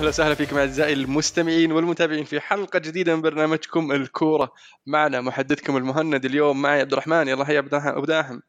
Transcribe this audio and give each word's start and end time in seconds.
أهلا 0.00 0.08
وسهلا 0.08 0.34
فيكم 0.34 0.58
أعزائي 0.58 0.92
المستمعين 0.92 1.72
والمتابعين 1.72 2.24
في 2.24 2.40
حلقة 2.40 2.78
جديدة 2.78 3.16
من 3.16 3.22
برنامجكم 3.22 3.92
الكورة. 3.92 4.52
معنا 4.86 5.20
محدثكم 5.20 5.76
المهند 5.76 6.24
اليوم 6.24 6.62
معي 6.62 6.80
عبد 6.80 6.92
الرحمن. 6.92 7.28
يلا 7.28 7.44
حيا 7.44 7.58
ابو 7.58 8.04
داحم 8.04 8.40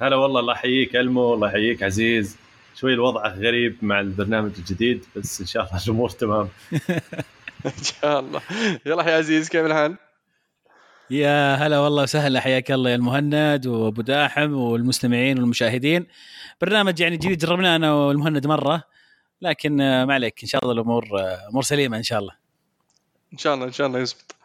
هلا 0.00 0.16
والله 0.16 0.40
الله 0.40 0.52
يحييك 0.52 0.96
ألمو 0.96 1.34
الله 1.34 1.48
يحييك 1.48 1.82
عزيز. 1.82 2.36
شوي 2.74 2.94
الوضع 2.94 3.28
غريب 3.28 3.76
مع 3.82 4.00
البرنامج 4.00 4.50
الجديد 4.58 5.04
بس 5.16 5.40
إن 5.40 5.46
شاء 5.46 5.66
الله 5.66 5.84
الأمور 5.84 6.10
تمام. 6.10 6.48
إن 7.66 7.82
شاء 7.82 8.20
الله. 8.20 8.40
يلا 8.86 9.10
يا 9.10 9.16
عزيز 9.16 9.48
كيف 9.48 9.66
الحال؟ 9.66 9.96
يا 11.10 11.54
هلا 11.54 11.78
والله 11.78 12.02
وسهلا 12.02 12.40
حياك 12.40 12.70
الله 12.70 12.90
يا 12.90 12.94
المهند 12.94 13.66
وأبو 13.66 14.02
داحم 14.02 14.52
والمستمعين 14.52 15.38
والمشاهدين. 15.38 16.06
برنامج 16.60 17.00
يعني 17.00 17.16
جديد 17.16 17.38
جربناه 17.38 17.76
أنا 17.76 17.92
والمهند 17.92 18.46
مرة. 18.46 18.97
لكن 19.42 19.76
ما 19.76 20.14
عليك. 20.14 20.42
إن 20.42 20.48
شاء 20.48 20.62
الله 20.62 20.74
الأمور 20.74 21.04
أمور 21.50 21.62
سليمة 21.62 21.96
إن 21.96 22.02
شاء 22.02 22.18
الله. 22.18 22.32
إن 23.32 23.38
شاء 23.38 23.54
الله 23.54 23.66
إن 23.66 23.72
شاء 23.72 23.86
الله 23.86 23.98
يزبط. 23.98 24.38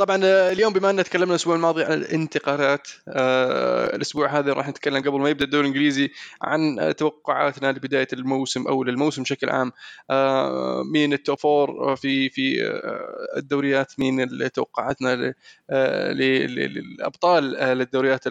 طبعا 0.00 0.20
آه، 0.24 0.52
اليوم 0.52 0.72
بما 0.72 0.90
أن 0.90 1.04
تكلمنا 1.04 1.30
الأسبوع 1.30 1.56
الماضي 1.56 1.84
عن 1.84 1.92
الانتقالات 1.92 2.88
آه 3.08 3.96
الأسبوع 3.96 4.38
هذا 4.38 4.52
راح 4.52 4.68
نتكلم 4.68 5.02
قبل 5.02 5.20
ما 5.20 5.28
يبدأ 5.28 5.44
الدوري 5.44 5.68
الإنجليزي 5.68 6.10
عن 6.42 6.94
توقعاتنا 6.96 7.72
لبداية 7.72 8.08
الموسم 8.12 8.66
أو 8.66 8.84
للموسم 8.84 9.22
بشكل 9.22 9.50
عام. 9.50 9.72
آه 10.10 10.82
مين 10.92 11.12
ال 11.12 11.19
top 11.19 11.38
four 11.38 11.96
في 11.96 12.30
في 12.30 12.66
آه 12.66 13.38
الدوريات 13.38 13.92
مين 13.98 14.28
توقعاتنا 14.52 15.34
آه، 15.70 16.12
للأبطال 16.12 17.56
آه، 17.56 17.74
للدوريات 17.74 18.26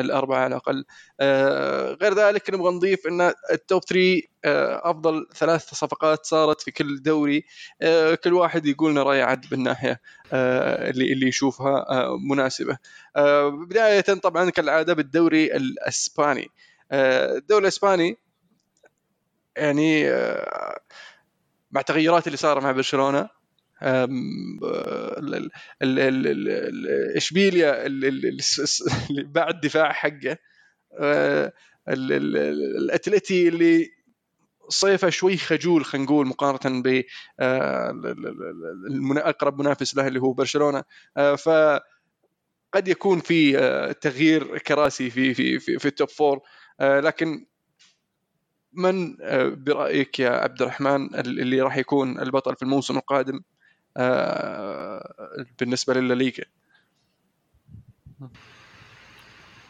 الأربعة 0.00 0.38
على 0.38 0.46
الأقل. 0.46 0.84
آه، 1.20 1.92
غير 2.02 2.14
ذلك 2.14 2.50
نبغى 2.50 2.74
نضيف 2.74 3.06
إن 3.06 3.32
التوب 3.52 3.84
3 3.84 4.22
آه، 4.44 4.90
أفضل 4.90 5.26
ثلاث 5.34 5.74
صفقات 5.74 6.26
صارت 6.26 6.60
في 6.60 6.70
كل 6.70 7.02
دوري. 7.02 7.44
آه، 7.82 8.14
كل 8.14 8.32
واحد 8.32 8.66
يقول 8.66 8.90
لنا 8.90 9.02
رايه 9.02 9.22
عاد 9.22 9.48
بالناحية 9.50 10.00
اللي 10.32 11.12
اللي 11.12 11.28
يشوفها 11.28 11.86
مناسبة. 12.30 12.78
بداية 13.48 14.00
طبعا 14.00 14.50
كالعادة 14.50 14.94
بالدوري 14.94 15.56
الإسباني. 15.56 16.48
الدوري 16.92 17.62
الإسباني 17.62 18.16
يعني 19.56 20.10
مع 21.70 21.80
التغيرات 21.80 22.26
اللي 22.26 22.36
صار 22.36 22.60
مع 22.60 22.72
برشلونة 22.72 23.37
اشبيليا 27.16 27.86
اللي 27.86 28.42
بعد 29.10 29.60
دفاع 29.60 29.92
حقه 29.92 30.38
آه، 31.00 31.52
الاتلتي 31.88 33.48
اللي 33.48 33.90
صيفه 34.68 35.10
شوي 35.10 35.36
خجول 35.36 35.84
خلينا 35.84 36.06
نقول 36.06 36.26
مقارنه 36.26 36.82
ب 36.82 37.02
آه، 37.40 38.14
اقرب 39.16 39.60
منافس 39.60 39.96
له 39.96 40.06
اللي 40.06 40.20
هو 40.20 40.32
برشلونه 40.32 40.84
آه، 41.16 41.34
ف 41.34 41.48
قد 42.72 42.88
يكون 42.88 43.20
في 43.20 43.52
تغيير 44.00 44.58
كراسي 44.58 45.10
في 45.10 45.34
في 45.34 45.58
في, 45.58 45.78
في 45.78 45.88
ال 45.88 45.93
top 45.93 46.08
four 46.08 46.40
لكن 46.80 47.46
من 48.72 49.16
برايك 49.64 50.20
يا 50.20 50.30
عبد 50.30 50.62
الرحمن 50.62 51.14
اللي 51.14 51.60
راح 51.60 51.76
يكون 51.76 52.20
البطل 52.20 52.56
في 52.56 52.62
الموسم 52.62 52.96
القادم 52.96 53.34
آه، 53.36 53.42
بالنسبة 55.60 55.94
للليغا. 55.94 56.44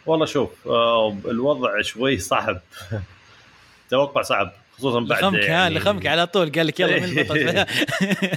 والله 0.07 0.27
شوف 0.27 0.51
آه، 0.67 1.17
الوضع 1.25 1.83
شوي 1.83 2.19
صعب. 2.19 2.61
توقع 3.91 4.23
صعب 4.23 4.53
خصوصا 4.79 5.01
بعد 5.01 5.19
لخمك 5.19 5.39
يعني... 5.39 5.75
لخمك 5.75 6.07
على 6.07 6.27
طول. 6.27 6.53
قال 6.53 6.67
لك 6.67 6.81
يلا 6.81 6.99
من 6.99 7.19
البطل. 7.19 7.67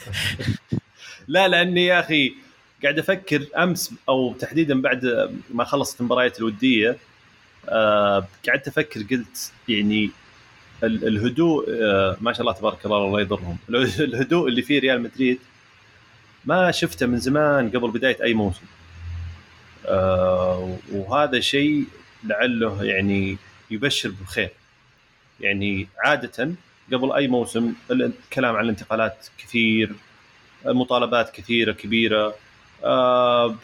لا 1.28 1.47
لأني 1.47 1.85
يا 1.85 2.00
أخي 2.00 2.34
قاعد 2.84 3.00
أفكر 3.00 3.46
أمس 3.57 3.94
أو 4.09 4.34
تحديدا 4.34 4.81
بعد 4.81 5.31
ما 5.53 5.63
خلصت 5.63 6.01
المباريات 6.01 6.40
الودية 6.40 6.97
آه 7.69 8.28
قعدت 8.47 8.68
أفكر 8.68 9.01
قلت 9.01 9.51
يعني 9.69 10.09
الهدوء 10.84 11.66
آه 11.69 12.18
ما 12.22 12.34
شاء 12.34 12.41
الله 12.41 12.53
تبارك 12.53 12.85
الله 12.85 12.97
الله 12.97 13.22
يضرهم. 13.22 13.57
الهدوء 13.69 14.47
اللي 14.47 14.62
فيه 14.62 14.80
ريال 14.80 15.01
مدريد 15.01 15.40
ما 16.46 16.72
شفته 16.72 17.06
من 17.06 17.19
زمان 17.19 17.69
قبل 17.69 17.91
بداية 17.91 18.24
أي 18.24 18.34
موسم. 18.34 18.66
آه 19.85 20.78
وهذا 20.91 21.40
شيء 21.40 21.85
لعله 22.24 22.84
يعني 22.84 23.38
يبشر 23.72 24.09
بخير 24.22 24.50
يعني 25.40 25.88
عادة 26.03 26.51
قبل 26.94 27.12
أي 27.12 27.28
موسم 27.28 27.74
الكلام 27.91 28.56
عن 28.56 28.63
الانتقالات 28.63 29.28
كثير 29.38 29.91
مطالبات 30.66 31.30
كثيرة 31.30 31.72
كبيرة. 31.72 32.35
آه 32.84 33.56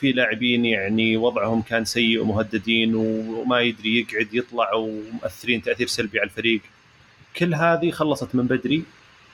في 0.00 0.12
لاعبين 0.12 0.64
يعني 0.64 1.16
وضعهم 1.16 1.62
كان 1.62 1.84
سيء 1.84 2.20
ومهددين 2.20 2.94
وما 2.94 3.60
يدري 3.60 4.00
يقعد 4.00 4.34
يطلع 4.34 4.74
ومؤثرين 4.74 5.62
تأثير 5.62 5.86
سلبي 5.86 6.20
على 6.20 6.26
الفريق. 6.26 6.60
كل 7.36 7.54
هذه 7.54 7.90
خلصت 7.90 8.34
من 8.34 8.46
بدري. 8.46 8.82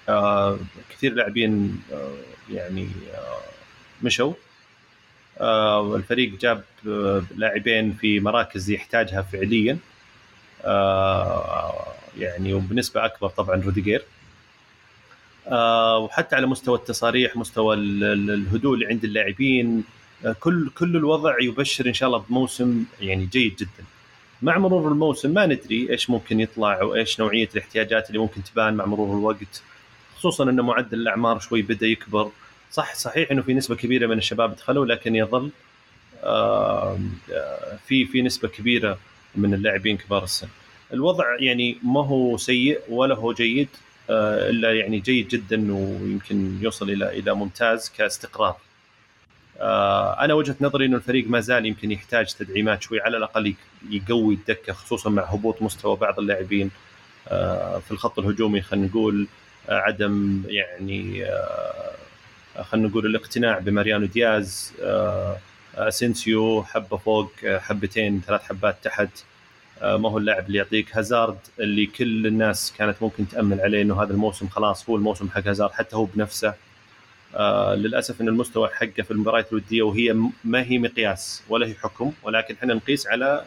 آه 0.08 0.58
كثير 0.90 1.14
لاعبين 1.14 1.82
آه 1.92 2.16
يعني 2.52 2.88
آه 3.14 3.38
مشوا. 4.02 4.32
الفريق 5.96 6.38
جاب 6.40 6.64
لاعبين 7.36 7.92
في 7.92 8.20
مراكز 8.20 8.70
يحتاجها 8.70 9.22
فعليا. 9.22 9.78
يعني 12.18 12.54
وبنسبة 12.54 13.04
أكبر 13.04 13.28
طبعا 13.28 13.62
روديجير. 13.62 14.04
وحتى 15.98 16.36
على 16.36 16.46
مستوى 16.46 16.78
التصاريح 16.78 17.36
مستوى 17.36 17.76
الهدوء 17.76 18.74
اللي 18.74 18.86
عند 18.86 19.04
اللاعبين 19.04 19.84
كل 20.40 20.70
كل 20.78 20.96
الوضع 20.96 21.34
يبشر 21.40 21.86
إن 21.86 21.94
شاء 21.94 22.06
الله 22.06 22.24
بموسم 22.28 22.84
يعني 23.00 23.26
جيد 23.26 23.56
جدا. 23.56 23.84
مع 24.42 24.58
مرور 24.58 24.92
الموسم 24.92 25.30
ما 25.30 25.46
ندري 25.46 25.90
إيش 25.90 26.10
ممكن 26.10 26.40
يطلع 26.40 26.82
وإيش 26.82 27.20
نوعية 27.20 27.48
الاحتياجات 27.54 28.08
اللي 28.08 28.18
ممكن 28.18 28.44
تبان 28.44 28.74
مع 28.74 28.84
مرور 28.86 29.18
الوقت. 29.18 29.62
خصوصا 30.18 30.44
ان 30.44 30.60
معدل 30.60 31.00
الأعمار 31.00 31.38
شوي 31.38 31.62
بدأ 31.62 31.86
يكبر. 31.86 32.30
صح 32.72 32.94
صحيح 32.94 33.30
إنه 33.30 33.42
في 33.42 33.54
نسبة 33.54 33.76
كبيرة 33.76 34.06
من 34.06 34.18
الشباب 34.18 34.56
دخلوا 34.56 34.86
لكن 34.86 35.16
يظل 35.16 35.50
في 37.86 38.06
في 38.06 38.22
نسبة 38.22 38.48
كبيرة 38.48 38.98
من 39.34 39.54
اللاعبين 39.54 39.96
كبار 39.96 40.24
السن. 40.24 40.48
الوضع 40.92 41.24
يعني 41.40 41.78
ما 41.82 42.06
هو 42.06 42.36
سيء 42.36 42.80
ولا 42.88 43.14
هو 43.14 43.32
جيد 43.32 43.68
آه، 44.10 44.50
إلا 44.50 44.72
يعني 44.72 45.00
جيد 45.00 45.28
جدا 45.28 45.74
ويمكن 45.74 46.58
يوصل 46.62 46.90
إلى 46.90 47.18
إلى 47.18 47.34
ممتاز 47.34 47.92
كاستقرار. 47.98 48.56
آه، 49.60 50.24
أنا 50.24 50.34
وجهة 50.34 50.56
نظري 50.60 50.86
إنه 50.86 50.96
الفريق 50.96 51.28
ما 51.28 51.40
زال 51.40 51.66
يمكن 51.66 51.90
يحتاج 51.90 52.34
تدعيمات 52.34 52.82
شوي 52.82 53.00
على 53.00 53.16
الأقل 53.16 53.54
يقوي 53.90 54.34
الدكة 54.34 54.72
خصوصا 54.72 55.10
مع 55.10 55.22
هبوط 55.22 55.62
مستوى 55.62 55.96
بعض 55.96 56.18
اللاعبين. 56.18 56.70
آه، 57.28 57.78
في 57.78 57.90
الخط 57.90 58.18
الهجومي 58.18 58.60
خلينا 58.60 58.86
نقول 58.86 59.26
عدم 59.68 60.42
يعني 60.46 61.24
آه، 61.24 62.62
خلينا 62.62 62.88
نقول 62.88 63.06
الاقتناع 63.06 63.58
بماريانو 63.58 64.06
دياز 64.06 64.72
آه، 64.82 65.38
آسينسيو 65.74 66.64
حبة 66.64 66.96
فوق 66.96 67.32
آه، 67.44 67.58
حبتين 67.58 68.22
ثلاث 68.26 68.42
حبات 68.42 68.76
تحت. 68.82 69.08
ما 69.82 70.10
هو 70.10 70.18
اللاعب 70.18 70.46
اللي 70.46 70.58
يعطيك 70.58 70.96
هازارد 70.96 71.38
اللي 71.60 71.86
كل 71.86 72.26
الناس 72.26 72.72
كانت 72.78 72.96
ممكن 73.00 73.28
تأمل 73.28 73.60
عليه 73.60 73.82
إنه 73.82 74.02
هذا 74.02 74.12
الموسم 74.12 74.48
خلاص 74.48 74.90
هو 74.90 74.96
الموسم 74.96 75.30
حق 75.30 75.48
هازارد 75.48 75.70
حتى 75.72 75.96
هو 75.96 76.04
بنفسه. 76.04 76.54
آه 77.34 77.74
للأسف 77.74 78.20
إن 78.20 78.28
المستوى 78.28 78.68
حقه 78.68 79.02
في 79.02 79.10
المباريات 79.10 79.52
الودية 79.52 79.82
وهي 79.82 80.16
ما 80.44 80.62
هي 80.62 80.78
مقياس 80.78 81.42
ولا 81.48 81.66
هي 81.66 81.74
حكم 81.74 82.12
ولكن 82.22 82.54
إحنا 82.54 82.74
نقيس 82.74 83.06
على 83.06 83.44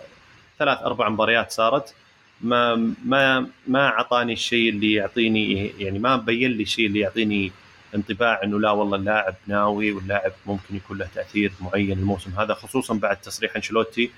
ثلاث 0.59 0.77
أربع 0.77 1.09
مباريات 1.09 1.51
صارت. 1.51 1.94
ما 2.41 2.94
ما 3.06 3.47
ما 3.68 3.88
أعطاني 3.88 4.33
الشيء 4.33 4.69
اللي 4.69 4.94
يعطيني 4.94 5.68
يعني 5.80 6.00
ما 6.00 6.18
بين 6.18 6.51
لي 6.51 6.63
الشيء 6.63 6.88
اللي 6.88 7.00
يعطيني 7.00 7.51
انطباع 7.95 8.44
إنه 8.44 8.59
لا 8.59 8.71
والله 8.71 8.97
اللاعب 8.97 9.36
ناوي 9.47 9.91
واللاعب 9.91 10.31
ممكن 10.45 10.75
يكون 10.75 10.97
له 10.97 11.07
تأثير 11.15 11.51
معين 11.62 12.00
الموسم 12.00 12.31
هذا 12.39 12.53
خصوصا 12.53 12.94
بعد 12.94 13.18
تصريح 13.21 13.56
انشلوتي 13.56 14.12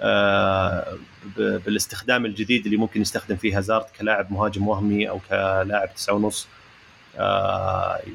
آه 0.00 0.98
بالاستخدام 1.36 2.26
الجديد 2.26 2.64
اللي 2.64 2.76
ممكن 2.76 3.00
يستخدم 3.00 3.36
فيه 3.36 3.58
هازارد 3.58 3.84
كلاعب 4.00 4.32
مهاجم 4.32 4.68
وهمي 4.68 5.08
أو 5.08 5.20
كلاعب 5.28 5.94
تسعة 5.94 6.14
ونص. 6.14 6.48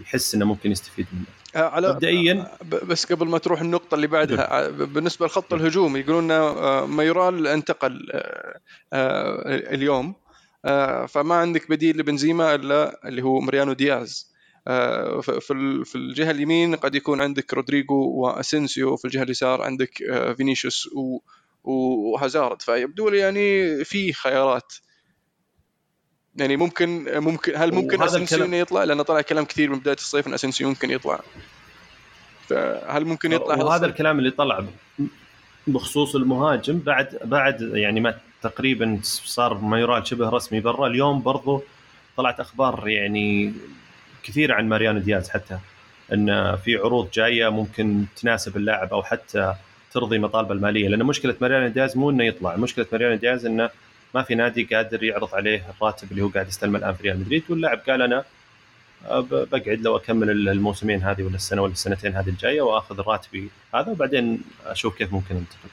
يحس 0.01 0.35
إنه 0.35 0.45
ممكن 0.45 0.71
يستفيد 0.71 1.07
منه. 1.13 1.25
آه، 1.55 1.69
على 1.69 1.89
مبدئيا 1.89 2.51
بس 2.83 3.13
قبل 3.13 3.27
ما 3.27 3.38
تروح 3.38 3.61
النقطة 3.61 3.95
اللي 3.95 4.07
بعدها 4.07 4.65
آه، 4.65 4.69
بالنسبة 4.69 5.25
لخط 5.25 5.53
الهجوم 5.53 5.97
يقولون 5.97 6.31
آه، 6.31 6.85
ميرال 6.85 7.47
انتقل 7.47 8.11
اليوم. 9.73 10.15
فما 11.07 11.35
عندك 11.35 11.69
بديل 11.69 11.97
لبنزيما 11.97 12.55
إلا 12.55 13.07
اللي 13.07 13.21
هو 13.21 13.39
مريانو 13.39 13.73
دياز. 13.73 14.38
في 15.39 15.95
الجهة 15.95 16.31
اليمين 16.31 16.75
قد 16.75 16.95
يكون 16.95 17.21
عندك 17.21 17.53
رودريجو 17.53 17.95
واسنسيو 17.95 18.95
في 18.95 19.05
الجهة 19.05 19.23
اليسار 19.23 19.61
عندك 19.61 19.91
فينيسيوس 20.38 20.89
وهازارد. 21.63 22.61
فيبدو 22.61 23.09
لي 23.09 23.17
يعني 23.17 23.83
في 23.85 24.13
خيارات. 24.13 24.73
يعني 26.38 26.57
ممكن 26.57 27.19
ممكن 27.19 27.56
هل 27.56 27.74
ممكن 27.74 28.04
اسنسيو 28.04 28.45
انه 28.45 28.57
يطلع؟ 28.57 28.84
لأنه 28.84 29.04
طلع 29.04 29.22
كلام 29.22 29.45
كثير 29.45 29.69
من 29.69 29.80
بداية 29.80 29.95
الصيف 29.95 30.28
إن 30.28 30.34
اسنسيو 30.34 30.69
ممكن 30.69 30.92
يطلع. 30.92 31.19
فهل 32.50 33.06
ممكن 33.06 33.31
يطلع؟ 33.31 33.56
هذا 33.56 33.63
وهذا 33.63 33.75
الصيف؟ 33.75 33.92
الكلام 33.92 34.19
اللي 34.19 34.31
طلع 34.31 34.63
بخصوص 35.68 36.16
المهاجم 36.16 36.80
بعد 36.80 37.19
بعد 37.24 37.72
يعني 37.74 38.00
ما 38.00 38.18
تقريبا 38.42 39.00
صار 39.04 39.54
ما 39.54 39.80
يراد 39.80 40.06
شبه 40.06 40.30
رسمي 40.30 40.60
برا. 40.60 40.88
اليوم 40.88 41.22
برضو 41.22 41.63
طلعت 42.18 42.39
أخبار 42.39 42.88
يعني 42.88 43.54
كثيرة 44.24 44.54
عن 44.54 44.69
ماريانو 44.69 45.00
دياز 45.00 45.30
حتى 45.30 45.57
إن 46.13 46.56
في 46.56 46.78
عروض 46.78 47.12
جاية 47.12 47.50
ممكن 47.50 48.06
تناسب 48.22 48.57
اللاعب 48.57 48.94
أو 48.94 49.04
حتى 49.04 49.54
ترضي 49.94 50.19
مطالبه 50.19 50.54
المالية. 50.54 50.88
لأن 50.88 51.04
مشكلة 51.04 51.36
ماريانو 51.42 51.68
دياز 51.68 51.98
مو 51.98 52.10
إنه 52.10 52.24
يطلع 52.24 52.56
مشكلة 52.56 52.86
ماريانو 52.92 53.16
دياز 53.16 53.45
إنه 53.45 53.69
ما 54.15 54.21
في 54.24 54.36
نادي 54.36 54.63
قادر 54.63 55.04
يعرض 55.04 55.36
عليه 55.36 55.63
الراتب 55.77 56.12
اللي 56.12 56.21
هو 56.21 56.27
قاعد 56.27 56.48
يستلمه 56.48 56.80
الآن 56.80 56.94
في 56.94 57.04
ريال 57.04 57.19
مدريد 57.19 57.44
واللاعب 57.50 57.80
قال 57.89 58.01
أنا 58.01 58.24
ب- 59.12 59.48
بقعد 59.51 59.80
لو 59.81 59.98
أكمل 59.98 60.30
الموسمين 60.50 61.04
هذه 61.04 61.24
ولا 61.24 61.36
السنة 61.36 61.62
ولا 61.62 61.71
السنتين 61.71 62.15
هذه 62.15 62.30
الجاية 62.30 62.62
وآخذ 62.62 63.01
راتبي 63.01 63.50
هذا 63.75 63.89
وبعدين 63.92 64.42
أشوف 64.65 64.98
كيف 64.98 65.13
ممكن 65.13 65.36
أنتقل. 65.36 65.69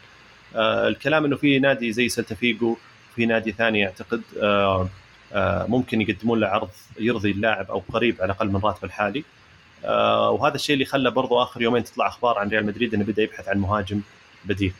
آه 0.57 0.89
الكلام 0.89 1.25
إنه 1.25 1.37
في 1.37 1.59
نادي 1.59 1.93
زي 1.93 2.09
سلتا 2.09 2.35
فيجو 2.35 2.77
في 3.17 3.27
نادي 3.27 3.53
ثاني 3.53 3.87
أعتقد 3.87 4.23
آه 4.43 4.89
آه 5.33 5.67
ممكن 5.67 6.01
يقدمون 6.01 6.41
له 6.41 6.47
عرض 6.47 6.71
يرضي 6.99 7.31
اللاعب 7.31 7.71
أو 7.71 7.83
قريب 7.93 8.17
على 8.23 8.33
الأقل 8.33 8.49
من 8.49 8.61
راتبه 8.65 8.85
الحالي. 8.85 9.25
آه 9.85 10.31
وهذا 10.31 10.55
الشيء 10.55 10.75
اللي 10.75 10.85
خلى 10.85 11.11
برضو 11.11 11.43
آخر 11.43 11.63
يومين 11.63 11.85
تطلع 11.85 12.07
أخبار 12.09 12.39
عن 12.39 12.49
ريال 12.49 12.67
مدريد 12.67 12.95
إنه 12.95 13.05
بدأ 13.05 13.23
يبحث 13.23 13.49
عن 13.49 13.59
مهاجم 13.59 14.01
بديل. 14.45 14.73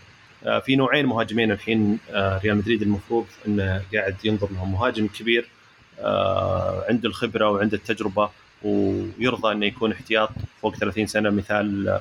آه 0.47 0.59
في 0.59 0.77
نوعين 0.77 1.07
مهاجمين 1.07 1.51
الحين 1.53 1.99
آه 2.11 2.39
ريال 2.39 2.57
مدريد 2.57 2.83
المفروض 2.83 3.27
إنه 3.47 3.83
قاعد 3.95 4.17
ينظر 4.25 4.49
لهم. 4.53 4.73
مهاجم 4.73 5.07
كبير 5.07 5.49
آه 6.01 6.85
عنده 6.89 7.09
الخبرة 7.09 7.51
وعنده 7.51 7.77
التجربة 7.77 8.31
ويرضى 8.63 9.53
إنه 9.53 9.67
يكون 9.67 9.93
احتياط 9.93 10.31
فوق 10.63 10.77
30 10.77 11.07
سنة. 11.07 11.31
مثال 11.31 12.01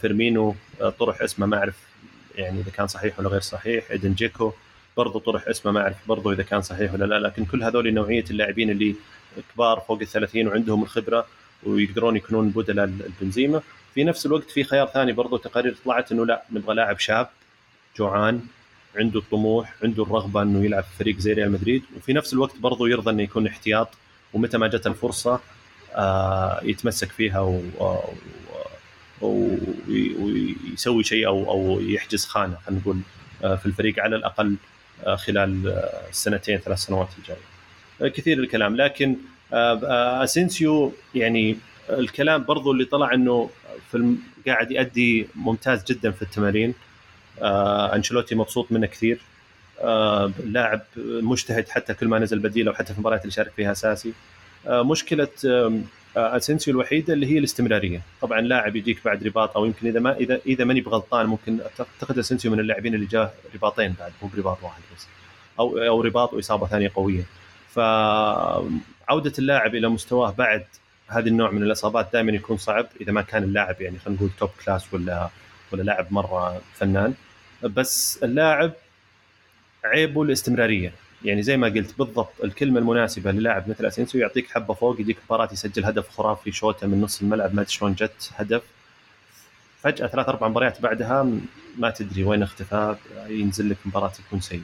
فيرمينو 0.00 0.54
طرح 0.98 1.22
اسمه 1.22 1.46
ما 1.46 1.58
أعرف 1.58 1.74
يعني 2.36 2.60
إذا 2.60 2.70
كان 2.70 2.86
صحيح 2.86 3.18
ولا 3.18 3.28
غير 3.28 3.40
صحيح. 3.40 3.90
إيدن 3.90 4.12
جيكو 4.14 4.52
برضو 4.96 5.18
طرح 5.18 5.48
اسمه 5.48 5.72
ما 5.72 5.80
أعرف 5.80 5.96
برضو 6.08 6.32
إذا 6.32 6.42
كان 6.42 6.62
صحيح 6.62 6.94
ولا 6.94 7.04
لا. 7.04 7.18
لكن 7.18 7.44
كل 7.44 7.62
هذول 7.62 7.94
نوعية 7.94 8.24
اللاعبين 8.30 8.70
اللي 8.70 8.94
كبار 9.54 9.80
فوق 9.88 10.00
ال 10.00 10.06
30 10.06 10.46
وعندهم 10.46 10.82
الخبرة 10.82 11.26
ويقدرون 11.62 12.16
يكونون 12.16 12.48
بدلاء 12.48 12.84
لبنزيما. 12.84 13.60
في 13.94 14.04
نفس 14.04 14.26
الوقت 14.26 14.50
في 14.50 14.64
خيار 14.64 14.86
ثاني 14.86 15.12
برضو 15.12 15.36
تقارير 15.36 15.76
طلعت 15.84 16.12
إنه 16.12 16.26
لا 16.26 16.42
نبغى 16.52 16.74
لاعب 16.74 16.98
شاب 16.98 17.28
جوعان 17.98 18.40
عنده 18.96 19.20
الطموح 19.20 19.74
عنده 19.84 20.02
الرغبة 20.02 20.42
إنه 20.42 20.64
يلعب 20.64 20.82
في 20.82 20.96
فريق 20.98 21.18
زي 21.18 21.32
ريال 21.32 21.52
مدريد 21.52 21.82
وفي 21.96 22.12
نفس 22.12 22.32
الوقت 22.32 22.58
برضو 22.58 22.86
يرضى 22.86 23.10
إنه 23.10 23.22
يكون 23.22 23.46
احتياط 23.46 23.88
ومتى 24.32 24.58
ما 24.58 24.68
جت 24.68 24.86
الفرصة 24.86 25.40
آه، 25.94 26.60
يتمسك 26.62 27.12
فيها 27.12 27.62
ويسوي 29.22 31.04
شيء 31.04 31.26
أو 31.26 31.50
أو 31.50 31.80
يحجز 31.80 32.24
خانة 32.24 32.56
خلينا 32.66 32.80
نقول 32.80 33.00
آه، 33.44 33.56
في 33.56 33.66
الفريق 33.66 34.00
على 34.00 34.16
الأقل 34.16 34.56
آه، 35.04 35.16
خلال 35.16 35.68
السنتين 36.08 36.58
ثلاث 36.58 36.78
سنوات 36.78 37.08
الجاية. 37.18 38.12
كثير 38.12 38.38
الكلام 38.38 38.76
لكن 38.76 39.16
أسينسيو 39.52 40.92
يعني 41.14 41.56
الكلام 41.90 42.44
برضو 42.44 42.72
اللي 42.72 42.84
طلع 42.84 43.14
إنه 43.14 43.50
في. 43.90 44.16
قاعد 44.46 44.70
يؤدي 44.70 45.26
ممتاز 45.34 45.84
جدا 45.84 46.10
في 46.10 46.22
التمارين 46.22 46.74
آه، 47.42 47.94
أنشيلوتي 47.94 48.34
مبسوط 48.34 48.72
منه 48.72 48.86
كثير. 48.86 49.20
آه، 49.80 50.32
لاعب 50.44 50.80
مجتهد 50.96 51.68
حتى 51.68 51.94
كل 51.94 52.08
ما 52.08 52.18
نزل 52.18 52.38
بديل 52.38 52.68
أو 52.68 52.74
حتى 52.74 52.92
في 52.92 52.98
المباريات 52.98 53.22
اللي 53.22 53.32
شارك 53.32 53.52
فيها 53.56 53.72
أساسي. 53.72 54.12
آه، 54.66 54.82
مشكلة 54.82 55.28
آه، 55.46 55.80
أسينسيو 56.16 56.74
الوحيدة 56.74 57.14
اللي 57.14 57.26
هي 57.26 57.38
الاستمرارية. 57.38 58.02
طبعا 58.20 58.40
لاعب 58.40 58.76
يجيك 58.76 59.04
بعد 59.04 59.26
رباط 59.26 59.56
أو 59.56 59.64
يمكن 59.64 59.86
إذا 59.86 60.00
ما 60.00 60.16
إذا 60.16 60.40
إذا 60.46 60.64
ماني 60.64 60.80
بغلطان 60.80 61.26
ممكن 61.26 61.58
أعتقد 61.80 62.18
أسينسيو 62.18 62.50
من 62.50 62.60
اللاعبين 62.60 62.94
اللي 62.94 63.06
جاه 63.06 63.30
رباطين 63.54 63.94
بعد 63.98 64.12
مو 64.22 64.28
برباط 64.28 64.58
واحد 64.62 64.82
بس. 64.96 65.06
أو 65.58 65.78
أو 65.78 66.00
رباط 66.00 66.32
وإصابة 66.32 66.66
ثانية 66.66 66.90
قوية. 66.94 67.22
فعوده 67.68 69.32
اللاعب 69.38 69.74
إلى 69.74 69.88
مستواه 69.88 70.30
بعد 70.30 70.64
هذا 71.08 71.26
النوع 71.28 71.50
من 71.50 71.62
الإصابات 71.62 72.08
دائما 72.12 72.32
يكون 72.32 72.56
صعب 72.56 72.86
إذا 73.00 73.12
ما 73.12 73.22
كان 73.22 73.42
اللاعب 73.42 73.80
يعني 73.80 73.98
خلينا 73.98 74.18
نقول 74.18 74.30
top 74.38 74.50
class 74.64 74.94
ولا 74.94 75.28
ولا 75.72 75.82
لاعب 75.82 76.06
مرة 76.10 76.60
فنان. 76.74 77.14
بس 77.62 78.20
اللاعب 78.22 78.72
عيبه 79.84 80.22
الاستمرارية. 80.22 80.92
يعني 81.24 81.42
زي 81.42 81.56
ما 81.56 81.66
قلت 81.68 81.98
بالضبط 81.98 82.32
الكلمة 82.44 82.78
المناسبة 82.78 83.30
للاعب 83.32 83.68
مثل 83.68 83.86
أسينسيو 83.86 84.20
يعطيك 84.20 84.48
حبة 84.50 84.74
فوق 84.74 85.00
يجيك 85.00 85.16
مباراة 85.26 85.48
يسجل 85.52 85.84
هدف 85.84 86.08
خرافي 86.08 86.52
شوتة 86.52 86.86
من 86.86 87.00
نص 87.00 87.20
الملعب 87.22 87.54
ما 87.54 87.60
أدري 87.62 87.72
شلون 87.72 87.94
جت 87.94 88.30
هدف. 88.36 88.62
فجأة 89.82 90.06
ثلاث 90.06 90.28
أربع 90.28 90.48
مباريات 90.48 90.80
بعدها 90.82 91.30
ما 91.78 91.90
تدري 91.90 92.24
وين 92.24 92.42
اختفى 92.42 92.96
ينزل 93.28 93.70
لك 93.70 93.76
مباراة 93.84 94.12
يكون 94.26 94.40
سيء. 94.40 94.62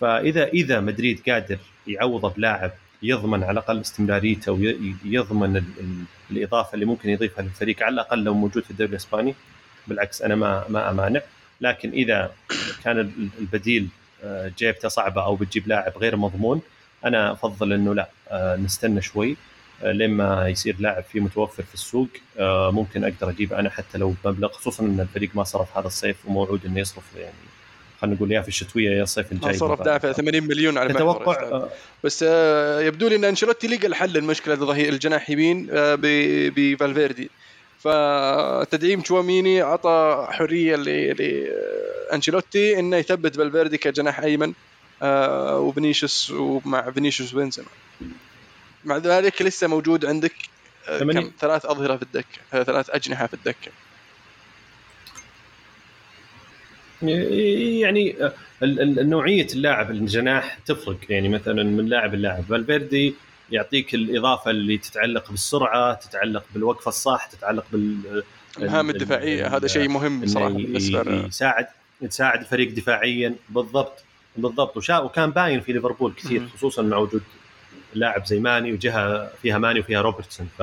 فإذا 0.00 0.44
إذا 0.46 0.80
مدريد 0.80 1.22
قادر 1.28 1.58
يعوضه 1.86 2.28
بلاعب 2.30 2.70
يضمن 3.02 3.42
على 3.42 3.52
الأقل 3.52 3.80
استمراريته 3.80 4.52
ويضمن 4.52 5.56
ال- 5.56 5.64
ال- 5.80 6.04
الإضافة 6.30 6.74
اللي 6.74 6.84
ممكن 6.84 7.08
يضيفها 7.08 7.42
للفريق 7.42 7.82
على 7.82 7.94
الأقل 7.94 8.24
لو 8.24 8.34
موجود 8.34 8.62
في 8.64 8.70
الدوري 8.70 8.90
الإسباني 8.90 9.34
بالعكس 9.88 10.22
أنا 10.22 10.34
ما 10.34 10.64
ما 10.68 10.90
أمانع. 10.90 11.20
لكن 11.62 11.90
إذا 11.90 12.32
كان 12.84 12.98
ال- 12.98 13.28
البديل 13.40 13.88
آه، 14.24 14.52
جيبته 14.58 14.88
صعبة 14.88 15.24
أو 15.24 15.36
بتجيب 15.36 15.68
لاعب 15.68 15.92
غير 15.98 16.16
مضمون 16.16 16.60
أنا 17.04 17.32
أفضل 17.32 17.72
إنه 17.72 17.94
لا 17.94 18.08
آه، 18.30 18.56
نستنى 18.56 19.02
شوي 19.02 19.36
آه، 19.82 19.92
لما 19.92 20.48
يصير 20.48 20.76
لاعب 20.78 21.04
فيه 21.12 21.20
متوفر 21.20 21.62
في 21.62 21.74
السوق 21.74 22.08
ممكن 22.72 23.04
أقدر 23.04 23.30
اجيبه 23.30 23.58
أنا 23.58 23.70
حتى 23.70 23.98
لو 23.98 24.14
بمبلغ 24.24 24.48
خصوصا 24.52 24.82
إن 24.84 25.00
الفريق 25.00 25.30
ما 25.34 25.44
صرف 25.44 25.76
هذا 25.78 25.86
الصيف 25.86 26.16
وموعود 26.26 26.66
إنه 26.66 26.80
يصرف 26.80 27.04
يعني 27.16 27.32
خلينا 28.00 28.16
نقول 28.16 28.32
يا 28.32 28.40
في 28.42 28.48
الشتوية 28.48 28.90
يا 28.90 29.02
الصيف 29.02 29.32
الجاي 29.32 29.54
صرف 29.54 29.82
دافع 29.82 30.12
80 30.12 30.42
مليون 30.42 30.78
على 30.78 30.92
تتوقع 30.92 31.32
أستاذ. 31.32 31.52
آه، 31.52 31.68
بس 32.04 32.24
آه، 32.28 32.80
يبدو 32.80 33.08
لي 33.08 33.16
إن 33.16 33.24
أنشيلوتي 33.24 33.66
لقى 33.66 33.86
الحل 33.86 34.10
للمشكلة 34.12 34.54
الظهير 34.54 34.92
الجناح 34.92 35.30
يمين 35.30 35.68
آه، 35.72 35.98
بفالفيردي. 36.56 37.30
فتدعيم 37.82 39.00
تشواميني 39.00 39.62
اعطى 39.62 40.26
حرية 40.30 40.76
لانشيلوتي 40.76 42.78
إنه 42.78 42.96
يثبت 42.96 43.36
فالفيردي 43.36 43.78
كجناح 43.78 44.20
أيمن 44.20 44.52
آه، 45.02 45.58
وفينيسيوس 45.58 46.30
ومع 46.30 46.90
فينيسيوس 46.90 47.32
بنزيما 47.32 47.68
مع 48.84 48.96
ذلك 48.96 49.42
لسه 49.42 49.66
موجود 49.66 50.04
عندك 50.04 50.32
آه،. 50.88 50.98
كم؟ 50.98 51.30
ثلاث 51.40 51.66
أظهرة 51.66 51.96
في 51.96 52.02
الدكة 52.02 52.38
آه، 52.54 52.62
ثلاث 52.62 52.90
أجنحة 52.90 53.26
في 53.26 53.34
الدكة. 53.34 53.70
يعني 57.82 58.16
نوعية 59.02 59.46
اللاعب 59.54 59.90
الجناح 59.90 60.58
تفرق 60.66 60.98
يعني 61.08 61.28
مثلا 61.28 61.62
من 61.62 61.86
لاعب 61.86 62.14
للاعب. 62.14 62.44
فالفيردي 62.48 63.14
يعطيك 63.52 63.94
الإضافة 63.94 64.50
اللي 64.50 64.78
تتعلق 64.78 65.30
بالسرعة 65.30 65.94
تتعلق 65.94 66.44
بالوقفة 66.54 66.88
الصح 66.88 67.26
تتعلق 67.26 67.64
بال 67.72 68.22
المهام 68.58 68.90
ال- 68.90 68.94
الدفاعية 68.96 69.46
ال- 69.46 69.52
هذا 69.54 69.66
شيء 69.66 69.88
مهم 69.88 70.26
صراحة 70.26 70.48
بالنسبة 70.48 71.26
يساعد 71.26 71.66
يساعد 72.02 72.40
الفريق 72.40 72.74
دفاعيا. 72.74 73.34
بالضبط 73.48 74.04
بالضبط. 74.36 74.76
وشا 74.76 74.98
وكان 74.98 75.30
باين 75.30 75.60
في 75.60 75.72
ليفربول 75.72 76.12
كثير. 76.12 76.48
خصوصا 76.56 76.82
مع 76.82 76.96
وجود 76.96 77.22
لاعب 77.94 78.26
زي 78.26 78.38
ماني 78.40 78.72
وجهة 78.72 79.30
فيها 79.42 79.58
ماني 79.58 79.80
وفيها 79.80 80.00
روبرتسون. 80.00 80.48
ف 80.58 80.62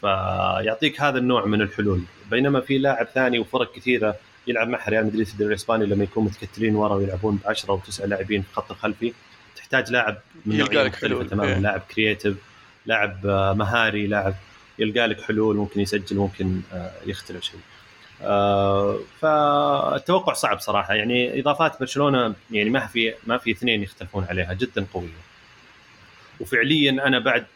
فيعطيك 0.00 1.00
هذا 1.00 1.18
النوع 1.18 1.44
من 1.46 1.62
الحلول. 1.62 2.02
بينما 2.30 2.60
في 2.60 2.78
لاعب 2.78 3.06
ثاني 3.14 3.38
وفرق 3.38 3.72
كثيرة 3.72 4.16
يلعب 4.46 4.68
مع 4.68 4.88
ريال 4.88 5.06
مدريد 5.06 5.26
في 5.26 5.32
الدوري 5.32 5.50
الإسباني 5.54 5.86
لما 5.86 6.04
يكون 6.04 6.24
متكتلين 6.24 6.74
ورا 6.74 6.94
ويلعبون 6.94 7.36
ب 7.36 7.40
10 7.46 7.70
أو 7.70 7.78
9 7.78 8.06
لاعبين 8.06 8.42
في 8.42 8.48
الخط 8.50 8.70
الخلفي 8.70 9.12
تحتاج 9.70 9.92
لاعب 9.92 10.16
من 10.46 10.56
يلقى 10.56 10.84
لك 10.84 10.94
حلول. 10.96 11.28
تماما. 11.28 11.48
إيه. 11.48 11.58
لاعب 11.58 11.80
creative 11.94 12.36
لاعب 12.86 13.26
آه، 13.26 13.52
مهاري 13.52 14.06
لاعب 14.06 14.34
يلقى 14.78 15.06
لك 15.06 15.20
حلول 15.20 15.56
ممكن 15.56 15.80
يسجل 15.80 16.16
ممكن 16.16 16.60
آه، 16.72 16.90
يخترع 17.06 17.40
شيء. 17.40 17.60
آه، 18.22 18.98
فالتوقع 19.20 20.32
صعب 20.32 20.60
صراحة. 20.60 20.94
يعني 20.94 21.40
إضافات 21.40 21.80
برشلونة 21.80 22.34
يعني 22.50 22.70
ما 22.70 22.86
في 22.86 23.14
ما 23.26 23.38
في 23.38 23.50
اثنين 23.50 23.82
يختلفون 23.82 24.24
عليها 24.30 24.52
جدا 24.54 24.86
قوية. 24.94 25.08
وفعليا 26.40 26.90
أنا 26.90 27.18
بعد 27.18 27.46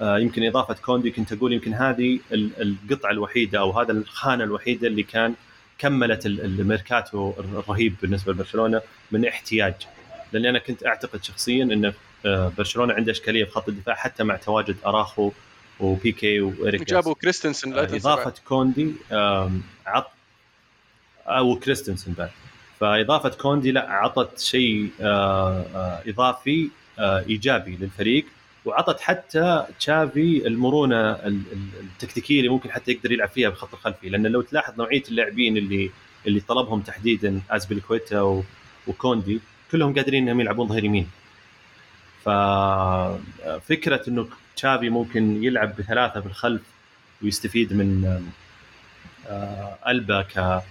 يمكن 0.00 0.44
إضافة 0.46 0.74
كوندي 0.74 1.10
كنت 1.10 1.32
أقول 1.32 1.52
يمكن 1.52 1.74
هذه 1.74 2.18
ال- 2.32 2.50
القطعة 2.90 3.10
الوحيدة 3.10 3.58
أو 3.60 3.80
هذا 3.80 3.92
الخانة 3.92 4.44
الوحيدة 4.44 4.88
اللي 4.88 5.02
كان 5.02 5.34
كملت 5.78 6.26
ال- 6.26 6.40
الميركاتو 6.44 7.32
الرهيب 7.38 7.94
بالنسبة 8.02 8.32
لبرشلونة 8.32 8.82
من 9.12 9.26
احتياج. 9.26 9.74
لأني 10.34 10.48
أنا 10.48 10.58
كنت 10.58 10.86
أعتقد 10.86 11.24
شخصيا 11.24 11.64
إن 11.64 11.92
آه، 12.26 12.52
برشلونة 12.58 12.94
عنده 12.94 13.12
إشكالية 13.12 13.44
في 13.44 13.50
خط 13.50 13.68
الدفاع 13.68 13.94
حتى 13.94 14.24
مع 14.24 14.36
تواجد 14.36 14.76
أراخو 14.86 15.32
وبيكي 15.80 16.40
وإيريك 16.40 16.88
جابوا 16.88 17.14
كريستنسن 17.14 17.74
بعد. 17.74 17.94
إضافة 17.94 18.34
كوندي 18.44 18.92
عط 19.86 20.10
أو 21.26 21.58
كريستنسن 21.58 22.12
بعد. 22.12 22.30
فإضافة 22.80 23.28
كوندي 23.28 23.72
لا 23.72 23.92
عطت 23.92 24.38
شيء 24.38 24.90
آه، 25.00 25.64
آه، 25.74 26.02
إضافي 26.06 26.68
آه، 26.98 27.24
إيجابي 27.28 27.76
للفريق 27.80 28.26
وعطت 28.64 29.00
حتى 29.00 29.66
تشافي 29.78 30.46
المرونة 30.46 31.10
التكتيكية 31.12 32.38
اللي 32.38 32.48
ممكن 32.48 32.70
حتى 32.70 32.92
يقدر 32.92 33.12
يلعب 33.12 33.28
فيها 33.28 33.48
بالخط 33.48 33.74
الخلفي. 33.74 34.08
لأن 34.08 34.26
لو 34.26 34.42
تلاحظ 34.42 34.78
نوعية 34.78 35.02
اللاعبين 35.08 35.56
اللي 35.56 35.90
اللي 36.26 36.40
طلبهم 36.40 36.80
تحديدا 36.80 37.40
ازبيلكويتا 37.50 38.44
وكوندي 38.86 39.40
كلهم 39.74 39.94
قادرين 39.94 40.22
إنهم 40.22 40.40
يلعبون 40.40 40.68
ظهير 40.68 40.84
يمين. 40.84 41.10
ففكره 42.24 44.02
إنه 44.08 44.28
تشافي 44.56 44.88
ممكن 44.88 45.44
يلعب 45.44 45.76
بثلاثة 45.76 46.20
في 46.20 46.26
الخلف 46.26 46.62
ويستفيد 47.22 47.72
من 47.72 48.20
آه، 49.28 49.78
ألبا 49.88 50.22
ك 50.22 50.62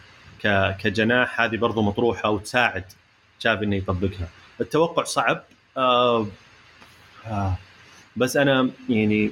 كجناح 0.79 1.41
هذه 1.41 1.57
برضو 1.57 1.81
مطروحة 1.81 2.29
وتساعد 2.29 2.83
تشافي 3.39 3.65
إنه 3.65 3.75
يطبقها. 3.75 4.27
التوقع 4.61 5.03
صعب 5.03 5.43
آه 5.77 6.27
آه 7.27 7.57
بس 8.15 8.37
أنا 8.37 8.69
يعني 8.89 9.31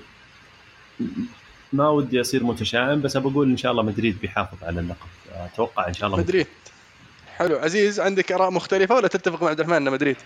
ما 1.73 1.89
ودي 1.89 2.21
أصير 2.21 2.43
متشائم 2.43 3.01
بس 3.01 3.17
بقول 3.17 3.49
إن 3.49 3.57
شاء 3.57 3.71
الله 3.71 3.83
مدريد 3.83 4.19
بيحافظ 4.21 4.63
على 4.63 4.79
اللقب. 4.79 5.07
أتوقع 5.33 5.87
إن 5.87 5.93
شاء 5.93 6.07
الله 6.07 6.19
مدريد. 6.19 6.47
حلو 7.41 7.57
عزيز 7.57 7.99
عندك 7.99 8.31
آراء 8.31 8.51
مختلفة 8.51 8.95
ولا 8.95 9.07
تتفق 9.07 9.43
مع 9.43 9.49
عبد 9.49 9.59
الرحمن 9.59 9.87
ان 9.87 9.93
مدريد؟ 9.93 10.17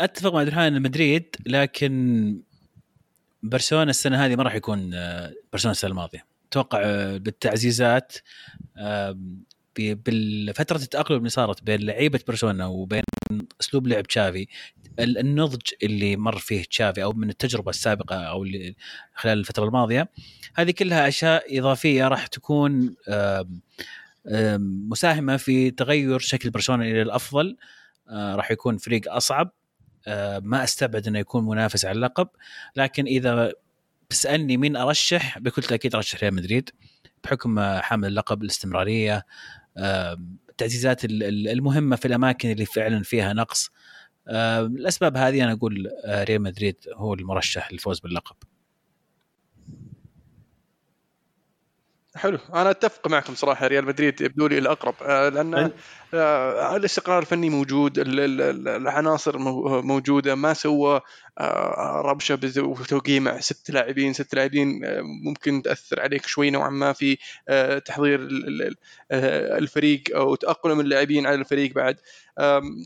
أتفق 0.00 0.32
مع 0.32 0.38
عبد 0.38 0.48
الرحمن 0.48 0.64
ان 0.64 0.82
مدريد 0.82 1.36
لكن 1.46 2.42
برشلونة 3.42 3.90
السنة 3.90 4.26
هذه 4.26 4.36
ما 4.36 4.42
راح 4.42 4.54
يكون 4.54 4.90
آه، 4.94 5.32
برشلونة 5.52 5.72
السنة 5.72 5.90
الماضية 5.90 6.26
أتوقع 6.50 6.80
آه، 6.84 7.16
بالتعزيزات 7.16 8.16
بفتره 9.76 10.76
التأقلم 10.76 11.18
اللي 11.18 11.28
صارت 11.28 11.62
بين 11.62 11.80
لعيبة 11.80 12.20
برشلونة 12.28 12.68
وبين 12.68 13.02
أسلوب 13.60 13.86
لعب 13.86 14.06
تشافي 14.06 14.46
النضج 14.98 15.70
اللي 15.82 16.16
مر 16.16 16.38
فيه 16.38 16.64
تشافي 16.64 17.02
أو 17.02 17.12
من 17.12 17.30
التجربة 17.30 17.70
السابقة 17.70 18.16
أو 18.16 18.42
اللي 18.42 18.74
خلال 19.14 19.38
الفترة 19.38 19.64
الماضية 19.64 20.08
هذه 20.54 20.70
كلها 20.70 21.08
أشياء 21.08 21.58
إضافية 21.58 22.08
راح 22.08 22.26
تكون 22.26 22.94
مساهمة 24.88 25.36
في 25.36 25.70
تغير 25.70 26.18
شكل 26.18 26.50
برشلونة 26.50 26.84
إلى 26.84 27.02
الأفضل. 27.02 27.56
آه، 28.08 28.34
راح 28.34 28.50
يكون 28.50 28.76
فريق 28.76 29.12
أصعب. 29.12 29.52
ما 30.42 30.64
أستبعد 30.64 31.06
إنه 31.06 31.18
يكون 31.18 31.46
منافس 31.46 31.84
على 31.84 31.96
اللقب. 31.96 32.28
لكن 32.76 33.04
إذا 33.04 33.52
تسالني 34.08 34.56
مين 34.56 34.76
أرشح 34.76 35.38
بكل 35.38 35.62
تأكيد 35.62 35.94
أرشح 35.94 36.20
ريال 36.22 36.34
مدريد. 36.34 36.70
بحكم 37.24 37.60
حامل 37.60 38.08
اللقب 38.08 38.42
الاستمرارية 38.42 39.26
التعزيزات 40.52 41.00
المهمة 41.04 41.96
في 41.96 42.08
الأماكن 42.08 42.50
اللي 42.50 42.66
فعلا 42.66 43.02
فيها 43.02 43.32
نقص. 43.32 43.70
الأسباب 44.28 45.16
هذه 45.16 45.44
أنا 45.44 45.52
أقول 45.52 45.88
آه، 46.04 46.24
ريال 46.24 46.42
مدريد 46.42 46.76
هو 46.94 47.14
المرشح 47.14 47.72
للفوز 47.72 48.00
باللقب. 48.00 48.36
حلو. 52.16 52.38
أنا 52.54 52.70
أتفق 52.70 53.08
معكم 53.08 53.34
صراحة 53.34 53.66
ريال 53.66 53.84
مدريد 53.86 54.20
يبدو 54.20 54.46
لي 54.46 54.58
الأقرب 54.58 54.94
آه، 55.02 55.28
لأن 55.28 55.70
آه، 56.14 56.76
الاستقرار 56.76 57.18
الفني 57.18 57.50
موجود 57.50 57.98
العناصر 57.98 59.38
موجودة 59.82 60.34
ما 60.34 60.54
سوى 60.54 61.00
آه، 61.38 62.02
ربشة 62.04 62.38
وتوقيع 62.58 63.20
مع 63.20 63.40
ست 63.40 63.70
لاعبين. 63.70 64.12
ست 64.12 64.34
لاعبين 64.34 64.80
ممكن 65.24 65.62
تأثر 65.62 66.00
عليك 66.00 66.26
شوي 66.26 66.50
نوعا 66.50 66.70
ما 66.70 66.92
في 66.92 67.18
تحضير 67.84 68.28
الفريق 69.10 70.02
أو 70.14 70.34
تأقلم 70.34 70.80
اللاعبين 70.80 71.26
على 71.26 71.34
الفريق 71.34 71.74
بعد. 71.74 71.96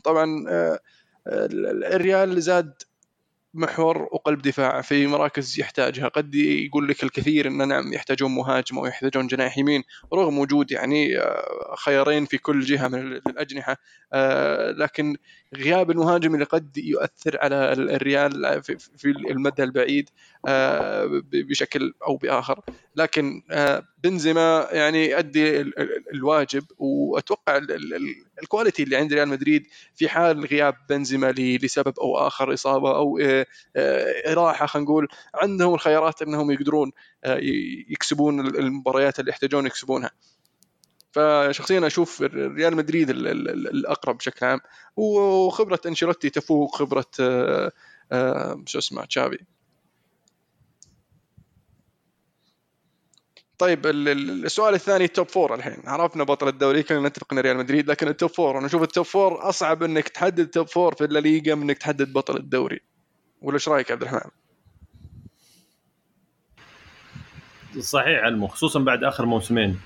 طبعا 0.03 0.45
الريال 1.27 2.41
زاد 2.41 2.73
محور 3.53 3.97
وقلب 4.11 4.41
دفاع 4.41 4.81
في 4.81 5.07
مراكز 5.07 5.59
يحتاجها. 5.59 6.07
قد 6.07 6.35
يقول 6.35 6.87
لك 6.87 7.03
الكثير 7.03 7.47
إن 7.47 7.67
نعم 7.67 7.93
يحتاجون 7.93 8.35
مهاجم 8.35 8.77
أو 8.77 8.85
يحتاجون 8.85 9.27
جناح 9.27 9.57
يمين 9.57 9.83
رغم 10.13 10.39
وجود 10.39 10.71
يعني 10.71 11.19
آه، 11.19 11.75
خيارين 11.77 12.25
في 12.25 12.37
كل 12.37 12.61
جهة 12.61 12.87
من 12.87 12.99
الأجنحة 13.13 13.77
آه، 14.13 14.71
لكن 14.71 15.17
غياب 15.55 15.91
المهاجم 15.91 16.33
اللي 16.33 16.45
قد 16.45 16.77
يؤثر 16.77 17.37
على 17.41 17.73
الريال 17.73 18.63
في 18.97 19.05
المدى 19.05 19.63
البعيد 19.63 20.09
آه، 20.47 21.21
بشكل 21.33 21.93
أو 22.07 22.17
بآخر. 22.17 22.61
لكن 22.95 23.41
بنزيما 24.03 24.67
يعني 24.71 25.09
يؤدي 25.09 25.61
الواجب 26.13 26.63
وأتوقع 26.77 27.61
الكواليتي 28.43 28.83
اللي 28.83 28.95
عند 28.95 29.13
ريال 29.13 29.27
مدريد 29.27 29.67
في 29.95 30.09
حال 30.09 30.45
غياب 30.45 30.75
بنزيما 30.89 31.31
لسبب 31.37 31.99
أو 31.99 32.17
آخر 32.17 32.53
إصابة 32.53 32.95
أو 32.95 33.19
راحه 34.27 34.65
خلينا 34.65 34.85
نقول. 34.85 35.07
عندهم 35.35 35.73
الخيارات 35.73 36.21
إنهم 36.21 36.51
يقدرون 36.51 36.91
يكسبون 37.89 38.39
المباريات 38.39 39.19
اللي 39.19 39.31
يحتاجون 39.31 39.65
يكسبونها. 39.65 40.11
فشخصيا 41.11 41.87
أشوف 41.87 42.21
ريال 42.33 42.75
مدريد 42.75 43.09
الأقرب 43.09 44.17
بشكل 44.17 44.45
عام. 44.45 44.59
وخبرة 44.95 45.79
أنشيلوتي 45.85 46.29
تفوق 46.29 46.75
خبرة 46.75 47.05
شو 48.65 48.79
اسمه 48.79 49.05
تشافي 49.05 49.39
طيب 53.57 53.85
السؤال 53.85 54.73
الثاني 54.73 55.05
ال 55.05 55.11
top 55.11 55.27
four 55.29 55.55
الحين. 55.55 55.77
عرفنا 55.85 56.23
بطل 56.23 56.47
الدوري 56.47 56.83
كلنا 56.83 57.09
نتفق 57.09 57.33
إن 57.33 57.39
ريال 57.39 57.57
مدريد 57.57 57.89
لكن 57.89 58.07
ال 58.07 58.12
top 58.12 58.29
four 58.29 58.57
أنا 58.57 58.65
أشوف 58.65 58.83
ال 58.83 58.88
top 58.88 59.05
four 59.05 59.49
أصعب 59.49 59.83
إنك 59.83 60.09
تحدد 60.09 60.39
ال 60.39 60.46
top 60.46 60.67
four 60.67 60.95
في 60.95 61.03
الليغا 61.03 61.55
من 61.55 61.61
إنك 61.61 61.77
تحدد 61.77 62.13
بطل 62.13 62.37
الدوري. 62.37 62.79
ولا 63.41 63.55
إيش 63.55 63.69
رأيك 63.69 63.91
عبد 63.91 64.01
الرحمن؟ 64.01 64.31
صحيح 67.79 68.23
عموما 68.23 68.47
خصوصا 68.47 68.79
بعد 68.79 69.03
آخر 69.03 69.25
موسمين. 69.25 69.79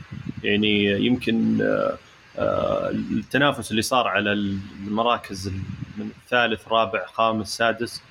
يعني 0.43 1.05
يمكن 1.05 1.61
آه، 1.61 1.97
آه، 2.37 2.89
التنافس 2.89 3.71
اللي 3.71 3.81
صار 3.81 4.07
على 4.07 4.31
المراكز 4.31 5.47
من 5.97 6.09
الثالث 6.23 6.67
رابع 6.67 7.05
خامس 7.05 7.57
سادس 7.57 8.01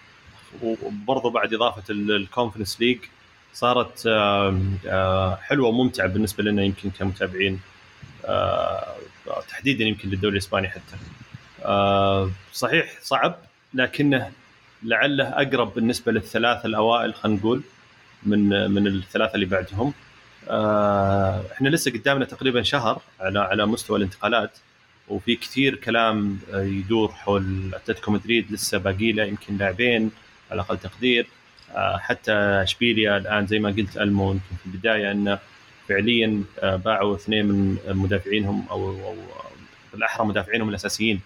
وبرضه 0.63 1.31
بعد 1.31 1.55
إضافة 1.55 1.83
ال 1.91 1.99
Conference 1.99 2.81
League 2.81 2.99
صارت 3.55 4.09
حلوة 5.43 5.69
وممتعة 5.69 6.07
بالنسبة 6.07 6.43
لنا 6.45 6.63
يمكن 6.63 6.91
كمتابعين 6.91 7.61
آه، 8.25 8.95
تحديدا 9.49 9.85
يمكن 9.85 10.09
للدوري 10.09 10.33
الإسباني 10.33 10.69
حتى. 10.69 10.97
صحيح 12.53 12.99
صعب 13.03 13.37
لكنه 13.75 14.31
لعله 14.83 15.25
أقرب 15.29 15.75
بالنسبة 15.75 16.13
للثلاثة 16.13 16.67
الأوائل 16.67 17.15
خلينا 17.15 17.39
نقول. 17.39 17.63
من 18.23 18.71
من 18.71 18.87
الثلاثة 18.87 19.35
اللي 19.35 19.47
بعدهم. 19.47 19.93
آه، 20.49 21.45
إحنا 21.53 21.69
لسه 21.69 21.91
قدامنا 21.91 22.25
تقريبا 22.25 22.63
شهر 22.63 23.03
على 23.21 23.39
على 23.39 23.67
مستوى 23.67 23.99
الانتقالات 23.99 24.59
وفي 25.09 25.37
كثير 25.37 25.75
كلام 25.75 26.39
آه، 26.53 26.63
يدور 26.63 27.13
حول 27.13 27.71
أتلتيكو 27.75 28.13
مدريد 28.13 28.53
لسه 28.53 28.79
باقي 28.79 29.13
له 29.13 29.25
يمكن 29.25 29.57
لاعبين 29.57 30.11
على 30.51 30.61
أقل 30.61 30.79
تقدير. 30.79 31.27
آه، 31.75 31.97
حتى 31.99 32.33
إشبيليا 32.33 33.17
الآن 33.17 33.47
زي 33.47 33.59
ما 33.59 33.69
قلت 33.71 33.97
ألمو 33.97 34.33
في 34.35 34.67
البداية 34.67 35.11
انه 35.13 35.39
فعليا 35.89 36.43
باعوا 36.63 37.17
اثنين 37.17 37.47
من 37.47 37.79
مدافعينهم 37.89 38.67
أو 38.71 38.91
أو 38.91 39.17
بالاحرى 39.93 40.27
مدافعينهم 40.27 40.69
الأساسيين. 40.69 41.21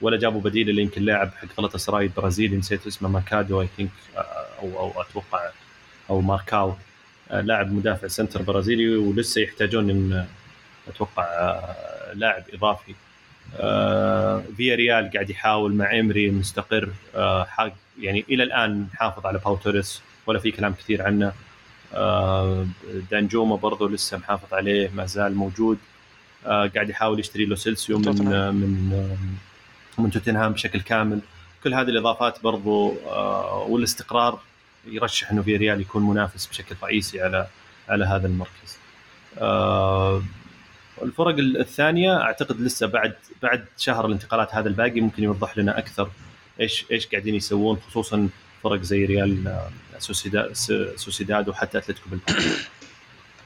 ولا 0.00 0.18
جابوا 0.18 0.40
بديل 0.40 0.70
اللي 0.70 0.82
يمكن 0.82 1.02
لاعب 1.02 1.30
حق 1.34 1.48
غلطة 1.60 1.78
سراي 1.78 2.04
البرازيلي 2.04 2.56
نسيت 2.56 2.86
اسمه 2.86 3.08
ماكادو 3.08 3.60
I 3.60 3.68
think 3.76 3.90
أو 4.62 4.78
أو 4.78 5.02
أتوقع 5.02 5.50
أو 6.10 6.20
ماركاو 6.20 6.74
آه، 7.32 7.40
لاعب 7.40 7.72
مدافع 7.72 8.08
سنتر 8.08 8.42
برازيلي 8.42 8.96
ولسه 8.96 9.40
يحتاجون 9.40 9.90
إن 9.90 10.26
أتوقع 10.88 11.22
آه، 11.24 12.12
لاعب 12.14 12.42
إضافي. 12.54 12.94
آه، 13.56 14.42
فيا 14.56 14.74
ريال 14.74 15.10
قاعد 15.12 15.30
يحاول 15.30 15.74
مع 15.74 16.00
إيمري 16.00 16.30
مستقر 16.30 16.88
حق 17.46 17.72
يعني 18.00 18.24
إلى 18.30 18.42
الآن 18.42 18.86
محافظ 18.94 19.26
على 19.26 19.38
باو 19.38 19.56
توريس 19.56 20.02
ولا 20.26 20.38
في 20.38 20.50
كلام 20.50 20.74
كثير 20.74 21.02
عنه. 21.02 21.32
دانجوما 23.10 23.56
برضه 23.56 23.90
لسه 23.90 24.18
محافظ 24.18 24.54
عليه 24.54 24.90
ما 24.94 25.06
زال 25.06 25.34
موجود. 25.34 25.78
قاعد 26.44 26.90
يحاول 26.90 27.20
يشتري 27.20 27.44
له 27.44 27.56
لو 27.56 27.68
سيلسو 27.68 27.98
من 27.98 28.54
من 28.54 29.16
من 29.98 30.10
توتنهام 30.10 30.52
بشكل 30.52 30.80
كامل. 30.80 31.20
كل 31.64 31.74
هذه 31.74 31.88
الإضافات 31.88 32.42
برضو 32.42 32.94
والاستقرار 33.68 34.40
يرشح 34.86 35.30
إنه 35.30 35.42
فياريال 35.42 35.80
يكون 35.80 36.02
منافس 36.02 36.46
بشكل 36.46 36.76
رئيسي 36.82 37.22
على 37.22 37.46
على 37.88 38.04
هذا 38.04 38.26
المركز. 38.26 38.78
آه 39.38 40.22
الفرق 41.02 41.36
الثانية 41.38 42.20
أعتقد 42.20 42.60
لسه 42.60 42.86
بعد 42.86 43.14
بعد 43.42 43.64
شهر 43.76 44.06
الانتقالات 44.06 44.54
هذا 44.54 44.68
الباقي 44.68 45.00
ممكن 45.00 45.22
يوضح 45.22 45.58
لنا 45.58 45.78
أكثر 45.78 46.10
إيش 46.60 46.84
إيش 46.90 47.06
قاعدين 47.06 47.34
يسوون 47.34 47.76
خصوصا 47.76 48.28
فرق 48.62 48.80
زي 48.80 49.04
ريال 49.04 49.48
آه، 49.48 49.70
سوسيداد 50.96 51.48
وحتى 51.48 51.78
أتلتيكو 51.78 52.10
بلباو. 52.10 52.36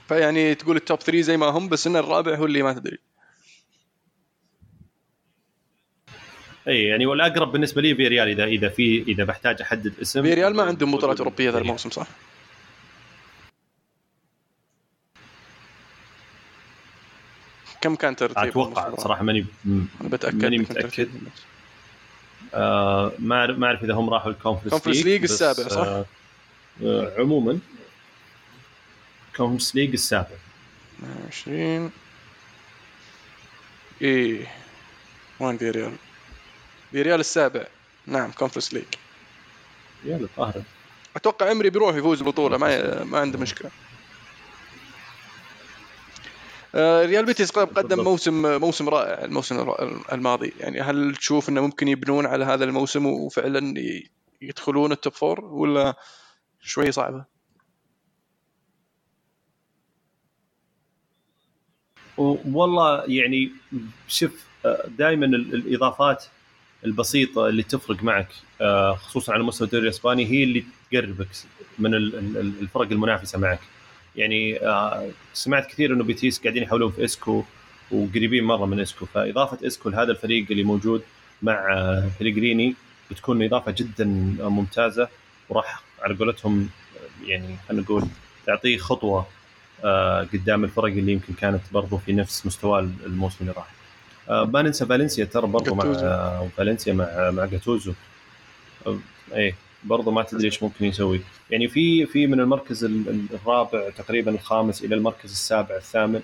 فيعني 0.08 0.54
تقول 0.54 0.76
ال 0.76 0.82
top 0.82 1.00
3 1.00 1.20
زي 1.20 1.36
ما 1.36 1.46
هم 1.46 1.68
بس 1.68 1.86
إن 1.86 1.96
الرابع 1.96 2.34
هو 2.34 2.46
اللي 2.46 2.62
ما 2.62 2.72
تدري. 2.72 2.98
اي 6.68 6.85
يعني 6.85 7.06
والأقرب 7.06 7.52
بالنسبة 7.52 7.82
لي 7.82 7.94
فياريال 7.94 8.28
اذا 8.28 8.44
إذا 8.44 8.68
في 8.68 9.02
إذا 9.08 9.25
بحتاج 9.25 9.62
أحدد 9.62 9.92
اسم 10.02 10.23
فياريال 10.22 10.56
ما 10.56 10.62
عندهم 10.62 10.96
بطولات 10.96 11.18
أوروبية 11.18 11.44
ذا 11.44 11.50
فياريال. 11.50 11.66
الموسم 11.66 11.90
صح؟ 11.90 12.06
كم 17.80 17.94
كان 17.94 18.16
ترتيب 18.16 18.38
أتوقع؟ 18.49 18.94
صراحة 18.96 19.23
ماني 19.23 19.46
أنا 19.66 20.08
بتأكد 20.08 20.42
ماني. 20.44 20.64
ترتيب. 20.64 21.08
آه 22.54 23.12
ما 23.18 23.46
أعرف- 23.46 23.58
ما 23.58 23.66
أعرف 23.66 23.85
إذا 23.85 23.94
هم 23.94 24.11
راحوا 24.11 24.30
ال 24.30 24.37
Conference 24.37 25.02
League 25.02 25.23
بس، 25.23 25.30
السابع، 25.42 25.68
صح؟ 25.68 25.76
آه 25.87 26.04
آه 26.85 27.12
عموما 27.18 27.58
Conference 29.36 29.76
League 29.76 29.92
السابع 29.92 30.37
20 31.28 31.90
إيه 34.02 34.46
وين 35.40 35.58
فياريال؟ 35.58 37.04
فياريال 37.04 37.20
السابع 37.20 37.66
نعم 38.06 38.32
Conference 38.32 38.75
League 38.75 38.84
يلا 40.04 40.16
الظاهر 40.16 40.62
أتوقع 41.16 41.52
إيمري 41.52 41.70
بيروح 41.70 41.96
يفوز 41.96 42.20
البطوله 42.20 42.58
ما 42.58 43.04
ما 43.04 43.18
عنده 43.18 43.38
مشكلة 43.38 43.70
آه، 46.74 47.06
ريال 47.06 47.24
بيتيس 47.24 47.50
قدم. 47.52 48.04
موسم 48.04 48.60
موسم 48.60 48.88
رائع 48.88 49.24
الموسم 49.24 49.72
الماضي 50.12 50.52
يعني 50.60 50.80
هل 50.80 51.16
تشوف 51.16 51.48
إنه 51.48 51.60
ممكن 51.60 51.88
يبنون 51.88 52.26
على 52.26 52.44
هذا 52.44 52.64
الموسم 52.64 53.06
وفعلا 53.06 53.74
يدخلون 54.42 54.92
ال 54.92 54.97
top 54.97 55.12
four 55.12 55.44
ولا 55.44 55.94
شوي 56.60 56.92
صعبة؟ 56.92 57.24
والله 62.16 63.04
يعني 63.04 63.52
شوف 64.08 64.46
دائما 64.98 65.26
الإضافات 65.26 66.24
البسيطة 66.86 67.48
اللي 67.48 67.62
تفرق 67.62 68.02
معك 68.02 68.28
آه، 68.60 68.94
خصوصا 68.94 69.32
على 69.32 69.42
مستوى 69.42 69.66
الدوري 69.66 69.84
الإسباني 69.84 70.26
هي 70.26 70.44
اللي 70.44 70.64
تقربك 70.92 71.28
من 71.78 71.94
ال- 71.94 72.14
ال- 72.18 72.36
ال- 72.38 72.52
الفرق 72.60 72.90
المنافسة 72.92 73.38
معك. 73.38 73.60
يعني 74.16 74.58
آه، 74.66 75.08
سمعت 75.34 75.66
كثير 75.66 75.92
إنه 75.92 76.04
بيتيس 76.04 76.40
قاعدين 76.42 76.62
يحاولون 76.62 76.92
في 76.92 77.04
إسكو 77.04 77.44
وقريبين 77.90 78.44
مرة 78.44 78.66
من 78.66 78.80
إسكو. 78.80 79.06
فإضافة 79.06 79.66
إسكو 79.66 79.88
لهذا 79.88 80.10
الفريق 80.12 80.46
اللي 80.50 80.62
موجود 80.64 81.02
مع 81.42 81.72
آه، 81.72 82.10
بليغريني 82.20 82.74
بتكون 83.10 83.42
إضافة 83.42 83.74
جدا 83.78 84.04
ممتازة 84.40 85.08
وراح 85.48 85.82
على 86.02 86.14
قولتهم 86.14 86.68
يعني 87.26 87.56
خلينا 87.68 87.82
نقول 87.82 88.04
تعطيه 88.46 88.78
خطوة 88.78 89.26
قدام 90.32 90.64
الفرق 90.64 90.84
اللي 90.84 91.12
يمكن 91.12 91.34
كانت 91.34 91.60
برضو 91.72 91.96
في 91.98 92.12
نفس 92.12 92.46
مستوى 92.46 92.80
الموسم 93.06 93.36
اللي 93.40 93.52
راح. 93.52 93.66
ما 94.30 94.62
ننسى 94.62 94.87
فالنسيا 94.87 95.25
ترى 95.25 95.47
برضو 95.47 95.75
مع. 95.75 95.85
آه، 95.85 96.49
فالنسيا 96.56 96.92
مع 96.92 97.30
مع 97.30 97.45
جاتوزو. 97.45 97.92
آه، 98.87 98.99
إيه 99.33 99.54
برضو 99.85 100.11
ما 100.11 100.23
تدري 100.23 100.45
إيش 100.45 100.62
ممكن 100.62 100.85
يسوي. 100.85 101.21
يعني 101.50 101.68
في 101.68 102.06
في 102.06 102.26
من 102.26 102.40
المركز 102.40 102.85
ال- 102.85 103.09
ال- 103.09 103.26
الرابع 103.35 103.90
تقريبا 103.90 104.30
الخامس 104.30 104.84
إلى 104.84 104.95
المركز 104.95 105.30
السابع 105.30 105.76
الثامن. 105.76 106.21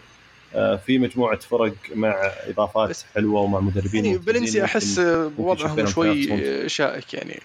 آه، 0.55 0.77
في 0.77 0.99
مجموعة 0.99 1.39
فرق 1.39 1.75
مع 1.95 2.15
إضافات 2.47 2.99
حلوة 3.15 3.41
ومع 3.41 3.61
مدربين 3.61 4.05
يعني 4.05 4.19
فالنسيا 4.19 4.65
أحس 4.65 4.99
وضعهم 5.39 5.87
شوي 5.87 6.69
شائك 6.69 7.15
يعني. 7.15 7.41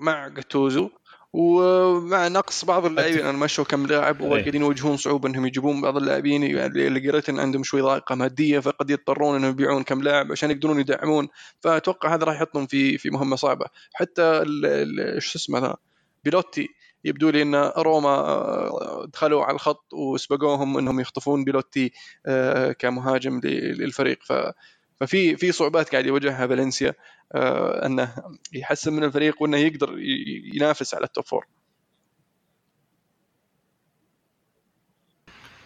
مع 0.00 0.28
جاتوزو 0.28 0.90
ومع 1.32 2.28
نقص 2.28 2.64
بعض 2.64 2.86
اللاعبين. 2.86 3.26
أنا 3.26 3.38
مشوا 3.38 3.64
كم 3.64 3.86
لاعب 3.86 4.22
أي. 4.22 4.28
وقاعدين 4.28 4.62
يواجهون 4.62 4.96
صعوبة 4.96 5.28
إنهم 5.28 5.46
يجيبون 5.46 5.80
بعض 5.80 5.96
اللاعبين. 5.96 6.42
يعني 6.42 6.86
اللي 6.86 7.10
قريت 7.10 7.28
إن 7.28 7.38
عندهم 7.38 7.62
شوي 7.62 7.80
ضائقه 7.80 8.14
مادية 8.14 8.58
فقد 8.58 8.90
يضطرون 8.90 9.36
إنهم 9.36 9.50
يبيعون 9.50 9.82
كم 9.82 10.02
لاعب 10.02 10.32
عشان 10.32 10.50
يقدرون 10.50 10.80
يدعمون. 10.80 11.28
فأتوقع 11.60 12.14
هذا 12.14 12.24
راح 12.24 12.34
يحطهم 12.34 12.66
في 12.66 12.98
في 12.98 13.10
مهمة 13.10 13.36
صعبة. 13.36 13.66
حتى 13.94 14.44
شو 15.18 15.38
اسمه 15.38 15.74
بيلوتي 16.24 16.68
يبدو 17.04 17.30
لي 17.30 17.42
إن 17.42 17.54
روما 17.76 18.08
آه، 18.08 19.06
دخلوا 19.12 19.44
على 19.44 19.54
الخط 19.54 19.94
وسبقوهم 19.94 20.78
إنهم 20.78 21.00
يخطفون 21.00 21.44
بيلوتي 21.44 21.92
آه، 22.26 22.72
كمهاجم 22.72 23.40
للفريق. 23.44 24.18
ف 24.22 24.32
ففي 25.00 25.36
في 25.36 25.52
صعوبات 25.52 25.90
قاعد 25.90 26.06
يواجهها 26.06 26.46
فالنسيا 26.46 26.94
آه، 27.34 27.86
أنه 27.86 28.14
يحسن 28.52 28.92
من 28.92 29.04
الفريق 29.04 29.42
وأنه 29.42 29.56
يقدر 29.56 29.98
ينافس 30.54 30.94
على 30.94 31.04
ال 31.04 31.09
top 31.09 31.24
four 31.24 31.46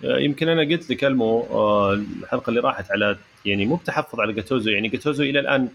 آه، 0.04 0.18
يمكن 0.18 0.48
أنا 0.48 0.62
قلت 0.62 0.90
لك 0.90 1.04
المو 1.04 1.40
آه، 1.40 1.92
الحلقة 1.92 2.50
اللي 2.50 2.60
راحت 2.60 2.90
على 2.90 3.18
يعني 3.44 3.66
مو 3.66 3.76
بتحفظ 3.76 4.20
على 4.20 4.32
جاتوزو 4.32 4.70
يعني 4.70 4.88
جاتوزو 4.88 5.22
إلى 5.22 5.40
الآن 5.40 5.68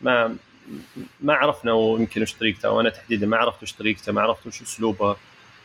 ما 0.00 0.36
ما 1.20 1.34
عرفنا 1.34 1.72
ويمكن 1.72 2.22
وش 2.22 2.32
طريقته 2.32 2.70
وأنا 2.70 2.90
تحديدا 2.90 3.26
ما 3.26 3.36
عرفت 3.36 3.62
وش 3.62 3.72
طريقته 3.72 4.12
ما 4.12 4.20
عرفت 4.20 4.46
وش 4.46 4.62
أسلوبه 4.62 5.16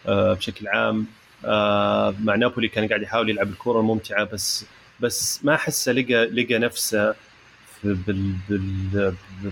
بشكل 0.05 0.67
عام. 0.67 1.07
مع 2.23 2.35
نابولي 2.35 2.67
كان 2.67 2.87
قاعد 2.87 3.01
يحاول 3.01 3.29
يلعب 3.29 3.47
الكرة 3.47 3.79
الممتعة 3.79 4.23
بس 4.23 4.65
بس 4.99 5.45
ما 5.45 5.55
احسه 5.55 5.91
لقى 5.91 6.25
لقى 6.25 6.59
نفسه 6.59 7.15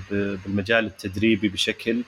بالمجال 0.01 0.85
التدريبي 0.85 1.49
بشكل 1.49 2.01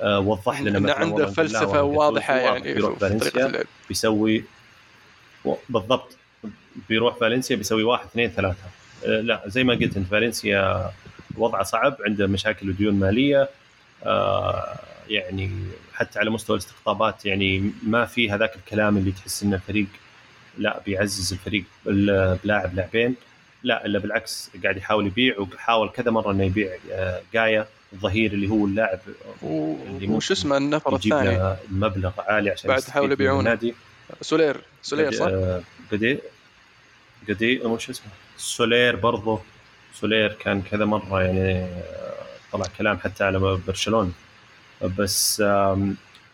آه، 0.00 0.18
وضح 0.18 0.60
لنا 0.60 0.78
انه 0.78 0.92
عنده 0.92 1.26
فلسفة 1.26 1.82
واضحة 1.82 2.36
يعني 2.36 2.74
بيروح 2.74 2.92
في 2.92 2.98
طريقة 2.98 3.18
فالنسيا 3.18 3.64
بيسوي 3.88 4.44
بالضبط 5.68 6.16
بيروح 6.88 7.16
فالنسيا 7.16 7.56
بيسوي 7.56 7.82
واحد 7.82 8.06
اثنين 8.06 8.30
ثلاثة. 8.30 8.64
آه، 9.06 9.20
لا 9.20 9.42
زي 9.46 9.64
ما 9.64 9.74
قلت 9.74 9.96
انت 9.96 10.10
فالنسيا 10.10 10.90
وضعه 11.36 11.62
صعب 11.62 11.96
عنده 12.06 12.26
مشاكل 12.26 12.68
وديون 12.70 12.94
مالية 12.94 13.48
آه، 14.04 14.78
يعني 15.08 15.50
حتى 15.94 16.18
على 16.18 16.30
مستوى 16.30 16.56
الاستقطابات 16.56 17.26
يعني 17.26 17.70
ما 17.82 18.04
في 18.04 18.30
هذاك 18.30 18.56
الكلام 18.56 18.96
اللي 18.96 19.12
تحس 19.12 19.42
إن 19.42 19.54
الفريق 19.54 19.86
لا 20.58 20.80
بيعزز 20.86 21.32
الفريق 21.32 21.64
بلاعب 22.44 22.74
لاعبين. 22.74 23.14
لا 23.64 23.86
إلا 23.86 23.98
بالعكس 23.98 24.50
قاعد 24.62 24.76
يحاول 24.76 25.06
يبيع 25.06 25.38
وحاول 25.40 25.88
كذا 25.90 26.10
مرة 26.10 26.30
إنه 26.32 26.44
يبيع 26.44 26.70
آه، 26.92 27.22
جايا 27.34 27.66
الظهير 27.92 28.32
اللي 28.32 28.48
هو 28.48 28.66
اللاعب 28.66 28.98
و- 29.42 29.74
اللي 29.86 30.08
وش 30.08 30.30
اسمه؟ 30.32 30.56
النفر 30.56 30.94
الثاني. 30.96 31.56
مبلغ 31.70 32.12
عالي 32.18 32.50
عشان 32.50 32.68
بعد 32.68 32.78
يستفيد 32.78 32.94
حاولوا 32.94 33.08
من 33.08 33.12
يبيعونه. 33.22 33.58
سولير. 34.20 34.60
سولير 34.82 35.12
صح؟ 35.12 35.26
آه، 35.26 35.60
قدي 35.92 36.18
قدي 37.28 37.58
وش 37.60 37.90
اسمه؟ 37.90 38.06
سولير 38.38 38.96
برضو. 38.96 39.38
سولير 39.94 40.32
كان 40.32 40.62
كذا 40.62 40.84
مرة 40.84 41.22
يعني 41.22 41.58
آه، 41.64 42.14
طلع 42.52 42.64
كلام 42.78 42.98
حتى 42.98 43.24
على 43.24 43.38
برشلونة. 43.66 44.12
بس 44.98 45.36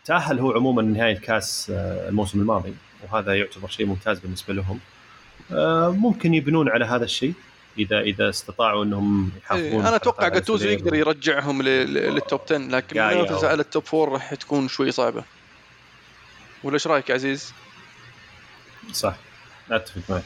تأهل 0.05 0.39
هو 0.39 0.51
عموما 0.51 0.81
نهايه 0.81 1.17
كأس 1.19 1.69
آه، 1.75 2.09
الموسم 2.09 2.39
الماضي 2.41 2.73
وهذا 3.03 3.35
يعتبر 3.35 3.67
شيء 3.67 3.85
ممتاز 3.85 4.19
بالنسبة 4.19 4.53
لهم. 4.53 4.79
آه، 4.79 4.90
ممكن 5.91 6.33
يبنون 6.33 6.69
على 6.69 6.85
هذا 6.85 7.03
الشيء 7.03 7.33
اذا 7.77 7.99
إذا 7.99 8.29
استطاعوا 8.29 8.83
إنهم 8.83 9.31
يحافظون 9.37 9.65
إيه، 9.81 9.87
أنا 9.87 9.95
أتوقع 9.95 10.27
جاتوزو 10.27 10.69
يقدر 10.69 10.95
يرجعهم 10.95 11.61
لل- 11.61 11.93
لل 11.93 12.12
top 12.12 12.41
10 12.45 12.57
لكن 12.57 12.99
المنافسه 12.99 13.47
على 13.47 13.61
ال 13.61 13.67
top 13.67 13.83
4 13.93 14.13
راح 14.13 14.33
تكون 14.33 14.67
شوي 14.67 14.91
صعبة. 14.91 15.23
ولا 16.63 16.73
إيش 16.73 16.87
رأيك 16.87 17.09
يا 17.09 17.13
عزيز؟ 17.15 17.53
صح. 18.93 19.15
أتفق 19.71 20.01
معك. 20.09 20.23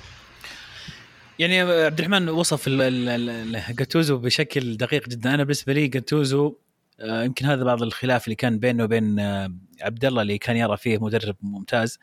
يعني 1.39 1.59
عبد 1.61 1.99
الرحمن 1.99 2.29
وصف 2.29 2.67
ال- 2.67 2.81
ال- 2.81 3.29
ال- 3.55 3.75
جاتوزو 3.75 4.17
بشكل 4.17 4.77
دقيق 4.77 5.09
جدا. 5.09 5.33
أنا 5.33 5.43
بالنسبة 5.43 5.73
لي 5.73 5.87
جاتوزو 5.87 6.55
آه، 6.99 7.23
يمكن 7.23 7.45
هذا 7.45 7.63
بعض 7.63 7.83
الخلاف 7.83 8.25
اللي 8.25 8.35
كان 8.35 8.59
بينه 8.59 8.83
وبين 8.83 9.19
آه، 9.19 9.51
عبد 9.81 10.05
الله 10.05 10.21
اللي 10.21 10.37
كان 10.37 10.57
يرى 10.57 10.77
فيه 10.77 10.97
مدرب 10.97 11.35
ممتاز. 11.41 11.99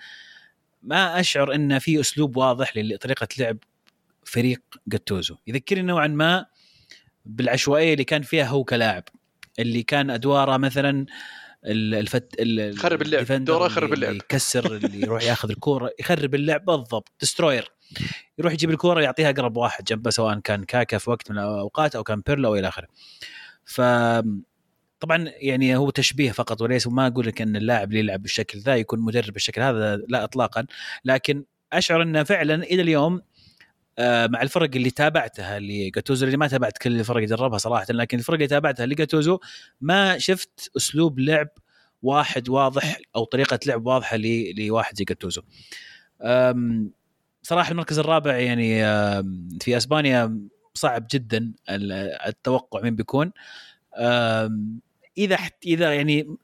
ما 0.82 1.20
أشعر 1.20 1.54
إن 1.54 1.78
في 1.78 2.00
أسلوب 2.00 2.36
واضح 2.36 2.72
لطريقة 2.76 3.28
لعب 3.38 3.58
فريق 4.24 4.60
جاتوزو 4.86 5.36
يذكرني 5.46 5.82
نوعا 5.82 6.06
ما 6.06 6.46
بالعشوائية 7.26 7.92
اللي 7.92 8.04
كان 8.04 8.22
فيها 8.22 8.44
هو 8.44 8.64
كلاعب 8.64 9.04
اللي 9.58 9.82
كان 9.82 10.10
أدواره 10.10 10.56
مثلا 10.56 11.06
ال- 11.64 11.94
الفت 11.94 12.34
ال- 12.40 12.74
يخرب 12.74 13.02
اللعب. 13.02 13.44
دوره 13.44 13.66
يخرب 13.66 13.92
اللعب. 13.92 14.14
يكسر 14.14 14.76
اللي 14.76 15.00
يروح 15.00 15.22
ياخذ 15.22 15.50
الكورة 15.50 15.90
يخرب 16.00 16.34
اللعب 16.34 16.64
بالضبط 16.64 17.12
دستروير 17.22 17.70
يروح 18.38 18.52
يجيب 18.52 18.70
الكورة 18.70 19.00
يعطيها 19.00 19.30
اقرب 19.30 19.56
واحد 19.56 19.84
جنبه 19.84 20.10
سواء 20.10 20.38
كان 20.38 20.64
كاكا 20.64 20.98
في 20.98 21.10
وقت 21.10 21.30
من 21.30 21.38
الأوقات 21.38 21.96
أو 21.96 22.04
كان 22.04 22.22
بيرلو 22.26 22.48
أو 22.48 22.54
إلى 22.56 22.68
آخره 22.68 22.86
ف 23.64 23.80
طبعا 25.02 25.24
يعني 25.36 25.76
هو 25.76 25.90
تشبيه 25.90 26.30
فقط 26.32 26.62
وليس 26.62 26.86
وما 26.86 27.06
أقول 27.06 27.26
لك 27.26 27.42
إن 27.42 27.56
اللاعب 27.56 27.88
اللي 27.88 27.98
يلعب 28.00 28.22
بالشكل 28.22 28.58
ذا 28.58 28.76
يكون 28.76 29.00
مدرب 29.00 29.32
بالشكل 29.32 29.62
هذا 29.62 29.96
لا 29.96 30.24
اطلاقا 30.24 30.66
لكن 31.04 31.44
أشعر 31.72 32.02
إنه 32.02 32.22
فعلا 32.22 32.54
إلى 32.54 32.82
اليوم 32.82 33.22
آه، 33.98 34.26
مع 34.26 34.42
الفرق 34.42 34.70
اللي 34.74 34.90
تابعتها 34.90 35.58
لجاتوزو 35.58 36.26
اللي 36.26 36.36
ما 36.36 36.48
تابعت 36.48 36.78
كل 36.78 37.00
الفرق 37.00 37.16
اللي 37.16 37.26
دربها 37.28 37.58
صراحة 37.58 37.86
لكن 37.90 38.18
الفرق 38.18 38.34
اللي 38.34 38.46
تابعتها 38.46 38.86
لجاتوزو 38.86 39.38
ما 39.80 40.18
شفت 40.18 40.70
أسلوب 40.76 41.18
لعب 41.20 41.48
واحد 42.02 42.48
واضح 42.48 42.98
أو 43.16 43.24
طريقة 43.24 43.58
لعب 43.66 43.86
واضحة 43.86 44.16
لواحد 44.56 44.96
زي 44.96 45.04
جاتوزو. 45.04 45.42
صراحة 47.42 47.70
المركز 47.70 47.98
الرابع 47.98 48.36
يعني 48.36 48.82
في 49.60 49.76
أسبانيا 49.76 50.40
صعب 50.74 51.06
جدا 51.10 51.52
ال- 51.70 51.92
التوقع 52.26 52.80
مين 52.80 52.96
بيكون 52.96 53.32
إذا 55.18 55.36
حت 55.36 55.54
إذا 55.66 55.94
يعني 55.94 56.36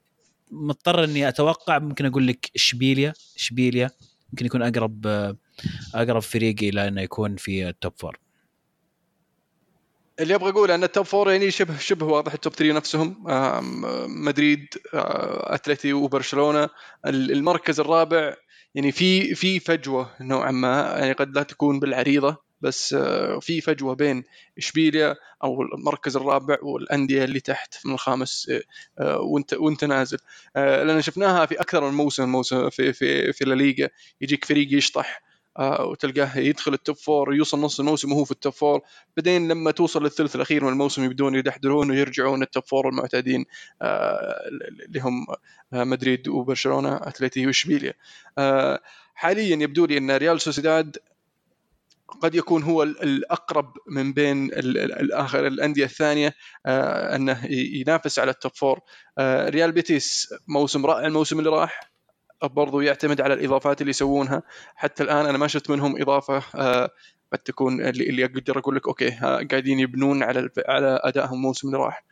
مضطر 0.51 1.05
إني 1.05 1.29
أتوقع 1.29 1.79
ممكن 1.79 2.07
أقول 2.07 2.27
لك 2.27 2.51
إشبيليا 2.57 3.13
إشبيليا 3.37 3.91
يمكن 4.33 4.47
يكون 4.47 4.63
أقرب 4.63 5.07
أقرب 5.95 6.23
فريق 6.23 6.57
إلى 6.63 6.89
إنه 6.89 7.01
يكون 7.03 7.37
في 7.37 7.69
ال 7.69 7.75
top 7.75 7.93
four 7.97 8.19
اللي 10.21 10.35
أبغى 10.35 10.51
أقوله 10.51 10.75
أن 10.75 10.85
ال 10.85 10.90
top 10.90 11.05
four 11.05 11.31
يعني 11.33 11.51
شبه 11.51 11.79
شبه 11.79 12.07
واضح 12.07 12.33
ال 12.33 12.38
top 12.38 12.53
3 12.53 12.73
نفسهم. 12.75 13.25
مدريد 14.25 14.67
أتلتي 14.95 15.93
وبرشلونة. 15.93 16.65
ال- 17.07 17.33
المركز 17.33 17.81
الرابع 17.81 18.35
يعني 18.75 18.93
في 18.93 19.35
في 19.35 19.61
فجوة 19.61 20.11
نوعا 20.21 20.51
ما. 20.51 20.81
يعني 20.99 21.13
قد 21.13 21.35
لا 21.35 21.43
تكون 21.43 21.81
بالعريضة. 21.81 22.48
بس 22.61 22.95
آه، 22.95 23.39
في 23.39 23.61
فجوة 23.61 23.95
بين 23.95 24.25
إشبيليا 24.59 25.17
أو 25.45 25.63
المركز 25.63 26.17
الرابع 26.17 26.57
والأندية 26.63 27.25
اللي 27.25 27.41
تحت 27.41 27.75
من 27.87 27.95
الخامس 27.95 28.51
آه، 28.51 28.63
آه، 28.99 29.21
وانت 29.21 29.55
وانت 29.55 29.85
نازل. 29.85 30.19
لأن 30.55 31.03
شفناها 31.03 31.47
في 31.47 31.61
أكثر 31.61 31.91
من 31.91 31.97
موسم 31.97 32.29
موسم 32.29 32.71
في 32.71 32.93
في 32.93 33.33
في 33.33 33.45
الليغا 33.45 33.89
يجيك 34.21 34.45
فريق 34.45 34.75
يشطح 34.75 35.23
وتلقاه 35.61 36.39
يدخل 36.39 36.75
ال 36.75 36.80
top 36.80 36.97
four 36.97 37.35
يوصل 37.35 37.61
نص 37.61 37.81
الموسم 37.81 38.13
وهو 38.13 38.25
في 38.25 38.31
ال 38.31 38.36
top 38.36 38.53
four 38.53 38.81
بعدين 39.17 39.49
لما 39.49 39.71
توصل 39.71 40.03
للثلث 40.03 40.37
الأخير 40.37 40.65
من 40.65 40.73
الموسم 40.73 41.05
يبدون 41.05 41.35
يدحدرون 41.35 41.91
ويرجعون 41.91 42.43
ال 42.43 42.48
top 42.48 42.65
four 42.65 42.89
المعتادين 42.89 43.45
اللي 43.83 45.01
هم 45.01 45.27
مدريد 45.73 46.29
وبرشلونة 46.29 46.97
اتلتي 46.97 47.47
وإشبيليا. 47.47 47.95
حاليا 49.15 49.57
يبدو 49.57 49.87
لي 49.87 49.99
إن 49.99 50.11
ريال 50.11 50.41
سوسيداد 50.41 50.97
قد 52.09 52.35
يكون 52.35 52.63
هو 52.63 52.83
ال- 52.83 53.03
الأقرب 53.03 53.73
من 53.89 54.13
بين 54.13 54.45
ال- 54.45 54.79
ال- 54.79 54.93
الآخر 55.01 55.47
الأندية 55.47 55.85
الثانية 55.85 56.35
آه، 56.67 57.17
أنه 57.17 57.47
ينافس 57.51 58.19
على 58.19 58.31
ال 58.31 58.36
top 58.36 58.53
four 58.55 58.81
آه، 59.19 59.49
ريال 59.49 59.73
بيتيس 59.73 60.29
موسم 60.49 60.87
رائع 60.87 61.07
الموسم 61.07 61.39
اللي 61.39 61.51
راح 61.51 61.81
برضو 62.43 62.81
يعتمد 62.81 63.21
على 63.21 63.35
الإضافات 63.35 63.81
اللي 63.81 63.91
يسوونها. 63.91 64.43
حتى 64.77 65.03
الآن 65.03 65.27
أنا 65.27 65.39
ما 65.39 65.47
شفت 65.47 65.71
منهم 65.71 66.03
إضافة 66.03 66.43
آه، 66.55 66.91
قد 67.33 67.39
تكون 67.39 67.81
اللي, 67.81 68.25
أقدر 68.25 68.59
أقول 68.59 68.77
لك 68.77 68.89
okay 68.89 69.11
قاعدين 69.51 69.81
يبنون 69.81 70.23
على 70.23 70.49
على 70.69 71.01
أدائهم 71.05 71.35
الموسم 71.35 71.69
اللي 71.69 71.79
راح. 71.79 72.05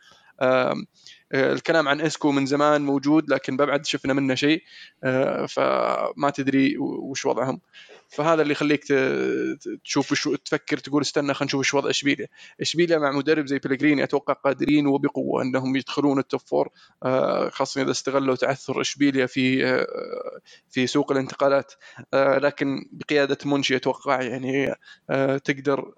الكلام 1.33 1.87
عن 1.87 2.01
إسكو 2.01 2.31
من 2.31 2.45
زمان 2.45 2.81
موجود 2.81 3.29
لكن 3.29 3.57
بعد 3.57 3.85
شفنا 3.85 4.13
منه 4.13 4.35
شيء 4.35 4.63
فما 5.49 6.29
تدري 6.35 6.77
وش 6.79 7.25
وضعهم. 7.25 7.59
فهذا 8.09 8.41
اللي 8.41 8.51
يخليك 8.51 8.83
تشوف 9.83 10.11
وش 10.11 10.29
تفكر 10.45 10.77
تقول 10.77 11.01
استنى 11.01 11.33
خلينا 11.33 11.45
نشوف 11.45 11.59
وش 11.59 11.73
وضع 11.73 11.89
إشبيليا. 11.89 12.27
بيتيس 12.61 12.97
مع 12.97 13.11
مدرب 13.11 13.45
زي 13.45 13.59
بيلغريني 13.59 14.03
أتوقع 14.03 14.33
قادرين 14.33 14.87
وبقوة 14.87 15.41
إنهم 15.43 15.75
يدخلون 15.75 16.19
ال 16.19 16.24
top 16.24 16.39
four 16.39 16.69
آه، 17.03 17.49
خاصة 17.49 17.81
إذا 17.81 17.91
استغلوا 17.91 18.35
تعثر 18.35 18.81
إشبيليا 18.81 19.25
في 19.25 19.65
آه، 19.65 19.87
في 20.69 20.87
سوق 20.87 21.11
الانتقالات. 21.11 21.73
آه، 22.13 22.37
لكن 22.37 22.89
بقيادة 22.91 23.37
مونتشي 23.45 23.75
أتوقع 23.75 24.21
يعني 24.21 24.75
تقدر 25.43 25.93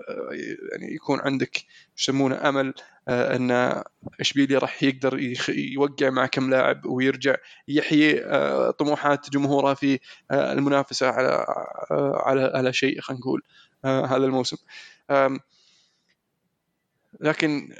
يعني 0.71 0.93
يكون 0.95 1.19
عندك 1.19 1.65
يسمونه 1.97 2.49
أمل. 2.49 2.73
أن 3.09 3.83
اشبيليا 4.19 4.59
راح 4.59 4.83
يقدر 4.83 5.19
يوقع 5.49 6.09
مع 6.09 6.25
كم 6.25 6.49
لاعب 6.49 6.85
ويرجع 6.85 7.35
يحيي 7.67 8.25
آه، 8.25 8.71
طموحات 8.71 9.29
جمهوره 9.29 9.73
في 9.73 9.99
آه، 10.31 10.53
المنافسة 10.53 11.09
على 11.09 11.45
آه، 11.91 12.21
على 12.25 12.51
على 12.55 12.73
شيء 12.73 13.01
خلينا 13.01 13.19
نقول 13.21 13.41
آه، 13.85 14.05
هذا 14.05 14.25
الموسم. 14.25 14.57
لكن 17.19 17.73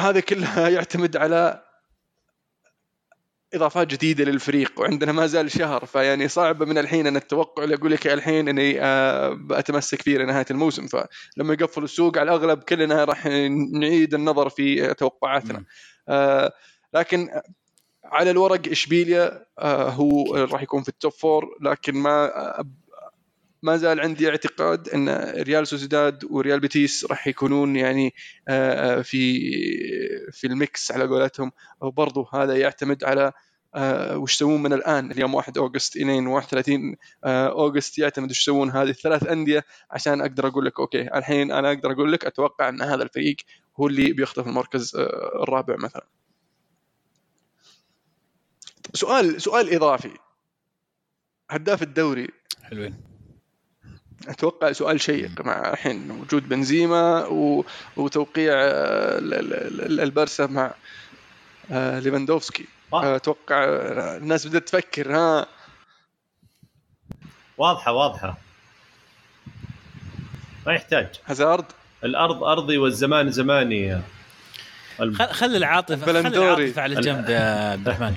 هذا 0.00 0.20
كله 0.20 0.68
يعتمد 0.76 1.16
على 1.16 1.64
إضافات 3.54 3.86
جديدة 3.86 4.24
للفريق 4.24 4.80
وعندنا 4.80 5.12
ما 5.12 5.26
زال 5.26 5.50
شهر 5.50 5.86
فيعني 5.86 6.28
صعب 6.28 6.62
من 6.62 6.78
الحين 6.78 7.06
إن 7.06 7.16
التوقع 7.16 7.64
اللي 7.64 7.74
أقول 7.74 7.92
لك 7.92 8.06
الحين 8.06 8.48
إني 8.48 8.82
آه، 8.82 9.38
اتمسك 9.50 10.02
فيه 10.02 10.18
لنهاية 10.18 10.46
الموسم 10.50 10.86
فلما 10.86 11.54
يقفل 11.54 11.84
السوق 11.84 12.18
على 12.18 12.30
الأغلب 12.30 12.62
كلنا 12.62 13.04
راح 13.04 13.26
نعيد 13.72 14.14
النظر 14.14 14.48
في 14.48 14.94
توقعاتنا. 14.94 15.64
آه، 16.08 16.52
لكن 16.94 17.28
على 18.04 18.30
الورق 18.30 18.68
إشبيليا 18.68 19.46
آه، 19.58 19.88
هو 19.88 20.34
راح 20.36 20.62
يكون 20.62 20.82
في 20.82 20.88
ال 20.88 20.94
top 20.94 21.12
four 21.12 21.58
لكن 21.60 21.94
ما 21.94 22.30
ما 23.64 23.76
زال 23.76 24.00
عندي 24.00 24.28
اعتقاد 24.28 24.88
أن 24.88 25.08
ريال 25.42 25.66
سوسيداد 25.66 26.24
وريال 26.30 26.60
بيتيس 26.60 27.04
راح 27.04 27.26
يكونون 27.26 27.76
يعني 27.76 28.14
آه، 28.48 28.98
آه، 28.98 29.02
في 29.02 29.40
في 30.32 30.46
ال 30.46 30.58
mix 30.58 30.92
على 30.92 31.04
قولتهم. 31.06 31.52
وبرضه 31.80 32.28
هذا 32.34 32.56
يعتمد 32.56 33.04
على 33.04 33.32
آه، 33.74 34.18
وش 34.18 34.34
يسوون 34.34 34.62
من 34.62 34.72
الآن. 34.72 35.10
اليوم 35.10 35.34
1 35.34 35.58
August 35.58 35.96
الين 35.96 36.26
31 36.26 36.96
آه، 37.24 37.48
August 37.48 37.98
يعتمد 37.98 38.30
وش 38.30 38.40
يسوون 38.40 38.70
هذه 38.70 38.90
الثلاث 38.90 39.26
أندية 39.26 39.64
عشان 39.90 40.20
أقدر 40.20 40.46
أقول 40.46 40.66
لك 40.66 40.80
أوكي 40.80 41.02
الحين 41.18 41.52
أنا 41.52 41.68
أقدر 41.68 41.92
أقول 41.92 42.12
لك 42.12 42.24
أتوقع 42.24 42.68
أن 42.68 42.82
هذا 42.82 43.02
الفريق 43.02 43.36
هو 43.80 43.86
اللي 43.86 44.12
بيخطف 44.12 44.46
المركز 44.46 44.96
الرابع 45.42 45.76
مثلا. 45.76 46.06
سؤال 48.94 49.42
سؤال 49.42 49.74
إضافي. 49.74 50.14
هداف 51.50 51.82
الدوري 51.82 52.28
حلوين. 52.62 53.13
أتوقع 54.28 54.72
سؤال 54.72 55.00
شيق 55.00 55.40
مع 55.40 55.72
الحين 55.72 56.10
وجود 56.10 56.48
بنزيما 56.48 57.26
و... 57.26 57.64
وتوقيع 57.96 58.52
آه، 58.54 59.18
ال- 59.18 59.34
ال- 59.34 59.80
ال- 59.80 60.00
البرسا 60.00 60.46
مع 60.46 60.74
آه، 61.70 61.98
ليفاندوفسكي. 62.00 62.64
أتوقع 62.92 63.64
آه، 63.64 64.16
الناس 64.16 64.46
بدأت 64.46 64.68
تفكر 64.68 65.16
ها؟ 65.16 65.46
واضحة 67.58 67.92
واضحة. 67.92 68.38
ما 70.66 70.72
يحتاج. 70.72 71.08
هازارد؟ 71.26 71.64
الأرض 72.04 72.44
أرضي 72.44 72.78
والزمان 72.78 73.30
زماني. 73.30 74.00
خل 74.98 75.14
خل 75.16 75.56
العاطفة 75.56 76.06
خل 76.06 76.12
بلندوري. 76.12 76.54
العاطفة 76.64 76.82
على 76.82 76.94
جنب 77.00 77.28
يا 77.28 77.70
عبد 77.72 77.88
الرحمن. 77.88 78.14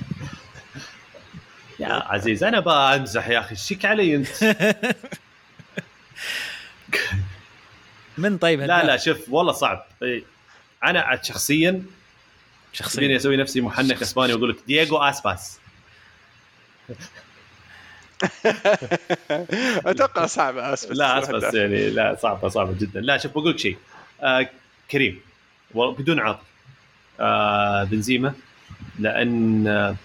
يا 1.80 1.88
عزيز 1.94 2.44
أنا 2.44 2.60
بامزح 2.60 3.28
يا 3.28 3.40
أخي. 3.40 3.56
شيك 3.56 3.86
علي 3.86 4.16
أنت؟ 4.16 4.28
من 8.18 8.38
طيب 8.38 8.62
لا؟ 8.62 8.86
لا 8.86 8.98
شوف 8.98 9.30
والله 9.30 9.54
صعب. 9.54 9.86
إيه. 10.04 10.24
أنا 10.84 11.02
عاد 11.02 11.24
شخصيا. 11.24 11.72
تبيني 11.72 11.86
شخصيا 12.74 13.18
أسوي 13.18 13.38
نفسي 13.38 13.62
محنك 13.62 14.02
إسباني 14.02 14.34
وأقول 14.34 14.50
لك 14.50 14.58
دييغو 14.68 14.98
أسباس. 14.98 15.60
أتوقع 19.86 20.26
صعب 20.26 20.58
اسف 20.58 20.92
لا 20.92 21.20
أسباس 21.20 21.54
يعني 21.56 21.90
لا 21.90 22.18
صعبة 22.22 22.50
صعبة 22.50 22.74
جدا. 22.80 23.00
لا 23.00 23.18
شوف 23.18 23.32
بقول 23.32 23.50
لك 23.50 23.60
شيء. 23.60 23.78
آه 24.22 24.50
كريم. 24.92 25.20
بدون 25.76 26.20
عاطفه 26.20 26.44
آه 27.20 27.84
بنزيما. 27.84 28.34
لأن 29.00 29.68
آه 29.68 29.96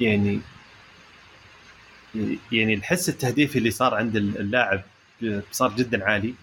يعني 0.00 0.40
يعني 2.52 2.74
الحس 2.74 3.08
التهديفي 3.08 3.58
اللي 3.58 3.70
صار 3.70 3.94
عند 3.94 4.16
اللاعب 4.16 4.82
صار 5.52 5.72
جدا 5.76 6.04
عالي. 6.04 6.34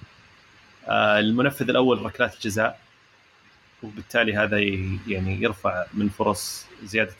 آه 0.87 1.19
المنفذ 1.19 1.69
الأول 1.69 2.01
ركلات 2.01 2.33
الجزاء 2.35 2.79
وبالتالي 3.83 4.35
هذا 4.35 4.57
يعني 5.07 5.41
يرفع 5.41 5.85
من 5.93 6.09
فرص 6.09 6.65
زيادة 6.83 7.13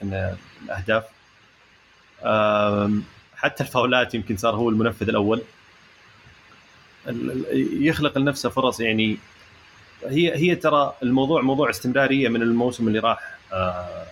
الأهداف. 0.66 1.04
حتى 3.36 3.64
الفاولات 3.64 4.16
يمكن 4.16 4.38
صار 4.38 4.56
هو 4.56 4.70
المنفذ 4.70 5.10
الأول. 5.10 5.42
ال- 7.08 7.32
ال- 7.32 7.86
يخلق 7.88 8.18
لنفسه 8.18 8.50
فرص 8.50 8.80
يعني 8.80 9.18
هي 10.06 10.36
هي 10.38 10.56
ترى 10.56 10.94
الموضوع 11.04 11.42
موضوع 11.42 11.70
استمرارية 11.70 12.30
من 12.30 12.42
الموسم 12.42 12.88
اللي 12.88 13.00
راح. 13.00 13.38
آه، 13.54 13.56
آه، 13.56 14.06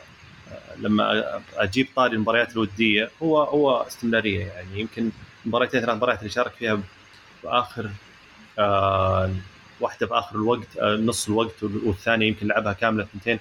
لما 0.78 1.24
أجيب 1.56 1.88
طاري 1.96 2.16
المباريات 2.16 2.52
الودية 2.52 3.10
هو 3.24 3.44
هو 3.44 3.82
استمرارية 3.88 4.46
يعني. 4.46 4.80
يمكن 4.80 5.10
مباراتين 5.46 5.82
ثلاث 5.82 5.96
مباريات 5.96 6.20
اللي 6.20 6.30
شارك 6.30 6.52
فيها 6.52 6.80
بآخر 7.44 7.90
آه، 8.60 9.32
واحدة 9.80 10.08
بآخر 10.08 10.36
الوقت 10.36 10.78
آه، 10.82 10.96
نص 10.96 11.28
الوقت 11.28 11.64
والثانية 11.64 12.28
يمكن 12.28 12.48
لعبها 12.48 12.74
كاملة 12.74 13.08
ثنتين 13.14 13.40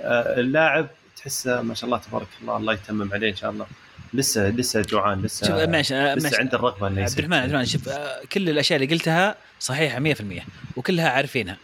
آه، 0.00 0.40
اللاعب 0.40 0.88
تحسه 1.16 1.62
ما 1.62 1.74
شاء 1.74 1.84
الله 1.84 1.98
تبارك 1.98 2.26
الله 2.42 2.56
الله 2.56 2.72
يتمم 2.72 3.12
عليه 3.12 3.30
إن 3.30 3.36
شاء 3.36 3.50
الله 3.50 3.66
لسه 4.14 4.48
لسه 4.50 4.82
جوعان 4.82 5.22
لسه 5.22 5.46
شوف 5.46 5.56
معلش 5.68 5.92
آه، 5.92 6.14
لسه 6.14 6.28
معلش. 6.28 6.40
عنده 6.40 6.58
الرغبة 6.58 6.86
إنه 6.88 7.02
عبد 7.02 7.18
الرحمن 7.18 7.34
عبد 7.36 7.48
الرحمن 7.48 7.66
شوف 7.66 7.88
آه، 7.88 8.20
كل 8.32 8.48
الأشياء 8.50 8.82
اللي 8.82 8.94
قلتها 8.94 9.34
صحيحة 9.60 9.98
100% 9.98 10.42
وكلها 10.76 11.08
عارفينها. 11.10 11.56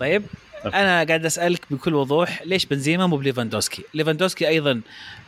طيب. 0.00 0.22
أنا 0.64 1.04
قاعد 1.04 1.24
أسألك 1.24 1.60
بكل 1.70 1.94
وضوح 1.94 2.42
ليش 2.42 2.66
بنزيما 2.66 3.06
مو 3.06 3.16
ليفاندوسكي؟ 3.16 3.82
ليفاندوسكي 3.94 4.48
أيضا 4.48 4.80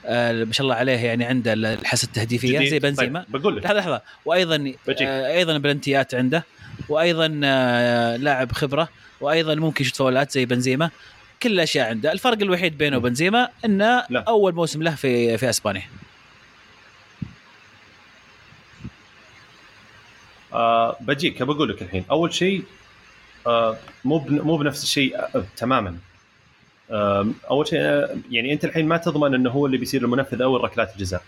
آه 0.07 0.45
ما 0.45 0.53
شاء 0.53 0.65
الله 0.65 0.75
عليه 0.75 0.93
يعني 0.99 1.25
عنده 1.25 1.53
الحاسه 1.53 2.07
التهديفية. 2.07 2.71
زي 2.71 2.79
بنزيما. 2.79 3.25
طيب 3.33 3.41
بقول 3.43 3.57
لك. 3.57 3.65
لحظة 3.65 3.79
لحظة. 3.79 4.03
وأيضا 4.25 4.57
بجيك. 4.57 5.03
آه 5.03 5.37
أيضا 5.37 5.59
بلنتيات 5.59 6.15
عنده. 6.15 6.45
وأيضا 6.89 7.41
آه 7.45 8.17
لاعب 8.17 8.53
خبرة. 8.53 8.89
وأيضا 9.21 9.55
ممكن 9.55 9.85
يشوت 9.85 9.97
فاولات 9.97 10.31
زي 10.31 10.45
بنزيما. 10.47 10.91
كل 11.43 11.53
الأشياء 11.53 11.89
عنده. 11.89 12.13
الفرق 12.13 12.43
الوحيد 12.43 12.79
بينه 12.79 12.97
وبين 12.97 13.11
بنزيما 13.11 13.49
إنه 13.65 14.05
لا. 14.11 14.25
أول 14.29 14.55
موسم 14.55 14.83
له 14.83 14.95
في 14.95 15.39
في 15.39 15.51
أسبانيا. 15.51 15.83
آه 20.53 20.97
بجيك 21.01 21.43
بقول 21.43 21.69
لك 21.69 21.83
الحين. 21.83 22.05
أول 22.11 22.35
شيء 22.35 22.63
مو 24.05 24.19
بن- 24.19 24.41
مو 24.41 24.57
بنفس 24.57 24.83
الشيء 24.83 25.19
آه 25.19 25.45
تماما. 25.57 25.99
آه 26.91 27.27
أول 27.51 27.69
شيء 27.69 27.79
آه 27.81 28.17
يعني 28.31 28.53
أنت 28.53 28.65
الحين 28.65 28.89
ما 28.89 28.97
تضمن 28.97 29.35
إنه 29.35 29.51
هو 29.51 29.67
اللي 29.67 29.77
بيصير 29.79 30.03
المنفذ 30.03 30.43
اول 30.43 30.65
ركلات 30.65 30.93
الجزاء. 30.95 31.23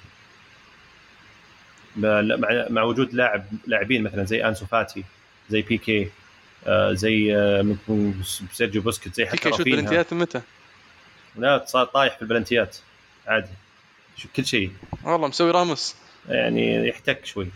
مع 2.71 2.83
وجود 2.83 3.15
لاعب 3.15 3.45
لاعبين 3.67 4.03
مثلا 4.03 4.25
زي 4.25 4.45
أنسو 4.49 4.67
فاتي 4.67 5.05
زي 5.51 5.63
بيكي 5.63 6.11
آه 6.67 6.93
زي 6.93 7.37
آه 7.37 7.63
ممكن 7.63 8.15
سيرجيو 8.53 8.83
بوسكيت 8.83 9.15
زي 9.15 9.27
حتى 9.27 9.37
فيك 9.37 9.55
شوت 9.57 9.67
بلنتيات 9.67 10.13
متى؟ 10.15 10.41
لا 11.37 11.65
صار 11.67 11.85
طايح 11.87 12.17
في 12.17 12.23
البلنتيات 12.23 12.77
عادي. 13.27 13.49
كل 14.37 14.47
شيء. 14.47 14.71
والله 15.05 15.29
مسوي 15.29 15.51
راموس. 15.51 15.95
يعني 16.29 16.89
يحتك 16.89 17.27
شوي. 17.27 17.49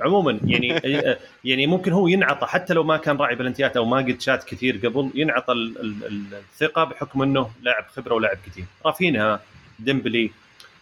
عموما 0.00 0.40
يعني 0.44 0.68
يعني 1.44 1.66
ممكن 1.66 1.92
هو 1.92 2.08
ينعطى 2.08 2.46
حتى 2.46 2.74
لو 2.74 2.82
ما 2.82 2.96
كان 2.96 3.16
راعي 3.16 3.34
بلنتيات 3.34 3.76
أو 3.76 3.84
ما 3.84 3.96
قد 3.96 4.20
شات 4.20 4.44
كثير 4.44 4.76
قبل 4.86 5.10
ينعطى 5.14 5.52
ال- 5.52 5.80
ال- 5.80 6.04
ال- 6.06 6.34
الثقة 6.52 6.84
بحكم 6.84 7.22
إنه 7.22 7.50
لاعب 7.62 7.84
خبرة 7.96 8.14
ولاعب 8.14 8.36
كثير. 8.46 8.64
رافينها 8.86 9.40
ديمبلي 9.78 10.30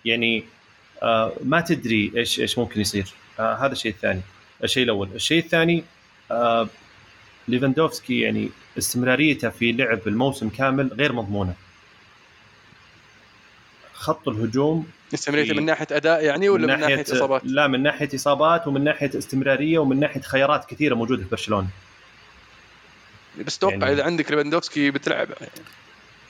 يعني 0.05 0.45
آه 1.03 1.33
ما 1.45 1.61
تدري 1.61 2.13
إيش 2.17 2.41
إيش 2.41 2.59
ممكن 2.59 2.81
يصير. 2.81 3.07
آه 3.41 3.55
هذا 3.55 3.73
الشيء 3.73 3.93
الثاني. 3.93 4.21
الشيء 4.65 4.83
الأول. 4.85 5.09
الشيء 5.15 5.39
الثاني 5.39 5.85
آه 6.31 6.69
ليفاندوفسكي 7.49 8.21
يعني 8.21 8.49
استمراريته 8.79 9.49
في 9.49 9.73
لعب 9.73 10.01
الموسم 10.07 10.49
كامل 10.49 10.91
غير 10.99 11.13
مضمونة. 11.13 11.55
خط 13.93 14.29
الهجوم 14.29 14.87
استمريته 15.15 15.55
في- 15.55 15.61
من 15.61 15.67
ناحية 15.67 15.87
أداء 15.93 16.25
يعني 16.25 16.49
ولا 16.49 16.75
من 16.75 16.81
ناحية 16.81 17.03
إصابات؟ 17.03 17.41
لا 17.45 17.67
من 17.67 17.83
ناحية 17.83 18.09
إصابات 18.15 18.67
ومن 18.67 18.85
ناحية 18.85 19.11
استمرارية 19.19 19.79
ومن 19.79 20.01
ناحية 20.01 20.21
خيارات 20.21 20.65
كثيرة 20.65 20.95
موجودة 20.95 21.23
في 21.23 21.29
برشلونة. 21.31 21.67
بس 23.47 23.59
توقع 23.59 23.75
يعني- 23.75 23.93
إذا 23.93 24.05
عندك 24.05 24.31
ليفاندوفسكي 24.31 24.91
بتلعب. 24.91 25.29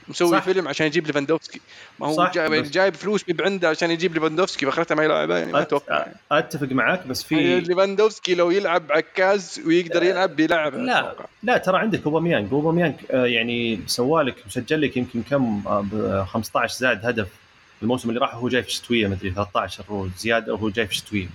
مسوي 0.08 0.30
صح. 0.38 0.42
فيلم 0.44 0.68
عشان 0.68 0.86
يجيب 0.86 1.06
ليفاندوفسكي. 1.06 1.60
ما 2.00 2.06
هو 2.06 2.30
جايب, 2.34 2.52
بس- 2.52 2.70
جايب 2.70 2.94
فلوس 2.94 3.22
بيب 3.22 3.42
عنده 3.42 3.68
عشان 3.68 3.90
يجيب 3.90 4.14
ليفاندوفسكي 4.14 4.66
فأخرته 4.66 4.94
ما 4.94 5.04
يلعب 5.04 5.30
يعني 5.30 5.52
ما 5.52 5.58
أت- 5.58 5.62
أتوقع 5.62 6.06
أتفق 6.32 6.66
معاك 6.72 7.06
بس 7.06 7.22
في 7.22 7.60
ليفاندوفسكي 7.60 8.34
لو 8.34 8.50
يلعب 8.50 8.92
عكاز 8.92 9.60
ويقدر 9.66 10.02
يلعب 10.02 10.36
بيلعب 10.36 10.74
لا 10.74 11.14
لا 11.42 11.58
ترى 11.58 11.78
عندك 11.78 12.00
أوباميانج. 12.06 12.52
أوباميانج 12.52 12.94
آه، 13.10 13.26
يعني 13.26 13.80
سوالك 13.86 14.34
مسجل 14.46 14.80
لك 14.82 14.96
يمكن 14.96 15.22
كم 15.30 15.62
آه، 15.66 15.80
ب 15.92 16.24
15 16.28 16.78
زاد 16.78 17.06
هدف 17.06 17.28
الموسم 17.82 18.08
اللي 18.08 18.20
راح 18.20 18.34
هو 18.34 18.48
جاي 18.48 18.62
في 18.62 18.68
الشتويه 18.68 19.08
مدري 19.08 19.30
13 19.30 19.84
هو 19.90 20.08
زيادة 20.18 20.54
وهو 20.54 20.68
جاي 20.68 20.86
في 20.86 20.92
الشتويه 20.92 21.28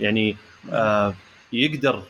يعني 0.00 0.36
آه 0.72 1.14
يقدر 1.52 2.02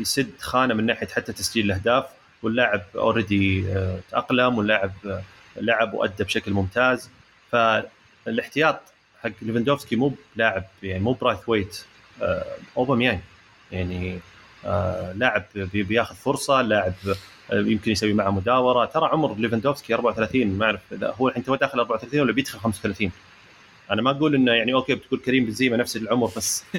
يسد 0.00 0.30
خانة 0.40 0.74
من 0.74 0.86
ناحية 0.86 1.06
حتى 1.06 1.32
تسجيل 1.32 1.66
الأهداف 1.66 2.04
واللاعب 2.42 2.82
already 2.94 3.64
تأقلم 4.10 4.58
واللاعب 4.58 4.92
آه، 5.06 5.22
لعب 5.56 5.94
وأدى 5.94 6.24
بشكل 6.24 6.52
ممتاز. 6.52 7.10
فالاحتياط 7.52 8.80
حق 9.22 9.30
ليفاندوفسكي 9.42 9.96
مو 9.96 10.14
لاعب 10.36 10.64
يعني 10.82 11.00
مو 11.00 11.12
برايث 11.12 11.38
ويت 11.46 11.84
آه 12.22 12.44
أوباميانج. 12.76 13.20
يعني 13.72 14.14
آه 14.14 14.18
لاعب 15.14 15.44
بي- 15.54 15.82
بياخذ 15.82 16.14
فرصة 16.14 16.62
لاعب 16.62 16.92
آه، 17.52 17.60
يمكن 17.60 17.90
يسوي 17.92 18.12
معه 18.12 18.30
مداورة. 18.30 18.84
ترى 18.84 19.06
عمر 19.08 19.34
ليفاندوفسكي 19.38 19.94
34 19.94 20.58
ما 20.58 20.64
أعرف 20.66 20.80
إذا 20.92 21.14
هو 21.20 21.28
الحين 21.28 21.44
تو 21.44 21.54
داخل 21.54 21.78
34 21.78 22.20
ولا 22.20 22.32
بيدخل 22.32 22.58
35 22.58 23.12
أنا 23.90 24.02
ما 24.02 24.10
أقول 24.10 24.34
إنه 24.34 24.52
يعني 24.52 24.74
okay 24.74 24.94
بتقول 24.94 25.20
كريم 25.20 25.44
بنزيما 25.44 25.76
نفس 25.76 25.96
العمر 25.96 26.30
بس 26.36 26.64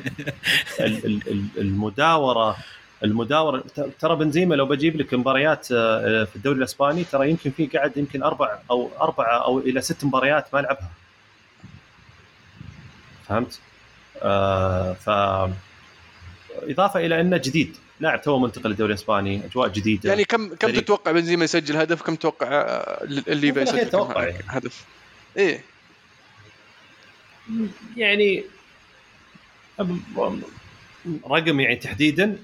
ال- 0.79 1.05
ال- 1.05 1.21
ال- 1.27 1.47
المداورة 1.57 2.57
المداورة 3.03 3.63
ترى 3.99 4.15
بنزيما 4.15 4.55
لو 4.55 4.65
بجيب 4.65 4.95
لك 5.01 5.13
مباريات 5.13 5.67
آه، 5.71 6.23
في 6.23 6.35
الدوري 6.35 6.57
الإسباني 6.57 7.03
ترى 7.03 7.29
يمكن 7.29 7.51
في 7.51 7.65
قاعد 7.67 7.97
يمكن 7.97 8.23
أربع 8.23 8.59
أو 8.71 8.89
اربعه 9.01 9.45
أو 9.45 9.59
إلى 9.59 9.81
ست 9.81 10.05
مباريات 10.05 10.53
ما 10.53 10.59
لعبها. 10.59 10.89
فهمت؟ 13.27 13.59
آه 14.21 14.93
ف 14.93 15.09
إضافة 16.61 17.05
إلى 17.05 17.21
أنه 17.21 17.37
جديد. 17.37 17.75
لاعب 17.99 18.21
تو 18.21 18.39
منتقل 18.39 18.69
للدوري 18.69 18.93
الإسباني 18.93 19.45
أجواء 19.45 19.67
جديدة. 19.69 20.09
يعني 20.09 20.23
كم 20.25 20.47
كم 20.55 20.67
فريق. 20.67 20.81
تتوقع 20.81 21.11
بنزيما 21.11 21.43
يسجل 21.43 21.77
هدف؟ 21.77 22.01
كم 22.01 22.15
تتوقع 22.15 22.47
آه، 22.51 23.03
اللي 23.03 23.47
يسجل 23.47 23.89
توقع 23.89 24.13
كم 24.23 24.29
يعني. 24.29 24.43
هدف؟ 24.47 24.85
إيه. 25.37 25.61
يعني 27.97 28.43
رقم 31.27 31.59
يعني 31.59 31.75
تحديدا. 31.75 32.37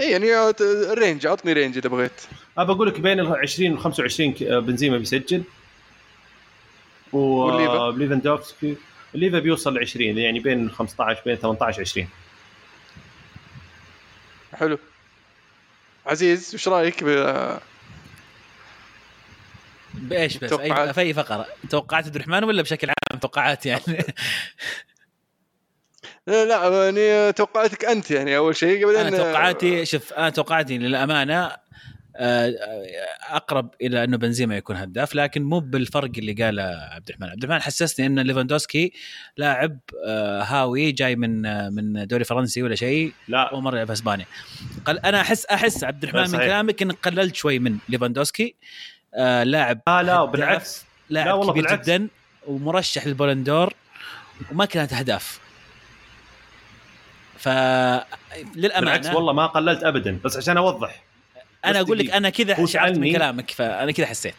إيه 0.00 0.12
يعني 0.12 0.34
آه، 0.34 0.54
range 0.94 1.26
اعطني 1.26 1.52
range 1.52 1.76
إذا 1.76 1.88
بغيت. 1.88 2.20
أبى 2.58 2.72
أقول 2.72 2.88
لك 2.88 3.00
بين 3.00 3.20
ال 3.20 3.26
20 3.36 3.72
وال 3.72 3.80
25 3.80 4.32
ك- 4.32 4.42
بنزيما 4.42 4.98
بيسجل. 4.98 5.42
والليفا؟ 7.12 7.82
وليفاندوفسكي 7.86 8.76
الليفا 9.14 9.38
بيوصل 9.38 9.74
ل 9.74 9.78
20 9.78 10.18
يعني 10.18 10.40
بين 10.40 10.70
15 10.70 11.20
بين 11.26 11.36
18 11.36 11.80
20 11.80 12.08
حلو. 14.54 14.78
عزيز 16.06 16.54
وش 16.54 16.68
رأيك 16.68 17.04
ب- 17.04 17.58
بإيش 19.94 20.36
بس. 20.36 20.52
أي 20.52 20.92
في 20.92 21.00
أي 21.00 21.14
فقرة؟ 21.14 21.46
توقعات 21.70 22.04
عبد 22.04 22.14
الرحمن 22.14 22.44
ولا 22.44 22.62
بشكل 22.62 22.88
عام 22.88 23.20
توقعات 23.20 23.66
يعني؟ 23.66 23.82
لا 26.26 26.44
لا 26.44 26.84
يعني 26.84 27.32
توقعاتك 27.32 27.84
أنت 27.84 28.10
يعني 28.10 28.36
أول 28.36 28.56
شيء 28.56 28.84
قبل 28.86 28.96
أنا 28.96 29.16
توقعاتي 29.16 29.84
شوف 29.84 30.12
أنا 30.12 30.30
توقعاتي 30.30 30.78
للأمانة 30.78 31.56
أقرب 32.16 33.74
إلى 33.82 34.04
أنه 34.04 34.16
بنزيما 34.16 34.56
يكون 34.56 34.76
هداف 34.76 35.14
لكن 35.14 35.42
مو 35.42 35.60
بالفرق 35.60 36.10
اللي 36.18 36.32
قاله 36.32 36.62
عبد 36.62 37.08
الرحمن. 37.08 37.28
عبد 37.28 37.44
الرحمن 37.44 37.62
حسسني 37.62 38.06
أن 38.06 38.18
ليفاندوسكي 38.20 38.92
لاعب 39.36 39.78
آه، 40.06 40.42
هاوي 40.42 40.92
جاي 40.92 41.16
من 41.16 41.46
آه، 41.46 41.68
من 41.68 42.06
دوري 42.06 42.24
فرنسي 42.24 42.62
ولا 42.62 42.74
شيء 42.74 43.12
لا. 43.28 43.42
اول 43.52 43.62
مرة 43.62 43.74
يلعب 43.74 43.86
في 43.86 43.92
إسبانيا. 43.92 44.26
قل 44.84 44.98
أنا 44.98 45.20
أحس 45.20 45.46
أحس 45.46 45.84
عبد 45.84 46.04
الرحمن 46.04 46.30
من. 46.32 46.38
كلامك 46.38 46.82
انك 46.82 46.96
قللت 47.08 47.34
شوي 47.34 47.58
من 47.58 47.78
ليفاندوسكي 47.88 48.54
آه 49.14 49.42
لاعب 49.42 49.80
لا 49.86 50.02
لا 50.02 50.24
بالعكس. 50.24 50.84
لاعب 51.10 51.26
لا 51.26 51.32
والله 51.32 51.52
كبير 51.52 51.64
بالعكس. 51.64 51.86
جدا 51.86 52.08
ومرشح 52.46 53.06
لل 53.06 53.17
Ballon 53.17 53.51
d'Or 53.51 53.74
وما 54.52 54.64
كانت 54.64 54.92
أهداف. 54.92 55.40
ف 57.38 57.48
للأمانة 57.48 58.80
بالعكس 58.80 59.06
والله 59.06 59.32
ما 59.32 59.46
قللت 59.46 59.84
ابدا 59.84 60.18
بس 60.24 60.36
عشان 60.36 60.56
أوضح. 60.56 61.03
أنا 61.64 61.80
أقول 61.80 61.98
لك. 61.98 62.10
أنا 62.10 62.30
كذا 62.30 62.66
شعرت 62.66 62.98
من 62.98 63.12
كلامك 63.12 63.50
فأنا 63.50 63.92
كذا 63.92 64.06
حسيت. 64.06 64.34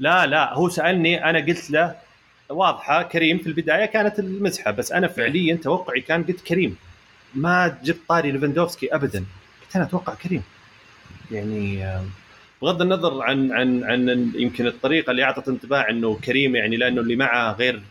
لا 0.00 0.26
لا 0.26 0.54
هو 0.54 0.68
سألني 0.68 1.30
أنا 1.30 1.38
قلت 1.38 1.70
له 1.70 1.94
واضحة 2.48 3.02
كريم 3.02 3.38
في 3.38 3.46
البداية 3.46 3.86
كانت 3.86 4.18
المزحة 4.18 4.70
بس 4.70 4.92
أنا 4.92 5.08
فعليا 5.08 5.54
توقعي 5.54 6.00
كان 6.00 6.24
قلت 6.24 6.40
كريم. 6.40 6.76
ما 7.34 7.78
جبت 7.84 7.98
طاري 8.08 8.30
ليفاندوفسكي 8.30 8.94
ابدا. 8.94 9.24
قلت 9.62 9.76
أنا 9.76 9.84
أتوقع 9.84 10.14
كريم. 10.14 10.42
يعني 11.30 11.84
آه، 11.84 12.04
بغض 12.62 12.82
النظر 12.82 13.22
عن 13.22 13.52
عن 13.52 13.84
عن 13.84 14.32
يمكن 14.34 14.66
الطريقة 14.66 15.10
اللي 15.10 15.24
أعطت 15.24 15.48
انطباع 15.48 15.90
إنه 15.90 16.18
كريم 16.24 16.56
يعني 16.56 16.76
لأنه 16.76 17.00
اللي 17.00 17.16
معه 17.16 17.52
غير 17.52 17.82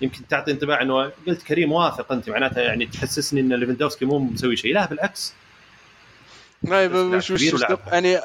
يمكن 0.00 0.28
تعطي 0.28 0.50
انطباع 0.50 0.82
إنه 0.82 1.12
قلت 1.26 1.42
كريم 1.42 1.72
واثق 1.72 2.12
أنت 2.12 2.30
معناتها 2.30 2.62
يعني 2.62 2.86
تحسسني 2.86 3.40
إن 3.40 3.52
ليفاندوفسكي 3.52 4.04
مو 4.04 4.18
مسوي 4.18 4.56
شيء. 4.56 4.74
لا 4.74 4.86
بالعكس. 4.86 5.34
طيب 6.70 6.92
لاعب 6.92 7.14
وش. 7.14 7.30
يعني 7.92 8.18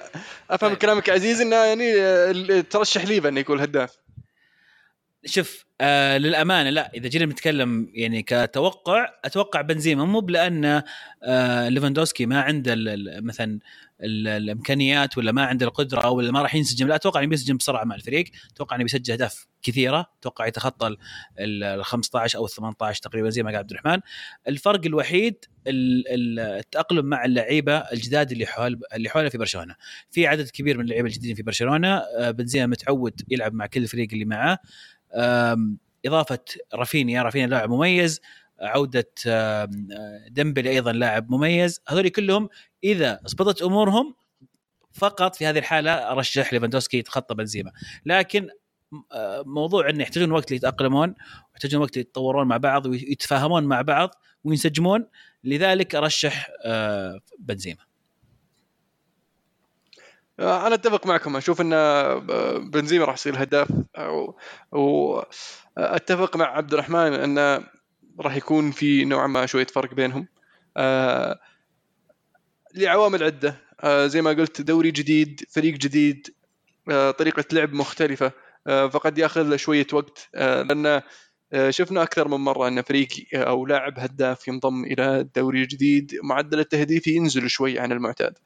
أفهم 0.49 0.69
طيب. 0.69 0.77
كلامك 0.77 1.09
عزيز 1.09 1.41
إنه 1.41 1.55
يعني 1.55 2.61
ترشح 2.61 3.05
ليفا 3.05 3.29
انه 3.29 3.39
يكون 3.39 3.59
هداف 3.59 3.97
شوف 5.25 5.65
آه 5.81 6.17
للأمانة 6.17 6.69
لا 6.69 6.91
إذا 6.93 7.09
جينا 7.09 7.25
نتكلم 7.25 7.91
يعني 7.93 8.23
كتوقع 8.23 9.09
أتوقع 9.25 9.61
بنزيما 9.61 10.05
مو 10.05 10.19
لأن 10.19 10.83
آه 11.23 11.69
ليفاندوسكي 11.69 12.25
ما 12.25 12.41
عنده 12.41 12.73
ال- 12.73 12.89
ال- 12.89 13.25
مثلا 13.25 13.59
الامكانيات 14.01 15.17
ولا 15.17 15.31
ما 15.31 15.45
عنده 15.45 15.65
القدرة 15.65 16.09
ولا 16.09 16.31
ما 16.31 16.41
راح 16.41 16.55
ينسجم. 16.55 16.87
لا 16.87 16.95
أتوقع 16.95 17.19
إنه 17.19 17.29
بينسجم 17.29 17.57
بسرعة 17.57 17.83
مع 17.83 17.95
الفريق. 17.95 18.25
أتوقع 18.53 18.75
إنه 18.75 18.83
بيسجل 18.83 19.13
أهداف 19.13 19.47
كثيرة. 19.63 20.05
أتوقع 20.19 20.45
يتخطى 20.47 20.87
ال- 20.87 20.97
ال 21.39 21.63
ال 21.63 21.85
15 21.85 22.37
أو 22.39 22.45
ال 22.45 22.49
18 22.49 23.01
تقريبا 23.01 23.29
زي 23.29 23.43
ما 23.43 23.49
قال 23.49 23.57
عبد 23.57 23.71
الرحمن. 23.71 23.99
الفرق 24.47 24.85
الوحيد 24.85 25.35
ال- 25.67 26.07
ال- 26.07 26.39
التأقلم 26.39 27.05
مع 27.05 27.25
اللعيبة 27.25 27.77
الجداد 27.77 28.31
اللي 28.31 28.45
حول 28.45 28.79
اللي 28.95 29.09
حوله 29.09 29.29
في 29.29 29.37
برشلونة. 29.37 29.75
في 30.11 30.27
عدد 30.27 30.49
كبير 30.49 30.77
من 30.77 30.83
اللعيبة 30.83 31.07
الجديدين 31.07 31.35
في 31.35 31.43
برشلونة. 31.43 31.97
آه 31.97 32.31
بنزيما 32.31 32.65
متعود 32.65 33.21
يلعب 33.29 33.53
مع 33.53 33.65
كل 33.65 33.83
الفريق 33.83 34.07
اللي 34.13 34.25
معاه 34.25 34.57
إضافة 36.05 36.39
رافينيا. 36.73 37.21
رافينيا 37.23 37.47
لاعب 37.47 37.69
مميز. 37.69 38.21
عودة 38.61 39.11
آه، 39.27 39.69
ديمبلي 40.27 40.69
أيضا 40.69 40.91
لاعب 40.91 41.31
مميز. 41.31 41.81
هذول 41.87 42.09
كلهم 42.09 42.49
إذا 42.83 43.19
اضبطت 43.25 43.61
أمورهم 43.61 44.15
فقط 44.91 45.35
في 45.35 45.45
هذه 45.45 45.59
الحالة 45.59 45.91
ارشح 45.91 46.53
ليفاندوسكي 46.53 46.97
يتخطى 46.97 47.35
بنزيما. 47.35 47.71
لكن 48.05 48.49
آه، 49.11 49.43
موضوع 49.45 49.89
انه 49.89 50.01
يحتاجون 50.01 50.31
وقت 50.31 50.51
ليتأقلمون 50.51 51.15
ويحتاجون 51.49 51.81
وقت 51.81 51.97
يتطورون 51.97 52.47
مع 52.47 52.57
بعض 52.57 52.85
ويتفاهمون 52.85 53.63
مع 53.63 53.81
بعض 53.81 54.09
وينسجمون 54.43 55.07
لذلك 55.43 55.95
ارشح 55.95 56.49
آه، 56.65 57.19
بنزيما. 57.39 57.87
أنا 60.39 60.73
أتفق 60.73 61.07
معكم. 61.07 61.37
أشوف 61.37 61.61
إن 61.61 61.71
بنزيما 62.69 63.05
راح 63.05 63.13
يصير 63.13 63.43
هداف. 63.43 63.67
واتفق 64.71 66.37
مع 66.37 66.45
عبد 66.45 66.73
الرحمن 66.73 67.13
انه 67.13 67.67
راح 68.19 68.35
يكون 68.35 68.71
في 68.71 69.05
نوعا 69.05 69.27
ما 69.27 69.45
شوية 69.45 69.65
فرق 69.67 69.93
بينهم. 69.93 70.27
آه 70.77 71.39
لعوامل 72.75 73.23
عدة. 73.23 73.55
آه 73.81 74.07
زي 74.07 74.21
ما 74.21 74.29
قلت 74.29 74.61
دوري 74.61 74.91
جديد 74.91 75.45
فريق 75.49 75.73
جديد 75.73 76.27
آه 76.91 77.11
طريقة 77.11 77.45
لعب 77.53 77.73
مختلفة 77.73 78.31
فقد 78.65 79.17
يأخذ 79.17 79.43
له 79.43 79.57
شوية 79.57 79.87
وقت 79.93 80.29
لأن 80.33 81.01
شفنا 81.69 82.03
أكثر 82.03 82.27
من 82.27 82.37
مرة 82.37 82.67
أن 82.67 82.81
فريق 82.81 83.07
أو 83.33 83.65
لاعب 83.65 83.99
هداف 83.99 84.47
ينضم 84.47 84.83
إلى 84.85 85.19
الدوري 85.19 85.61
الجديد 85.61 86.11
معدل 86.23 86.59
التهديف 86.59 87.07
ينزل 87.07 87.49
شوي 87.49 87.79
عن 87.79 87.91
المعتاد. 87.91 88.37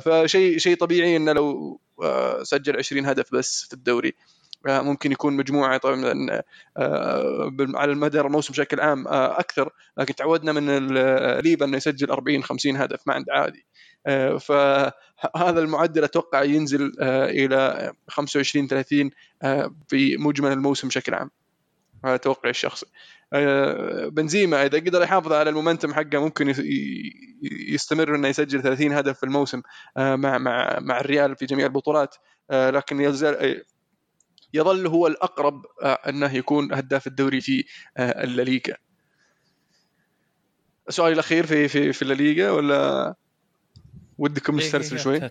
فشيء 0.00 0.58
شيء 0.58 0.76
طبيعي 0.76 1.16
أنه 1.16 1.32
لو 1.32 1.80
سجل 2.42 2.76
20 2.76 3.06
هدف 3.06 3.34
بس 3.34 3.64
في 3.64 3.72
الدوري. 3.72 4.14
ممكن 4.66 5.12
يكون 5.12 5.36
مجموعة 5.36 5.76
طبعا 5.76 6.42
على 7.58 7.92
المدى 7.92 8.20
الموسم 8.20 8.52
بشكل 8.52 8.80
عام 8.80 9.08
أكثر. 9.08 9.70
لكن 9.98 10.14
تعودنا 10.14 10.52
من 10.52 10.70
الليفا 10.70 11.64
إنه 11.64 11.76
يسجل 11.76 12.10
40 12.10 12.42
50 12.42 12.76
هدف 12.76 13.00
ما 13.06 13.14
عنده 13.14 13.32
عادي. 13.32 13.66
فهذا 14.40 15.60
المعدل 15.60 16.04
أتوقع 16.04 16.42
ينزل 16.42 16.92
إلى 17.02 17.92
25 18.08 18.68
30 18.68 19.10
في 19.88 20.16
مجمل 20.16 20.52
الموسم 20.52 20.88
بشكل 20.88 21.14
عام. 21.14 21.30
هذا 22.04 22.16
توقعي 22.16 22.50
الشخصي. 22.50 22.86
آه، 23.32 24.08
بنزيما 24.08 24.66
إذا 24.66 24.78
قدر 24.78 25.02
يحافظ 25.02 25.32
على 25.32 25.50
المومنتم 25.50 25.94
حقه 25.94 26.18
ممكن 26.18 26.54
يستمر 27.42 28.14
إنه 28.14 28.28
يسجل 28.28 28.62
30 28.62 28.92
هدف 28.92 29.18
في 29.18 29.24
الموسم 29.24 29.62
آه، 29.96 30.16
مع 30.16 30.38
مع 30.38 30.78
مع 30.80 31.00
الريال 31.00 31.36
في 31.36 31.46
جميع 31.46 31.66
البطولات. 31.66 32.14
آه، 32.50 32.70
لكن 32.70 33.00
يزال 33.00 33.64
يظل 34.54 34.86
هو 34.86 35.06
الأقرب 35.06 35.66
أنه 35.82 36.34
يكون 36.34 36.72
هداف 36.72 37.06
الدوري 37.06 37.40
في 37.40 37.64
الليغا. 37.98 38.76
سؤالي 40.88 41.14
الأخير 41.14 41.46
في 41.46 41.68
في 41.68 41.92
في 41.92 42.02
الليغا 42.02 42.50
ولا 42.50 43.14
ودكم 44.18 44.58
إيه، 44.58 44.66
نسترسل 44.66 44.96
إيه، 44.96 45.02
شوي؟ 45.02 45.30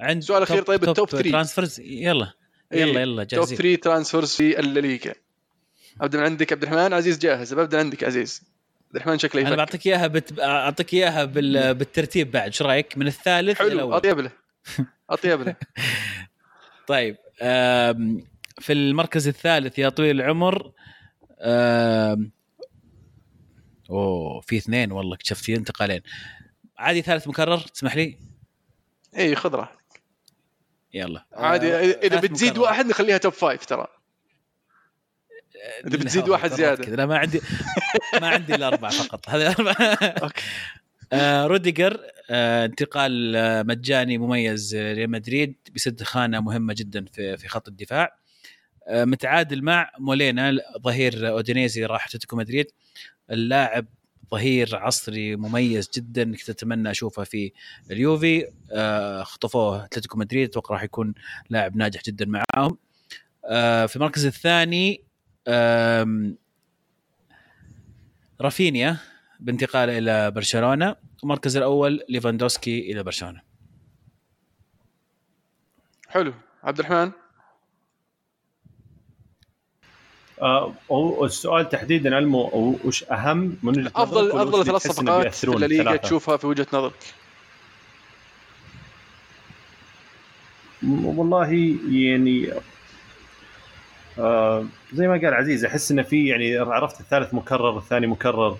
عند 0.00 0.22
سؤال 0.22 0.42
أخير 0.42 0.62
طيب 0.62 0.84
ال 0.84 0.90
top 0.90 1.08
3 1.08 1.30
transfers 1.30 1.80
يلا 1.80 2.32
يلا 2.72 3.00
يلا 3.00 3.24
جاهزين. 3.24 3.58
top 3.58 3.66
3 3.66 3.80
transfers 3.82 4.34
في 4.34 4.60
الليغا. 4.60 5.14
ابدا 6.00 6.18
من 6.18 6.24
عندك 6.24 6.52
عبد 6.52 6.62
الرحمن 6.62 6.92
عزيز 6.92 7.18
جاهز. 7.18 7.54
ببدا 7.54 7.78
عندك 7.78 8.04
عزيز. 8.04 8.42
عبد 8.86 8.96
الرحمن 8.96 9.18
شكله 9.18 9.48
أنا 9.48 9.56
بعطيك 9.56 9.86
إياها 9.86 10.06
بت... 10.06 10.40
أعطيك 10.40 10.94
إياها 10.94 11.24
بال... 11.24 11.74
بالترتيب 11.74 12.30
بعد 12.30 12.46
إيش 12.46 12.62
رأيك؟ 12.62 12.98
من 12.98 13.06
الثالث 13.06 13.58
حلو 13.58 13.96
أطيب 13.96 14.20
له. 14.20 14.30
أطيب 15.10 15.40
له. 15.42 15.56
طيب. 16.86 17.16
في 18.60 18.72
المركز 18.72 19.28
الثالث 19.28 19.78
يا 19.78 19.88
طويل 19.88 20.20
العمر 20.20 20.72
أوه 23.90 24.40
في 24.40 24.56
اثنين 24.56 24.92
والله 24.92 25.14
اكتشفت 25.14 25.44
في 25.44 25.56
انتقالين. 25.56 26.00
عادي 26.78 27.02
ثالث 27.02 27.28
مكرر 27.28 27.58
تسمح 27.58 27.96
لي؟ 27.96 28.18
اي 29.16 29.36
خذ 29.36 29.54
راحتك. 29.54 30.02
يلا. 30.94 31.26
عادي 31.32 31.74
إذا 31.76 32.20
بتزيد 32.20 32.50
مكرر. 32.52 32.62
واحد 32.62 32.86
نخليها 32.86 33.18
توب 33.18 33.32
فايف 33.32 33.64
ترى. 33.64 33.86
إذا 35.86 35.96
بتزيد 35.96 36.28
واحد 36.28 36.50
زيادة. 36.50 36.96
لا 36.96 37.06
ما 37.06 37.18
عندي 37.18 37.40
ما 38.22 38.28
عندي 38.28 38.54
الا 38.54 38.68
اربعه 38.68 38.90
فقط. 38.90 39.28
هذه 39.28 39.50
اربعه 39.50 39.74
okay. 40.22 40.42
آه 41.12 41.46
روديجر 41.46 42.00
آه 42.30 42.64
انتقال 42.64 43.36
آه 43.36 43.62
مجاني 43.62 44.18
مميز 44.18 44.76
لريال 44.76 45.10
مدريد 45.10 45.56
بيسد 45.72 46.02
خانة 46.02 46.40
مهمة 46.40 46.74
جدا 46.78 47.04
في 47.04 47.36
في 47.36 47.48
خط 47.48 47.68
الدفاع. 47.68 48.16
متعادل 48.90 49.62
مع 49.62 49.90
مولينا 49.98 50.58
ظهير 50.82 51.28
أودينيزي 51.28 51.84
راح 51.84 52.06
أتلتيكو 52.06 52.36
مدريد. 52.36 52.66
اللاعب 53.30 53.86
ظهير 54.30 54.76
عصري 54.76 55.36
مميز 55.36 55.90
جدا 55.96 56.36
كنت 56.36 56.50
أتمنى 56.50 56.90
أشوفه 56.90 57.24
في 57.24 57.52
اليوفي. 57.90 58.46
خطفوه 59.22 59.84
أتلتيكو 59.84 60.18
مدريد 60.18 60.48
أتوقع 60.48 60.74
راح 60.74 60.82
يكون 60.82 61.14
لاعب 61.50 61.76
ناجح 61.76 62.02
جدا 62.02 62.26
معاهم. 62.26 62.78
في 63.86 63.96
المركز 63.96 64.26
الثاني 64.26 65.04
رافينيا. 68.40 68.96
بانتقاله 69.40 69.98
إلى 69.98 70.30
برشلونة 70.30 70.96
المركز 71.22 71.56
الأول 71.56 72.04
ليفاندوسكي 72.08 72.92
إلى 72.92 73.02
برشلونة. 73.02 73.40
حلو. 76.08 76.32
عبد 76.64 76.78
الرحمن 76.78 77.10
آه 80.42 80.74
السؤال 81.24 81.68
تحديدا 81.68 82.18
المو 82.18 82.78
وش 82.84 83.04
أهم 83.04 83.56
من 83.62 83.78
وجهة 83.78 83.92
افضل 83.96 84.30
أفضل 84.30 84.64
ثلاث 84.64 84.86
صفقات 84.86 85.44
اللي 85.44 85.98
تشوفها 85.98 86.36
في 86.36 86.46
وجهة 86.46 86.66
نظرك. 86.72 87.14
والله 90.82 91.52
يعني 91.90 92.52
آه 94.18 94.66
زي 94.92 95.08
ما 95.08 95.14
قال 95.14 95.34
عزيز 95.34 95.64
أحس 95.64 95.90
إنه 95.90 96.02
في 96.02 96.26
يعني 96.26 96.56
عرفت 96.58 97.00
الثالث 97.00 97.34
مكرر 97.34 97.78
الثاني 97.78 98.06
مكرر. 98.06 98.58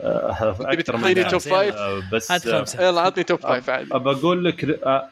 آه 0.00 0.56
أكثر 0.60 0.96
من 0.96 1.28
top 1.28 1.40
five 1.40 1.74
بس 2.12 2.46
آه 2.46 2.82
يلا 2.82 3.00
عطني 3.00 3.24
top 3.24 3.40
five 3.40 3.70
عادي 3.70 3.94
أبى 3.94 4.10
أقول 4.10 4.44
لك 4.44 4.64
آه 4.84 5.08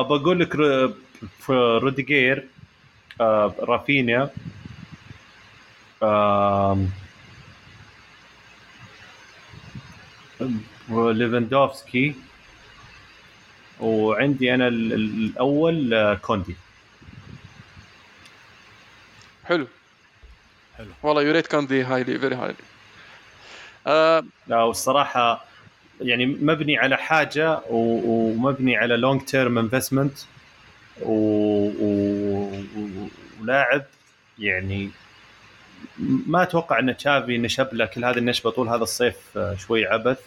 أبى 0.00 0.14
أقول 0.14 0.40
لك 0.40 0.56
روديجير 1.50 2.46
رافينيا 3.60 4.30
ليفاندوفسكي 10.90 12.14
وعندي 13.80 14.54
أنا 14.54 14.68
الأول 14.68 16.14
كوندي. 16.22 16.56
حلو. 19.44 19.66
حلو. 20.78 20.88
والله 21.02 21.22
you 21.22 21.32
rate 21.32 21.46
كوندي 21.46 21.82
highly 21.82 22.18
very 22.18 22.34
highly. 22.34 22.54
لا 24.46 24.62
والصراحة 24.62 25.44
يعني 26.00 26.26
مبني 26.26 26.78
على 26.78 26.96
حاجة 26.96 27.60
ومبني 27.70 28.76
على 28.76 28.96
long 28.96 29.22
term 29.22 29.58
investment 29.58 30.18
ولاعب 33.40 33.84
يعني 34.38 34.90
ما 36.26 36.42
أتوقع 36.42 36.78
أن 36.78 36.96
تشافي 36.96 37.38
نشب 37.38 37.74
له 37.74 37.86
كل 37.86 38.04
هذه 38.04 38.18
النشبة 38.18 38.50
طول 38.50 38.68
هذا 38.68 38.82
الصيف 38.82 39.16
آه، 39.36 39.54
شوي 39.54 39.86
عبث. 39.86 40.18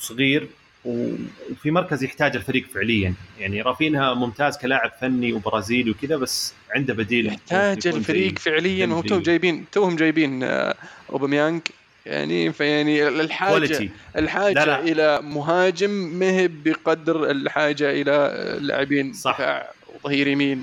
صغير 0.00 0.48
وفي 0.88 1.70
مركز 1.70 2.04
يحتاج 2.04 2.36
الفريق 2.36 2.66
فعليا. 2.74 3.14
يعني 3.38 3.62
رافينها 3.62 4.14
ممتاز 4.14 4.58
كلاعب 4.58 4.92
فني 5.00 5.32
وبرازيلي 5.32 5.90
وكذا 5.90 6.16
بس 6.16 6.54
عنده 6.70 6.94
بديل 6.94 7.26
يحتاج 7.26 7.86
الفريق 7.86 8.38
فعليا 8.38 8.86
وهم 8.86 9.02
توهم 9.02 9.22
جايبين 9.22 9.64
توهم 9.72 9.96
جايبين 9.96 10.42
آه، 10.42 10.74
أوباميانج. 11.12 11.60
يعني 12.06 12.52
فيعني 12.52 13.08
الحاجة 13.08 13.50
كواليتي. 13.50 13.90
الحاجة 14.16 14.54
لا 14.54 14.64
لا. 14.64 14.80
إلى 14.80 15.22
مهاجم 15.22 15.90
ما 15.90 16.30
هي 16.30 16.48
بقدر 16.48 17.30
الحاجة 17.30 17.90
إلى 17.90 18.58
لاعبين 18.60 19.12
دفاع 19.12 19.70
وظهير 20.04 20.26
يمين. 20.26 20.62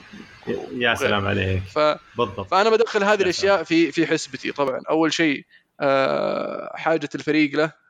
يا 0.78 0.96
سلام 0.96 1.28
عليك. 1.28 1.62
ف... 1.76 1.80
بالضبط. 2.18 2.52
فأنا 2.52 2.70
بدخل 2.70 3.04
هذه 3.04 3.22
الأشياء 3.22 3.64
في 3.64 3.92
في 3.92 4.08
حسبتي 4.08 4.52
طبعا. 4.52 4.82
أول 4.90 5.14
شيء 5.14 5.46
آه، 5.82 6.72
حاجة 6.76 7.10
الفريق 7.16 7.56
له. 7.56 7.85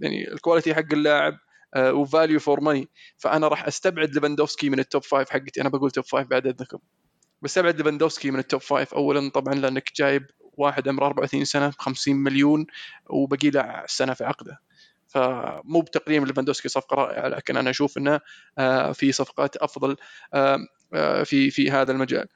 يعني 0.00 0.32
ال 0.32 0.37
quality 0.37 0.74
حق 0.74 0.92
اللاعب 0.92 1.38
و 1.76 1.87
value 1.87 2.40
for 2.40 2.60
money 2.60 2.88
فأنا 3.16 3.48
راح 3.48 3.66
أستبعد 3.66 4.14
ليفاندوفسكي 4.14 4.70
من 4.70 4.78
ال 4.78 4.84
top 4.84 5.02
five 5.02 5.30
حقتي. 5.30 5.60
أنا 5.60 5.68
بقول 5.68 5.90
top 5.90 6.04
five 6.04 6.28
بعد 6.28 6.46
اذنكم 6.46 6.78
بستبعد 7.42 7.76
ليفاندوفسكي 7.76 8.30
من 8.30 8.38
ال 8.38 8.43
top 8.43 8.60
five 8.60 8.94
اولا 8.94 9.30
طبعا 9.30 9.54
لأنك 9.54 9.92
جايب 9.96 10.26
واحد 10.40 10.88
عمره 10.88 11.06
34 11.06 11.44
سنة 11.44 11.68
ب 11.68 11.74
50 11.78 12.16
مليون 12.16 12.66
وبقي 13.10 13.50
له 13.50 13.84
سنة 13.86 14.14
في 14.14 14.24
عقده. 14.24 14.60
فمو 15.06 15.80
بتقييم 15.80 16.24
ليفاندوسكي 16.24 16.68
صفقة 16.68 16.94
رائعة 16.94 17.28
لكن 17.28 17.56
أنا 17.56 17.70
أشوف 17.70 17.98
إنه 17.98 18.20
آه، 18.58 18.92
في 18.92 19.12
صفقات 19.12 19.56
أفضل 19.56 19.96
في 21.24 21.50
في 21.50 21.70
هذا 21.70 21.92
المجال. 21.92 22.26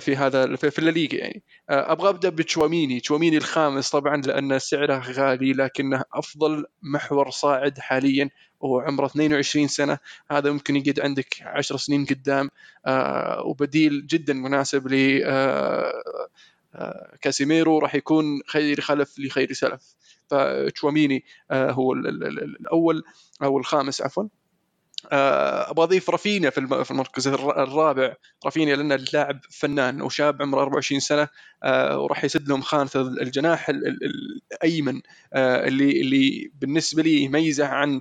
في 0.00 0.16
هذا 0.16 0.56
في 0.56 0.78
الليغا 0.78 1.14
يعني. 1.14 1.42
أبغى 1.68 2.08
أبدأ 2.08 2.28
بتشواميني. 2.28 3.00
تشواميني 3.00 3.36
الخامس 3.36 3.90
طبعا 3.90 4.16
لأن 4.16 4.58
سعره 4.58 4.98
غالي 5.12 5.52
لكنه 5.52 6.04
أفضل 6.12 6.64
محور 6.82 7.30
صاعد 7.30 7.78
حاليا 7.78 8.30
وهو 8.60 8.80
عمره 8.80 9.06
22 9.06 9.68
سنة. 9.68 9.98
هذا 10.30 10.50
ممكن 10.52 10.76
يقعد 10.76 11.00
عندك 11.00 11.34
10 11.42 11.76
سنين 11.76 12.04
قدام. 12.04 12.50
وبديل 13.44 14.06
جدا 14.06 14.32
مناسب 14.34 14.88
ل 14.88 15.22
كاسيميرو 17.20 17.78
راح 17.78 17.94
يكون 17.94 18.40
خير 18.46 18.80
خلف 18.80 19.18
لخير 19.18 19.52
سلف. 19.52 19.94
فتشواميني 20.30 21.24
هو 21.52 21.92
الأول 21.92 23.02
أو 23.42 23.58
الخامس 23.58 24.02
عفوا. 24.02 24.22
آه، 24.22 24.28
أبغى 25.04 25.84
أضيف 25.84 26.10
رافينيا 26.10 26.50
في 26.50 26.90
المركز 26.90 27.28
الرابع. 27.28 28.14
رافينيا 28.44 28.76
لأنه 28.76 28.94
اللاعب 28.94 29.40
فنان 29.50 30.02
وشاب 30.02 30.42
عمره 30.42 30.60
24 30.62 31.00
سنة 31.00 31.28
آه، 31.64 31.98
وراح 31.98 32.24
يسد 32.24 32.48
لهم 32.48 32.62
خانة 32.62 32.90
الجناح 32.96 33.68
الأيمن 33.68 35.00
آه، 35.32 35.66
اللي 35.68 36.00
اللي 36.00 36.50
بالنسبة 36.54 37.02
لي 37.02 37.20
يميزه 37.22 37.66
عن 37.66 38.00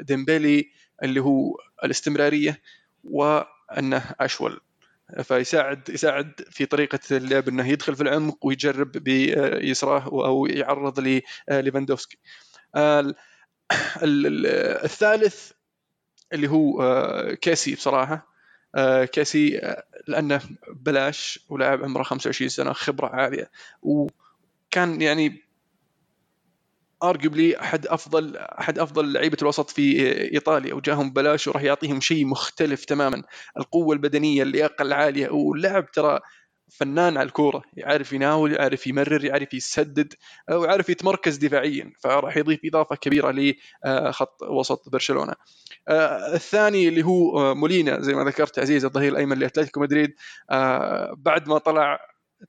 ديمبلي 0.00 0.70
اللي 1.02 1.20
هو 1.20 1.56
الاستمرارية 1.84 2.62
وأنه 3.04 4.14
أشول. 4.20 4.60
فيساعد 5.22 5.88
يساعد 5.88 6.32
في 6.50 6.66
طريقة 6.66 6.98
اللعب 7.10 7.48
إنه 7.48 7.68
يدخل 7.68 7.96
في 7.96 8.02
العمق 8.02 8.46
ويجرب 8.46 8.92
بيسراه 8.92 10.02
أو 10.26 10.46
يعرض 10.46 11.00
لليفاندوفسكي 11.48 12.18
الثالث 14.84 15.50
اللي 16.32 16.48
هو 16.50 16.82
آه، 16.82 17.34
كيسي 17.34 17.74
بصراحة. 17.74 18.28
آه، 18.74 19.04
كيسي 19.04 19.58
آه، 19.58 19.84
لأنه 20.08 20.40
بلاش 20.72 21.40
ولاعب 21.48 21.84
عمره 21.84 22.02
25 22.02 22.48
سنة 22.48 22.72
خبرة 22.72 23.06
عالية. 23.08 23.50
وكان 23.82 25.02
يعني 25.02 25.42
ارجبلي 27.02 27.60
أحد 27.60 27.86
أفضل 27.86 28.36
أحد 28.36 28.78
أفضل 28.78 29.12
لعيبة 29.12 29.36
الوسط 29.42 29.70
في 29.70 30.12
إيطاليا. 30.34 30.74
وجاهم 30.74 31.12
بلاش 31.12 31.48
وراح 31.48 31.62
يعطيهم 31.62 32.00
شيء 32.00 32.26
مختلف 32.26 32.84
تماما. 32.84 33.22
القوة 33.58 33.94
البدنية 33.94 34.42
اللياقه 34.42 34.82
العاليه 34.82 35.28
واللعب 35.30 35.90
ترى 35.90 36.20
فنان 36.68 37.16
على 37.16 37.26
الكورة 37.26 37.62
يعرف 37.76 38.12
يناول 38.12 38.52
يعرف 38.52 38.86
يمرر 38.86 39.24
يعرف 39.24 39.54
يسدد 39.54 40.14
ويعرف 40.50 40.88
يتمركز 40.88 41.36
دفاعيا 41.36 41.92
فراح 42.00 42.36
يضيف 42.36 42.60
إضافة 42.64 42.96
كبيرة 42.96 43.34
لخط 43.84 44.42
وسط 44.42 44.88
برشلونة. 44.88 45.32
آه، 45.88 46.34
الثاني 46.34 46.88
اللي 46.88 47.02
هو 47.02 47.38
آه، 47.38 47.54
مولينا 47.54 48.00
زي 48.00 48.14
ما 48.14 48.24
ذكرت 48.24 48.58
عزيز 48.58 48.84
الظهير 48.84 49.12
الأيمن 49.12 49.38
لأتلتيكو 49.38 49.80
مدريد. 49.80 50.14
آه، 50.50 51.14
بعد 51.18 51.48
ما 51.48 51.58
طلع 51.58 52.00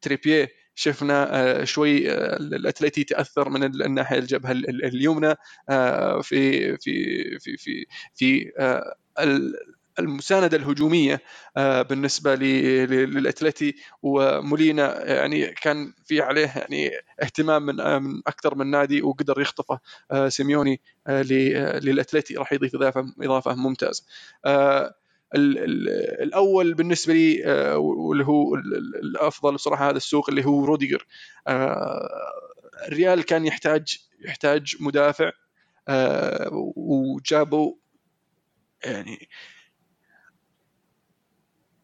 تريبيه 0.01 0.49
شفنا 0.76 1.65
شوي 1.65 2.11
الأتلتي 2.36 3.03
تأثر 3.03 3.49
من 3.49 3.63
الناحية 3.63 4.18
الجبهة 4.20 4.51
اليمنى. 4.51 5.36
في 6.22 6.78
في 6.78 7.39
في 7.39 7.57
في 7.57 7.86
في 8.15 8.51
المساندة 10.00 10.58
الهجومية 10.58 11.22
آه، 11.58 11.82
بالنسبة 11.82 12.36
للأتلتي. 12.36 13.76
ومولينا 14.02 15.06
يعني 15.06 15.45
كان 15.45 15.93
في 16.06 16.22
عليه 16.22 16.52
يعني 16.56 16.91
اهتمام 17.24 17.66
من 17.66 17.80
آه، 17.80 18.22
أكثر 18.28 18.56
من 18.56 18.72
نادي 18.72 19.02
وقدر 19.02 19.41
يخطفه 19.41 19.80
آه، 20.12 20.30
سيميوني 20.30 20.82
للأتلتي. 21.10 22.36
راح 22.36 22.54
يضيف 22.54 22.76
إضافة 22.76 23.14
إضافة 23.22 23.56
ممتازة. 23.56 24.04
الأول 26.20 26.74
بالنسبة 26.74 27.14
لي 27.14 27.43
واللي 27.76 28.26
هو 28.26 28.56
الأفضل 28.56 29.54
بصراحة 29.54 29.89
هذا 29.89 29.98
السوق 29.98 30.30
اللي 30.30 30.45
هو 30.45 30.66
روديجر. 30.66 31.06
الريال 32.88 33.24
كان 33.24 33.45
يحتاج 33.45 33.98
يحتاج 34.26 34.76
مدافع 34.80 35.32
وجابوا 36.76 37.74
يعني 38.86 39.30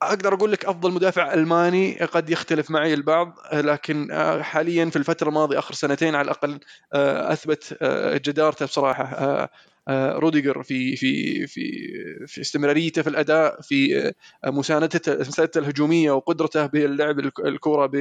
أقدر 0.08 0.34
أقول 0.34 0.52
لك 0.52 0.66
أفضل 0.66 0.92
مدافع 0.92 1.34
ألماني 1.34 1.98
قد 1.98 2.30
يختلف 2.30 2.72
معي 2.72 2.94
البعض 2.94 3.36
لكن 3.54 4.12
آه، 4.12 4.42
حاليا 4.42 4.86
في 4.86 4.96
الفترة 4.96 5.30
الماضية 5.30 5.60
آخر 5.60 5.74
سنتين 5.74 6.16
على 6.16 6.26
الأقل 6.26 6.60
آه، 6.94 7.34
أثبت 7.34 7.78
آه، 7.82 8.18
جدارته 8.18 8.66
بصراحة 8.66 9.50
روديجر 9.90 10.64
في 10.64 10.96
في 10.96 11.48
في 11.48 11.64
في 12.28 12.42
استمراريته 12.42 13.02
في 13.02 13.10
الأداء 13.10 13.62
في 13.62 14.14
مساندته 14.46 15.20
مساندته 15.20 15.60
الهجومية 15.60 16.12
وقدرته 16.12 16.66
باللعب 16.66 17.20
الكرة 17.20 17.92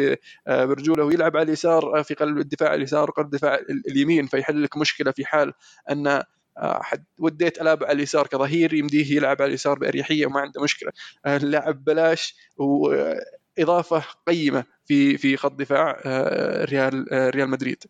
برجوله 0.47 1.05
ويلعب 1.05 1.37
على 1.37 1.45
اليسار 1.45 2.03
في 2.05 2.15
قلب 2.15 2.39
الدفاع 2.39 2.75
اليسار 2.75 3.11
وقلب 3.11 3.27
الدفاع 3.27 3.59
اليمين 3.89 4.27
فيحل 4.27 4.63
لك 4.63 4.77
مشكلة 4.77 5.11
في 5.11 5.25
حال 5.25 5.53
أن 5.91 6.23
حد 6.59 7.05
وديت 7.19 7.61
ألعب 7.61 7.85
على 7.85 7.93
اليسار 7.93 8.27
كظهير 8.27 8.75
يمديه 8.75 9.17
يلعب 9.17 9.43
على 9.43 9.49
اليسار 9.49 9.79
بأريحية 9.79 10.27
وما 10.27 10.41
عنده 10.41 10.63
مشكلة. 10.63 10.93
اللاعب 11.27 11.85
بلاش 11.85 12.35
وإضافة 12.57 14.05
قيمة 14.27 14.65
في 14.87 15.19
في 15.19 15.37
خط 15.37 15.53
دفاع 15.53 16.01
آه، 16.05 16.65
ريال 16.65 17.13
آه، 17.13 17.31
ريال 17.31 17.51
مدريد. 17.51 17.85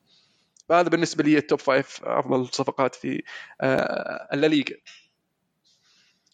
فهذا 0.69 0.89
بالنسبة 0.89 1.25
لي 1.25 1.39
ال 1.39 1.44
top 1.44 1.59
five 1.59 2.05
أفضل 2.05 2.49
صفقات 2.49 2.95
في 2.95 3.23
آه، 3.61 4.29
الليغا 4.33 4.77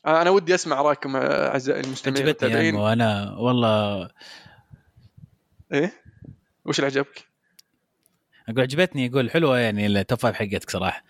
أنا 0.07 0.31
ودي 0.31 0.55
أسمع 0.55 0.83
رأيكم 0.83 1.17
أعزائي 1.17 1.81
المستمعين 1.81 2.75
وأنا 2.75 3.37
والله 3.39 4.11
إيه؟ 5.73 5.93
وش 6.65 6.79
اللي 6.79 6.91
عجبك؟ 6.91 7.29
أقول 8.49 8.61
عجبتني 8.61 9.07
يقول 9.07 9.31
حلوة 9.31 9.59
يعني 9.59 9.87
ال 9.87 9.95
top 9.95 10.19
five 10.19 10.37
حقتك 10.37 10.71
صراحة. 10.71 11.05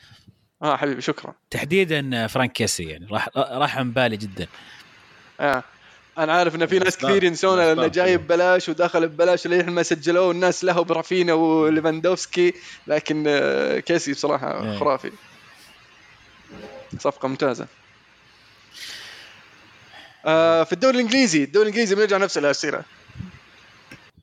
آه 0.63 0.77
حبيبي 0.77 1.01
شكرا. 1.01 1.35
تحديدا 1.51 2.27
فرانك 2.27 2.53
كيسي 2.53 2.85
يعني. 2.85 3.07
راح 3.11 3.29
راح 3.37 3.79
عن 3.79 3.93
بالي 3.93 4.17
جدا. 4.17 4.47
آه 5.41 5.63
أنا 6.19 6.33
عارف 6.33 6.55
إن 6.55 6.67
في 6.67 6.79
ناس 6.79 6.97
كثير 6.99 7.25
ينسون 7.25 7.59
انه 7.59 7.87
جاي 7.87 8.17
ببلاش 8.17 8.69
ودخل 8.69 9.09
ببلاش 9.09 9.47
لين 9.47 9.71
ما 9.71 9.83
سجلوه 9.83 10.31
الناس 10.31 10.65
له 10.65 10.83
برافينيا 10.83 11.33
وليفاندوفسكي. 11.33 12.55
لكن 12.87 13.25
آه، 13.29 13.79
كيسي 13.79 14.13
بصراحة 14.13 14.65
إيه. 14.65 14.79
خرافي. 14.79 15.13
صفقة 16.99 17.29
ممتازة. 17.29 17.67
آه 20.27 20.65
في 20.65 20.73
الدوري 20.73 20.97
الإنجليزي 20.97 21.45
الدوري 21.45 21.69
الإنجليزي 21.69 21.95
بنرجع 21.95 22.17
نفس 22.17 22.39
الأسئلة. 22.39 22.83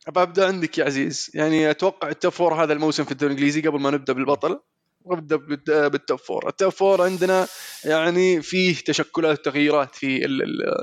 أبدأ 0.08 0.48
عندك 0.48 0.78
يا 0.78 0.86
عزيز. 0.86 1.32
يعني 1.34 1.72
أتوقع 1.72 2.10
ال 2.10 2.15
top 2.15 2.32
four 2.32 2.64
هذا 2.64 2.74
الموسم 2.74 3.04
في 3.04 3.12
الدوري 3.12 3.34
الإنجليزي 3.34 3.62
قبل 3.62 3.80
ما 3.80 3.92
نبدأ 3.92 4.14
بالبطل. 4.14 4.60
بال 5.06 5.51
top 5.51 6.20
four. 6.20 6.50
ال 6.50 6.55
top 6.55 6.70
four 6.70 7.02
عندنا 7.02 7.48
يعني 7.86 8.42
فيه 8.42 8.76
تشكلات 8.86 9.40
وتغييرات 9.40 9.96
في 9.96 10.28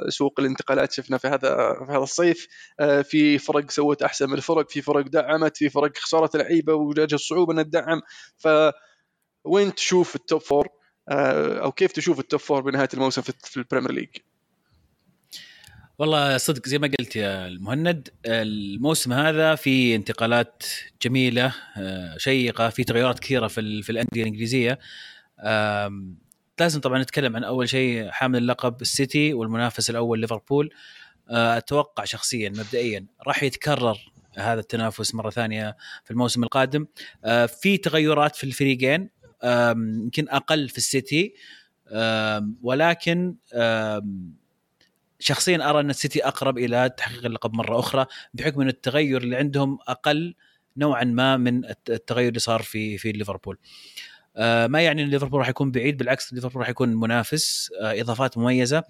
سوق 0.08 0.40
الانتقالات. 0.40 0.92
شفنا 0.92 1.18
في 1.18 1.28
هذا 1.28 1.74
في 1.86 1.92
هذا 1.92 2.02
الصيف 2.02 2.46
آه، 2.80 3.02
في 3.02 3.38
فرق 3.38 3.70
سوت 3.70 4.02
أحسن 4.02 4.26
من 4.26 4.34
الفرق 4.34 4.70
في 4.70 4.82
فرق 4.82 5.06
دعمت 5.06 5.56
في 5.56 5.68
فرق 5.70 5.96
خسرت 5.96 6.36
لعيبة 6.36 6.74
وواجهت 6.74 7.14
صعوبه 7.14 7.52
ان 7.52 7.64
تدعم. 7.64 8.00
ف 8.38 8.48
وين 9.44 9.74
تشوف 9.74 10.16
ال 10.16 10.22
top 10.22 10.40
four؟ 10.40 10.68
آه، 11.08 11.58
أو 11.64 11.72
كيف 11.72 11.92
تشوف 11.92 12.18
ال 12.20 12.25
top 12.25 12.40
four 12.40 12.60
بنهاية 12.62 12.88
الموسم 12.94 13.22
في 13.22 13.56
ال 13.56 13.61
Premier 13.61 13.92
League؟ 13.92 14.08
والله 16.02 16.36
صدق 16.36 16.68
زي 16.68 16.78
ما 16.78 16.90
قلت 16.98 17.16
يا 17.16 17.46
المهند 17.46 18.08
الموسم 18.26 19.12
هذا 19.12 19.54
في 19.54 19.94
انتقالات 19.94 20.62
جميلة 21.02 21.54
آه، 21.76 22.16
شيقة 22.18 22.68
في 22.68 22.84
تغيرات 22.84 23.18
كثيرة 23.18 23.46
في 23.46 23.82
في 23.82 23.90
الأندية 23.92 24.22
الإنجليزية. 24.22 24.78
لازم 26.60 26.80
طبعا 26.80 27.02
نتكلم 27.02 27.36
عن 27.36 27.44
أول 27.44 27.68
شيء 27.68 28.10
حامل 28.10 28.38
اللقب 28.38 28.80
السيتي 28.80 29.34
والمنافس 29.34 29.90
الأول 29.90 30.18
ليفربول. 30.20 30.70
آه، 31.30 31.56
أتوقع 31.56 32.04
شخصيا 32.04 32.48
مبدئيا 32.48 33.06
راح 33.26 33.42
يتكرر 33.42 33.98
هذا 34.38 34.60
التنافس 34.60 35.14
مرة 35.14 35.30
ثانية 35.30 35.76
في 36.04 36.10
الموسم 36.10 36.42
القادم. 36.44 36.86
آه، 37.24 37.46
في 37.46 37.76
تغيرات 37.76 38.36
في 38.36 38.44
الفريقين 38.44 39.10
يمكن 39.44 40.28
أقل 40.28 40.68
في 40.68 40.78
السيتي. 40.78 41.34
ولكن 42.62 43.36
شخصيا 45.22 45.70
أرى 45.70 45.80
أن 45.80 45.90
السيتي 45.90 46.26
أقرب 46.26 46.58
إلى 46.58 46.90
تحقيق 46.96 47.24
اللقب 47.24 47.54
مرة 47.54 47.78
أخرى 47.78 48.06
بحكم 48.34 48.60
أن 48.60 48.68
التغير 48.68 49.22
اللي 49.22 49.36
عندهم 49.36 49.78
أقل 49.88 50.34
نوعا 50.76 51.04
ما 51.04 51.36
من 51.36 51.64
التغير 51.64 52.28
اللي 52.28 52.38
صار 52.40 52.62
في 52.62 52.98
في 52.98 53.12
ليفربول. 53.12 53.58
آه 54.36 54.66
ما 54.66 54.82
يعني 54.82 55.02
إن 55.02 55.08
ليفربول 55.08 55.40
راح 55.40 55.48
يكون 55.48 55.70
بعيد 55.70 55.96
بالعكس 55.96 56.32
ليفربول 56.32 56.60
راح 56.60 56.68
يكون 56.68 56.88
منافس 56.88 57.70
آه 57.80 58.00
إضافات 58.00 58.38
مميزة. 58.38 58.82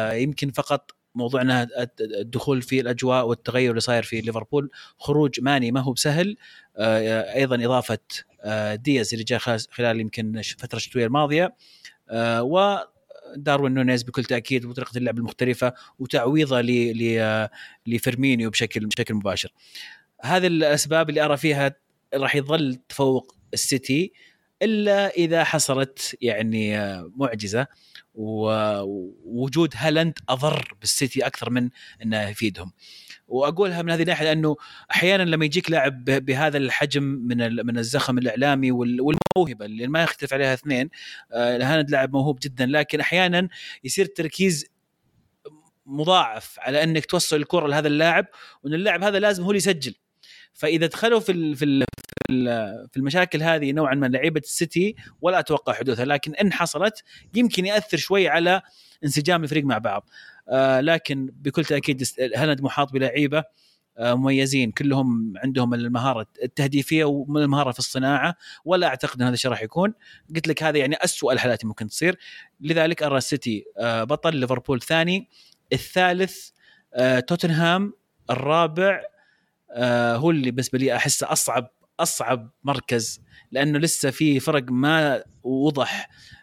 آه 0.00 0.12
يمكن 0.12 0.50
فقط 0.50 0.90
موضوعنا 1.14 1.68
الدخول 2.00 2.62
في 2.62 2.80
الأجواء 2.80 3.26
والتغير 3.26 3.70
اللي 3.70 3.80
صاير 3.80 4.02
في 4.02 4.20
ليفربول 4.20 4.70
خروج 4.98 5.40
ماني 5.40 5.72
ما 5.72 5.80
هو 5.80 5.92
بسهل. 5.92 6.36
آه 6.76 7.34
أيضا 7.34 7.64
إضافة 7.64 7.98
آه 8.42 8.74
دياز 8.74 9.12
اللي 9.12 9.24
جاء 9.24 9.38
خلال 9.70 10.00
يمكن 10.00 10.38
الفترة 10.38 10.76
الشتوية 10.76 11.06
الماضية. 11.06 11.54
آه 12.10 12.42
و 12.42 12.78
داروين 13.36 13.74
نونيز 13.74 14.02
بكل 14.02 14.24
تأكيد 14.24 14.64
وطريقة 14.64 14.98
اللعب 14.98 15.18
المختلفة 15.18 15.74
وتعويضه 15.98 16.60
لفيرمينيو 17.86 18.50
بشكل 18.50 18.86
بشكل 18.86 19.14
مباشر. 19.14 19.52
هذه 20.22 20.46
الأسباب 20.46 21.10
اللي 21.10 21.24
أرى 21.24 21.36
فيها 21.36 21.74
راح 22.14 22.36
يظل 22.36 22.78
تفوق 22.88 23.36
السيتي 23.54 24.12
إلا 24.62 25.08
إذا 25.08 25.44
حصلت 25.44 26.16
يعني 26.20 26.76
معجزة 27.16 27.66
ووجود 28.14 29.74
هالاند 29.76 30.18
أضر 30.28 30.74
بالسيتي 30.80 31.26
أكثر 31.26 31.50
من 31.50 31.70
إنه 32.02 32.28
يفيدهم. 32.28 32.72
وأقولها 33.32 33.82
من 33.82 33.90
هذه 33.90 34.02
الناحية 34.02 34.24
لأنه 34.24 34.56
أحيانا 34.90 35.22
لما 35.22 35.44
يجيك 35.44 35.70
لاعب 35.70 36.04
بهذا 36.04 36.58
الحجم 36.58 37.02
من 37.02 37.66
من 37.66 37.78
الزخم 37.78 38.18
الإعلامي 38.18 38.72
والموهبة 38.72 39.64
اللي 39.64 39.86
ما 39.86 40.02
يختلف 40.02 40.32
عليها 40.32 40.54
اثنين 40.54 40.90
آه، 41.32 41.56
هالاند 41.56 41.90
لاعب 41.90 42.12
موهوب 42.12 42.38
جدا 42.42 42.66
لكن 42.66 43.00
أحيانا 43.00 43.48
يصير 43.84 44.04
التركيز 44.04 44.66
مضاعف 45.86 46.56
على 46.58 46.82
إنك 46.82 47.06
توصل 47.06 47.36
الكرة 47.36 47.66
لهذا 47.66 47.88
اللاعب 47.88 48.26
وإن 48.62 48.74
اللاعب 48.74 49.04
هذا 49.04 49.18
لازم 49.18 49.42
هو 49.42 49.50
اللي 49.50 49.58
يسجل. 49.58 49.94
فإذا 50.52 50.86
دخلوا 50.86 51.20
في 51.20 51.54
في 51.54 51.84
في 52.92 52.96
المشاكل 52.96 53.42
هذه 53.42 53.72
نوعا 53.72 53.94
ما 53.94 54.06
لعيبة 54.06 54.40
السيتي 54.40 54.96
ولا 55.20 55.38
أتوقع 55.38 55.72
حدوثها 55.72 56.04
لكن 56.04 56.34
إن 56.34 56.52
حصلت 56.52 57.02
يمكن 57.34 57.66
يأثر 57.66 57.96
شوي 57.96 58.28
على 58.28 58.62
انسجام 59.04 59.44
الفريق 59.44 59.64
مع 59.64 59.78
بعض. 59.78 60.08
لكن 60.80 61.30
بكل 61.34 61.64
تأكيد 61.64 62.02
هالاند 62.36 62.60
محاط 62.62 62.92
بلعيبة 62.92 63.44
آه 63.98 64.14
مميزين. 64.14 64.70
كلهم 64.70 65.34
عندهم 65.36 65.74
المهارة 65.74 66.26
التهديفية 66.42 67.04
والمهاره 67.04 67.72
في 67.72 67.78
الصناعة 67.78 68.34
ولا 68.64 68.86
أعتقد 68.86 69.20
إن 69.20 69.26
هذا 69.26 69.34
الشيء 69.34 69.50
راح 69.50 69.62
يكون. 69.62 69.94
قلت 70.34 70.48
لك 70.48 70.62
هذا 70.62 70.78
يعني 70.78 70.96
أسوأ 70.96 71.32
الحالات 71.32 71.64
ممكن 71.64 71.88
تصير. 71.88 72.18
لذلك 72.60 73.02
أرى 73.02 73.18
السيتي 73.18 73.64
آه 73.78 74.04
بطل 74.04 74.36
ليفربول 74.36 74.80
ثاني 74.80 75.28
الثالث 75.72 76.48
آه 76.94 77.20
توتنهام 77.20 77.92
الرابع 78.30 79.02
آه 79.70 80.16
هو 80.16 80.30
اللي 80.30 80.50
بالنسبة 80.50 80.78
لي 80.78 80.96
احسه 80.96 81.32
أصعب 81.32 81.70
أصعب 82.00 82.50
مركز 82.64 83.20
لأنه 83.50 83.78
لسه 83.78 84.10
في 84.10 84.40
فرق 84.40 84.64
ما 84.70 85.24
وضح 85.42 86.08
آه 86.08 86.41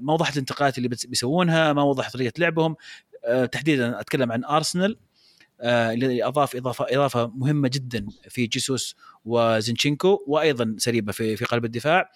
ما 0.00 0.12
وضحت 0.12 0.32
الانتقالات 0.32 0.78
اللي 0.78 0.88
بيسوونها 0.88 1.72
ما 1.72 1.82
وضح 1.82 2.10
طريقة 2.10 2.32
لعبهم. 2.38 2.76
آه 3.24 3.46
تحديدا 3.46 4.00
أتكلم 4.00 4.32
عن 4.32 4.44
أرسنال 4.44 4.96
آه 5.60 5.92
اللي 5.92 6.24
أضاف 6.24 6.56
إضافة 6.56 6.86
إضافة 6.90 7.26
مهمة 7.26 7.68
جدا 7.68 8.06
في 8.28 8.46
جيسوس 8.46 8.96
وزنشينكو 9.24 10.24
وأيضا 10.26 10.74
سليبة 10.78 11.12
في 11.12 11.36
في 11.36 11.44
قلب 11.44 11.64
الدفاع. 11.64 12.10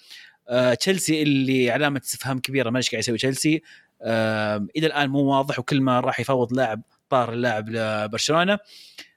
آه 0.49 0.75
تشيلسي 0.75 1.23
اللي 1.23 1.71
علامة 1.71 2.01
استفهام 2.05 2.39
كبيرة 2.39 2.71
ما 2.71 2.79
إيش 2.79 2.91
قاعد 2.91 3.03
يسوي 3.03 3.17
تشيلسي. 3.19 3.63
آه 4.03 4.67
إلى 4.77 4.87
الآن 4.87 5.11
مو 5.11 5.19
واضح 5.19 5.59
وكل 5.59 5.81
ما 5.81 6.01
راح 6.01 6.21
يفوض 6.21 6.53
لاعب 6.53 6.83
طار 7.11 7.33
اللاعب 7.33 7.69
لبرشلونة. 7.69 8.59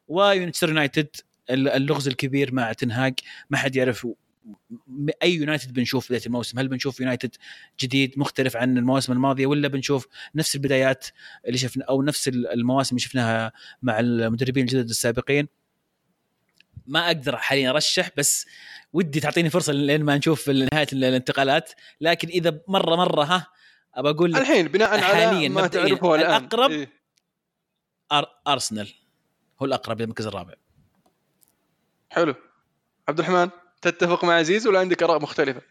ويونستر 0.07 0.69
يونايتد 0.69 1.07
اللغز 1.49 2.07
الكبير 2.07 2.53
مع 2.53 2.73
تنهاج 2.73 3.13
ما 3.49 3.57
حد 3.57 3.75
يعرف 3.75 4.07
أي 5.23 5.33
يونايتد 5.33 5.73
بنشوف 5.73 6.09
بدايه 6.09 6.25
الموسم؟ 6.25 6.59
هل 6.59 6.67
بنشوف 6.67 6.99
يونايتد 6.99 7.35
جديد 7.79 8.19
مختلف 8.19 8.57
عن 8.57 8.77
المواسم 8.77 9.13
الماضية 9.13 9.45
ولا 9.45 9.67
بنشوف 9.67 10.07
نفس 10.35 10.55
البدايات 10.55 11.07
اللي 11.47 11.57
شفنا 11.57 11.85
أو 11.85 12.01
نفس 12.01 12.27
المواسم 12.27 12.95
اللي 12.95 13.05
شفناها 13.05 13.51
مع 13.81 13.99
المدربين 13.99 14.63
الجدد 14.63 14.89
السابقين؟ 14.89 15.47
ما 16.87 17.07
أقدر 17.07 17.37
حاليا 17.37 17.69
أرشح 17.69 18.09
بس 18.17 18.47
ودي 18.93 19.19
تعطيني 19.19 19.49
فرصة 19.49 19.73
لين 19.73 20.03
ما 20.03 20.17
نشوف 20.17 20.49
نهاية 20.49 20.87
الانتقالات. 20.93 21.71
لكن 22.01 22.27
إذا 22.27 22.61
مرة 22.67 22.95
مرة 22.95 23.23
ها 23.23 23.47
أبى 23.95 24.09
أقول 24.09 24.35
الحين 24.35 24.67
بناء 24.67 25.03
على 25.03 25.49
ما 25.49 25.67
تعرفه 25.67 26.15
الآن. 26.15 26.35
الأقرب 26.35 26.71
إيه؟ 26.71 26.89
أرسنال 28.47 28.93
هو 29.61 29.65
الأقرب 29.65 30.01
للمركز 30.01 30.27
الرابع. 30.27 30.53
حلو. 32.09 32.35
عبد 33.07 33.19
الرحمن؟ 33.19 33.49
تتفق 33.87 34.25
مع 34.25 34.33
عزيز 34.33 34.67
ولا 34.67 34.79
عندك 34.79 35.03
آراء 35.03 35.21
مختلفة؟ 35.21 35.61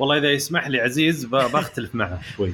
والله 0.00 0.18
إذا 0.18 0.32
يسمح 0.32 0.68
لي 0.68 0.80
عزيز 0.80 1.24
بختلف 1.24 1.94
معه 1.94 2.20
شوي 2.36 2.52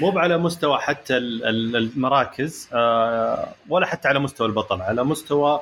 مو 0.00 0.18
على 0.18 0.38
مستوى 0.38 0.78
حتى 0.78 1.16
المراكز 1.16 2.68
آه، 2.72 3.54
ولا 3.68 3.86
حتى 3.86 4.08
على 4.08 4.18
مستوى 4.18 4.46
البطل 4.46 4.82
على 4.82 5.04
مستوى 5.04 5.60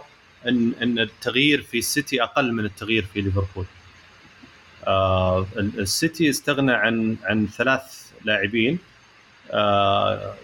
ان 0.48 0.72
إن 0.82 0.98
التغيير 0.98 1.62
في 1.62 1.78
السيتي 1.78 2.22
أقل 2.22 2.52
من 2.52 2.64
التغيير 2.64 3.04
في 3.04 3.20
ليفربول 3.20 3.64
آه، 4.86 5.46
السيتي 5.56 6.30
استغنى 6.30 6.72
عن 6.72 7.16
عن 7.24 7.46
ثلاث 7.46 8.12
لاعبين 8.24 8.78
آه، 9.50 10.34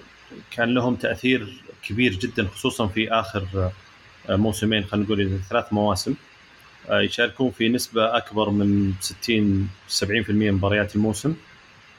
كان 0.51 0.75
لهم 0.75 0.95
تأثير 0.95 1.63
كبير 1.83 2.13
جدا 2.13 2.49
خصوصا 2.49 2.87
في 2.87 3.13
آخر 3.13 3.71
موسمين 4.31 4.85
خلينا 4.85 5.07
نقول 5.07 5.41
ثلاث 5.51 5.73
مواسم 5.73 6.15
آه، 6.91 7.01
يشاركون 7.01 7.51
في 7.51 7.69
نسبة 7.69 8.17
أكبر 8.17 8.51
من 8.51 8.93
60 9.01 9.69
70% 9.89 10.31
من 10.31 10.53
مباريات 10.53 10.97
الموسم. 10.97 11.35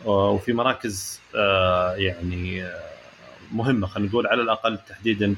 آه، 0.06 0.30
وفي 0.30 0.54
مراكز 0.54 1.20
آه، 1.36 1.96
يعني 1.96 2.68
مهمة 3.52 3.88
خلينا 3.88 4.10
نقول 4.10 4.28
على 4.28 4.42
الأقل 4.42 4.78
تحديدا 4.90 5.36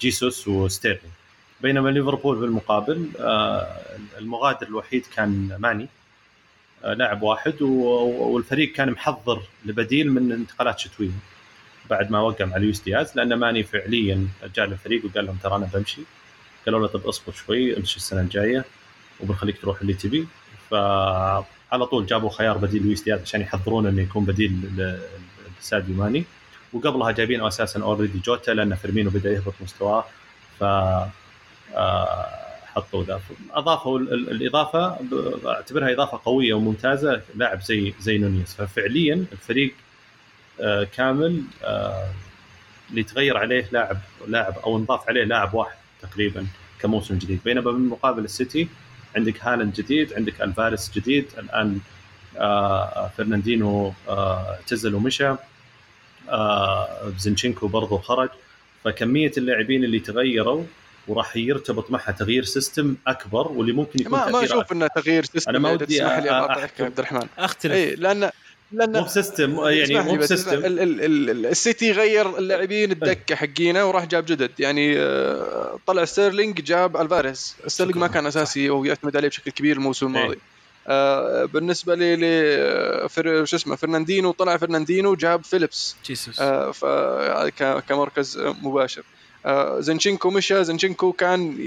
جيسوس 0.00 0.48
وستيرلينج 0.48 1.12
بينما 1.60 1.88
ليفربول 1.88 2.40
بالمقابل 2.40 3.08
المغادر 4.18 4.66
الوحيد 4.66 5.06
كان 5.16 5.56
ماني 5.58 5.88
لاعب 6.84 7.22
واحد 7.22 7.62
والفريق 7.62 8.72
كان 8.72 8.90
محضر 8.90 9.42
لبديل 9.64 10.12
من 10.12 10.32
انتقالات 10.32 10.78
شتوية. 10.78 11.10
بعد 11.90 12.10
ما 12.10 12.20
وقع 12.20 12.44
مع 12.44 12.56
لويس 12.56 12.80
دياز 12.80 13.16
لأن 13.16 13.34
ماني 13.34 13.62
فعليا 13.62 14.28
جاء 14.56 14.66
للفريق 14.66 15.04
وقال 15.04 15.26
لهم 15.26 15.36
ترى 15.42 15.56
أنا 15.56 15.68
بمشي. 15.74 16.02
قالوا 16.66 16.80
له 16.80 16.86
طب 16.86 17.06
اصبر 17.06 17.32
شوي 17.32 17.76
امشي 17.76 17.96
السنة 17.96 18.20
الجاية 18.20 18.64
وبنخليك 19.20 19.60
تروح 19.60 19.80
اللي 19.80 19.94
تبي. 19.94 20.26
فعلى 20.70 21.86
طول 21.90 22.06
جابوا 22.06 22.30
خيار 22.30 22.58
بديل 22.58 22.82
لويس 22.82 23.02
دياز 23.02 23.20
عشان 23.20 23.40
يحضرون 23.40 23.86
إنه 23.86 24.02
يكون 24.02 24.24
بديل 24.24 24.52
لساديو 25.60 25.94
ماني. 25.96 26.24
وقبلها 26.72 27.10
جايبين 27.10 27.44
أساسا 27.44 27.82
already 27.82 28.18
جوتا 28.18 28.50
لأن 28.50 28.74
فيرمينو 28.74 29.10
بدأ 29.10 29.32
يهبط 29.32 29.54
مستواه. 29.60 30.04
ف 30.60 30.64
آه، 31.76 32.28
حطوا 32.66 33.04
ذا 33.04 33.20
أضافوا 33.50 33.98
الإضافة 33.98 34.98
أعتبرها 35.46 35.92
إضافة 35.92 36.20
قوية 36.24 36.54
وممتازة 36.54 37.22
لاعب 37.34 37.62
زي 37.62 37.94
زي 38.00 38.18
نونيز. 38.18 38.54
ففعليا 38.54 39.24
الفريق 39.32 39.74
كامل 40.96 41.42
آه، 41.64 42.08
اللي 42.90 43.02
تغير 43.02 43.36
عليه 43.36 43.68
لاعب 43.72 43.98
لاعب 44.28 44.58
أو 44.58 44.78
نضاف 44.78 45.08
عليه 45.08 45.24
لاعب 45.24 45.54
واحد 45.54 45.76
تقريبا 46.02 46.46
كموسم 46.80 47.18
جديد. 47.18 47.40
بينما 47.44 47.70
بالمقابل 47.70 48.24
السيتي 48.24 48.68
عندك 49.16 49.44
هالاند 49.44 49.74
جديد 49.74 50.14
عندك 50.14 50.42
ألفاريز 50.42 50.90
جديد. 50.94 51.26
الآن 51.38 51.78
آه 52.38 53.10
فرناندينو 53.18 53.92
آه 54.08 54.50
اعتزل 54.50 54.94
ومشى. 54.94 55.34
آه 56.28 57.12
زنشينكو 57.18 57.68
برضو 57.68 57.98
خرج. 57.98 58.28
فكمية 58.84 59.32
اللاعبين 59.36 59.84
اللي 59.84 59.98
تغيروا 60.00 60.64
وراح 61.08 61.36
يرتبط 61.36 61.90
معها 61.90 62.12
تغيير 62.12 62.44
system 62.44 62.96
أكبر 63.06 63.48
واللي 63.52 63.72
ممكن 63.72 64.00
يكون 64.00 64.12
ما 64.12 64.30
ما 64.30 64.44
أشوف 64.44 64.72
إنه 64.72 64.86
تغيير 64.86 65.24
system 65.24 65.50
أنا 65.50 65.58
ما 65.58 65.70
ودي 65.70 65.86
تسمح 65.86 66.18
لي 66.18 66.30
أقاطعك 66.30 66.80
عبد 66.80 66.98
الرحمن. 66.98 67.26
أختلف. 67.38 67.72
اي 67.72 67.94
لأن 67.94 68.30
لأن 68.74 68.92
مو 68.92 69.04
ب 69.04 69.12
system 69.12 69.58
يعني 69.64 70.00
مو 70.00 70.16
ب 70.16 70.22
system. 70.22 70.60
السيتي 70.64 71.92
غير 71.92 72.38
اللاعبين 72.38 72.92
الدكة 72.92 73.34
حقينا 73.34 73.84
وراح 73.84 74.04
جاب 74.04 74.26
جدد. 74.26 74.50
يعني 74.58 74.98
آه، 74.98 75.78
طلع 75.86 76.04
ستيرلينج 76.04 76.60
جاب 76.60 76.96
ألفاريز. 76.96 77.56
ستيرلينج 77.66 77.98
ما 77.98 78.06
كان 78.06 78.26
أساسي 78.26 78.70
ويعتمد 78.70 79.16
عليه 79.16 79.28
بشكل 79.28 79.50
كبير 79.50 79.76
الموسم 79.76 80.06
الماضي. 80.06 80.38
آه 80.88 81.44
بالنسبة 81.44 81.94
لي 81.94 82.16
ل 82.16 83.46
شو 83.46 83.56
اسمه 83.56 83.76
فرناندينو 83.76 84.30
طلع 84.30 84.56
فرناندينو 84.56 85.14
جاب 85.14 85.44
فيليبس. 85.44 85.96
جيسوس 86.06 86.40
آه 86.40 87.48
كمركز 87.88 88.38
مباشر. 88.38 89.02
آه 89.46 89.80
زينشينكو 89.80 90.30
مشى. 90.30 90.64
زينشينكو 90.64 91.12
كان 91.12 91.58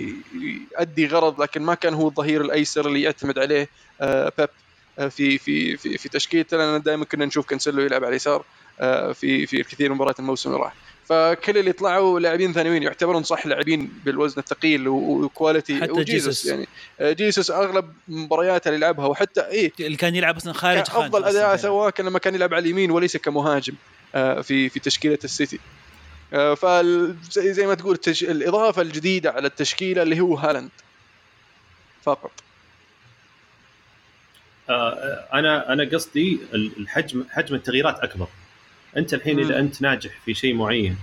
يؤدي 0.80 1.08
غرض 1.08 1.42
لكن 1.42 1.62
ما 1.62 1.74
كان 1.74 1.94
هو 1.94 2.08
الظهير 2.08 2.42
الأيسر 2.42 2.88
اللي 2.88 3.02
يعتمد 3.02 3.40
عليه 3.40 3.70
آه 4.02 4.32
بيب. 4.38 4.50
في 4.98 5.38
في 5.38 5.78
في, 5.78 5.98
في 5.98 6.10
تشكيلته 6.10 6.58
لأن 6.58 6.82
دائما 6.82 7.06
كنا 7.06 7.26
نشوف 7.26 7.46
كانسيلو 7.46 7.82
يلعب 7.82 8.04
على 8.04 8.10
اليسار 8.10 8.46
آه، 8.80 9.12
في 9.12 9.46
في 9.46 9.62
الكثير 9.62 9.90
من 9.90 9.96
مباريات 9.96 10.20
الموسم 10.20 10.50
اللي 10.50 10.62
راح. 10.62 10.74
فكل 11.06 11.58
اللي 11.58 11.72
طلعوا 11.72 12.20
لاعبين 12.20 12.54
ثانويين 12.54 12.84
يعتبرون 12.84 13.24
صح 13.24 13.46
لاعبين 13.46 13.92
بالوزن 14.06 14.40
الثقيل 14.40 14.88
و 14.88 14.99
quality 15.00 15.82
حتى 15.82 16.04
جيسوس 16.04 16.46
يعني. 16.46 16.68
آه، 17.00 17.12
جيسوس 17.12 17.52
أغلب 17.52 17.94
مبارياته 18.08 18.68
اللي 18.68 18.80
لعبها 18.80 19.06
وحتى 19.06 19.42
اي 19.42 19.72
اللي 19.80 19.98
كان 19.98 20.16
يلعب 20.16 20.36
أصلا 20.36 20.54
خارج 20.54 20.80
أفضل 20.80 21.24
أداء 21.24 21.56
سواه 21.56 21.90
كان 21.90 22.06
لما 22.06 22.20
كان 22.20 22.36
يلعب 22.36 22.54
على 22.54 22.64
اليمين 22.64 22.92
وليس 22.92 23.18
كمهاجم 23.18 23.74
آه، 24.16 24.42
في 24.42 24.70
في 24.70 24.80
تشكيلة 24.80 25.20
السيتي. 25.24 25.60
فزي 26.32 27.68
ما 27.68 27.74
تقول 27.74 28.00
الإضافة 28.22 28.82
الجديدة 28.82 29.32
على 29.32 29.48
التشكيلة 29.48 30.02
اللي 30.02 30.20
هو 30.20 30.36
هالاند 30.36 30.70
فقط. 32.04 32.32
آه، 32.32 32.47
أنا 34.70 35.74
أنا 35.74 35.84
قصدي 35.84 36.40
الحجم 36.54 37.26
حجم 37.30 37.56
التغييرات 37.56 38.00
أكبر. 38.00 38.28
أنت 38.98 39.14
الحين 39.14 39.40
إذا 39.40 39.60
أنت 39.60 39.82
ناجح 39.82 40.12
في 40.26 40.34
شيء 40.34 40.54
معين 40.54 40.98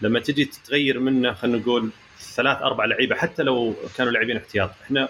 لما 0.00 0.20
تجي 0.20 0.44
تتغير 0.44 0.98
منه 1.00 1.32
خلينا 1.32 1.58
نقول 1.58 1.90
ثلاث 2.20 2.62
أربع 2.62 2.84
لعيبة 2.84 3.16
حتى 3.16 3.42
لو 3.42 3.74
كانوا 3.96 4.12
لاعبين 4.12 4.36
احتياط. 4.36 4.70
إحنا 4.84 5.08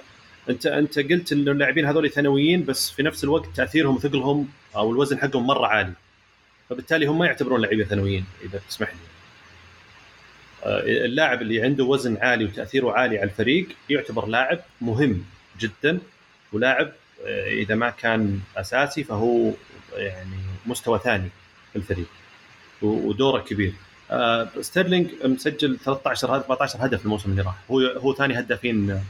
انت 0.51 0.67
أنت 0.67 0.99
قلت 0.99 1.33
إن 1.33 1.49
اللاعبين 1.49 1.85
هذول 1.85 2.11
ثانويين 2.11 2.65
بس 2.65 2.91
في 2.91 3.03
نفس 3.03 3.25
الوقت 3.25 3.57
تأثيرهم 3.57 3.99
ثقلهم 3.99 4.49
أو 4.77 4.93
الوزن 4.93 5.19
حقهم 5.19 5.47
مرة 5.47 5.67
عالي. 5.67 5.93
فبالتالي 6.71 7.07
هم 7.07 7.19
ما 7.19 7.27
يعتبرون 7.27 7.61
لعيبه 7.61 7.85
ثانويين 7.85 8.25
إذا 8.45 8.61
تسمح 8.69 8.89
لي. 8.89 8.99
آه، 10.65 10.81
اللاعب 10.81 11.43
اللي 11.43 11.63
عنده 11.63 11.85
وزن 11.85 12.17
عالي 12.17 12.45
وتأثيره 12.45 12.93
عالي 12.93 13.19
على 13.19 13.31
الفريق 13.31 13.69
يعتبر 13.91 14.27
لاعب 14.27 14.59
مهم 14.81 15.25
جدا 15.61 15.99
ولاعب 16.53 16.87
آه، 16.87 16.93
إذا 17.47 17.75
ما 17.75 17.91
كان 17.91 18.41
أساسي 18.57 19.05
فهو 19.05 19.53
يعني 19.97 20.37
مستوى 20.67 20.99
ثاني 20.99 21.29
في 21.73 21.77
الفريق 21.77 22.07
ودوره 22.83 23.41
كبير. 23.41 23.73
آه، 24.11 24.49
ستيرلينج 24.61 25.09
مسجل 25.25 25.79
13 25.79 26.35
14 26.35 26.79
هدف 26.87 27.05
الموسم 27.05 27.31
اللي 27.31 27.43
راح. 27.43 27.55
هو 27.71 27.81
هو 27.81 28.15
ثاني 28.15 28.39
هدافين 28.39 29.01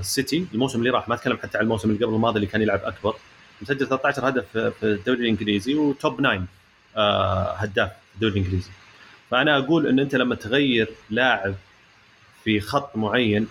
سيتي. 0.00 0.46
الموسم 0.54 0.78
اللي 0.78 0.90
راح 0.90 1.08
ما 1.08 1.14
أتكلم 1.14 1.36
حتى 1.42 1.58
عن 1.58 1.64
الموسم 1.64 1.90
اللي 1.90 2.04
قبل 2.04 2.14
الماضي 2.14 2.36
اللي 2.36 2.46
كان 2.46 2.62
يلعب 2.62 2.80
أكبر. 2.84 3.14
مسجل 3.62 3.86
13 3.88 4.28
هدف 4.28 4.44
في 4.52 4.82
الدوري 4.82 5.20
الإنجليزي 5.20 5.74
وتوب 5.74 6.20
9 6.20 6.46
هداف 7.56 7.90
في 7.90 8.14
الدوري 8.14 8.32
الإنجليزي. 8.32 8.70
فأنا 9.30 9.58
أقول 9.58 9.86
إن 9.86 9.98
أنت 9.98 10.14
لما 10.14 10.34
تغير 10.34 10.88
لاعب 11.10 11.54
في 12.44 12.60
خط 12.60 12.96
معين 12.96 13.48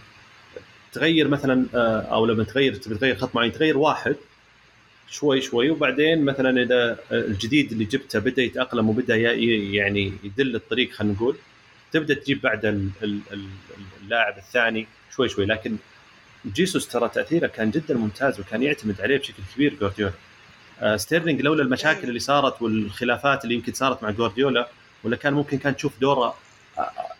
تغير 0.93 1.27
مثلا 1.27 1.65
آه، 1.75 2.01
أو 2.01 2.25
لما 2.25 2.43
تغير 2.43 2.75
تبي 2.75 2.95
تغير 2.95 3.15
خط 3.15 3.35
معين 3.35 3.51
تغير 3.51 3.77
واحد 3.77 4.15
شوي 5.09 5.41
شوي 5.41 5.69
وبعدين 5.69 6.25
مثلا 6.25 6.63
إذا 6.63 6.99
الجديد 7.11 7.71
اللي 7.71 7.85
جبته 7.85 8.19
بدأ 8.19 8.41
يتأقلم 8.41 8.89
وبدأ 8.89 9.15
يعني 9.15 10.13
يدل 10.23 10.55
الطريق 10.55 10.91
خلينا 10.91 11.13
نقول 11.13 11.35
تبدأ 11.91 12.13
تجيب 12.13 12.41
بعد 12.41 12.91
اللاعب 14.01 14.37
الثاني 14.37 14.87
شوي 15.15 15.29
شوي. 15.29 15.45
لكن 15.45 15.77
جيسوس 16.45 16.87
ترى 16.87 17.09
تأثيره 17.09 17.47
كان 17.47 17.71
جدا 17.71 17.93
ممتاز 17.93 18.39
وكان 18.39 18.63
يعتمد 18.63 19.01
عليه 19.01 19.17
بشكل 19.17 19.43
كبير 19.55 19.73
جوارديولا. 19.81 20.13
آه 20.81 20.97
ستيرلينج 20.97 21.41
لولا 21.41 21.63
المشاكل 21.63 22.07
اللي 22.07 22.19
صارت 22.19 22.61
والخلافات 22.61 23.43
اللي 23.43 23.55
يمكن 23.55 23.73
صارت 23.73 24.03
مع 24.03 24.11
جوارديولا 24.11 24.69
ولا 25.03 25.15
كان 25.15 25.33
ممكن 25.33 25.57
كان 25.57 25.75
تشوف 25.75 25.99
دوره 26.01 26.35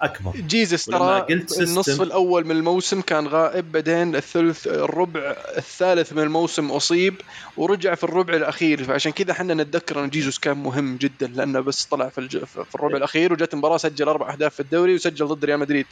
أكبر. 0.01 0.31
جيسوس 0.35 0.85
ترى 0.85 1.25
النصف 1.59 2.01
الأول 2.01 2.45
من 2.45 2.51
الموسم 2.51 3.01
كان 3.01 3.27
غائب 3.27 3.71
بعدين 3.71 4.15
الثلث 4.15 4.67
الربع 4.67 5.35
الثالث 5.57 6.13
من 6.13 6.23
الموسم 6.23 6.71
أصيب 6.71 7.21
ورجع 7.57 7.95
في 7.95 8.03
الربع 8.03 8.33
الأخير. 8.33 8.83
فعشان 8.83 9.11
كذا 9.11 9.31
إحنا 9.31 9.53
نتذكر 9.53 10.03
إن 10.03 10.09
جيسوس 10.09 10.39
كان 10.39 10.57
مهم 10.57 10.97
جدا 10.97 11.27
لأنه 11.27 11.59
بس 11.59 11.85
طلع 11.85 12.09
في, 12.09 12.17
الج... 12.17 12.37
في 12.43 12.75
الربع 12.75 12.97
الأخير 12.97 13.33
وجت 13.33 13.55
مباراة 13.55 13.77
سجل 13.77 14.07
أربع 14.07 14.33
أهداف 14.33 14.53
في 14.53 14.59
الدوري 14.59 14.95
وسجل 14.95 15.25
ضد 15.25 15.45
ريال 15.45 15.59
مدريد. 15.59 15.85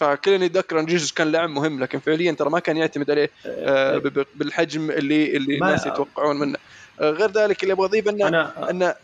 فكلنا 0.00 0.44
يتذكر 0.44 0.80
إن 0.80 0.86
جيسوس 0.86 1.12
كان 1.12 1.32
لاعب 1.32 1.50
مهم 1.50 1.80
لكن 1.80 1.98
فعليا 1.98 2.32
ترى 2.32 2.50
ما 2.50 2.58
كان 2.58 2.76
يعتمد 2.76 3.10
عليه 3.10 3.30
آه، 3.46 4.02
بالحجم 4.34 4.90
اللي 4.90 5.36
اللي 5.36 5.54
الناس 5.54 5.86
يتوقعون 5.86 6.38
منه. 6.38 6.58
آه، 7.00 7.10
غير 7.10 7.30
ذلك 7.30 7.62
اللي 7.62 7.72
أبغى 7.72 7.86
أضيف 7.86 8.08
إنه 8.08 8.28
أنا... 8.70 8.96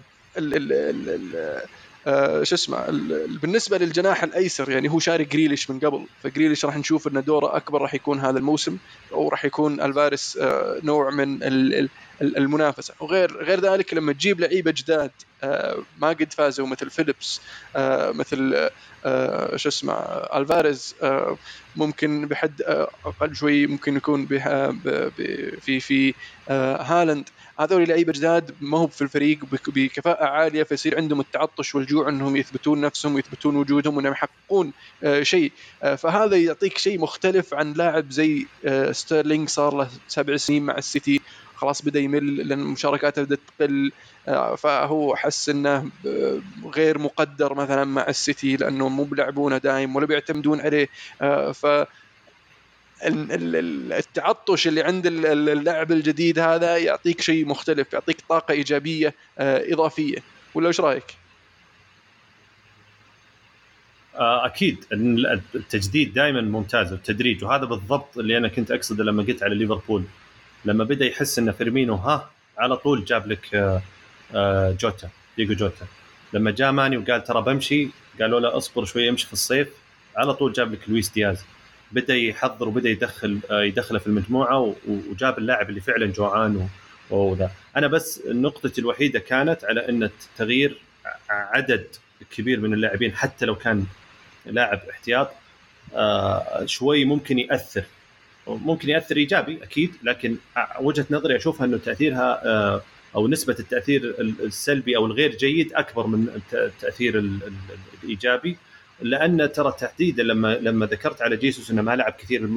آه 2.07 2.42
شو 2.42 2.54
اسمه 2.54 2.86
بالنسبة 3.42 3.78
للجناح 3.78 4.22
الأيسر 4.24 4.70
يعني 4.70 4.90
هو 4.90 4.98
شاري 4.98 5.24
جريليش 5.24 5.70
من 5.70 5.78
قبل 5.78 6.07
فجريليش 6.18 6.64
راح 6.64 6.76
نشوف 6.76 7.09
ان 7.09 7.24
دوره 7.24 7.57
أكبر 7.57 7.82
راح 7.82 7.94
يكون 7.94 8.20
هذا 8.20 8.38
الموسم 8.38 8.78
أو 9.12 9.28
راح 9.28 9.44
يكون 9.44 9.80
الفارس 9.80 10.36
آه 10.42 10.80
نوع 10.84 11.11
من 11.11 11.38
المنافسة. 12.23 12.95
وغير 13.01 13.45
غير 13.45 13.61
ذلك 13.61 13.95
لما 13.95 14.12
تجيب 14.12 14.41
لعيبة 14.41 14.71
جداد 14.77 15.12
آه 15.43 15.87
ما 15.97 16.09
قد 16.09 16.33
فازوا 16.33 16.67
مثل 16.67 16.91
فيليبس 16.91 17.43
آه 17.77 18.12
مثل 18.12 18.69
آه 19.05 19.57
شو 19.57 19.69
اسمه 19.69 19.95
ألفاريز 20.35 20.95
ممكن 21.75 22.29
بحد 22.29 22.62
أقل 23.07 23.35
شوي 23.35 23.67
ممكن 23.67 23.97
يكون 23.97 24.27
في 25.61 25.81
في 25.81 26.14
هالاند. 26.81 27.29
هذول 27.61 27.89
لعيبة 27.89 28.12
جداد 28.12 28.57
ما 28.61 28.79
هو 28.79 28.89
في 28.89 29.03
الفريق 29.03 29.39
بكفاءة 29.69 30.25
عالية 30.25 30.62
فيصير 30.62 30.97
عندهم 30.99 31.21
التعطش 31.21 31.75
والجوع 31.75 32.09
إنهم 32.09 32.37
يثبتون 32.37 32.81
نفسهم 32.81 33.14
ويثبتون 33.14 33.57
وجودهم 33.57 33.97
وانهم 33.97 34.12
يحققون 34.12 34.73
شيء. 35.23 35.55
فهذا 35.99 36.37
يعطيك 36.37 36.79
شيء 36.79 37.01
مختلف 37.01 37.55
عن 37.55 37.73
لاعب 37.73 38.11
زي 38.12 38.51
ستيرلينج 38.93 39.49
صار 39.49 39.75
له 39.77 39.91
سبع 40.07 40.37
سنين 40.37 40.62
مع 40.67 40.79
السيتي. 40.79 41.25
خلاص 41.57 41.82
بدا 41.82 42.00
يمل 42.00 42.48
لأن 42.48 42.59
مشاركاته 42.59 43.22
بدأت 43.22 43.38
تقل 43.59 43.92
آه، 44.28 44.54
فهو 44.54 45.16
حس 45.16 45.48
إنه 45.48 45.90
غير 46.64 46.98
مقدر 46.98 47.54
مثلا 47.54 47.84
مع 47.84 48.09
السيتي 48.09 48.57
لأنه 48.57 48.88
مو 48.88 49.04
بيلعبونه 49.04 49.59
دايم 49.59 49.96
ولا 49.96 50.07
بيعتمدون 50.07 50.61
عليه. 50.61 50.88
آه، 51.22 51.52
ف 51.52 51.66
التعطش 53.02 54.66
اللي 54.66 54.82
عند 54.82 55.07
اللاعب 55.07 55.92
الجديد 55.92 56.38
هذا 56.38 56.76
يعطيك 56.76 57.20
شيء 57.20 57.46
مختلف 57.46 57.92
يعطيك 57.92 58.16
طاقة 58.28 58.52
إيجابية 58.52 59.14
آه، 59.38 59.72
إضافية. 59.72 60.18
ولا 60.54 60.68
إيش 60.68 60.80
رأيك؟ 60.80 61.04
أكيد 64.18 64.84
التجديد 65.54 66.14
دائما 66.14 66.40
ممتاز 66.40 66.92
التدريج. 66.92 67.44
وهذا 67.44 67.64
بالضبط 67.64 68.18
اللي 68.18 68.38
أنا 68.38 68.48
كنت 68.48 68.70
أقصده 68.70 69.04
لما 69.04 69.22
قلت 69.22 69.42
على 69.42 69.54
ليفربول. 69.54 70.04
لما 70.64 70.84
بدأ 70.84 71.07
يحس 71.07 71.38
إن 71.38 71.52
فيرمينو 71.52 71.94
ها 71.94 72.30
على 72.59 72.76
طول 72.76 73.04
جاب 73.04 73.26
لك 73.26 73.54
آه، 73.54 73.82
آه، 74.34 74.70
جوتا 74.80 75.09
دييجو 75.37 75.55
جوتا. 75.54 75.86
لما 76.32 76.50
جاء 76.50 76.72
ماني 76.72 76.96
وقال 76.96 77.24
ترى 77.24 77.42
بمشي 77.42 77.88
قالوا 78.20 78.40
له 78.40 78.57
اصبر 78.57 78.84
شوي 78.84 79.09
امشي 79.09 79.26
في 79.26 79.32
الصيف. 79.32 79.68
على 80.16 80.34
طول 80.34 80.52
جاب 80.52 80.72
لك 80.72 80.88
لويس 80.88 81.09
دياز. 81.11 81.44
بدأ 81.92 82.16
يحضر 82.16 82.68
وبدأ 82.68 82.88
يدخل 82.88 83.38
آه، 83.50 83.62
يدخله 83.62 83.98
في 83.98 84.07
المجموعة 84.07 84.74
وجاب 84.88 85.38
اللاعب 85.38 85.68
اللي 85.68 85.80
فعلا 85.80 86.07
جوعان 86.07 86.68
وذا. 87.11 87.50
أنا 87.76 87.86
بس 87.86 88.22
نقطتي 88.26 88.80
الوحيدة 88.80 89.18
كانت 89.18 89.64
على 89.64 89.88
إن 89.88 90.11
تغيير 90.38 90.78
عدد 91.30 91.86
كبير 92.36 92.61
من 92.61 92.74
اللاعبين 92.74 93.14
حتى 93.14 93.46
لو 93.46 93.54
كان 93.54 93.86
لاعب 94.46 94.80
احتياط 94.90 95.30
شوي 96.64 97.04
ممكن 97.04 97.38
يأثر. 97.38 97.84
ممكن 98.49 98.88
ياثر 98.88 99.16
ايجابي 99.16 99.62
أكيد 99.62 99.94
لكن 100.03 100.36
وجهة 100.80 101.07
نظري 101.11 101.36
اشوفها 101.36 101.66
انه 101.66 101.78
تأثيرها 101.78 102.47
آه، 102.47 102.82
أو 103.14 103.28
نسبة 103.28 103.57
التأثير 103.59 104.14
السلبي 104.20 104.97
أو 104.97 105.07
الغير 105.07 105.36
جيد 105.36 105.72
اكبر 105.72 106.07
من 106.07 106.42
التأثير 106.53 107.18
الايجابي 108.05 108.57
لأن 109.01 109.53
ترى 109.53 109.72
تحديدا 109.78 110.22
لما 110.22 110.55
لما 110.55 110.86
ذكرت 110.86 111.22
على 111.22 111.36
جيسوس 111.36 111.70
إنه 111.70 111.82
ما 111.82 111.97
لعب 111.97 112.12
كثير 112.12 112.49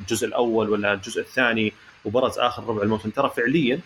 الجزء 0.00 0.26
الأول 0.26 0.70
ولا 0.70 0.92
الجزء 0.92 1.20
الثاني 1.20 1.72
وبرز 2.04 2.38
آخر 2.38 2.64
ربع 2.64 2.82
الموسم. 2.82 3.10
ترى 3.10 3.32
فعليا 3.36 3.80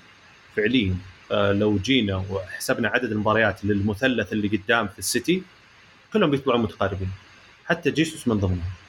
فعليا 0.57 0.97
آه، 1.33 1.53
لو 1.53 1.79
جينا 1.79 2.25
وحسبنا 2.31 2.89
عدد 2.89 3.13
المباريات 3.13 3.65
للمثلث 3.65 4.33
اللي 4.33 4.49
قدام 4.49 4.89
في 4.89 4.99
السيتي 4.99 5.43
كلهم 6.13 6.31
بيطلعون 6.31 6.63
متقاربين. 6.63 7.11
حتى 7.67 7.91
جيسوس 7.91 8.29
من 8.29 8.39
ضمنهم. 8.39 8.84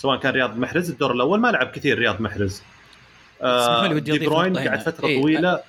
سواء 0.00 0.18
كان 0.18 0.32
رياض 0.32 0.58
محرز 0.58 0.90
الدور 0.90 1.12
الأول 1.12 1.40
ما 1.40 1.48
لعب 1.48 1.70
كثير 1.70 1.98
رياض 1.98 2.20
محرز. 2.20 2.62
آه 3.42 3.98
دي 3.98 4.18
بروين 4.18 4.58
قعد 4.58 4.80
فترة 4.80 5.06
إيه؟ 5.06 5.20
طويلة. 5.20 5.60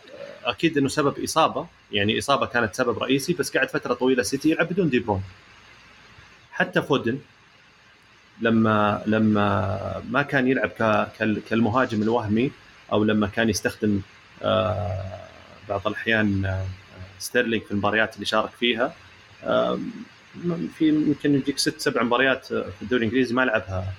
أكيد 0.45 0.77
إنه 0.77 0.87
سبب 0.87 1.23
إصابة 1.23 1.67
يعني 1.91 2.19
إصابة 2.19 2.45
كانت 2.45 2.75
سبب 2.75 2.99
رئيسي 3.03 3.33
بس 3.33 3.57
قعد 3.57 3.69
فترة 3.69 3.93
طويلة 3.93 4.23
سيتي 4.23 4.49
يلعب 4.49 4.69
بدون 4.69 4.89
دي 4.89 4.99
بروين. 4.99 5.21
حتى 6.51 6.81
فودن 6.81 7.19
لما 8.41 9.03
لما 9.05 10.03
ما 10.09 10.21
كان 10.21 10.47
يلعب 10.47 10.69
كالمهاجم 11.49 12.01
الوهمي 12.01 12.51
أو 12.91 13.03
لما 13.03 13.27
كان 13.27 13.49
يستخدم 13.49 14.01
آه 14.43 15.19
بعض 15.69 15.87
الأحيان 15.87 16.45
آه 16.45 16.65
ستيرلينج 17.19 17.63
في 17.63 17.71
المباريات 17.71 18.15
اللي 18.15 18.25
شارك 18.25 18.49
فيها. 18.59 18.93
في 20.77 20.87
يمكن 20.89 21.35
يجيك 21.35 21.57
ست 21.57 21.79
سبع 21.81 22.03
مباريات 22.03 22.45
في 22.45 22.81
الدوري 22.81 23.05
الإنجليزي 23.05 23.33
ما 23.33 23.45
لعبها. 23.45 23.93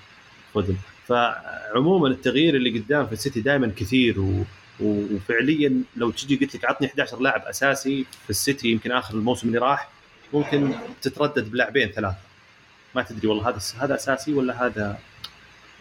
فودن 0.53 0.75
فعموما 1.07 2.07
التغيير 2.07 2.55
اللي 2.55 2.79
قدام 2.79 3.07
في 3.07 3.13
السيتي 3.13 3.41
دائما 3.41 3.71
كثير 3.75 4.19
و... 4.19 4.43
وفعليا 4.79 5.81
لو 5.95 6.11
تجي 6.11 6.35
قلت 6.35 6.55
لك 6.55 6.65
عطني 6.65 6.87
11 6.87 7.19
لاعب 7.21 7.41
أساسي 7.41 8.05
في 8.23 8.29
السيتي 8.29 8.67
يمكن 8.67 8.91
آخر 8.91 9.13
الموسم 9.15 9.47
اللي 9.47 9.59
راح 9.59 9.89
ممكن 10.33 10.71
تتردد 11.01 11.51
بلاعبين 11.51 11.89
ثلاثة. 11.91 12.17
ما 12.95 13.03
تدري 13.03 13.27
والله 13.27 13.49
هذا 13.49 13.59
هذا 13.79 13.95
أساسي 13.95 14.33
ولا 14.33 14.65
هذا 14.65 14.99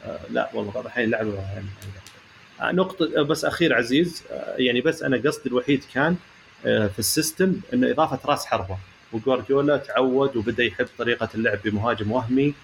آه 0.04 0.20
لا 0.30 0.50
والله 0.54 0.72
بعض 0.72 0.84
الأحيان 0.84 1.08
يلعب 1.08 1.26
يعني 1.26 1.66
آه 2.60 2.72
نقطة 2.72 3.10
آه، 3.16 3.22
بس 3.22 3.44
أخير 3.44 3.74
عزيز 3.74 4.22
آه 4.30 4.54
يعني 4.58 4.80
بس 4.80 5.02
أنا 5.02 5.16
قصدي 5.16 5.48
الوحيد 5.48 5.84
كان 5.94 6.16
آه 6.66 6.86
في 6.86 6.98
ال 6.98 7.07
system 7.07 7.61
إنه 7.74 7.90
إضافة 7.90 8.18
رأس 8.24 8.46
حربة. 8.46 8.78
وجوارديولا 9.12 9.76
تعود 9.76 10.36
وبدأ 10.36 10.64
يحب 10.64 10.88
طريقة 10.98 11.28
اللعب 11.34 11.58
بمهاجم 11.64 12.12
وهمي. 12.12 12.54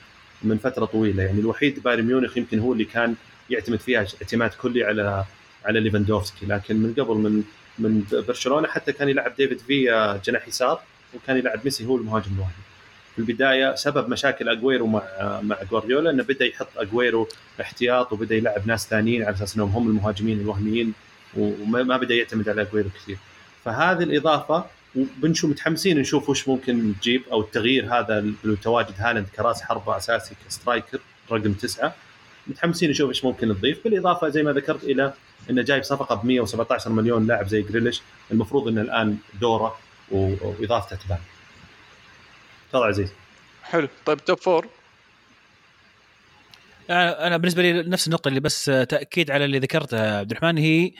من 0.43 0.59
فترة 0.59 0.85
طويلة. 0.85 1.23
يعني 1.23 1.41
الوحيد 1.41 1.83
بايرن 1.83 2.05
ميونخ 2.05 2.37
يمكن 2.37 2.59
هو 2.59 2.73
اللي 2.73 2.85
كان 2.85 3.15
يعتمد 3.51 3.81
فيها 3.81 4.07
اعتماد 4.23 4.51
كلي 4.51 4.85
على 4.85 5.25
على 5.65 5.81
ليفاندوفسكي. 5.81 6.47
لكن 6.47 6.77
من 6.77 6.95
قبل 6.99 7.15
من 7.15 7.43
من 7.79 8.05
برشلونة 8.13 8.69
حتى 8.69 8.93
كان 8.93 9.09
يلعب 9.09 9.35
ديفيد 9.37 9.59
فيا 9.59 9.85
جناح 10.25 10.49
يسار 10.49 10.81
وكان 11.15 11.37
يلعب 11.37 11.61
ميسي 11.65 11.87
هو 11.87 11.97
المهاجم 11.97 12.31
الوحيد 12.37 12.55
في 13.15 13.19
البداية 13.19 13.75
سبب 13.75 14.09
مشاكل 14.09 14.49
اجويرو 14.49 14.87
مع 14.87 15.03
مع 15.43 15.57
جوارديولا 15.71 16.11
إنه 16.11 16.23
بدأ 16.23 16.45
يحط 16.45 16.69
اجويرو 16.77 17.29
احتياط 17.61 18.13
وبدأ 18.13 18.35
يلعب 18.35 18.67
ناس 18.67 18.89
ثانيين 18.89 19.23
على 19.23 19.35
أساس 19.37 19.57
إنهم 19.57 19.71
هم 19.71 19.89
المهاجمين 19.89 20.41
الوهميين 20.41 20.93
وما 21.37 21.97
بدأ 21.97 22.15
يعتمد 22.15 22.49
على 22.49 22.63
اجويرو 22.63 22.89
كثير. 22.91 23.17
فهذه 23.65 24.03
الإضافة 24.03 24.65
وبنشوف 24.99 25.51
متحمسين 25.51 25.99
نشوف 25.99 26.29
وش 26.29 26.49
ممكن 26.49 26.95
تجيب 27.01 27.23
أو 27.33 27.41
التغيير 27.41 27.95
هذا 27.95 28.25
بتواجد 28.45 28.95
هالاند 28.99 29.27
كرأس 29.37 29.63
حربة 29.63 29.97
أساسي 29.97 30.35
ك 30.47 30.53
striker 30.53 31.01
رقم 31.33 31.53
تسعة. 31.53 31.95
متحمسين 32.47 32.91
نشوف 32.91 33.09
إيش 33.09 33.25
ممكن 33.25 33.49
تضيف 33.49 33.85
بالإضافة 33.85 34.29
زي 34.29 34.43
ما 34.43 34.53
ذكرت 34.53 34.85
إلى 34.85 35.13
إنه 35.51 35.63
جايب 35.63 35.83
صفقة 35.83 36.15
ب 36.15 36.27
117 36.27 36.91
مليون 36.91 37.27
لاعب 37.27 37.49
زي 37.49 37.63
جريليش. 37.63 38.03
المفروض 38.31 38.69
إنه 38.69 38.81
الآن 38.81 39.17
دوره 39.41 39.79
وإضافته 40.11 40.97
تبان 40.97 41.19
تفضل 42.71 42.87
عزيز. 42.87 43.13
حلو. 43.63 43.89
طيب 44.07 44.25
توب 44.25 44.39
فور. 44.39 44.67
أنا 46.91 47.37
بالنسبة 47.37 47.63
لي 47.63 47.83
نفس 47.83 48.07
النقطة 48.07 48.29
اللي 48.29 48.41
بس 48.41 48.65
تأكيد 48.65 49.31
على 49.31 49.45
اللي 49.45 49.59
ذكرته 49.59 50.19
عبد 50.19 50.31
الرحمن. 50.31 50.59
هي 50.59 50.93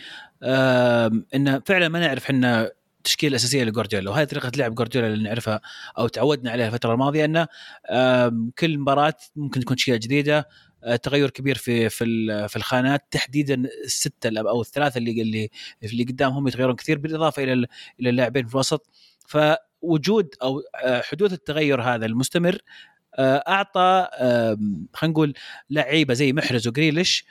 إنه 1.35 1.63
فعلا 1.67 1.89
ما 1.89 2.01
نعرف 2.01 2.25
إحنا 2.25 2.71
التشكيلة 2.99 3.31
الأساسية 3.31 3.65
لجوارديولا 3.65 4.11
وهذه 4.11 4.27
طريقة 4.27 4.51
لعب 4.57 4.75
جوارديولا 4.75 5.09
اللي 5.09 5.25
نعرفها 5.25 5.61
أو 5.99 6.09
تعودنا 6.09 6.51
عليها 6.51 6.67
الفترة 6.67 6.93
الماضية 6.93 7.25
إنه 7.25 7.47
كل 8.59 8.79
مباراة 8.79 9.15
ممكن 9.37 9.61
تكون 9.61 9.77
تشكيلة 9.77 9.97
جديدة 9.97 10.49
آه، 10.85 10.97
تغير 10.97 11.31
كبير 11.31 11.59
في 11.59 11.89
في 11.89 12.05
في 12.49 12.57
الخانات 12.57 13.05
تحديدا 13.11 13.55
الستة 13.85 14.41
أو 14.41 14.61
الثلاثة 14.61 14.99
اللي 14.99 15.23
اللي 15.23 15.51
اللي 15.85 16.05
قدامهم 16.05 16.49
يتغيرون 16.49 16.77
كثير 16.77 16.99
بالإضافة 16.99 17.43
إلى 17.43 17.53
إلى 18.01 18.11
اللاعبين 18.11 18.47
في 18.47 18.55
الوسط. 18.55 18.87
فوجود 19.27 20.35
أو 20.43 20.63
آه، 20.85 21.01
حدوث 21.01 21.33
التغير 21.33 21.83
هذا 21.83 22.07
المستمر 22.07 22.59
آه، 23.15 23.45
أعطى 23.49 24.09
خلينا 24.95 25.13
نقول 25.13 25.35
لعيبة 25.71 26.15
زي 26.15 26.33
محرز 26.33 26.69
وجريليش 26.69 27.25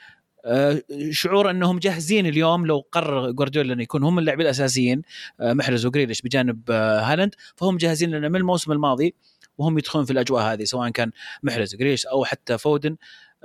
شعور 1.10 1.50
انهم 1.50 1.78
جاهزين 1.78 2.26
اليوم 2.26 2.66
لو 2.66 2.84
قرر 2.92 3.30
جوارديولا 3.30 3.72
انه 3.72 3.82
يكون 3.82 4.02
هم 4.02 4.18
اللاعبين 4.18 4.46
الأساسيين 4.46 5.02
محرز 5.40 5.86
وجريليش 5.86 6.22
بجانب 6.22 6.70
هالاند 6.70 7.34
فهم 7.56 7.76
جاهزين 7.76 8.10
لنا 8.10 8.28
من 8.28 8.36
الموسم 8.36 8.72
الماضي 8.72 9.14
وهم 9.58 9.78
يدخلون 9.78 10.04
في 10.04 10.12
الأجواء 10.12 10.52
هذه 10.52 10.64
سواء 10.64 10.90
كان 10.90 11.10
محرز 11.42 11.74
جريش 11.74 12.06
أو 12.06 12.24
حتى 12.24 12.58
فودن 12.58 12.96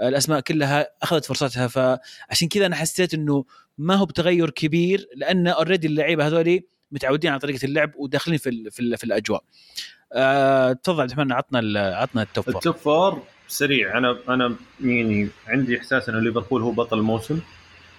الأسماء 0.01 0.39
كلها 0.39 0.87
أخذت 1.01 1.25
فرصتها 1.25 1.67
فعشان 1.67 2.47
كذا 2.47 2.65
أنا 2.65 2.75
حسيت 2.75 3.13
إنه 3.13 3.45
ما 3.77 3.95
هو 3.95 4.05
بتغير 4.05 4.49
كبير 4.49 5.09
لأن 5.15 5.47
already 5.47 5.87
اللعيبة 5.87 6.27
هذول 6.27 6.61
متعودين 6.91 7.31
على 7.31 7.39
طريقة 7.39 7.65
اللعب 7.65 7.91
وداخلين 7.95 8.37
في 8.37 8.69
في, 8.71 8.97
في 8.97 9.03
الأجواء. 9.03 9.43
تفضل 10.83 11.01
عبد 11.01 11.11
الرحمن 11.11 11.31
عطنا 11.31 11.95
عطنا 11.95 12.21
ال 12.21 12.27
top 12.27 12.43
four. 12.43 12.55
ال 12.55 12.60
top 12.60 12.75
four 12.75 13.23
سريع. 13.47 13.97
أنا 13.97 14.17
أنا 14.29 14.55
يعني 14.83 15.29
عندي 15.47 15.77
إحساس 15.77 16.09
ان 16.09 16.19
ليفربول 16.23 16.61
هو 16.61 16.71
بطل 16.71 16.97
الموسم 16.97 17.39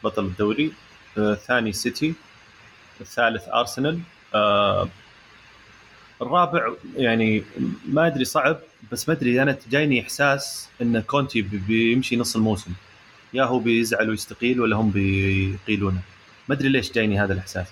بطل 0.04 0.24
الدوري. 0.24 0.72
الثاني 1.18 1.68
آه 1.68 1.72
سيتي 1.72 2.14
الثالث 3.00 3.48
أرسنال. 3.48 4.00
آه 4.34 4.88
الرابع 6.22 6.72
يعني 6.96 7.44
ما 7.88 8.06
أدري 8.06 8.24
صعب 8.24 8.58
بس 8.92 9.08
ما 9.08 9.14
أدري 9.14 9.42
أنا 9.42 9.58
جايني 9.70 10.02
إحساس 10.02 10.68
إن 10.82 11.00
كونتي 11.00 11.42
بيمشي 11.42 12.16
نص 12.16 12.36
الموسم. 12.36 12.72
يا 13.32 13.44
هو 13.44 13.58
بيزعل 13.58 14.10
ويستقيل 14.10 14.60
ولا 14.60 14.76
هم 14.76 14.90
بيقيلونه. 14.90 16.00
ما 16.48 16.54
أدري 16.54 16.68
ليش 16.68 16.92
جايني 16.92 17.20
هذا 17.20 17.32
الإحساس. 17.32 17.66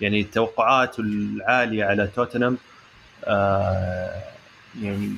يعني 0.00 0.20
التوقعات 0.20 0.98
العالية 0.98 1.84
على 1.84 2.06
توتنهام 2.06 2.58
آه 3.24 4.22
يعني 4.82 5.16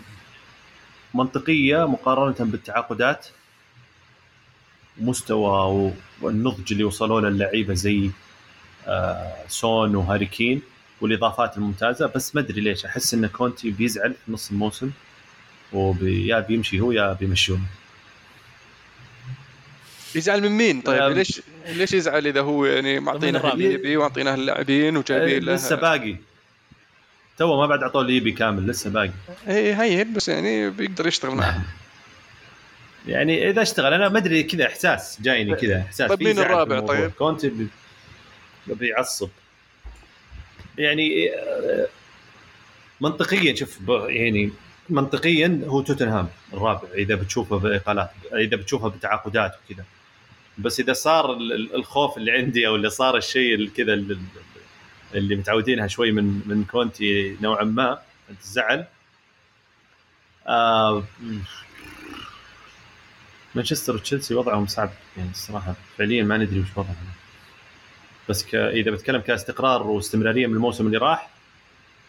منطقية 1.14 1.86
مقارنة 1.86 2.50
بالتعاقدات. 2.50 3.26
مستوى 4.98 5.92
والنضج 6.22 6.72
اللي 6.72 6.84
وصلوا 6.84 7.20
له 7.20 7.28
اللعيبة 7.28 7.74
زي 7.74 8.10
آه 8.86 9.34
سون 9.48 9.94
وهاري 9.94 10.26
كين 10.26 10.62
والإضافات 11.00 11.56
الممتازة. 11.56 12.06
بس 12.06 12.34
ما 12.34 12.40
أدري 12.40 12.60
ليش 12.60 12.84
أحس 12.84 13.14
إن 13.14 13.26
كونتي 13.26 13.70
بيزعل 13.70 14.14
في 14.26 14.32
نص 14.32 14.50
الموسم 14.50 14.90
ويا 15.72 16.40
بيمشي 16.40 16.80
هو 16.80 16.92
يا 16.92 17.12
بيمشونه 17.12 17.64
يزعل 20.14 20.42
من 20.42 20.48
مين؟ 20.48 20.80
طيب 20.80 21.12
ليش 21.12 21.42
ليش 21.68 21.92
يزعل 21.92 22.26
إذا 22.26 22.40
هو 22.40 22.66
يعني 22.66 23.00
معطينه 23.00 23.52
اللي 23.52 23.74
يبي 23.74 23.96
ومعطينه 23.96 24.34
اللاعبين 24.34 24.96
وجايبين 24.96 25.42
له 25.44 25.54
لسه 25.54 25.76
باقي. 25.76 26.16
تو 27.40 27.56
ما 27.56 27.66
بعد 27.66 27.82
اعطوه 27.82 28.02
اللي 28.02 28.17
يبي 28.17 28.32
كامل 28.32 28.66
لسه 28.66 28.90
باقي. 28.90 29.10
إي 29.48 29.74
هي 29.74 30.04
بس 30.04 30.28
يعني 30.28 30.70
بيقدر 30.70 31.06
يشتغل 31.06 31.34
معه. 31.34 31.64
يعني 33.08 33.50
إذا 33.50 33.62
اشتغل 33.62 33.94
أنا 33.94 34.08
ما 34.08 34.18
أدري 34.18 34.42
كذا 34.42 34.66
إحساس 34.66 35.18
جايني 35.22 35.54
كذا 35.54 35.80
إحساس 35.80 36.08
طيب 36.08 36.22
مين 36.22 36.38
الرابع؟ 36.38 36.80
طيب؟ 36.80 37.10
كونتي 37.10 37.52
بيعصب. 38.66 39.28
يعني 40.78 41.30
منطقيا 43.00 43.54
شوف 43.54 43.78
يعني 43.88 44.50
منطقيا 44.88 45.60
هو 45.66 45.80
توتنهام 45.80 46.28
الرابع 46.52 46.88
إذا 46.94 47.14
بتشوفه 47.14 47.58
بإقالات 47.58 48.10
إذا 48.32 48.56
بتشوفه 48.56 48.88
بتعاقدات 48.88 49.52
وكذا. 49.64 49.84
بس 50.58 50.80
إذا 50.80 50.92
صار 50.92 51.36
الخوف 51.74 52.16
اللي 52.16 52.32
عندي 52.32 52.66
أو 52.66 52.76
اللي 52.76 52.90
صار 52.90 53.16
الشيء 53.16 53.68
كذا 53.68 54.04
اللي 55.14 55.36
متعودينها 55.36 55.86
شوي 55.86 56.12
من 56.12 56.42
من 56.46 56.64
كونتي 56.64 57.36
نوعا 57.40 57.64
ما 57.64 57.98
الزعل 58.30 58.86
آه 60.46 61.04
مانشستر 63.54 63.94
وتشيلسي 63.94 64.34
وضعهم 64.34 64.66
صعب 64.66 64.90
يعني 65.16 65.30
الصراحة. 65.30 65.74
فعليا 65.98 66.22
ما 66.22 66.36
ندري 66.36 66.60
وش 66.60 66.66
وضعهم. 66.76 66.96
بس 68.28 68.44
ك... 68.44 68.54
إذا 68.54 68.90
بتكلم 68.90 69.20
كاستقرار 69.20 69.82
واستمرارية 69.82 70.46
من 70.46 70.54
الموسم 70.54 70.86
اللي 70.86 70.98
راح 70.98 71.30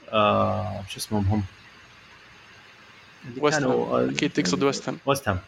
آه 0.10 0.84
شو 0.89 0.97
اسمهم 0.97 1.26
هم؟ 1.26 1.43
ويست 3.38 3.64
هام 3.64 4.10
أكيد 4.10 4.32
تقصد 4.32 4.64
ويست 4.64 4.89
هام 4.89 4.97
ويست 5.06 5.28
هام 5.30 5.39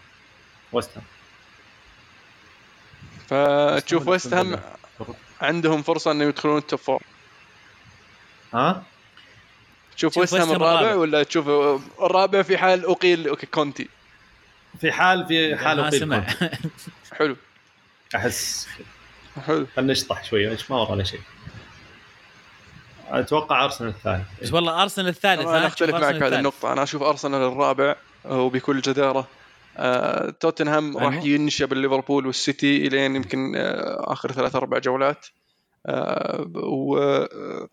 ويست 0.72 0.92
هام 0.98 1.04
فتشوف 3.28 4.08
ويست 4.08 4.34
هام 4.34 4.60
عندهم 5.42 5.82
فرصة 5.82 6.12
انه 6.12 6.24
يدخلون 6.24 6.58
ال 6.58 6.63
top 6.63 6.80
four 6.80 7.04
ها؟ 8.54 8.84
تشوف 9.96 10.18
ويست 10.18 10.36
هام 10.36 10.52
الرابع 10.52 10.96
ولا 10.96 11.24
تشوف 11.24 11.48
الرابع 12.02 12.42
في 12.42 12.58
حال 12.58 12.86
أقيل؟ 12.86 13.28
okay 13.28 13.46
كونتي. 13.46 13.90
في 14.80 14.92
حال 14.92 15.26
في 15.28 15.56
حال 15.56 15.80
أقيل 15.80 16.10
كونتي. 16.10 16.50
حلو. 17.20 17.36
أحس. 18.16 18.68
حلو. 19.46 19.68
خلينا 19.76 19.92
نشطح 19.92 20.24
شوية 20.24 20.58
ما 20.70 20.76
ورانا 20.76 21.04
شيء. 21.04 21.22
أتوقع 23.10 23.64
أرسنال 23.64 23.90
الثالث 23.90 24.26
بس 24.42 24.54
والله 24.54 24.82
أرسنال 24.84 25.08
الثالث 25.08 25.48
أنا 25.48 25.68
أختلف 25.68 25.96
معك 25.96 26.18
في 26.18 26.24
هذه 26.24 26.40
النقطة. 26.40 26.74
أنا 26.74 26.84
أشوف 26.84 27.04
أرسنال 27.04 27.42
الرابع 27.42 27.96
وبكل 28.26 28.82
جدارة. 28.82 29.28
آه، 29.78 30.30
توتنهام 30.30 30.98
أيوه. 30.98 31.04
راح 31.04 31.24
ينشب 31.24 31.74
ليفربول 31.74 32.28
والسيتي 32.28 32.88
إلين 32.88 33.16
يمكن 33.16 33.56
آه، 33.56 34.14
آخر 34.14 34.32
ثلاث 34.32 34.56
أربع 34.56 34.78
جولات. 34.78 35.26
آه، 35.86 36.52
و 36.56 36.98
آه، 36.98 37.70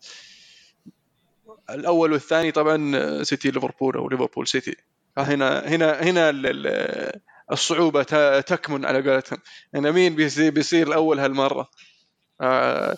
الأول 1.73 2.11
والثاني 2.11 2.51
طبعا 2.51 3.23
سيتي 3.23 3.51
ليفربول 3.51 3.95
أو 3.97 4.09
ليفربول 4.09 4.47
سيتي. 4.47 4.75
هنا 5.17 5.67
هنا 5.67 6.03
هنا 6.03 6.31
الصعوبة 7.51 8.03
تكمن 8.39 8.85
على 8.85 9.09
قولتهم. 9.11 9.39
يعني 9.73 9.91
مين 9.91 10.15
بيصير, 10.15 10.51
بيصير 10.51 10.87
الأول 10.87 11.19
هالمرة؟ 11.19 11.69
آه 12.41 12.97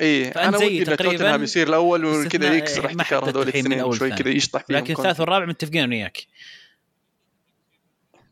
اي 0.00 0.28
أنا 0.28 0.56
ودي 0.56 0.82
إن 0.82 0.96
توتنهام 0.96 1.42
يصير 1.42 1.68
الأول 1.68 2.04
وكذا 2.04 2.54
يكسر 2.54 2.86
احتكار 2.86 3.30
هذول 3.30 3.48
الاثنين 3.48 3.92
شوي 3.92 4.10
كذا 4.10 4.28
يشطح 4.28 4.64
فيهم 4.64 4.78
لكن 4.78 4.92
الثالث 4.92 5.20
والرابع 5.20 5.46
متفقين 5.46 5.82
أنا 5.82 5.94
وياك. 5.94 6.26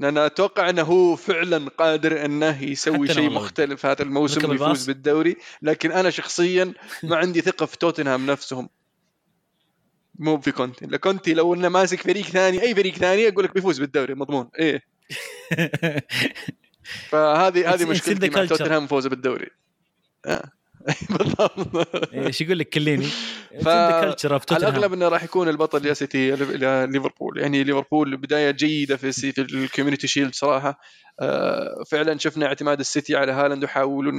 لأن 0.00 0.18
أتوقع 0.18 0.70
أنه 0.70 0.82
هو 0.82 1.16
فعلا 1.16 1.68
قادر 1.68 2.24
أنه 2.24 2.62
يسوي 2.62 3.08
شيء 3.08 3.30
مختلف 3.30 3.86
هذا 3.86 4.02
الموسم 4.02 4.50
ويفوز 4.50 4.86
بالدوري. 4.86 5.36
لكن 5.62 5.92
أنا 5.92 6.10
شخصيا 6.10 6.72
ما 7.02 7.16
عندي 7.16 7.40
ثقة 7.40 7.66
في 7.66 7.78
توتنهام 7.78 8.26
نفسهم. 8.26 8.68
مو 10.18 10.40
في 10.40 10.52
كونتي. 10.52 10.86
لا 10.86 10.96
كونتي 10.96 11.34
لو 11.34 11.54
إنه 11.54 11.68
ماسك 11.68 12.00
فريق 12.00 12.24
ثاني 12.24 12.62
أي 12.62 12.74
فريق 12.74 12.94
ثاني 12.94 13.28
أقول 13.28 13.44
لك 13.44 13.54
بيفوز 13.54 13.80
بالدوري. 13.80 14.14
مضمون. 14.14 14.48
إيه. 14.58 14.82
فهذه 17.10 17.74
هذه 17.74 17.84
مشكلتي 17.84 18.28
مع 18.28 18.44
توتنهام 18.44 18.86
فوزه 18.86 19.08
بالدوري. 19.08 19.50
آه. 20.26 20.50
بالضبط. 21.18 22.14
إيش 22.14 22.40
يقول 22.40 22.58
لك 22.58 22.68
كيليني؟ 22.68 23.06
ف- 23.62 23.68
على 24.54 24.68
الأغلب 24.68 24.92
إنه 24.92 25.08
راح 25.08 25.24
يكون 25.24 25.48
البطل 25.48 25.86
يا 25.86 25.94
سيتي 25.94 26.30
ليفربول. 26.86 27.38
يعني 27.38 27.64
ليفربول 27.64 28.16
بداية 28.16 28.50
جيدة 28.50 28.96
في 28.96 29.08
السي- 29.08 29.32
في 29.32 29.40
ال 29.40 29.47
Community 29.47 30.06
Shield 30.06 30.34
صراحة. 30.34 30.80
آه، 31.20 31.84
فعلا 31.90 32.18
شفنا 32.18 32.46
اعتماد 32.46 32.80
السيتي 32.80 33.16
على 33.16 33.32
هالاند 33.32 33.64
وحاولوا 33.64 34.12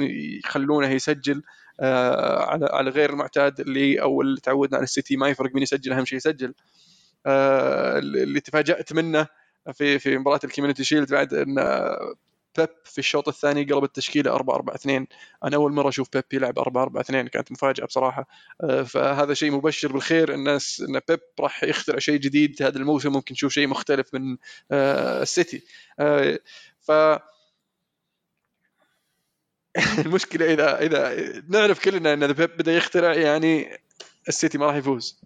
يخلونه 0.43 0.89
يسجل 0.89 1.41
آه، 1.79 2.43
على 2.43 2.65
على 2.71 2.89
غير 2.89 3.09
المعتاد 3.09 3.59
اللي 3.59 4.01
أو 4.01 4.21
اللي 4.21 4.39
تعودنا 4.41 4.77
على 4.77 4.83
السيتي 4.83 5.17
ما 5.17 5.29
يفرق 5.29 5.53
مين 5.53 5.63
يسجل 5.63 5.93
أهم 5.93 6.05
شيء 6.05 6.17
يسجل. 6.17 6.53
آه، 7.25 7.97
اللي 7.99 8.39
تفاجأت 8.39 8.93
منه 8.93 9.27
في 9.73 9.99
في 9.99 10.17
مباراة 10.17 10.39
ال 10.43 10.47
Community 10.47 10.83
Shield 10.83 11.11
بعد 11.11 11.33
إن 11.33 11.55
بيب 12.57 12.69
في 12.83 12.97
الشوط 12.97 13.27
الثاني 13.27 13.63
قلب 13.63 13.83
التشكيلة 13.83 14.35
4 14.35 14.55
4 14.55 14.75
2 14.75 15.07
أنا 15.43 15.55
أول 15.55 15.71
مرة 15.71 15.89
أشوف 15.89 16.07
بيب 16.13 16.23
يلعب 16.33 16.59
4 16.59 16.83
4 16.83 17.01
2 17.01 17.27
كانت 17.27 17.51
مفاجأة 17.51 17.85
بصراحة. 17.85 18.27
آه، 18.63 18.83
فهذا 18.83 19.33
شيء 19.33 19.51
مبشر 19.51 19.91
بالخير 19.91 20.33
الناس 20.33 20.83
إن 20.89 21.01
بيب 21.07 21.19
راح 21.39 21.63
يخترع 21.63 21.99
شيء 21.99 22.19
جديد 22.19 22.63
هذا 22.63 22.77
الموسم 22.77 23.11
ممكن 23.11 23.33
نشوف 23.33 23.53
شيء 23.53 23.67
مختلف 23.67 24.13
من 24.13 24.37
آه، 24.71 25.21
السيتي. 25.21 25.63
آه، 25.99 26.39
ف 26.79 26.91
المشكلة 30.05 30.53
إذا 30.53 30.79
إذا 30.79 31.33
نعرف 31.49 31.79
كلنا 31.79 32.13
إن 32.13 32.33
بيب 32.33 32.57
بدأ 32.57 32.71
يخترع 32.71 33.13
يعني 33.13 33.79
السيتي 34.27 34.57
ما 34.57 34.65
راح 34.65 34.75
يفوز. 34.75 35.19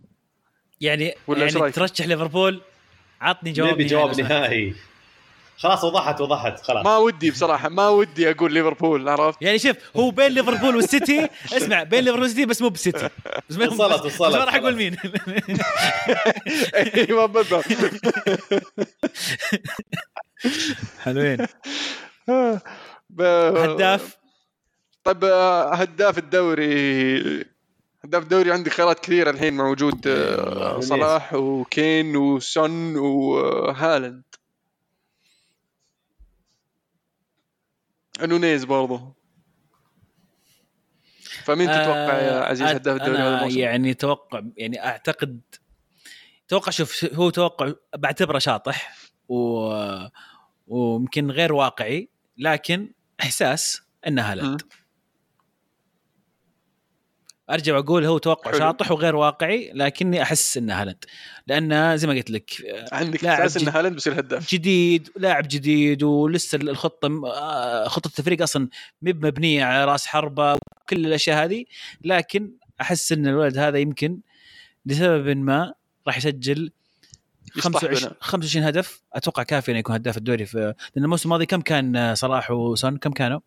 يعني 0.82 1.16
ولا 1.28 1.48
يعني؟ 1.48 1.72
ترشح 1.72 2.06
ليفربول؟ 2.06 2.62
عطني 3.22 3.52
جواب 3.52 3.74
نبي 3.74 3.86
جواب. 3.86 4.22
نهائي. 4.22 4.76
خلاص 5.62 5.84
وضحت 5.84 6.22
وضحت 6.22 6.62
خلاص. 6.62 6.86
ما 6.86 6.98
ودي 6.98 7.32
بصراحة 7.32 7.70
ما 7.70 7.88
ودي 7.90 8.32
أقول 8.32 8.54
ليفربول 8.54 9.10
عرفت؟ 9.10 9.42
يعني 9.42 9.60
شوف 9.60 9.76
هو 9.96 10.12
بين 10.12 10.28
ليفربول 10.32 10.76
والسيتي 10.76 11.30
اسمع 11.58 11.84
بين 11.84 12.00
ليفربول 12.04 12.22
والسيتي 12.24 12.46
بس 12.46 12.62
مو 12.62 12.70
بالسيتي. 12.70 13.10
بس 13.50 13.58
وصلت- 13.58 13.72
وصلت، 14.06 14.06
بس 14.06 14.22
ما 14.22 14.44
راح 14.46 14.56
أقول. 14.56 14.76
مين. 14.76 14.96
أيوه 16.76 17.26
بالضبط 17.26 17.66
حلوين. 21.04 21.48
هداف؟ 22.30 24.18
طيب 25.04 25.24
آه، 25.26 25.74
هداف 25.76 26.18
الدوري 26.18 27.22
هداف 28.04 28.24
الدوري 28.24 28.52
عندك 28.52 28.72
خيارات 28.72 29.00
كثيرة 29.00 29.30
الحين 29.30 29.58
موجود 29.58 30.08
آه، 30.08 30.70
نونيز. 30.72 30.88
صلاح 30.90 31.34
وكين 31.34 32.16
وسون 32.16 32.96
وهالاند. 32.98 34.24
نونيز 38.26 38.64
برضه 38.64 39.14
فمين 41.44 41.68
تتوقع 41.68 42.22
يا 42.22 42.42
عزيز 42.42 42.68
آه، 42.68 42.74
هداف 42.74 43.02
الدوري 43.02 43.18
هذا 43.18 43.38
الموسم؟ 43.38 43.60
يعني 43.60 43.94
توقع 43.94 44.42
يعني 44.58 44.86
اعتقد 44.86 45.42
توقع 46.48 46.72
شوف 46.72 47.06
هو 47.14 47.30
توقع 47.30 47.74
بعتبره 47.98 48.40
شاطح 48.40 48.96
و 49.30 49.70
ويمكن 50.68 51.32
غير 51.32 51.54
واقعي 51.54 52.10
لكن 52.38 52.94
إحساس 53.22 53.82
انه 54.08 54.22
هالاند. 54.22 54.62
أرجع 57.54 57.76
وأقول 57.76 58.06
هو 58.06 58.18
توقع 58.18 58.52
حلو. 58.52 58.60
شاطح 58.60 58.92
وغير 58.92 59.16
واقعي 59.16 59.72
لكني 59.76 60.22
أحس 60.22 60.58
انه 60.58 60.82
هالاند 60.82 61.06
لأنه 61.48 61.96
زي 61.96 62.08
ما 62.08 62.14
قلت 62.14 62.32
لك 62.32 62.52
عندك 62.92 63.24
لاعب 63.24 63.42
إحساس 63.42 63.64
إن 63.64 63.70
هالاند 63.70 63.94
بيصير 63.94 64.20
هداف 64.20 64.50
جديد 64.54 65.10
لاعب 65.16 65.48
جديد 65.48 66.04
ولسه 66.04 66.56
الخطة 66.56 67.22
آه، 67.26 67.88
خطة 67.88 68.08
التفريق 68.08 68.42
أصلا 68.42 68.70
مب 69.02 69.26
مبنية 69.26 69.64
على 69.64 69.86
رأس 69.86 70.06
حربة 70.08 70.58
كل 70.90 71.06
الأشياء 71.06 71.46
هذه 71.46 71.66
لكن 72.02 72.52
أحس 72.82 73.12
إن 73.12 73.28
الولد 73.28 73.58
هذا 73.58 73.78
يمكن 73.78 74.20
لسبب 74.86 75.38
ما 75.38 75.74
راح 76.08 76.18
يسجل 76.18 76.72
يصلح 77.58 77.80
25 77.80 78.10
بنا. 78.10 78.16
25 78.20 78.66
هدف 78.66 79.02
أتوقع 79.14 79.44
كافي 79.44 79.72
إنه 79.72 79.80
يكون 79.80 79.96
هداف 79.96 80.18
الدوري 80.18 80.46
في 80.46 80.58
لأن 80.96 81.04
الموسم 81.04 81.30
الماضي 81.30 81.46
كم 81.46 81.62
كان 81.62 81.96
آه، 81.96 82.14
صلاح 82.14 82.52
وسون 82.52 82.98
كم 82.98 83.12
كانوا؟ 83.12 83.40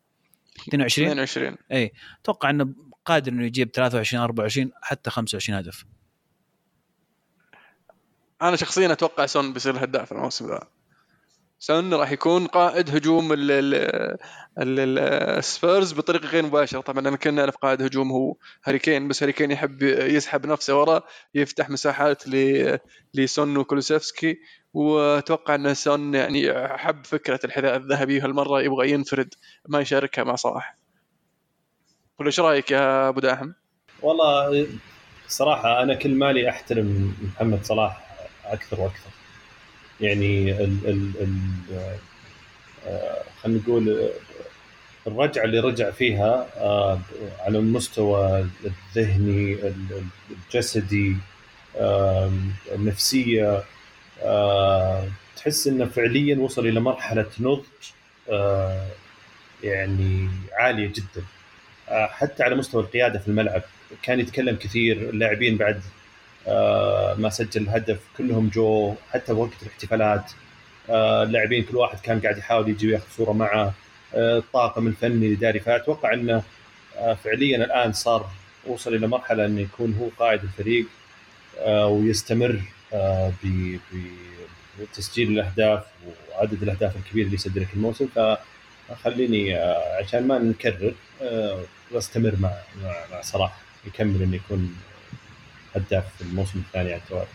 22 0.69 1.09
22 1.09 1.57
اي 1.73 1.93
أتوقع 2.23 2.51
إنه 2.51 2.69
قادر 3.05 3.33
إنه 3.33 3.45
يجيب 3.45 3.73
23 3.73 4.23
24 4.23 4.73
حتى 4.83 5.11
25 5.11 5.59
هدف. 5.59 5.85
أنا 8.43 8.57
شخصيا 8.57 8.93
أتوقع 8.93 9.27
سون 9.27 9.53
بيصير 9.53 9.75
الهداف 9.75 10.13
الموسم 10.13 10.47
ذا. 10.49 10.61
سون 11.59 11.95
راح 11.95 12.11
يكون 12.11 12.47
قائد 12.47 12.97
هجوم 12.97 13.33
ال- 13.33 13.51
ال- 13.51 13.75
ال- 14.59 14.81
ال- 14.81 14.99
السبيرز 15.39 15.93
بطريقه 15.93 16.29
غير 16.29 16.43
مباشرة. 16.47 16.81
طبعا 16.81 16.99
انا 17.09 17.17
كنا 17.17 17.33
نعرف 17.33 17.57
قائد 17.57 17.83
هجوم 17.83 18.13
هو 18.13 18.37
هاري 18.65 18.79
كين 18.79 19.09
بس 19.09 19.23
هاري 19.23 19.33
كين 19.33 19.51
يحب 19.51 19.83
يسحب 19.83 20.47
نفسه 20.47 20.81
ورا 20.81 21.03
يفتح 21.35 21.71
مساحات 21.71 22.23
لسون 23.15 23.57
وكولوسيفسكي. 23.57 24.39
وأتوقع 24.73 25.55
إن 25.55 25.75
سون 25.75 26.15
يعني 26.15 26.69
حب 26.79 27.05
فكرة 27.07 27.41
الحذاء 27.45 27.77
الذهبي 27.77 28.21
هالمره 28.21 28.63
يبغى 28.63 28.91
ينفرد 28.91 29.35
ما 29.69 29.81
يشاركها 29.81 30.25
مع 30.25 30.35
صلاح. 30.35 30.84
ولا 32.19 32.27
إيش 32.27 32.41
رأيك 32.41 32.71
يا 32.71 33.09
أبو 33.09 33.21
داحم؟ 33.21 33.53
والله 34.03 34.67
صراحة 35.29 35.83
أنا 35.83 35.95
كل 35.95 36.15
مالي 36.15 36.51
أحترم 36.51 37.15
محمد 37.23 37.65
صلاح 37.65 38.05
أكثر 38.45 38.81
وأكثر 38.81 39.11
يعني 40.01 40.51
ال 40.53 40.79
ال 40.89 41.11
ال 41.21 41.39
آه، 42.87 43.23
خلينا 43.43 43.59
نقول 43.61 43.89
آه، 43.89 44.11
الرجعة 45.07 45.45
اللي 45.45 45.61
رجع 45.61 45.91
فيها 45.91 46.47
آه، 46.57 47.01
على 47.41 47.59
المستوى 47.59 48.47
الذهني 48.65 49.53
ال- 49.55 50.05
الجسدي 50.31 51.17
آم، 51.79 52.53
النفسية 52.75 53.63
آه، 54.23 55.09
تحس 55.37 55.67
إنه 55.67 55.85
فعليا 55.87 56.37
وصل 56.39 56.67
إلى 56.67 56.81
مرحلة 56.81 57.27
نضج 57.41 57.65
آه، 58.31 58.87
يعني 59.63 60.29
عالية 60.53 60.87
جدا 60.87 61.21
آه، 61.21 61.44
حتى 61.91 62.43
على 62.43 62.55
مستوى 62.55 62.83
القيادة 62.83 63.19
في 63.19 63.29
الملعب 63.29 63.63
كان 64.03 64.21
يتكلم 64.21 64.57
كثير 64.57 64.97
اللاعبين 64.97 65.57
بعد 65.57 65.81
آه، 66.49 67.15
ما 67.19 67.31
سجل 67.31 67.63
الهدف 67.63 67.99
كلهم 68.19 68.49
جو 68.49 68.95
حتى 69.11 69.33
وقت 69.33 69.63
الاحتفالات 69.63 70.33
آه، 70.91 71.23
اللاعبين 71.23 71.63
كل 71.65 71.77
واحد 71.77 72.01
كان 72.01 72.21
قاعد 72.21 72.39
يحاول 72.39 72.69
يجي 72.69 72.89
وياخذ 72.89 73.07
صورة 73.17 73.33
معه 73.33 73.75
آه، 74.15 74.39
الطاقم 74.39 74.87
الفني 74.87 75.27
الاداري 75.27 75.61
فاتوقع 75.61 76.13
إنه 76.15 76.43
آه، 76.99 77.15
فعليا 77.15 77.57
الآن 77.65 77.93
صار 77.93 78.31
وصل 78.67 78.95
إلى 78.95 79.07
مرحلة 79.07 79.47
إنه 79.47 79.61
يكون 79.61 79.95
هو 80.01 80.09
قائد 80.25 80.43
الفريق 80.43 80.87
آه، 81.59 81.87
ويستمر 81.87 82.61
آه، 82.95 83.33
بتسجيل 84.81 85.29
الأهداف 85.33 85.85
وعدد 86.33 86.63
الأهداف 86.63 86.97
الكبير 86.97 87.25
اللي 87.25 87.35
يسجلها 87.35 87.67
في 87.67 87.75
الموسم 87.75 88.09
فخليني 88.89 89.57
آه، 89.59 89.99
عشان 90.03 90.27
ما 90.27 90.39
نكرر 90.39 90.89
آه، 90.89 91.14
واستمر 91.91 92.35
مع 92.41 92.53
مع, 92.83 92.95
مع 93.13 93.21
صلاح 93.21 93.57
يكمل 93.87 94.23
إنه 94.23 94.37
يكون 94.37 94.77
هداف 95.77 96.05
في 96.17 96.23
الموسم 96.23 96.59
الثاني 96.59 96.93
على 96.93 97.03
التوالي. 97.03 97.27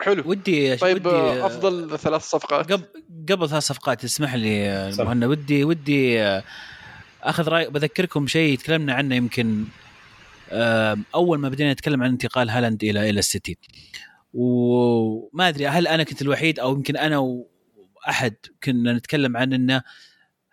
حلو. 0.00 0.22
ودي 0.26 0.76
طيب 0.76 1.06
ودي 1.06 1.16
آه، 1.16 1.46
أفضل 1.46 1.98
ثلاث 1.98 2.22
صفقات. 2.22 2.72
قبل 2.72 2.84
قبل 3.30 3.48
ثلاث 3.48 3.62
صفقات 3.62 4.04
اسمح 4.04 4.34
لي 4.34 4.70
آه، 4.70 4.90
سم. 4.90 5.04
مهند 5.04 5.24
ودي 5.24 5.64
ودي 5.64 6.22
آه، 6.22 6.42
أخذ 7.22 7.48
رأي 7.48 7.70
بذكركم 7.70 8.26
شيء 8.26 8.58
تكلمنا 8.58 8.94
عنه 8.94 9.14
يمكن 9.14 9.64
آه، 10.50 10.96
أول 11.14 11.38
ما 11.38 11.48
بدينا 11.48 11.72
نتكلم 11.72 12.02
عن 12.02 12.10
انتقال 12.10 12.50
هالاند 12.50 12.84
إلى 12.84 13.10
إلى 13.10 13.18
السيتي. 13.18 13.56
وما 14.34 15.48
أدري 15.48 15.66
هل 15.68 15.86
أنا 15.86 16.02
كنت 16.02 16.22
الوحيد 16.22 16.58
أو 16.60 16.72
يمكن 16.72 16.96
أنا 16.96 17.18
وأحد 17.18 18.34
كنا 18.64 18.92
نتكلم 18.92 19.36
عن 19.36 19.52
إنه 19.52 19.82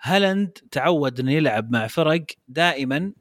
هالاند 0.05 0.57
تعود 0.71 1.19
إنه 1.19 1.31
يلعب 1.31 1.71
مع 1.71 1.87
فرق 1.87 2.25
دائما 2.47 3.13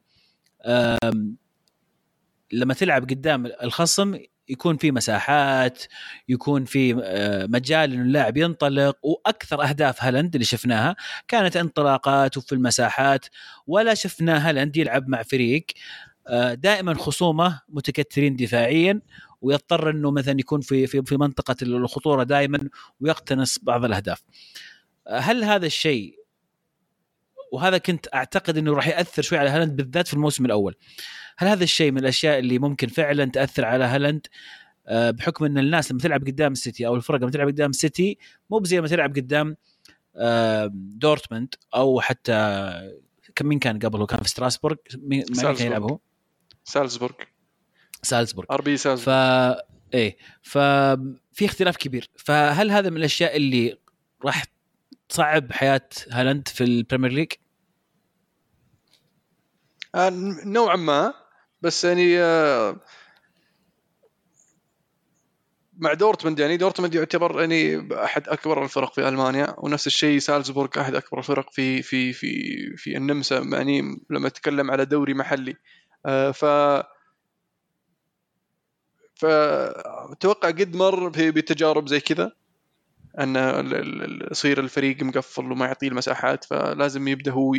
لما 2.52 2.74
تلعب 2.74 3.02
قدام 3.02 3.46
الخصم 3.46 4.18
يكون 4.48 4.76
في 4.76 4.92
مساحات 4.92 5.82
يكون 6.28 6.64
في 6.64 7.00
آه، 7.02 7.46
مجال 7.46 7.92
إنه 7.92 8.02
اللاعب 8.02 8.36
ينطلق 8.36 8.96
وأكثر 9.02 9.62
أهداف 9.62 10.04
هالاند 10.04 10.34
اللي 10.34 10.44
شفناها 10.44 10.96
كانت 11.28 11.56
انطلاقات 11.56 12.36
وفي 12.36 12.52
المساحات 12.52 13.26
ولا 13.66 13.94
شفنا 13.94 14.48
هالاند 14.48 14.76
يلعب 14.76 15.08
مع 15.08 15.22
فريق 15.22 15.66
آه، 16.28 16.54
دائما 16.54 16.94
خصومه 16.94 17.60
متكتلين 17.68 18.36
دفاعيا 18.36 19.00
ويضطر 19.40 19.90
إنه 19.90 20.10
مثلا 20.10 20.40
يكون 20.40 20.60
في 20.60 20.86
في 20.86 21.02
في 21.02 21.16
منطقة 21.16 21.56
الخطورة 21.62 22.22
دائما 22.22 22.58
ويقتنص 23.00 23.58
بعض 23.58 23.84
الأهداف. 23.84 24.22
آه، 25.06 25.18
هل 25.18 25.44
هذا 25.44 25.66
الشيء 25.66 26.23
وهذا 27.54 27.78
كنت 27.78 28.06
أعتقد 28.14 28.58
إنه 28.58 28.74
راح 28.74 28.88
يأثر 28.88 29.22
شوي 29.22 29.38
على 29.38 29.50
هالاند 29.50 29.76
بالذات 29.76 30.08
في 30.08 30.14
الموسم 30.14 30.46
الأول. 30.46 30.74
هل 31.36 31.48
هذا 31.48 31.64
الشيء 31.64 31.90
من 31.92 31.98
الأشياء 31.98 32.38
اللي 32.38 32.58
ممكن 32.58 32.88
فعلا 32.88 33.24
تأثر 33.24 33.64
على 33.64 33.84
هالاند 33.84 34.26
آه، 34.86 35.10
بحكم 35.10 35.44
إن 35.44 35.58
الناس 35.58 35.90
لما 35.92 36.00
تلعب 36.00 36.26
قدام 36.26 36.52
السيتي 36.52 36.86
أو 36.86 36.96
الفرق 36.96 37.20
لما 37.20 37.30
تلعب 37.30 37.46
قدام 37.48 37.70
السيتي 37.70 38.18
مو 38.50 38.58
بزي 38.58 38.80
ما 38.80 38.88
تلعب 38.88 39.16
قدام 39.16 39.56
آه، 40.16 40.70
دورتموند 40.74 41.54
أو 41.74 42.00
حتى 42.00 42.70
كم 43.34 43.46
مين 43.46 43.58
كان 43.58 43.78
قبل 43.78 44.00
هو 44.00 44.06
كان 44.06 44.22
في 44.22 44.28
ستراسبورغ 44.28 44.76
مين 44.96 45.22
كان 45.22 45.34
سالزبورغ. 45.34 45.66
يلعب 45.66 45.82
هو؟ 45.82 45.98
سالزبورغ 46.64 47.14
سالزبورغ 48.02 48.46
RB 48.50 48.76
ف 48.76 48.80
سالزبورغ 48.80 49.54
إيه 49.94 50.16
ففي 50.42 51.44
اختلاف 51.44 51.76
كبير 51.76 52.10
فهل 52.16 52.70
هذا 52.70 52.90
من 52.90 52.96
الأشياء 52.96 53.36
اللي 53.36 53.78
راح 54.24 54.44
تصعب 55.08 55.52
حياة 55.52 55.88
هالاند 56.10 56.48
في 56.48 56.64
البريمير 56.64 57.12
ليج؟ 57.12 57.32
آه، 59.94 60.10
نوعا 60.44 60.76
ما 60.76 61.14
بس 61.62 61.84
يعني 61.84 62.20
آه، 62.20 62.76
مع 65.76 65.92
دورتموند 65.92 66.38
يعني 66.38 66.56
دورتموند 66.56 66.94
يعتبر 66.94 67.40
يعني 67.40 67.88
أحد 68.04 68.28
أكبر 68.28 68.64
الفرق 68.64 68.94
في 68.94 69.08
ألمانيا 69.08 69.54
ونفس 69.58 69.86
الشيء 69.86 70.18
سالزبورغ 70.18 70.80
أحد 70.80 70.94
أكبر 70.94 71.18
الفرق 71.18 71.50
في 71.52 71.82
في 71.82 72.12
في 72.12 72.30
في 72.76 72.96
النمسا 72.96 73.38
يعني 73.38 73.82
لما 74.10 74.28
نتكلم 74.28 74.70
على 74.70 74.84
دوري 74.84 75.14
محلي. 75.14 75.56
آه، 76.06 76.30
ف 76.30 76.44
فاتوقع 79.14 80.48
قد 80.48 80.76
مر 80.76 81.08
بتجارب 81.08 81.88
زي 81.88 82.00
كذا. 82.00 82.32
أن 83.20 83.36
يصير 84.30 84.60
الفريق 84.60 85.02
مقفل 85.02 85.52
وما 85.52 85.66
يعطيه 85.66 85.88
المساحات 85.88 86.44
فلازم 86.44 87.08
يبدأ 87.08 87.30
هو 87.32 87.54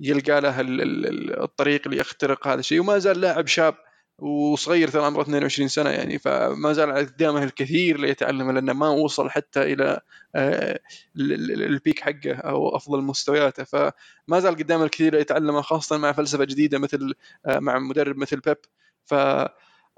يلقى 0.00 0.40
له 0.40 0.60
ال- 0.60 0.80
ال- 0.82 1.06
ال- 1.06 1.42
الطريق 1.42 1.82
اللي 1.86 1.98
يخترق 1.98 2.46
هذا 2.48 2.60
الشيء. 2.60 2.80
وما 2.80 2.98
زال 2.98 3.20
لاعب 3.20 3.46
شاب 3.46 3.74
وصغير 4.18 4.88
ترى 4.88 5.04
عمره 5.04 5.22
22 5.22 5.68
سنة 5.68 5.90
يعني 5.90 6.18
فما 6.18 6.72
زال 6.72 6.92
قدامه 6.92 7.42
الكثير 7.42 7.98
ليتعلمه 8.00 8.52
لأنه 8.52 8.72
ما 8.72 8.88
وصل 8.88 9.30
حتى 9.30 9.62
إلى 9.62 10.00
آه، 10.34 10.80
ال- 11.16 11.32
ال- 11.32 11.62
البيك 11.62 12.00
حقه 12.00 12.34
أو 12.34 12.76
أفضل 12.76 13.02
مستوياته. 13.02 13.64
فما 13.64 14.40
زال 14.40 14.54
قدامه 14.56 14.84
الكثير 14.84 15.14
ليتعلمه 15.14 15.60
خاصة 15.60 15.96
مع 15.98 16.12
فلسفة 16.12 16.44
جديدة 16.44 16.78
مثل 16.78 17.14
آه، 17.46 17.58
مع 17.58 17.78
مدرب 17.78 18.16
مثل 18.16 18.40
بيب. 18.40 18.56
ف 19.04 19.14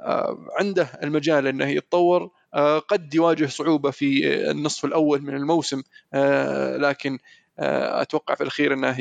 آه، 0.00 0.46
عنده 0.61 0.88
المجال 1.02 1.46
إنه 1.46 1.66
يتطور 1.68 2.30
قد 2.78 3.14
يواجه 3.14 3.46
صعوبة 3.46 3.90
في 3.90 4.34
النصف 4.50 4.84
الأول 4.84 5.22
من 5.22 5.34
الموسم. 5.34 5.82
آه، 6.14 6.76
لكن 6.76 7.18
آه، 7.59 8.02
أتوقع 8.02 8.34
في 8.34 8.42
الأخير 8.42 8.72
إنه 8.72 8.96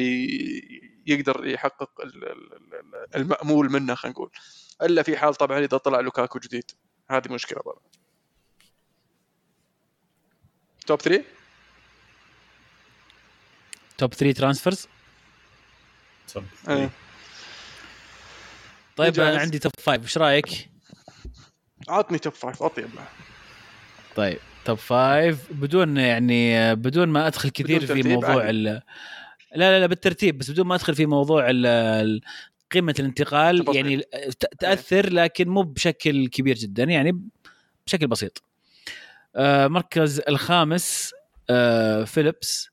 يقدر 1.08 1.48
يحقق 1.48 2.02
ال- 2.02 2.24
ال- 2.24 2.54
ال- 2.54 3.16
المأمول 3.16 3.72
منه 3.72 3.96
خلينا 3.96 4.14
نقول. 4.14 4.32
إلا 4.82 5.04
في 5.04 5.18
حال 5.18 5.36
طبعا 5.36 5.60
إذا 5.60 5.78
طلع 5.78 6.00
لوكاكو 6.00 6.40
جديد. 6.40 6.72
هذه 7.10 7.34
مشكلة 7.34 7.60
طبعا 7.60 7.76
توب 10.88 11.02
3 11.02 11.24
توب 13.98 14.14
3 14.14 14.38
ترانسفيرز 14.38 14.88
آه. 16.68 16.90
طيب. 18.96 19.20
أنا 19.20 19.40
عندي 19.40 19.60
top 19.60 19.72
5 19.86 20.02
إيش 20.04 20.18
رأيك؟ 20.18 20.70
عطني 21.90 22.20
top 22.20 22.34
5 22.34 22.66
أطيب. 22.66 22.90
طيب 24.16 24.38
top 24.66 24.78
5 24.78 25.38
بدون 25.52 25.98
يعني 25.98 26.76
بدون 26.76 27.10
ما 27.10 27.28
أدخل 27.28 27.50
كثير 27.50 27.86
في 27.86 28.04
موضوع. 28.04 28.50
ال 28.50 28.64
لا 28.64 28.82
لا 29.56 29.80
لا 29.80 29.86
بالترتيب 29.86 30.38
بس 30.38 30.52
بدون 30.52 30.68
ما 30.68 30.76
أدخل 30.76 30.96
في 30.96 31.06
موضوع 31.06 31.46
ال- 31.50 32.22
قيمه 32.72 32.96
الانتقال 33.00 33.60
تفاصيل. 33.60 33.86
يعني 33.86 34.04
تأثر 34.60 35.14
لكن 35.14 35.50
مو 35.50 35.62
بشكل 35.62 36.28
كبير 36.28 36.56
جدا 36.56 36.84
يعني 36.84 37.22
بشكل 37.88 38.08
بسيط. 38.08 38.44
آه، 39.36 39.68
مركز 39.68 40.22
الخامس 40.30 41.12
آه، 41.50 42.04
فيليبس 42.04 42.70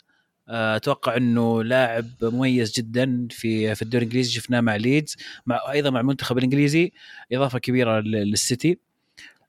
آه، 0.48 0.76
أتوقع 0.76 1.16
إنه 1.16 1.64
لاعب 1.64 2.06
مميز 2.22 2.72
جدا 2.72 3.28
في 3.30 3.74
في 3.74 3.82
الدوري 3.82 4.02
الإنجليزي 4.04 4.32
شفناه 4.32 4.60
مع 4.60 4.76
ليدز 4.76 5.16
مع 5.46 5.60
أيضا 5.72 5.90
مع 5.90 6.00
المنتخب 6.00 6.38
الإنجليزي 6.38 6.92
إضافة 7.32 7.58
كبيرة 7.58 8.00
لل- 8.00 8.10
للسيتي. 8.30 8.78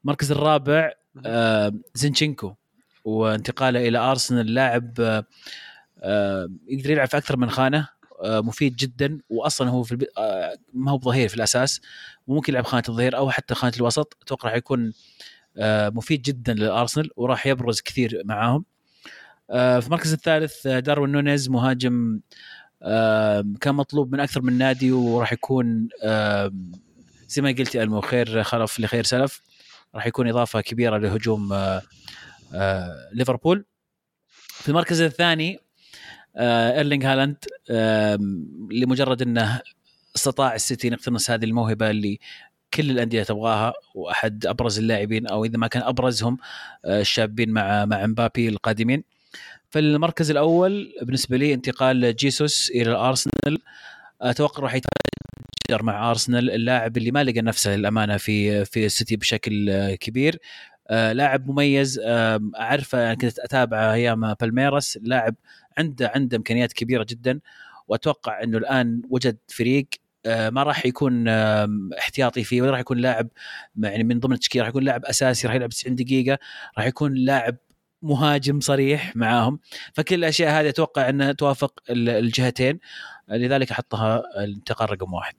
المركز 0.04 0.32
الرابع 0.32 0.86
آه، 0.86 0.96
زينشينكو 1.94 2.54
وانتقاله 3.06 3.88
إلى 3.88 3.98
أرسنال 3.98 4.54
لاعب 4.54 4.94
آه، 5.00 5.26
آه، 6.00 6.50
يقدر 6.68 6.90
يلعب 6.92 7.08
في 7.08 7.18
أكثر 7.18 7.38
من 7.38 7.50
خانة 7.50 7.88
آه، 8.24 8.42
مفيد 8.42 8.76
جدا 8.76 9.20
واصلا 9.30 9.70
هو 9.70 9.84
في. 9.84 10.08
آه، 10.18 10.58
ما 10.74 10.92
هو 10.92 10.98
بظهير 10.98 11.30
في 11.30 11.36
الأساس 11.36 11.82
وممكن 12.28 12.54
يلعب 12.54 12.66
خانة 12.66 12.84
الظهير 12.90 13.18
أو 13.18 13.30
حتى 13.32 13.56
خانة 13.56 13.74
الوسط 13.78 14.18
أتوقع 14.22 14.50
راح 14.50 14.58
يكون 14.58 14.94
آه، 15.58 15.90
مفيد 15.90 16.22
جدا 16.22 16.54
للأرسنال 16.54 17.10
وراح 17.16 17.48
يبرز 17.48 17.82
كثير 17.82 18.22
معاهم 18.26 18.66
آه، 19.50 19.80
في 19.80 19.88
المركز 19.88 20.14
الثالث 20.14 20.68
آه، 20.68 20.80
داروين 20.80 21.12
نونيز 21.12 21.50
مهاجم 21.50 22.20
آه، 22.84 23.46
كان 23.62 23.76
مطلوب 23.76 24.14
من 24.14 24.20
أكثر 24.20 24.42
من 24.42 24.58
نادي 24.58 24.92
وراح 24.92 25.34
يكون 25.34 25.90
آه، 26.04 26.54
زي 27.28 27.42
ما 27.42 27.52
قلت 27.52 27.76
ألمو 27.76 28.02
خير 28.02 28.44
خلف 28.44 28.80
لخير 28.80 29.04
سلف 29.04 29.42
راح 29.96 30.08
يكون 30.08 30.28
إضافة 30.28 30.62
كبيرة 30.62 30.98
لهجوم 30.98 31.54
آه، 31.54 31.82
آه، 32.54 33.10
ليفربول. 33.14 33.66
في 34.50 34.70
المركز 34.70 35.02
الثاني 35.02 35.60
آه، 36.36 36.78
إيرلينغ 36.78 37.06
هالاند 37.06 37.38
لمجرد 38.72 39.22
إنه 39.22 39.62
استطاع 40.16 40.56
السيتي 40.56 40.88
يقتنص 40.88 41.32
هذه 41.32 41.46
الموهبة 41.46 41.90
اللي 41.90 42.20
كل 42.74 42.92
الأندية 42.92 43.24
تبغاها 43.24 43.74
وأحد 43.96 44.46
أبرز 44.46 44.80
اللاعبين 44.80 45.28
أو 45.28 45.46
إذا 45.46 45.58
ما 45.58 45.68
كان 45.68 45.84
أبرزهم 45.84 46.38
الشابين 46.86 47.50
مع 47.50 47.86
مع 47.86 48.06
مبابي 48.06 48.50
القادمين. 48.50 49.04
فالمركز 49.70 50.32
الأول 50.32 50.94
بالنسبة 51.02 51.38
لي 51.38 51.54
انتقال 51.54 52.16
جيسوس 52.16 52.70
إلى 52.70 52.92
الأرسنال. 52.92 53.60
أتوقع 54.22 54.64
راح 54.64 54.74
يتاجر 55.70 55.84
مع 55.84 56.10
أرسنال 56.10 56.52
اللاعب 56.52 56.98
اللي 56.98 57.12
ما 57.12 57.24
لقى 57.24 57.42
نفسه 57.42 57.76
للأمانة 57.76 58.18
في 58.18 58.66
في 58.66 58.86
السيتي 58.86 59.16
بشكل 59.16 59.72
كبير. 59.96 60.40
آه، 60.90 61.14
لاعب 61.14 61.48
مميز 61.50 62.00
أعرفه 62.60 63.06
أنا 63.06 63.14
كنت 63.14 63.40
أتابعه 63.40 63.94
أيام 63.94 64.34
بالميراس. 64.34 65.00
لاعب 65.02 65.36
عنده 65.78 66.12
عنده 66.16 66.38
إمكانيات 66.38 66.74
كبيرة 66.74 67.06
جدا 67.10 67.40
وأتوقع 67.88 68.44
إنه 68.44 68.58
الآن 68.58 69.02
وجد 69.10 69.38
فريق 69.48 69.88
آه، 70.26 70.50
ما 70.50 70.64
راح 70.64 70.86
يكون 70.86 71.28
احتياطي 72.00 72.44
فيه 72.44 72.62
ولا 72.62 72.72
راح 72.72 72.80
يكون 72.80 72.98
لاعب 72.98 73.28
يعني 73.78 74.04
من 74.04 74.20
ضمن 74.20 74.34
التشكيلة 74.34 74.62
راح 74.64 74.70
يكون 74.70 74.84
لاعب 74.84 75.06
أساسي 75.06 75.48
راح 75.48 75.56
يلعب 75.56 75.70
90 75.70 75.96
دقيقة 75.96 76.38
راح 76.78 76.86
يكون 76.86 77.14
لاعب 77.14 77.56
مهاجم 78.02 78.60
صريح 78.60 79.16
معاهم. 79.16 79.60
فكل 79.94 80.16
الأشياء 80.16 80.62
هذه 80.62 80.70
أتوقع 80.70 81.10
أنها 81.10 81.32
توافق 81.32 81.80
ال- 81.90 82.10
الجهتين. 82.10 82.80
لذلك 83.30 83.72
احطها 83.72 84.24
الانتقال 84.44 84.92
رقم 84.92 85.14
واحد. 85.14 85.36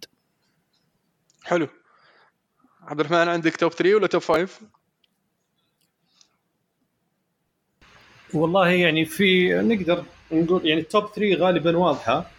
حلو. 1.44 1.68
عبد 2.82 3.00
الرحمن 3.00 3.28
عندك 3.28 3.56
توب 3.56 3.72
3 3.72 3.94
ولا 3.94 4.06
توب 4.06 4.22
5 4.22 4.48
والله 8.34 8.68
يعني 8.68 9.04
في 9.04 9.54
نقدر 9.54 10.04
نقول 10.32 10.66
يعني 10.66 10.80
التوب 10.80 11.06
3 11.14 11.34
غالبا 11.34 11.76
واضحة. 11.76 12.30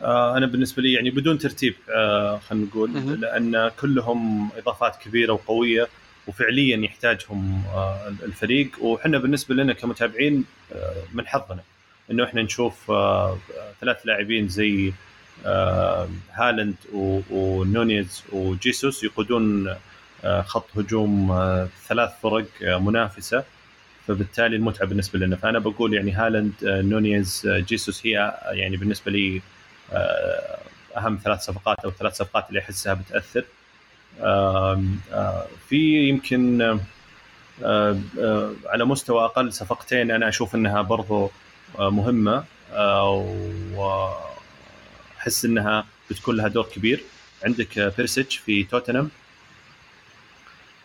آه 0.00 0.36
أنا 0.36 0.46
بالنسبة 0.46 0.82
لي 0.82 0.92
يعني 0.92 1.10
بدون 1.10 1.38
ترتيب 1.38 1.74
آه 1.88 2.38
خلينا 2.38 2.66
نقول. 2.66 3.20
لأن 3.20 3.70
كلهم 3.80 4.50
إضافات 4.56 4.96
كبيرة 4.96 5.32
وقوية 5.32 5.88
وفعليا 6.26 6.76
يحتاجهم 6.76 7.62
آه 7.74 8.08
الفريق. 8.08 8.82
وحنا 8.82 9.18
بالنسبة 9.18 9.54
لنا 9.54 9.72
كمتابعين 9.72 10.44
آه 10.72 11.02
من 11.12 11.26
حظنا 11.26 11.62
إنه 12.10 12.24
إحنا 12.24 12.42
نشوف 12.42 12.90
آه 12.90 13.38
ثلاث 13.80 14.06
لاعبين 14.06 14.48
زي 14.48 14.92
آه 15.46 16.08
هالاند 16.32 16.74
و- 16.94 17.20
ونونيز 17.30 18.22
وجيسوس 18.32 19.04
يقودون 19.04 19.76
آه 20.24 20.42
خط 20.42 20.66
هجوم 20.76 21.30
آه 21.30 21.68
ثلاث 21.88 22.10
فرق 22.22 22.44
منافسة. 22.62 23.44
فبالتالي 24.08 24.56
المتعة 24.56 24.86
بالنسبة 24.88 25.18
لنا. 25.18 25.36
فأنا 25.36 25.58
بقول 25.58 25.94
يعني 25.94 26.12
هالاند 26.12 26.52
آه، 26.64 26.82
نونيز 26.82 27.42
جيسوس 27.46 28.06
هي 28.06 28.34
يعني 28.52 28.76
بالنسبة 28.76 29.10
لي 29.10 29.42
أهم 30.96 31.18
ثلاث 31.24 31.40
صفقات 31.40 31.78
أو 31.84 31.90
ثلاث 31.90 32.16
صفقات 32.16 32.48
اللي 32.48 32.60
أحسها 32.60 32.94
بتأثر. 32.94 33.44
في 35.68 36.08
يمكن 36.08 36.78
على 38.66 38.84
مستوى 38.84 39.24
أقل 39.24 39.52
صفقتين 39.52 40.10
أنا 40.10 40.28
أشوف 40.28 40.54
إنها 40.54 40.82
برضو 40.82 41.30
مهمة. 41.78 42.44
واحس 45.20 45.44
إنها 45.44 45.86
بتكون 46.10 46.36
لها 46.36 46.48
دور 46.48 46.64
كبير. 46.74 47.00
عندك 47.44 47.78
بيرسيتش 47.96 48.36
في 48.36 48.64
توتنهام 48.64 49.10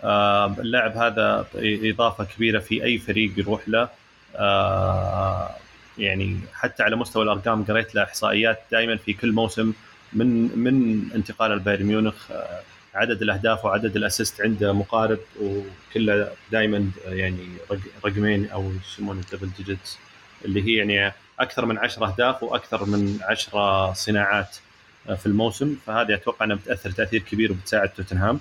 آه، 0.03 0.55
اللاعب 0.59 0.97
هذا 0.97 1.47
إضافة 1.55 2.23
كبيرة 2.23 2.59
في 2.59 2.83
أي 2.83 2.97
فريق 2.97 3.31
يروح 3.39 3.69
له. 3.69 3.89
آه، 4.35 5.55
يعني 5.97 6.39
حتى 6.53 6.83
على 6.83 6.95
مستوى 6.95 7.23
الأرقام 7.23 7.63
قريت 7.63 7.95
له 7.95 8.03
إحصائيات 8.03 8.59
دائما 8.71 8.95
في 8.97 9.13
كل 9.13 9.31
موسم 9.31 9.73
من 10.13 10.59
من 10.59 11.07
انتقال 11.15 11.51
البايرن 11.51 11.83
ميونخ. 11.85 12.31
آه، 12.31 12.61
عدد 12.93 13.21
الأهداف 13.21 13.65
وعدد 13.65 13.95
ال 13.95 14.02
assist 14.02 14.41
عنده 14.41 14.73
مقارب 14.73 15.19
وكله 15.41 16.31
دائما 16.51 16.91
يعني 17.05 17.47
رق- 17.71 18.05
رقمين 18.05 18.49
أو 18.49 18.71
يسمونه 18.85 19.21
ال 19.21 19.25
double 19.25 19.49
digits 19.57 19.97
اللي 20.45 20.63
هي 20.63 20.75
يعني 20.75 21.13
أكثر 21.39 21.65
من 21.65 21.77
10 21.77 22.05
أهداف 22.07 22.43
وأكثر 22.43 22.85
من 22.85 23.19
10 23.23 23.93
صناعات 23.93 24.57
في 25.05 25.25
الموسم. 25.25 25.75
فهذه 25.85 26.13
أتوقع 26.13 26.45
أنها 26.45 26.55
بتأثر 26.55 26.91
تأثير 26.91 27.21
كبير 27.21 27.51
وبتساعد 27.51 27.89
توتنهام. 27.89 28.39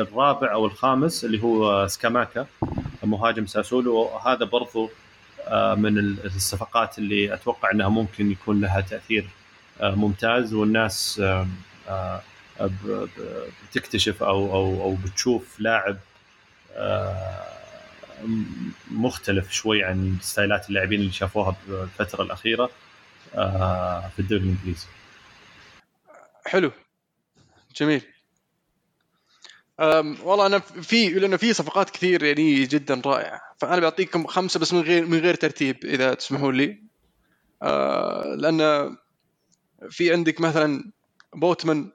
الرابع 0.00 0.52
أو 0.52 0.66
الخامس 0.66 1.24
اللي 1.24 1.42
هو 1.42 1.86
سكاماكا 1.86 2.46
مهاجم 3.04 3.46
ساسولو. 3.46 4.08
هذا 4.18 4.44
برضو 4.44 4.90
آه، 5.48 5.74
من 5.74 5.98
الصفقات 6.24 6.98
اللي 6.98 7.34
أتوقع 7.34 7.70
أنها 7.70 7.88
ممكن 7.88 8.30
يكون 8.30 8.60
لها 8.60 8.80
تأثير 8.80 9.28
آه، 9.80 9.94
ممتاز. 9.94 10.54
والناس 10.54 11.22
آه، 11.88 12.20
بتكتشف 13.70 14.22
أو 14.22 14.52
أو 14.52 14.82
أو 14.82 14.96
بتشوف 15.04 15.60
لاعب 15.60 15.96
مختلف 18.90 19.52
شوي 19.52 19.84
عن 19.84 20.16
ستايلات 20.22 20.68
اللاعبين 20.68 21.00
اللي 21.00 21.12
شافوها 21.12 21.56
بالفترة 21.68 22.22
الأخيرة 22.22 22.70
في 24.16 24.18
الدوري 24.18 24.42
الإنجليزي. 24.42 24.86
حلو. 26.46 26.72
جميل. 27.76 28.02
والله 30.22 30.46
أنا 30.46 30.58
في 30.58 31.08
لأنه 31.08 31.36
في 31.36 31.52
صفقات 31.52 31.90
كثير 31.90 32.22
يعني 32.22 32.64
جدا 32.64 33.02
رائعة. 33.06 33.40
فأنا 33.58 33.80
بعطيكم 33.80 34.26
خمسة 34.26 34.60
بس 34.60 34.72
من 34.72 34.80
غير 34.80 35.06
من 35.06 35.18
غير 35.18 35.34
ترتيب 35.34 35.84
إذا 35.84 36.14
تسمحوا 36.14 36.52
لي. 36.52 36.82
أه 37.62 38.34
لأن 38.38 38.96
في 39.90 40.12
عندك 40.12 40.40
مثلا 40.40 40.92
بوتمان 41.34 41.92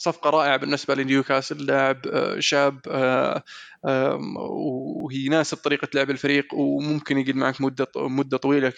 صفقة 0.00 0.30
رائعة 0.30 0.56
بالنسبة 0.56 0.94
لنيوكاسل 0.94 1.66
لاعب 1.66 2.06
آه، 2.06 2.40
شاب 2.40 2.80
آه، 2.88 3.42
ويناسب 5.02 5.56
طريقة 5.56 5.88
لعب 5.94 6.10
الفريق 6.10 6.54
وممكن 6.54 7.18
يقعد 7.18 7.36
معك 7.36 7.60
مدة 7.60 7.86
مدة 7.96 8.36
طويلة 8.36 8.72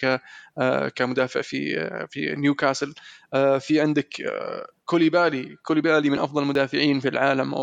آه، 0.57 0.89
كمدافع 0.89 1.41
في 1.41 1.89
في 2.11 2.35
نيوكاسل. 2.35 2.93
في 3.59 3.81
عندك 3.81 4.09
كوليبالي. 4.85 5.55
كوليبالي 5.63 6.09
من 6.09 6.19
أفضل 6.19 6.43
المدافعين 6.43 6.99
في 6.99 7.07
العالم 7.09 7.53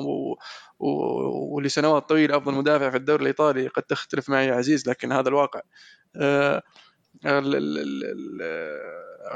ولسنوات 1.52 2.08
طويلة 2.08 2.36
أفضل 2.36 2.54
مدافع 2.54 2.90
في 2.90 2.96
الدوري 2.96 3.22
الإيطالي. 3.22 3.66
قد 3.68 3.82
تختلف 3.82 4.30
معي 4.30 4.46
يا 4.46 4.54
عزيز 4.54 4.88
لكن 4.88 5.12
هذا 5.12 5.28
الواقع. 5.28 5.61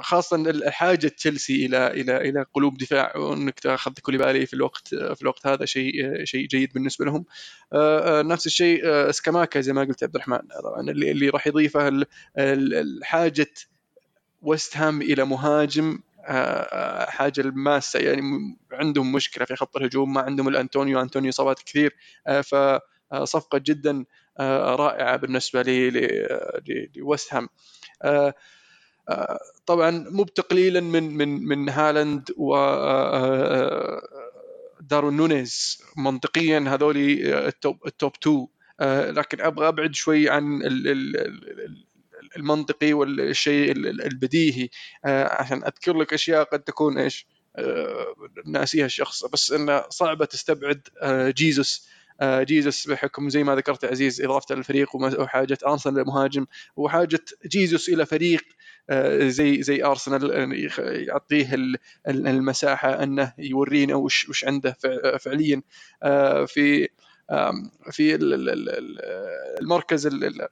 خاصة 0.02 0.70
حاجة 0.70 1.08
تشيلسي 1.08 1.66
إلى 1.66 1.86
إلى 1.86 2.16
إلى 2.16 2.46
قلوب 2.54 2.78
دفاع 2.78 3.16
وإنك 3.16 3.60
تاخذ 3.60 3.92
كوليبالي 3.92 4.46
في 4.46 4.54
الوقت 4.54 4.88
في 4.88 5.22
الوقت 5.22 5.46
هذا 5.46 5.64
شيء 5.64 6.24
شيء 6.24 6.46
جيد 6.46 6.72
بالنسبة 6.72 7.04
لهم. 7.04 7.24
آه، 7.72 8.20
آه، 8.20 8.22
نفس 8.22 8.46
الشيء 8.46 8.82
آه، 8.84 9.10
سكاماكا 9.10 9.60
زي 9.60 9.72
ما 9.72 9.84
قلت 9.84 10.04
عبد 10.04 10.14
الرحمن. 10.14 10.38
طبعا 10.64 10.80
اللي, 10.90 11.10
اللي 11.10 11.28
راح 11.28 11.46
يضيفه 11.46 12.06
حاجة 13.02 13.54
ويست 14.42 14.76
هام 14.76 15.02
إلى 15.02 15.24
مهاجم 15.24 16.00
حاجة 17.08 17.40
الماسة. 17.40 18.00
يعني 18.00 18.22
عندهم 18.72 19.12
مشكلة 19.12 19.44
في 19.44 19.56
خط 19.56 19.76
الهجوم 19.76 20.12
ما 20.14 20.20
عندهم 20.20 20.48
إلا 20.48 20.54
أنتونيو. 20.54 21.00
أنتونيو 21.00 21.30
إصابات 21.30 21.58
كثير. 21.58 21.96
فصفقه 22.42 23.58
جدا 23.58 24.04
رائعة 24.40 25.16
بالنسبة 25.16 25.62
لويست 26.96 27.34
هام. 27.34 27.48
طبعا 29.66 29.90
مو 30.10 30.22
بتقليلا 30.22 30.80
من 30.80 31.16
من 31.16 31.44
من 31.44 31.68
هالاند 31.68 32.30
و 32.36 32.56
داروين 34.80 35.16
نونيز. 35.16 35.82
منطقيا 35.96 36.64
هذول 36.68 36.96
ال 36.96 37.19
top 37.19 37.86
ال 37.86 37.93
top 37.93 38.12
2 38.22 38.46
لكن 39.12 39.40
أبغى 39.40 39.68
أبعد 39.68 39.94
شوي 39.94 40.30
عن 40.30 40.60
المنطقي 42.36 42.92
والشيء 42.92 43.72
البديهي. 43.86 44.68
عشان 45.04 45.64
أذكر 45.64 45.96
لك 45.96 46.12
أشياء 46.14 46.44
قد 46.44 46.60
تكون 46.62 46.98
إيش؟ 46.98 47.26
ناسيها 48.46 48.86
الشخص 48.86 49.24
بس 49.24 49.52
إنه 49.52 49.84
صعبه 49.88 50.24
تستبعد 50.24 50.88
جيزوس 51.36 51.88
جيزوس 52.22 52.88
بحكم 52.88 53.28
زي 53.28 53.44
ما 53.44 53.56
ذكرت 53.56 53.84
عزيز 53.84 54.22
إضافته 54.22 54.54
للفريق 54.54 54.96
وحاجة 54.96 55.58
أرسنال 55.66 55.94
لمهاجم 55.94 56.46
وحاجة 56.76 57.20
جيزوس 57.46 57.88
إلى 57.88 58.06
فريق 58.06 58.42
آه، 58.42 58.54
زي 59.20 59.62
زي 59.62 59.84
أرسنال 59.84 60.52
يعطيه 61.08 61.54
المساحة 62.06 63.02
أنه 63.02 63.32
يورينا 63.38 63.94
وش 63.94 64.28
وش 64.28 64.44
عنده 64.44 64.76
فعليا. 65.20 65.62
آه، 66.02 66.44
في 66.44 66.88
في 67.90 68.14
المركز 69.60 70.06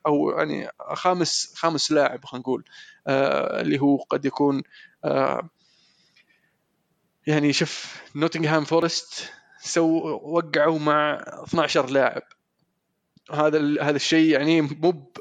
أو 0.07 0.31
يعني 0.31 0.69
خامس 0.95 1.53
خامس 1.57 1.93
لاعب 1.93 2.25
خلينا 2.25 2.43
نقول 2.43 2.65
آه، 3.07 3.61
اللي 3.61 3.81
هو 3.81 3.97
قد 3.97 4.25
يكون 4.25 4.63
يعني 7.27 7.53
شوف 7.53 8.03
نوتنغهام 8.17 8.65
فورست 8.65 9.31
so 9.63 9.85
وقعوا 10.23 10.79
مع 10.79 11.25
12 11.45 11.91
لاعب. 11.91 12.23
هذا 13.31 13.83
هذا 13.83 13.97
الشيء 13.97 14.31
يعني 14.31 14.61
مو 14.61 15.13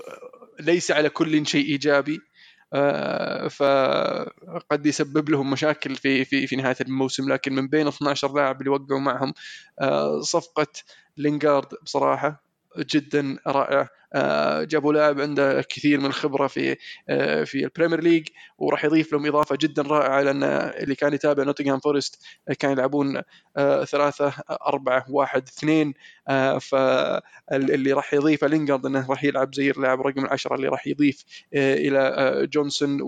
ليس 0.59 0.91
على 0.91 1.09
كل 1.09 1.47
شيء 1.47 1.66
إيجابي. 1.66 2.16
آه، 2.16 2.31
فقد 3.50 4.86
يسبب 4.86 5.30
لهم 5.30 5.52
مشاكل 5.52 5.96
في 5.96 6.26
في 6.26 6.48
في 6.48 6.56
نهاية 6.56 6.76
الموسم. 6.82 7.30
لكن 7.34 7.56
من 7.56 7.68
بين 7.68 7.88
12 7.88 8.34
لاعب 8.36 8.60
اللي 8.62 8.70
وقعوا 8.72 9.00
معهم 9.00 9.34
آه، 9.82 10.22
صفقة 10.22 10.68
لينغارد 11.18 11.68
بصراحة 11.84 12.44
جدا 12.78 13.38
رائع. 13.48 13.90
آه، 14.14 14.64
جابوا 14.64 14.94
لاعب 14.94 15.22
عنده 15.22 15.62
كثير 15.62 16.00
من 16.00 16.06
الخبرة 16.06 16.48
في 16.48 16.78
آه، 17.10 17.44
في 17.44 17.64
ال 17.66 17.70
Premier 17.70 18.02
League 18.04 18.28
وراح 18.58 18.86
يضيف 18.86 19.14
لهم 19.14 19.26
إضافة 19.26 19.58
جدا 19.62 19.82
رائعة 19.82 20.22
لأن 20.22 20.44
اللي 20.44 20.96
كان 20.96 21.14
يتابع 21.14 21.44
نوتنغهام 21.44 21.80
فورست 21.80 22.22
كان 22.60 22.72
يلعبون 22.72 23.22
آه، 23.58 23.84
ثلاثة 23.84 24.34
أربعة 24.50 25.06
واحد 25.10 25.44
اثنين. 25.48 25.94
فاللي 26.62 27.94
راح 27.94 28.14
يضيفه 28.14 28.48
لينجارد 28.48 28.86
إنه 28.86 29.10
راح 29.10 29.24
يلعب 29.24 29.56
زي 29.56 29.72
اللاعب 29.72 30.02
رقم 30.02 30.26
العشرة 30.26 30.56
اللي 30.56 30.68
راح 30.68 30.88
يضيف 30.88 31.24
إلى 31.54 32.48
جونسون 32.54 33.02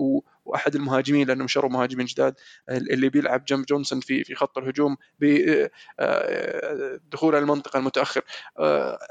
وأحد 0.44 0.74
المهاجمين 0.74 1.28
لأنهم 1.28 1.48
شروا 1.48 1.70
مهاجمين 1.70 2.06
جداد 2.06 2.34
اللي 2.68 3.08
بيلعب 3.08 3.44
جنب 3.44 3.66
جونسون 3.66 4.00
في 4.00 4.24
في 4.24 4.34
خط 4.34 4.58
الهجوم 4.58 4.96
بدخول 5.18 5.74
المنطقة 7.34 7.78
المتأخر. 7.78 8.22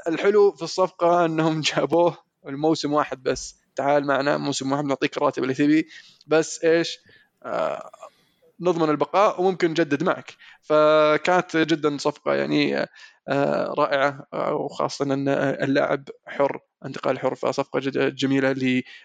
الحلو 0.08 0.52
في 0.52 0.62
الصفقة 0.62 1.24
أنهم 1.24 1.60
جابوه 1.76 2.18
الموسم 2.46 2.92
واحد 2.92 3.22
بس. 3.22 3.56
تعال 3.76 4.06
معنا 4.06 4.36
موسم 4.36 4.72
واحد 4.72 4.84
نعطيك 4.84 5.16
الراتب 5.16 5.42
اللي 5.42 5.54
تبي. 5.54 5.88
بس 6.26 6.64
إيش؟ 6.64 6.98
نضمن 8.60 8.90
البقاء 8.90 9.40
وممكن 9.40 9.70
نجدد 9.70 10.02
معك. 10.02 10.34
فكانت 10.62 11.56
جدا 11.56 11.98
صفقة 11.98 12.34
يعني 12.34 12.86
آه، 13.28 13.74
رائعة 13.78 14.26
آه، 14.32 14.54
وخاصة 14.54 15.04
أن 15.04 15.28
اللاعب 15.28 16.08
حر. 16.26 16.60
انتقال 16.84 17.18
حر 17.18 17.34
فصفقه 17.34 17.80
جميلة 18.08 18.54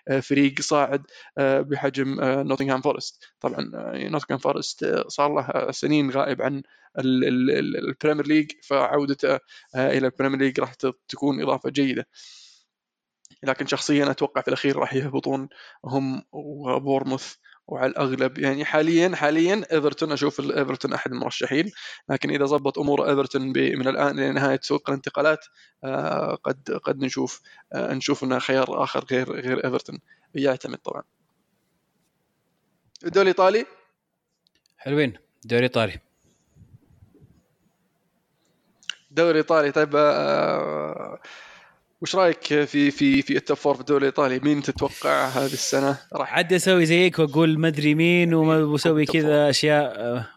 لفريق 0.08 0.62
صاعد 0.62 1.06
آه، 1.38 1.62
بحجم 1.62 2.18
نوتنغهام 2.22 2.82
فورست 2.82 3.24
طبعا 3.40 3.72
نوتنغهام 3.96 4.40
فورست 4.40 5.04
صار 5.08 5.34
له 5.36 5.72
سنين 5.72 6.12
غائب 6.12 6.42
عن 6.42 6.64
ال 7.00 7.16
Premier 7.16 8.28
League 8.28 8.52
فعودته 8.64 9.40
إلى 9.76 10.08
ال 10.08 10.12
Premier 10.12 10.40
League 10.40 10.60
راح 10.60 10.74
تكون 11.08 11.42
إضافة 11.42 11.70
جيدة. 11.70 12.08
لكن 13.44 13.68
شخصيا 13.68 14.12
أتوقع 14.12 14.42
في 14.42 14.48
الأخير 14.48 14.76
راح 14.78 14.94
يهبطون 14.94 15.50
هم 15.86 16.24
وبورموث. 16.32 17.36
وعلى 17.70 17.91
الأغلب 17.91 18.38
يعني 18.38 18.66
حاليا 18.66 19.16
حاليا 19.16 19.66
إيفرتون 19.72 20.12
أشوف 20.12 20.40
إيفرتون 20.40 20.94
أحد 20.94 21.12
المرشحين. 21.12 21.72
لكن 22.10 22.30
إذا 22.30 22.46
ضبط 22.46 22.80
أمور 22.80 23.10
إيفرتون 23.10 23.41
من 23.56 23.88
الآن 23.88 24.20
لنهايه 24.20 24.60
سوق 24.62 24.90
الانتقالات 24.90 25.46
آه، 25.84 26.36
قد 26.36 26.80
قد 26.84 27.04
نشوف 27.04 27.41
آه، 27.74 27.94
نشوف 27.94 28.24
إنه 28.24 28.40
خيار 28.40 28.84
آخر 28.84 29.06
غير 29.12 29.32
غير 29.32 29.66
إيفرتون. 29.66 30.00
يعتمد 30.36 30.78
طبعا. 30.78 31.04
الدوري 33.06 33.24
الإيطالي؟ 33.24 33.66
حلوين. 34.78 35.14
دوري 35.46 35.64
ايطالي 35.64 36.00
دوري 39.12 39.38
ايطالي 39.38 39.72
طيب 39.72 39.96
آه 39.96 41.22
وش 42.02 42.16
رأيك 42.16 42.44
في 42.44 42.92
في 42.92 43.22
في 43.22 43.38
ال 43.38 43.43
top 43.43 43.58
four 43.58 43.74
في 43.74 43.80
الدوري 43.80 44.00
الإيطالي؟ 44.02 44.40
مين 44.40 44.62
تتوقع 44.62 45.28
هذه 45.28 45.54
السنة؟ 45.54 45.98
راح. 46.14 46.34
عاد 46.34 46.54
أسوي 46.54 46.86
زيك 46.86 47.20
وأقول 47.20 47.60
ما 47.60 47.68
أدري 47.68 47.96
مين 47.96 48.34
وأسوي 48.34 49.06
كذا 49.06 49.50
أشياء 49.50 50.00
آه، 50.00 50.28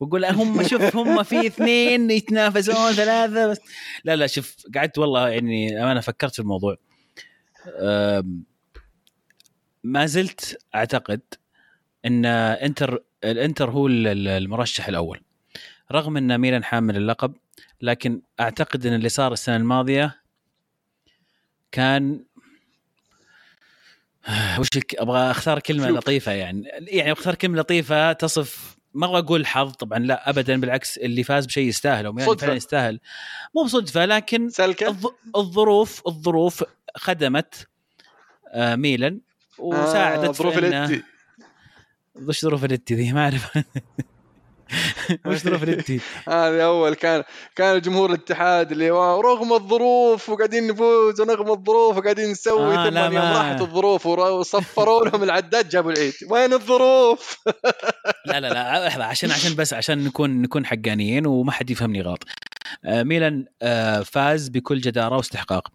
وأقول 0.00 0.24
هم 0.24 0.62
شوف 0.68 0.96
هم 0.96 1.22
في 1.22 1.46
اثنين 1.46 2.10
يتنافسون 2.10 2.92
ثلاثة 2.92 3.46
بس. 3.46 3.58
لا 4.04 4.16
لا 4.16 4.26
شوف 4.26 4.56
قعدت 4.74 4.98
والله 4.98 5.28
يعني 5.28 5.82
أنا 5.82 6.00
فكرت 6.00 6.34
في 6.34 6.40
الموضوع. 6.40 6.76
ما 9.84 10.06
زلت 10.06 10.58
أعتقد 10.74 11.20
إن 12.04 12.26
انتر 12.26 13.02
الإنتر 13.24 13.70
هو 13.70 13.86
المرشح 13.86 14.88
الأول. 14.88 15.20
رغم 15.92 16.16
إن 16.16 16.38
ميلان 16.38 16.64
حامل 16.64 16.96
اللقب 16.96 17.34
لكن 17.82 18.22
أعتقد 18.40 18.86
إن 18.86 18.94
اللي 18.94 19.08
صار 19.08 19.32
السنة 19.32 19.56
الماضية 19.56 20.25
كان 21.72 22.24
وش 24.58 24.68
أبغى 24.98 25.30
أختار 25.30 25.58
كلمة 25.60 25.88
شوف. 25.88 25.96
لطيفة 25.96 26.32
يعني. 26.32 26.68
يعني 26.80 27.12
أختار 27.12 27.34
كلمة 27.34 27.58
لطيفة 27.58 28.12
تصف 28.12 28.76
ما 28.94 29.06
أبغى 29.06 29.18
أقول 29.18 29.46
حظ 29.46 29.72
طبعا 29.72 29.98
لا 29.98 30.30
ابدا 30.30 30.60
بالعكس 30.60 30.98
اللي 30.98 31.24
فاز 31.24 31.46
بشيء 31.46 31.68
يستاهل 31.68 32.06
وميلان 32.06 32.30
صدفة. 32.30 32.40
فعلا 32.46 32.56
يستاهل. 32.56 33.00
مو 33.54 33.64
بصدفة 33.64 34.04
لكن 34.04 34.50
الظ- 34.50 35.36
الظروف 35.36 36.02
الظروف 36.06 36.64
خدمت 36.96 37.66
آه، 38.52 38.76
ميلان 38.76 39.20
وساعدت 39.58 40.28
آه 40.28 40.32
ظروف 40.32 40.58
الاتي. 40.58 41.02
وش 42.14 42.42
ظروف 42.42 42.64
الاتي 42.64 42.94
ذي؟ 42.94 43.12
ما 43.12 43.20
أعرف. 43.24 43.58
وش 45.26 45.38
ظروف 45.38 45.62
الاتي 45.62 46.00
هذا 46.28 46.64
أول 46.64 46.94
كان 46.94 47.24
كان 47.56 47.80
جمهور 47.80 48.10
الاتحاد 48.10 48.72
اللي 48.72 48.90
هو 48.90 49.20
رغم 49.20 49.52
الظروف 49.52 50.28
وقاعدين 50.28 50.66
نفوز 50.66 51.20
ورغم 51.20 51.50
الظروف 51.50 51.96
وقاعدين 51.96 52.30
نسوي 52.30 52.76
آه، 52.76 52.88
ثم 52.88 52.94
لا 52.94 53.04
يوم 53.04 53.16
راحت 53.16 53.60
الظروف 53.60 54.06
وصفروا 54.06 55.08
لهم 55.08 55.22
العداد 55.22 55.68
جابوا 55.68 55.92
العيد. 55.92 56.12
وين 56.30 56.52
الظروف؟ 56.52 57.38
لا 58.26 58.40
لا 58.40 58.48
لا 58.48 59.04
عشان 59.04 59.30
عشان 59.30 59.54
بس 59.54 59.74
عشان 59.74 60.04
نكون 60.04 60.42
نكون 60.42 60.66
حقانيين 60.66 61.26
وما 61.26 61.52
حد 61.52 61.70
يفهمني 61.70 62.00
غلط. 62.00 62.24
آه، 62.84 63.02
ميلان 63.02 63.46
آه، 63.62 64.00
فاز 64.00 64.48
بكل 64.48 64.80
جدارة 64.80 65.16
واستحقاق. 65.16 65.68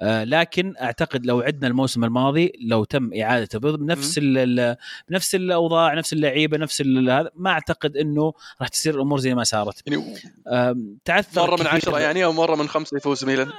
آه، 0.00 0.24
لكن 0.24 0.74
أعتقد 0.80 1.26
لو 1.26 1.40
عدنا 1.40 1.68
الموسم 1.68 2.04
الماضي 2.04 2.52
لو 2.66 2.84
تم 2.84 3.10
اعادته 3.20 3.58
بنفس 3.58 4.14
ال- 4.18 4.76
بنفس 5.08 5.34
الأوضاع 5.34 5.94
نفس 5.94 6.12
اللعيبة 6.12 6.58
نفس 6.58 6.80
هذا 6.80 7.30
ما 7.36 7.50
أعتقد 7.50 7.96
إنه 7.96 8.32
راح 8.60 8.68
تصير 8.68 8.94
الأمور 8.94 9.18
زي 9.18 9.34
ما 9.34 9.44
صارت. 9.44 9.82
يعني 9.86 10.98
تعثر 11.04 11.42
مرة 11.46 11.56
من 11.60 11.66
عشرة 11.66 11.98
يعني 12.00 12.24
أو 12.24 12.32
مرة 12.32 12.56
من 12.56 12.68
خمسة 12.68 12.96
يفوز 12.96 13.24
ميلان؟ 13.24 13.52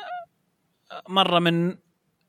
مرة 1.09 1.39
من 1.39 1.75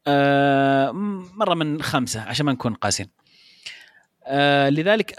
آه، 0.06 0.90
مرة 1.34 1.54
من 1.54 1.82
خمسة 1.82 2.20
عشان 2.20 2.46
ما 2.46 2.52
نكون 2.52 2.74
قاسين. 2.74 3.06
آه، 4.26 4.68
لذلك 4.70 5.16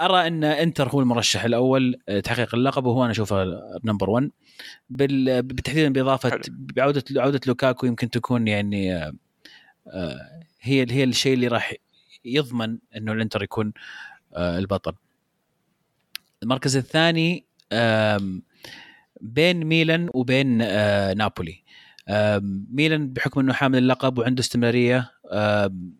أرى 0.00 0.26
أن 0.26 0.44
إنتر 0.44 0.88
هو 0.88 1.00
المرشح 1.00 1.44
الأول 1.44 2.00
آه، 2.08 2.20
تحقيق 2.20 2.54
اللقب 2.54 2.86
وهو 2.86 3.02
أنا 3.02 3.10
أشوفه 3.12 3.44
number 3.84 4.10
1 4.10 4.30
بال- 4.90 5.42
بالتحديد 5.42 5.92
بإضافة. 5.92 6.40
بعودة 6.48 7.04
عودة 7.16 7.40
لوكاكو 7.46 7.86
يمكن 7.86 8.10
تكون 8.10 8.48
يعني 8.48 8.94
آه، 8.96 9.12
هي 10.60 10.86
هي 10.90 11.04
الشيء 11.04 11.34
اللي 11.34 11.48
راح 11.48 11.72
يضمن 12.24 12.78
إنه 12.96 13.12
الإنتر 13.12 13.42
يكون 13.42 13.72
آه، 14.34 14.58
البطل. 14.58 14.92
المركز 16.42 16.76
الثاني 16.76 17.44
بين 19.20 19.64
ميلان 19.64 20.08
وبين 20.14 20.58
نابولي. 21.18 21.62
ميلان 22.70 23.12
بحكم 23.12 23.40
إنه 23.40 23.52
حامل 23.52 23.78
اللقب 23.78 24.18
وعنده 24.18 24.40
استمرارية 24.40 25.10
آم، 25.32 25.92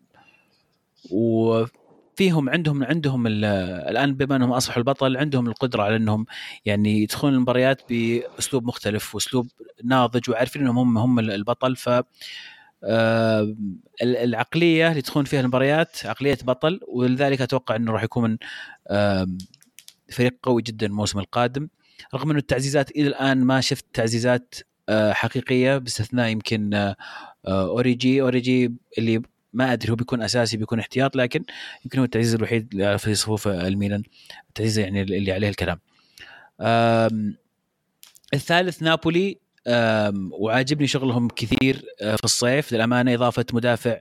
وفيهم 2.17 2.49
عندهم 2.49 2.83
عندهم 2.83 3.27
ال- 3.27 3.45
الآن 3.89 4.13
بما 4.13 4.35
أنهم 4.35 4.51
أصبحوا 4.51 4.77
البطل 4.77 5.17
عندهم 5.17 5.47
القدرة 5.47 5.83
على 5.83 5.95
إنهم 5.95 6.25
يعني 6.65 7.01
يدخلون 7.03 7.33
المباريات 7.33 7.81
بأسلوب 7.89 8.65
مختلف 8.65 9.15
وأسلوب 9.15 9.47
ناضج 9.83 10.29
وعارفين 10.29 10.61
إنهم 10.61 10.77
هم 10.77 10.97
هم 10.97 11.19
البطل. 11.19 11.75
ف 11.75 11.89
آه، 12.83 13.55
العقلية 14.01 14.89
اللي 14.91 15.01
تدخلون 15.01 15.25
فيها 15.25 15.39
المباريات 15.39 16.05
عقلية 16.05 16.37
بطل 16.43 16.79
ولذلك 16.87 17.41
أتوقع 17.41 17.75
إنه 17.75 17.91
راح 17.91 18.03
يكون 18.03 18.37
فريق 20.11 20.37
قوي 20.43 20.61
جدا 20.61 20.85
الموسم 20.87 21.19
القادم. 21.19 21.67
رغم 22.15 22.29
إنه 22.29 22.39
التعزيزات 22.39 22.91
إلى 22.91 23.07
الآن 23.07 23.43
ما 23.43 23.61
شفت 23.61 23.85
تعزيزات 23.93 24.55
آه، 24.89 25.13
حقيقية 25.13 25.77
باستثناء 25.77 26.29
يمكن 26.29 26.73
آه، 26.73 26.95
أوريجي. 27.47 28.21
أوريجي 28.21 28.73
اللي 28.97 29.21
ما 29.57 29.73
أدري 29.73 29.91
هو 29.91 29.95
بيكون 29.95 30.21
أساسي 30.21 30.57
بيكون 30.57 30.79
احتياط 30.79 31.15
لكن 31.15 31.43
يمكن 31.85 31.99
هو 31.99 32.05
التعزيز 32.05 32.35
الوحيد 32.35 32.95
في 32.97 33.15
صفوف 33.15 33.47
الميلان 33.47 34.03
التعزيز 34.49 34.79
يعني 34.79 35.01
اللي 35.01 35.31
عليه 35.31 35.49
الكلام. 35.49 35.79
الثالث 38.33 38.83
نابولي 38.83 39.39
وعاجبني 40.31 40.87
شغلهم 40.87 41.27
كثير 41.27 41.85
آه، 42.01 42.15
في 42.15 42.23
الصيف. 42.23 42.73
للأمانة 42.73 43.13
إضافة 43.13 43.45
مدافع 43.53 43.99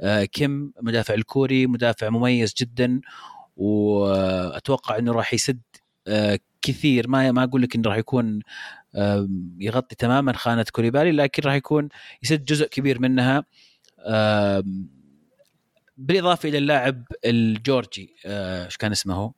آه، 0.00 0.24
كيم 0.24 0.72
مدافع 0.82 1.14
الكوري 1.14 1.66
مدافع 1.66 2.10
مميز 2.10 2.54
جدا 2.54 3.00
واتوقع 3.56 4.98
إنه 4.98 5.12
راح 5.12 5.34
يسد 5.34 5.60
آه، 6.06 6.38
كثير. 6.62 7.08
ما 7.08 7.32
ما 7.32 7.44
أقول 7.44 7.62
لك 7.62 7.76
إنه 7.76 7.88
راح 7.88 7.96
يكون 7.96 8.40
يغطي 9.58 9.96
تماما 9.96 10.32
خانة 10.32 10.64
كوليبالي 10.72 11.12
لكن 11.12 11.42
راح 11.42 11.54
يكون 11.54 11.88
يسد 12.22 12.44
جزء 12.44 12.66
كبير 12.66 13.00
منها. 13.00 13.44
بالإضافة 15.96 16.48
إلى 16.48 16.58
اللاعب 16.58 17.04
الجورجي 17.24 18.16
آه، 18.26 18.64
إيش 18.64 18.76
كان 18.76 18.92
اسمه؟ 18.92 19.32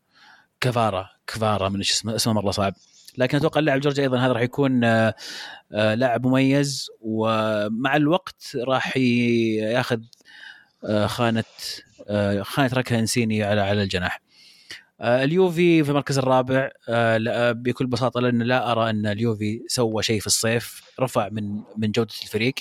كفارا. 0.61 1.11
كفارا 1.27 1.69
من 1.69 1.77
إيش 1.77 1.93
اسمه؟ 1.93 2.15
اسمه 2.17 2.33
مرة 2.33 2.51
صعب. 2.51 2.75
لكن 3.19 3.37
أتوقع 3.37 3.59
اللاعب 3.59 3.81
جورجي 3.81 4.03
أيضا 4.03 4.19
هذا 4.19 4.33
راح 4.33 4.43
يكون 4.43 4.85
آه، 4.85 5.15
آه، 5.73 5.95
لاعب 5.95 6.27
مميز 6.27 6.91
ومع 7.01 7.97
الوقت 7.97 8.57
راح 8.57 8.97
ياخذ 8.97 10.01
خانة 11.07 11.45
خانة 12.43 12.71
ركها 12.75 12.99
إنسيني 12.99 13.43
على 13.43 13.61
على 13.61 13.83
الجناح. 13.83 14.21
اليوفي 15.01 15.85
في 15.85 15.91
المركز 15.91 16.19
الرابع. 16.19 16.71
بكل 17.53 17.87
بساطة 17.87 18.21
لأن 18.21 18.43
لا 18.43 18.73
أرى 18.73 18.91
أن 18.91 19.07
اليوفي 19.07 19.63
سوى 19.69 20.03
شيء 20.03 20.21
في 20.21 20.27
الصيف 20.27 20.83
رفع 21.01 21.29
من 21.29 21.63
من 21.77 21.91
جودة 21.91 22.15
الفريق. 22.23 22.55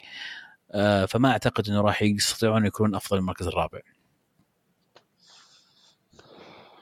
فما 1.05 1.31
أعتقد 1.31 1.69
إنه 1.69 1.81
راح 1.81 2.01
يستطيعون 2.01 2.65
يكونون 2.65 2.95
أفضل 2.95 3.17
المركز 3.17 3.47
الرابع. 3.47 3.79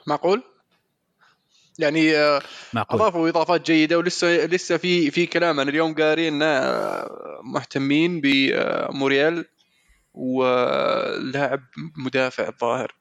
معقول؟ 0.08 0.44
يعني 1.80 2.18
آه، 2.18 2.42
معقول 2.74 3.02
أضافوا 3.02 3.30
إضافات 3.30 3.66
جيدة 3.66 3.98
ولسه 3.98 4.28
لسه 4.28 4.78
في 4.78 5.12
في 5.12 5.26
كلام. 5.26 5.60
أنا 5.60 5.70
اليوم 5.70 5.94
قاري 5.94 6.28
إن 6.28 6.42
آه، 6.42 7.40
مهتمين 7.44 8.22
بموريال 8.24 9.46
ولاعب 10.14 11.62
مدافع 11.98 12.48
الظاهر. 12.48 12.96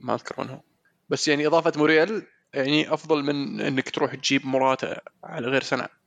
ما 0.00 0.14
أذكر 0.14 0.42
من 0.42 0.50
هو 0.50 0.60
بس 1.08 1.28
يعني 1.28 1.46
إضافة 1.46 1.72
موريال 1.76 2.26
يعني 2.54 2.94
أفضل 2.94 3.22
من 3.22 3.60
إنك 3.60 3.90
تروح 3.90 4.14
تجيب 4.14 4.46
مراتا 4.46 5.00
على 5.24 5.46
غير 5.46 5.62
سنة. 5.62 5.84
آه، 5.84 6.03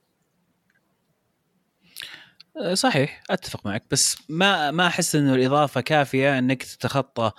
صحيح 2.74 3.24
أتفق 3.30 3.66
معك 3.66 3.84
بس 3.92 4.18
ما 4.30 4.72
ما 4.72 4.88
أحس 4.88 5.16
إنه 5.16 5.36
الإضافة 5.36 5.82
كافية 5.82 6.40
إنك 6.40 6.64
تتخطى 6.64 7.32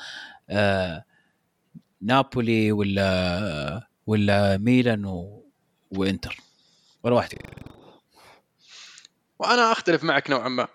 آه، 0.50 1.04
نابولي 2.02 2.72
ولا 2.72 3.88
ولا 4.06 4.56
ميلان 4.56 5.04
و... 5.04 5.44
وإنتر. 5.90 6.36
ولا 7.02 7.14
واحد 7.14 7.34
وأنا 9.38 9.72
أختلف 9.72 10.04
معك 10.04 10.30
نوعا 10.30 10.48
ما. 10.48 10.68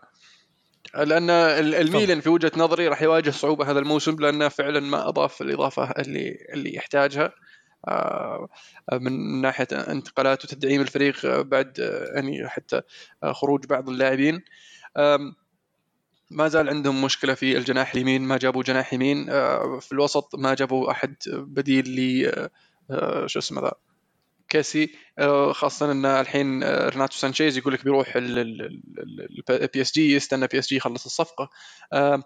لأن 0.96 1.30
ال- 1.30 1.76
الميلان 1.76 2.22
في 2.22 2.30
وجهة 2.30 2.52
نظري 2.58 2.88
راح 2.88 3.02
يواجه 3.02 3.30
صعوبة 3.30 3.72
هذا 3.72 3.80
الموسم 3.80 4.16
لأنه 4.16 4.50
فعلا 4.50 4.80
ما 4.80 5.08
أضاف 5.08 5.42
الإضافة 5.42 5.84
اللي 5.92 6.38
اللي 6.54 6.76
يحتاجها. 6.76 7.24
آه، 7.26 7.34
من 8.94 9.42
ناحيه 9.42 9.68
انتقالات 9.72 10.46
وتدعيم 10.46 10.82
الفريق 10.82 11.26
آه، 11.26 11.42
بعد 11.42 11.80
آه، 11.80 12.16
يعني 12.16 12.50
حتى 12.50 12.82
آه، 13.24 13.32
خروج 13.34 13.66
بعض 13.66 13.90
اللاعبين 13.90 14.42
ما 16.32 16.48
زال 16.48 16.70
عندهم 16.70 17.02
مشكله 17.04 17.34
في 17.34 17.58
الجناح 17.58 17.94
اليمين 17.94 18.22
ما 18.22 18.38
جابوا 18.38 18.64
جناح 18.64 18.94
يمين 18.94 19.30
آه، 19.30 19.80
في 19.82 19.92
الوسط 19.92 20.36
ما 20.36 20.54
جابوا 20.54 20.92
احد 20.92 21.16
بديل 21.28 21.90
ل 21.90 22.26
آه، 22.28 22.50
آه، 22.92 23.28
شو 23.28 23.40
اسمه 23.40 23.62
ذا 23.62 23.72
كاسي 24.50 24.92
آه، 25.20 25.52
خاصه 25.54 25.92
ان 25.92 26.06
الحين 26.06 26.64
آه، 26.64 26.90
ريناتو 26.90 27.18
سانشيز 27.18 27.58
يقول 27.58 27.74
لك 27.74 27.84
بيروح 27.84 28.14
ال 28.16 29.82
PSG 29.82 30.16
يستنى 30.16 30.48
PSG 30.48 30.76
يخلص 30.76 31.06
الصفقه 31.06 31.50
آه، 31.94 32.24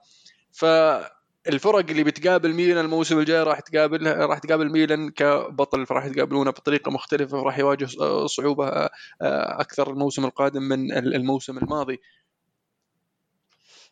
فالفرق 1.47 1.89
اللي 1.89 2.03
بتقابل 2.03 2.53
ميلان 2.53 2.85
الموسم 2.85 3.19
الجاي 3.19 3.43
راح 3.43 3.59
تقابل 3.59 4.07
راح 4.07 4.39
تقابل 4.39 4.71
ميلان 4.71 5.09
كبطل 5.09 5.85
فراح 5.85 6.05
يتقابلونه 6.05 6.51
بطريقة 6.51 6.91
مختلفة 6.91 7.37
وراح 7.37 7.59
يواجه 7.59 7.85
صعوبة 8.25 8.67
آه، 8.67 8.89
آه، 9.21 9.61
أكثر 9.61 9.91
الموسم 9.91 10.25
القادم 10.25 10.63
من 10.63 10.91
الموسم 10.91 11.57
الماضي. 11.57 11.99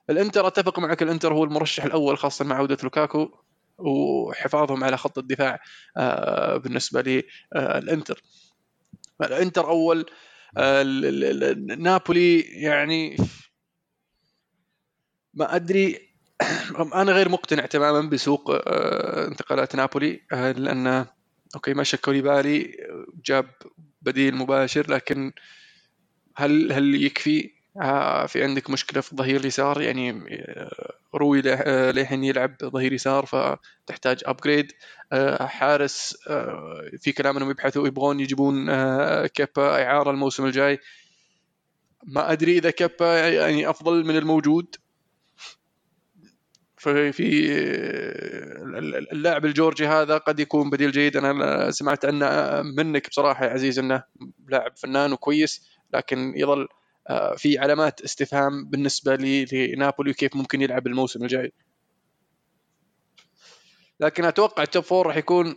الإنتر 0.10 0.48
أتفق 0.48 0.80
معك 0.80 1.04
الإنتر 1.04 1.34
هو 1.34 1.44
المرشح 1.44 1.84
الأول 1.84 2.18
خاصة 2.18 2.46
مع 2.46 2.56
عودة 2.56 2.78
لوكاكو 2.84 3.30
وحفاظهم 3.78 4.84
على 4.84 4.98
خط 4.98 5.18
الدفاع 5.18 5.60
آه، 5.98 6.58
بالنسبة 6.58 7.02
للانتر 7.02 8.22
الإنتر. 9.22 9.70
أول 9.70 10.06
نابولي 11.78 12.40
يعني 12.40 13.18
ما 15.34 15.56
أدري 15.56 16.05
أنا 17.02 17.12
غير 17.12 17.30
مقتنع 17.30 17.66
تماما 17.66 18.10
بسوق 18.10 18.52
آه، 18.52 19.28
انتقالات 19.28 19.76
نابولي 19.76 20.22
آه، 20.34 20.52
لأن 20.52 21.06
okay 21.56 21.74
مشى 21.74 21.98
كوليبالي 21.98 22.78
جاب 23.26 23.50
بديل 24.02 24.36
مباشر 24.36 24.92
لكن 24.92 25.32
هل 26.36 26.72
هل 26.72 27.04
يكفي؟ 27.04 27.56
آه 27.82 28.26
في 28.26 28.44
عندك 28.44 28.70
مشكلة 28.70 29.02
في 29.02 29.12
الظهير 29.12 29.40
اليسار؟ 29.40 29.82
يعني 29.82 30.24
روي 31.16 31.42
للحين 31.42 32.24
يلعب 32.24 32.56
ظهير 32.64 32.94
يسار 32.94 33.26
فتحتاج 33.26 34.22
upgrade 34.26 34.72
حارس 35.40 36.18
في 37.00 37.12
كلام 37.12 37.38
إنهم 37.38 37.50
يبحثوا 37.50 37.88
يبغون 37.88 38.20
يجيبون 38.20 38.66
كيبا 39.26 39.84
إعارة 39.84 40.12
الموسم 40.12 40.46
الجاي. 40.46 40.80
ما 42.04 42.32
أدري 42.32 42.58
إذا 42.58 42.70
كيبا 42.70 43.30
يعني 43.30 43.70
أفضل 43.70 44.06
من 44.06 44.18
الموجود. 44.18 44.76
ففي 46.86 47.52
اللاعب 49.12 49.46
الجورجي 49.46 49.88
هذا 49.88 50.18
قد 50.18 50.40
يكون 50.40 50.70
بديل 50.70 50.92
جيد. 50.92 51.18
أنا 51.18 51.72
سمعت 51.72 52.06
انه 52.06 52.62
منك 52.62 53.10
بصراحة 53.10 53.46
يا 53.46 53.50
عزيز 53.50 53.80
إنه 53.80 54.04
لاعب 54.48 54.78
فنان 54.78 55.14
وكويس 55.14 55.70
لكن 55.94 56.34
يظل 56.36 56.68
آه، 57.10 57.36
في 57.36 57.60
علامات 57.60 58.02
استفهام 58.02 58.70
بالنسبة 58.70 59.16
لنابولي 59.16 60.12
وكيف 60.12 60.36
ممكن 60.36 60.62
يلعب 60.62 60.88
الموسم 60.88 61.24
الجاي. 61.24 61.54
لكن 64.00 64.26
أتوقع 64.26 64.64
ال 64.64 64.69
top 64.69 64.84
four 64.84 65.08
راح 65.08 65.18
يكون 65.18 65.56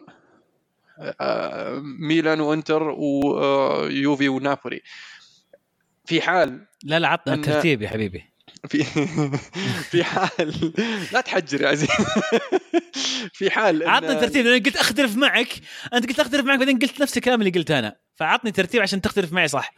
آه، 1.21 1.83
ميلان 2.01 2.41
وإنتر 2.41 2.83
ويوفي 2.83 4.29
ونابولي. 4.29 4.81
في 6.07 6.21
حال 6.21 6.67
لا 6.85 6.99
لا 6.99 7.09
عطنا 7.09 7.35
الترتيب 7.35 7.83
يا 7.83 7.89
حبيبي. 7.89 8.38
في 8.69 8.85
في 9.91 10.05
حال 10.05 10.73
لا 11.13 11.21
تحجر 11.21 11.63
يا 11.63 11.69
عزيز 11.69 11.89
في 13.39 13.51
حال 13.51 13.89
عطني 13.89 14.15
ترتيب 14.15 14.47
لأن 14.47 14.63
قلت 14.63 14.77
أختلف 14.77 15.17
معك. 15.17 15.49
أنت 15.95 16.09
قلت 16.09 16.21
أختلف 16.21 16.45
معك 16.45 16.59
بعدين 16.59 16.79
قلت 16.79 17.03
نفس 17.03 17.17
الكلام 17.17 17.41
اللي 17.41 17.51
قلته 17.51 17.79
أنا. 17.79 17.97
فعطني 18.17 18.53
ترتيب 18.53 18.83
عشان 18.83 19.01
تختلف 19.01 19.33
معي 19.33 19.49
صح؟ 19.49 19.75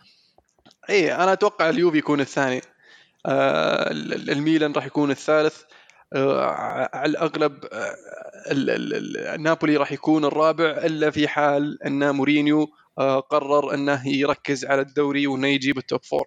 إي 0.90 1.14
أنا 1.14 1.32
أتوقع 1.32 1.68
اليوفي 1.68 1.98
يكون 1.98 2.20
الثاني. 2.20 2.60
آه 3.26 3.90
الميلان 3.92 4.72
راح 4.72 4.86
يكون 4.86 5.10
الثالث. 5.10 5.56
آه 6.12 6.44
على 6.92 7.10
الأغلب 7.10 7.64
آه 7.72 7.96
نابولي 9.36 9.76
راح 9.76 9.92
يكون 9.92 10.24
الرابع 10.24 10.64
إلا 10.64 11.10
في 11.10 11.28
حال 11.28 11.82
إن 11.82 12.14
مورينيو 12.14 12.68
آه 12.98 13.20
قرر 13.20 13.74
إنه 13.74 14.08
يركز 14.08 14.64
على 14.64 14.80
الدوري 14.80 15.26
وإنه 15.26 15.48
يجيب 15.48 15.78
ال 15.78 15.85
top 15.85 16.04
four 16.04 16.26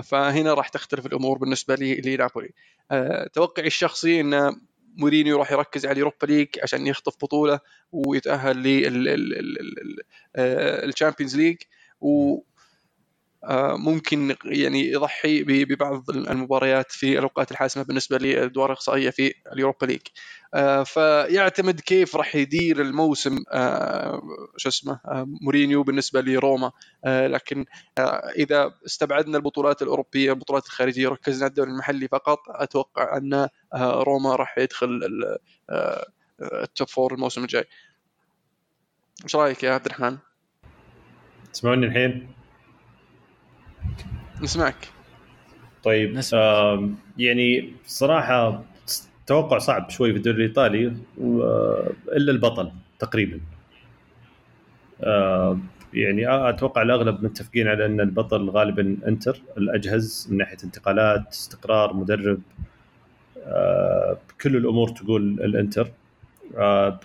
فهنا 0.00 0.54
راح 0.54 0.68
تختلف 0.68 1.06
الأمور 1.06 1.38
بالنسبة 1.38 1.74
لي 1.74 1.94
لنابولي 1.94 2.50
آه 2.90 3.26
توقعي 3.26 3.66
الشخصي 3.66 4.20
إن 4.20 4.60
مورينيو 4.96 5.38
راح 5.38 5.52
يركز 5.52 5.86
على 5.86 5.92
ال 5.92 5.97
Europa 5.97 6.26
League 6.26 6.48
عشان 6.62 6.86
يخطف 6.86 7.16
بطولة 7.22 7.60
ويتأهل 7.92 8.56
لل 10.36 10.54
Champions 10.54 11.36
League. 11.36 11.56
آه، 12.02 12.42
ممكن 13.76 14.36
يعني 14.44 14.88
يضحي 14.88 15.42
ببعض 15.42 16.10
المباريات 16.10 16.92
في 16.92 17.18
الأوقات 17.18 17.50
الحاسمة 17.50 17.82
بالنسبة 17.82 18.18
للادوار 18.18 18.66
الإقصائية 18.66 19.10
في 19.10 19.34
ال 19.52 19.57
Europa 19.57 19.86
League 19.86 20.00
آه، 20.54 20.82
فيعتمد 20.82 21.80
كيف 21.80 22.16
راح 22.16 22.34
يدير 22.36 22.80
الموسم 22.80 23.38
آه، 23.52 24.22
شو 24.56 24.68
اسمه 24.68 25.00
مورينيو 25.42 25.82
بالنسبة 25.82 26.20
لروما 26.20 26.72
لكن 27.06 27.64
إذا 28.38 28.74
استبعدنا 28.86 29.36
البطولات 29.36 29.82
الأوروبية 29.82 30.32
البطولات 30.32 30.66
الخارجية 30.66 31.08
وركزنا 31.08 31.44
على 31.44 31.50
الدوري 31.50 31.70
المحلي 31.70 32.08
فقط 32.08 32.38
أتوقع 32.48 33.16
أن 33.16 33.48
روما 33.74 34.36
راح 34.36 34.58
يدخل 34.58 35.00
ال 36.40 36.52
top 36.52 36.88
four 36.88 37.14
الموسم 37.14 37.42
الجاي 37.42 37.64
إيش 39.24 39.36
رأيك 39.36 39.62
يا 39.62 39.72
عبد 39.72 39.86
الرحمن؟ 39.86 40.18
تسمعوني 41.52 41.86
الحين؟ 41.86 42.37
نسمعك. 44.42 44.88
طيب 45.84 46.14
نسمعك. 46.14 46.42
آه 46.42 46.88
يعني 47.18 47.72
صراحة 47.86 48.62
توقع 49.26 49.58
صعب 49.58 49.90
شوي 49.90 50.12
في 50.12 50.16
الدوري 50.18 50.36
الإيطالي 50.36 50.96
إلا 52.16 52.32
البطل 52.32 52.72
تقريبا. 52.98 53.40
آه 55.02 55.58
يعني 55.94 56.48
أتوقع 56.48 56.82
الأغلب 56.82 57.24
متفقين 57.24 57.68
على 57.68 57.86
أن 57.86 58.00
البطل 58.00 58.50
غالبا 58.50 58.96
إنتر 59.08 59.42
الأجهز 59.58 60.28
من 60.30 60.36
ناحية 60.36 60.56
انتقالات 60.64 61.28
استقرار 61.32 61.94
مدرب. 61.94 62.40
آه 63.46 64.18
كل 64.42 64.56
الأمور 64.56 64.88
تقول 64.88 65.22
الإنتر. 65.22 65.90
آه 66.56 67.00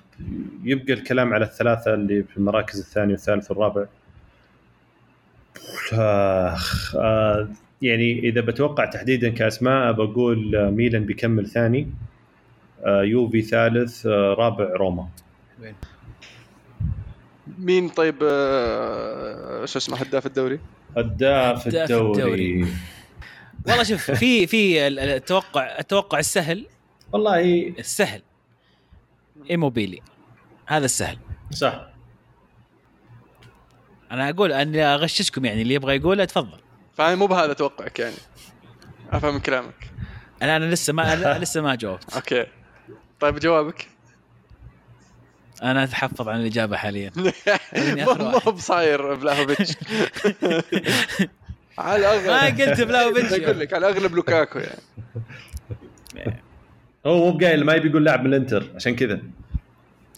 يبقى 0.64 0.94
الكلام 0.94 1.34
على 1.34 1.46
الثلاثة 1.46 1.94
اللي 1.94 2.24
في 2.24 2.38
المراكز 2.38 2.80
الثاني 2.80 3.12
والثالث 3.14 3.52
والرابع. 3.52 3.86
آخ 5.94 6.96
آه 6.96 7.50
يعني 7.82 8.20
إذا 8.20 8.42
بتوقع 8.42 8.86
تحديدا 8.86 9.30
كاسماء 9.30 9.92
بقول 9.92 10.72
ميلان 10.72 11.06
بيكمل 11.06 11.48
ثاني. 11.48 11.90
آه 12.86 13.04
يوفي 13.04 13.42
ثالث 13.42 14.06
آه 14.06 14.34
رابع 14.34 14.74
روما. 14.76 15.08
مين 17.58 17.90
طيب 17.90 18.16
آه 18.24 19.66
شو 19.66 19.78
اسمه 19.80 19.98
هداف 19.98 20.26
الدوري؟ 20.26 20.60
هداف 20.98 21.68
الدوري, 21.68 22.12
الدوري. 22.12 22.68
والله 23.68 23.84
شوف 23.84 24.12
في 24.12 24.48
في 24.48 24.88
التوقع 24.88 25.80
التوقع 25.80 26.20
السهل. 26.20 26.66
والله 27.12 27.70
السهل. 27.80 28.22
إيموبيلي. 29.50 30.02
هذا 30.66 30.86
السهل. 30.86 31.18
صح. 31.52 31.93
أنا 34.14 34.30
أقول 34.30 34.52
أني 34.54 34.84
أغششكم 34.84 35.46
يعني 35.46 35.62
اللي 35.62 35.74
يبغى 35.74 35.96
يقوله 35.96 36.26
تفضل. 36.26 36.60
فاهم 36.98 37.20
مو 37.20 37.26
بهذا 37.28 37.54
توقعك 37.54 38.00
يعني. 38.00 38.16
أفهم 39.12 39.34
من 39.34 39.40
كلامك. 39.40 39.92
أنا 40.42 40.56
أنا 40.58 40.66
لسه 40.66 40.94
ما 40.94 41.16
لسه 41.42 41.62
ما 41.62 41.76
جاوبت. 41.76 42.14
okay. 42.16 42.46
طيب 43.20 43.40
جوابك؟ 43.40 43.88
أنا 45.64 45.84
أتحفظ 45.84 46.30
عن 46.30 46.40
الإجابة 46.40 46.78
حاليا. 46.78 47.12
مو 48.20 48.52
بصاير 48.52 49.16
بلاهوفيتش 49.16 49.74
على 51.78 51.96
الأغلب. 51.96 52.28
ما 52.28 52.66
قلت 52.66 52.82
بلاهوفيتش 52.82 53.34
أقول 53.34 53.60
لك 53.60 53.74
على 53.74 53.90
الأغلب 53.90 54.16
لوكاكو 54.16 54.60
يعني. 54.60 54.82
هو 57.06 57.18
مو 57.18 57.38
بقايل 57.38 57.66
ما 57.66 57.74
يبي 57.74 57.90
يقول 57.90 58.04
لاعب 58.04 58.20
من 58.20 58.34
الإنتر 58.34 58.72
عشان 58.76 58.96
كذا. 58.96 59.22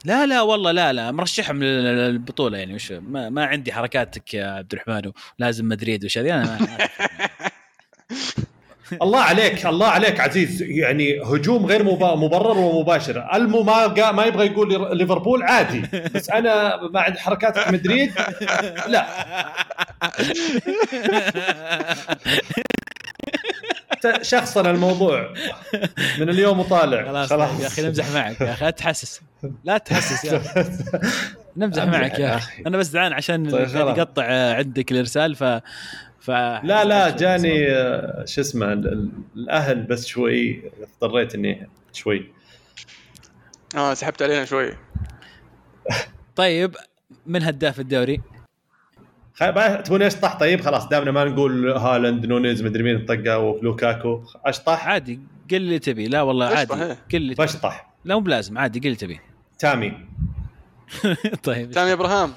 لا 0.05 0.25
لا 0.25 0.41
والله 0.41 0.71
لا 0.71 0.93
لا 0.93 1.11
مرشحهم 1.11 1.63
للبطولة 1.63 2.57
يعني 2.57 2.75
وش 2.75 2.91
ما, 2.91 3.29
ما 3.29 3.45
عندي 3.45 3.73
حركاتك 3.73 4.33
يا 4.33 4.47
عبد 4.47 4.73
الرحمن 4.73 5.11
ولازم 5.39 5.67
مدريد 5.67 6.05
وش 6.05 6.17
هذه 6.17 6.35
أنا 6.35 6.59
الله 9.01 9.19
عليك 9.19 9.65
الله 9.65 9.87
عليك 9.87 10.19
عزيز 10.19 10.61
يعني 10.61 11.21
هجوم 11.21 11.65
غير 11.65 11.83
مبرر 11.83 12.57
ومباشر. 12.57 13.29
ألمو 13.33 13.63
ما 13.63 14.11
ما 14.11 14.25
يبغى 14.25 14.45
يقول 14.45 14.97
ليفربول 14.97 15.43
عادي 15.43 15.81
بس 16.15 16.29
أنا 16.29 16.87
بعد 16.87 17.17
حركات 17.17 17.73
مدريد 17.73 18.11
لا. 18.87 19.05
شخصنا 24.21 24.71
الموضوع. 24.71 25.33
من 26.19 26.29
اليوم 26.29 26.59
وطالع. 26.59 27.05
خلاص, 27.05 27.29
خلاص. 27.29 27.61
يا 27.61 27.67
أخي 27.67 27.81
نمزح 27.81 28.11
معك. 28.11 28.41
يا 28.41 28.51
أخي 28.53 28.65
لا 28.65 28.71
تحسس. 28.71 29.21
لا 29.63 29.77
تحسس 29.77 30.25
يا 30.25 30.37
أخي. 30.37 30.65
نمزح 31.57 31.83
معك 31.83 32.19
يا 32.19 32.35
أخي. 32.35 32.63
أنا 32.67 32.77
بس 32.77 32.87
زعلان 32.87 33.13
عشان 33.13 33.51
طيب 33.51 33.97
يقطع 33.97 34.55
عندك 34.55 34.91
الإرسال 34.91 35.35
ف 35.35 35.43
ف 36.19 36.29
لا 36.29 36.83
لا 36.83 37.09
جاني 37.09 37.71
آه، 37.71 38.25
شو 38.25 38.41
اسمه 38.41 38.73
الأهل 39.35 39.83
بس 39.83 40.05
شوي 40.05 40.71
اضطريت 40.81 41.35
إني 41.35 41.69
شوي. 41.93 42.31
آه 43.75 43.93
سحبت 43.93 44.21
علينا 44.21 44.45
شوي. 44.45 44.73
طيب 46.35 46.75
من 47.25 47.43
هداف 47.43 47.79
الدوري؟ 47.79 48.21
تبون 49.85 50.01
اشطح 50.01 50.39
طيب 50.39 50.61
خلاص 50.61 50.87
دامنا 50.87 51.11
ما 51.11 51.23
نقول 51.23 51.69
هالاند 51.69 52.25
نونيز 52.25 52.63
مدري 52.63 52.83
مين 52.83 53.05
طقه 53.05 53.37
ولوكاكو. 53.37 54.23
اشطح 54.45 54.87
عادي 54.87 55.19
قل 55.51 55.57
اللي 55.57 55.79
تبي. 55.79 56.07
لا 56.07 56.21
والله 56.21 56.45
عادي. 56.45 56.73
قل 56.73 56.97
اللي 57.13 57.35
بشطح 57.35 57.93
لا 58.05 58.15
مو 58.15 58.21
بلازم 58.21 58.57
عادي 58.57 58.79
قل 58.79 58.85
اللي 58.85 58.97
تبي. 58.97 59.19
تامي. 59.59 59.93
طيب. 61.43 61.71
تامي 61.71 61.93
إبراهام. 61.93 62.33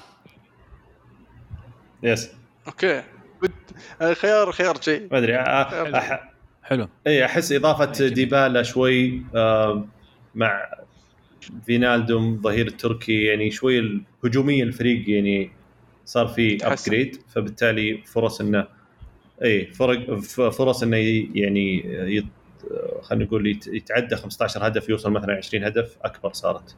yes. 2.03 2.31
okay. 2.67 3.03
خيار 4.13 4.51
خيار 4.51 4.81
شيء 4.81 5.07
ما 5.11 5.17
أدري 5.17 5.39
أح... 5.39 6.29
حلو. 6.63 6.87
إي 7.07 7.25
أحس 7.25 7.51
إضافة 7.51 8.07
ديبالا 8.07 8.63
شوي 8.63 9.23
آه 9.35 9.85
مع 10.35 10.69
فينالدوم 11.65 12.41
ظهير 12.41 12.67
التركي 12.67 13.23
يعني 13.23 13.51
شوي 13.51 14.01
هجوميا 14.25 14.63
الفريق 14.63 15.09
يعني 15.09 15.51
صار 16.09 16.27
في 16.27 16.67
upgrade 16.67 17.21
فبالتالي 17.27 17.97
فرص 17.97 18.41
إنه 18.41 18.67
اي 19.43 19.65
فرق 19.65 20.19
فرص 20.49 20.83
إنه 20.83 20.97
يعني 21.33 21.77
يت... 22.15 22.25
خلينا 23.01 23.25
نقول 23.25 23.47
يتعدى 23.47 24.15
15 24.15 24.67
هدف 24.67 24.89
يوصل 24.89 25.11
مثلا 25.11 25.35
20 25.35 25.63
هدف 25.63 25.97
أكبر 26.01 26.33
صارت. 26.33 26.75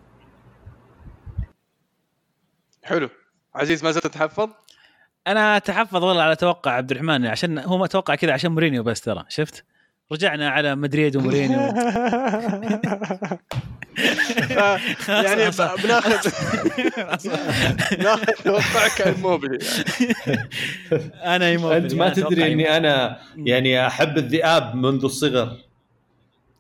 حلو. 2.84 3.10
عزيز 3.56 3.84
ما 3.84 3.92
زلت 3.92 4.04
تتحفظ؟ 4.08 4.50
أنا 5.28 5.58
أتحفظ 5.58 6.04
والله 6.04 6.24
على 6.24 6.36
توقع 6.36 6.72
عبد 6.72 6.92
الرحمن 6.92 7.26
عشان 7.26 7.60
هو 7.60 7.78
ما 7.78 7.88
توقع 7.88 8.16
كذا 8.16 8.34
عشان 8.34 8.52
مورينيو 8.52 8.84
بس 8.84 9.02
ترى 9.02 9.26
شفت؟ 9.30 9.66
رجعنا 10.12 10.50
على 10.50 10.76
مدريد 10.76 11.16
ومورينيو. 11.16 11.60
يعني 15.08 15.52
بناخذ 15.84 16.30
ناخذ 18.00 18.26
توقعك 18.44 19.02
الموبيلي 19.08 19.60
أنا 21.24 21.52
يموت 21.52 21.72
أنت 21.74 21.94
ما 21.94 22.10
تدري 22.10 22.52
إني 22.54 22.78
أنا 22.78 23.20
يعني 23.38 23.88
أحب 23.88 24.18
الذئاب 24.18 24.76
منذ 24.76 25.04
الصغر. 25.06 25.58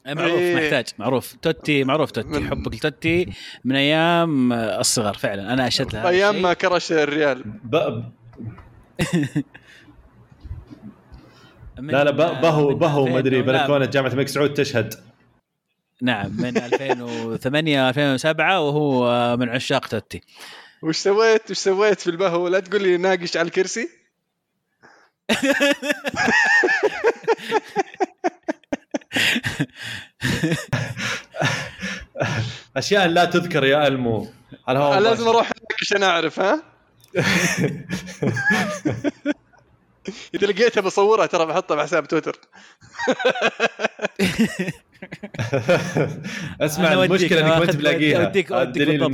معروف 0.07 0.31
إيه. 0.39 0.55
محتاج 0.55 0.85
معروف. 0.99 1.35
توتي 1.41 1.83
معروف 1.83 2.11
توتي 2.11 2.27
من- 2.27 2.47
حبك 2.49 2.75
لتوتي 2.75 3.27
من 3.65 3.75
أيام 3.75 4.53
الصغر 4.53 5.13
فعلا. 5.13 5.53
أنا 5.53 5.67
اشهد 5.67 5.93
لها 5.93 6.09
أيام 6.09 6.41
ما 6.41 6.53
كرش 6.53 6.91
الريال. 6.91 7.43
ب... 7.63 7.75
لا 11.79 12.03
لا 12.03 12.11
ب- 12.11 12.41
بهو 12.41 12.73
بهو 12.75 13.05
ما 13.05 13.19
أدري 13.19 13.41
بلكونه 13.41 13.85
جامعة 13.85 14.09
الملك 14.09 14.27
سعود 14.27 14.53
تشهد. 14.53 14.93
نعم 16.01 16.31
من 16.37 16.57
2008 16.57 17.89
2007 17.89 18.59
وهو 18.61 19.37
من 19.37 19.49
عشاق 19.49 19.87
توتي. 19.87 20.21
وش 20.83 20.97
سويت؟ 20.97 21.51
وش 21.51 21.57
سويت 21.57 21.99
في 21.99 22.09
البهو؟ 22.09 22.47
لا 22.47 22.59
تقول 22.59 22.83
لي 22.83 22.97
ناقش 22.97 23.37
على 23.37 23.45
الكرسي؟ 23.45 23.89
أشياء 32.77 33.07
لا 33.07 33.25
تذكر 33.25 33.63
يا 33.63 33.87
ألمو. 33.87 34.27
على 34.67 34.79
أنا 34.79 34.99
لازم. 34.99 35.27
أروح 35.27 35.45
هناك 35.45 35.75
عشان 35.81 36.03
أعرف 36.03 36.39
ها؟ 36.39 36.63
إذا 40.35 40.47
لقيتها 40.47 40.81
بصورها 40.81 41.25
ترى 41.25 41.45
بحطها 41.45 41.75
بحساب 41.75 42.07
تويتر. 42.07 42.39
أسمع 46.61 46.93
المشكلة 46.93 47.39
إنك 47.41 47.47
ما 47.47 47.57
أوديك 48.17 48.51
الدليل 48.51 48.89
انه 48.89 49.05
قد 49.05 49.13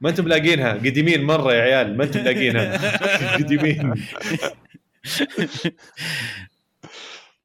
ما 0.00 0.10
أنتم 0.10 0.24
ملاقينها. 0.24 0.72
قديمين 0.72 1.22
مرة 1.24 1.54
يا 1.54 1.62
عيال. 1.62 1.96
ما 1.96 2.04
أنتم 2.04 2.20
ملاقينها. 2.20 2.78
قديمين. 3.38 3.94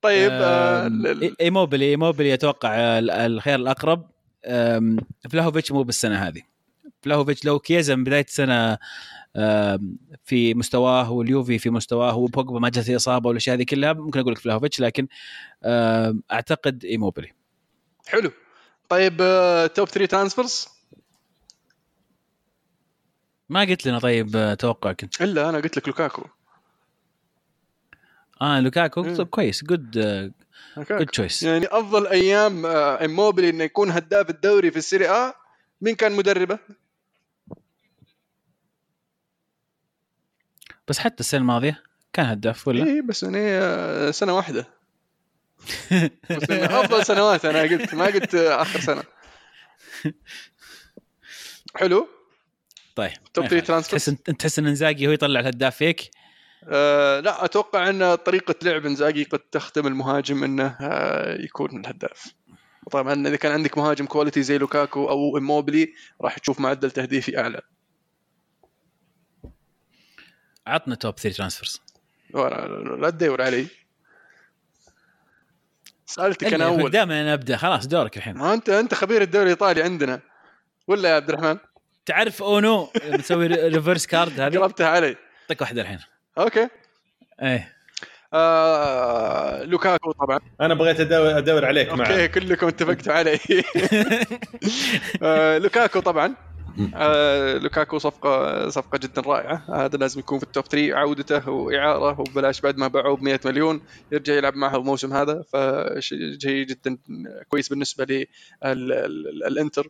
طيب 0.01 0.29
آه، 0.31 0.87
ال- 0.87 1.07
ال- 1.07 1.41
ايموبيلي 1.41 1.89
ايموبيلي 1.89 2.33
أتوقع 2.33 2.73
ال- 2.75 3.11
الخيار 3.11 3.59
الأقرب. 3.59 4.05
فلاهوفيتش 5.29 5.71
مو 5.71 5.83
بالسنة 5.83 6.27
هذه. 6.27 6.41
فلاهوفيتش 7.01 7.45
لو 7.45 7.59
كيزا 7.59 7.95
من 7.95 8.03
بداية 8.03 8.23
السنة 8.25 8.77
في 10.23 10.53
مستواه 10.53 11.11
واليوفي 11.11 11.59
في 11.59 11.69
مستواه 11.69 12.15
وبوجبا 12.15 12.59
ما 12.59 12.69
جت 12.69 12.89
إصابة 12.89 13.27
والأشياء 13.27 13.55
هذه 13.55 13.63
كلها 13.63 13.93
ممكن 13.93 14.19
أقول 14.19 14.33
لك 14.33 14.39
فلاهوفيتش 14.39 14.79
لكن 14.79 15.07
أعتقد 16.31 16.85
إيموبيلي. 16.85 17.31
حلو. 18.07 18.31
طيب 18.89 19.17
آه، 19.21 19.67
top 19.67 19.87
3 19.87 20.05
transfers 20.05 20.67
ما 23.49 23.61
قلت 23.61 23.87
لنا 23.87 23.99
طيب 23.99 24.35
أه، 24.35 24.53
توقعك 24.53 25.03
انت 25.03 25.21
إلا 25.21 25.49
أنا 25.49 25.57
قلت 25.57 25.77
لك 25.77 25.87
لوكاكو. 25.87 26.23
آه 28.41 28.59
لوكاكو؟ 28.59 29.03
مم. 29.03 29.15
طيب 29.15 29.27
كويس. 29.27 29.63
good. 29.63 29.91
good 30.77 31.05
choice 31.05 31.43
يعني 31.43 31.65
أفضل 31.65 32.07
أيام 32.07 32.65
آه، 32.65 33.05
اموبيلي 33.05 33.49
إنه 33.49 33.63
يكون 33.63 33.91
هداف 33.91 34.29
الدوري 34.29 34.71
في 34.71 34.77
ال 34.77 34.82
Serie 34.82 35.07
A 35.07 35.33
مين 35.81 35.95
كان 35.95 36.11
مدربه؟ 36.11 36.59
بس 40.87 40.99
حتى 40.99 41.19
السنة 41.19 41.41
الماضية 41.41 41.83
كان 42.13 42.25
هداف 42.25 42.67
ولا؟ 42.67 42.85
اي 42.85 43.01
بس 43.01 43.23
يعني 43.23 43.39
آه، 43.39 44.11
سنة 44.11 44.35
واحدة. 44.35 44.67
بس 46.29 46.51
أفضل 46.51 47.05
سنوات 47.05 47.45
أنا 47.45 47.61
قلت 47.61 47.93
ما 47.95 48.05
قلت 48.05 48.35
آخر 48.35 48.79
سنة. 48.79 49.03
حلو؟ 51.75 52.07
طيب 52.95 53.11
top 53.33 53.43
ما 53.43 53.49
3 53.49 53.55
يخالف. 53.57 53.67
transfer 53.67 53.99
تحس 53.99 54.35
تحس 54.39 54.59
إن 54.59 54.67
إنزاجي 54.67 55.07
هو 55.07 55.11
يطلع 55.11 55.39
الهداف 55.39 55.75
فيك؟ 55.75 56.11
آه 56.63 57.19
لا 57.19 57.45
أتوقع 57.45 57.89
إن 57.89 58.15
طريقة 58.15 58.55
لعب 58.63 58.85
إنزاجي 58.85 59.23
قد 59.23 59.39
تخدم 59.39 59.87
المهاجم 59.87 60.43
إنه 60.43 60.77
آه 60.81 61.41
يكون 61.41 61.79
الهداف. 61.79 62.33
طبعا 62.91 63.27
إذا 63.27 63.35
كان 63.35 63.51
عندك 63.51 63.77
مهاجم 63.77 64.05
quality 64.05 64.43
زي 64.43 64.57
لوكاكو 64.57 65.09
أو 65.09 65.37
اموبيلي 65.37 65.93
راح 66.21 66.37
تشوف 66.37 66.59
معدل 66.59 66.91
تهديفي 66.91 67.39
أعلى. 67.39 67.61
عطنا 70.67 70.95
top 70.95 71.19
3 71.19 71.37
transfers 71.37 71.81
لا 72.99 73.09
تدور 73.09 73.41
علي. 73.41 73.67
سألتك 76.05 76.53
أنا 76.53 76.65
أول. 76.65 76.91
دائما 76.91 77.21
أنا 77.21 77.33
أبدأ. 77.33 77.57
خلاص 77.57 77.87
دورك 77.87 78.17
الحين. 78.17 78.37
ما 78.37 78.53
أنت 78.53 78.69
أنت 78.69 78.93
خبير 78.93 79.21
الدوري 79.21 79.43
الإيطالي 79.43 79.83
عندنا. 79.83 80.19
ولا 80.87 81.09
يا 81.09 81.15
عبد 81.15 81.29
الرحمن؟ 81.29 81.57
تعرف 82.05 82.43
Uno 82.43 82.89
لما 83.05 83.17
تسوي 83.17 83.47
reverse 83.47 84.05
card 84.05 84.39
هذه؟ 84.41 84.57
قلبتها 84.57 84.87
علي. 84.87 85.15
اعطيك 85.41 85.61
واحدة 85.61 85.81
الحين. 85.81 85.99
okay. 86.37 86.69
إيه. 87.41 87.73
آه 88.33 89.63
لوكاكو 89.63 90.11
طبعا. 90.11 90.39
أنا 90.61 90.73
بغيت 90.73 90.99
ادور, 90.99 91.37
أدور 91.37 91.65
عليك 91.65 91.89
okay 91.89 92.01
معه 92.01 92.25
كلكم 92.25 92.67
اتفقتوا 92.67 93.13
علي. 93.13 93.39
آه 95.23 95.57
لوكاكو 95.57 95.99
طبعا. 95.99 96.35
آه 96.95 97.57
لوكاكو 97.57 97.97
صفقة 97.97 98.69
صفقة 98.69 98.97
جدا 98.97 99.21
رائعة. 99.21 99.65
هذا 99.85 99.97
لازم 99.97 100.19
يكون 100.19 100.39
في 100.39 100.43
ال 100.43 100.48
top 100.48 100.63
3 100.65 100.95
عودته 100.95 101.49
وإعارة 101.49 102.21
وببلاش 102.21 102.61
بعد 102.61 102.77
ما 102.77 102.87
باعوه 102.87 103.17
ب 103.17 103.23
100 103.23 103.39
مليون. 103.45 103.81
يرجع 104.11 104.33
يلعب 104.33 104.55
معه 104.55 104.75
الموسم 104.75 105.13
هذا 105.13 105.43
فشيء 105.53 106.65
جدا 106.65 106.97
كويس 107.49 107.69
بالنسبة 107.69 108.25
للإنتر. 108.65 109.89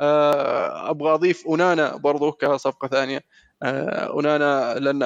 آه 0.00 0.90
أبغى 0.90 1.14
أضيف 1.14 1.46
أونانا 1.46 1.96
برضو 1.96 2.32
كصفقة 2.32 2.88
ثانية. 2.88 3.20
آه 3.62 4.06
أونانا 4.06 4.74
لأن 4.78 5.00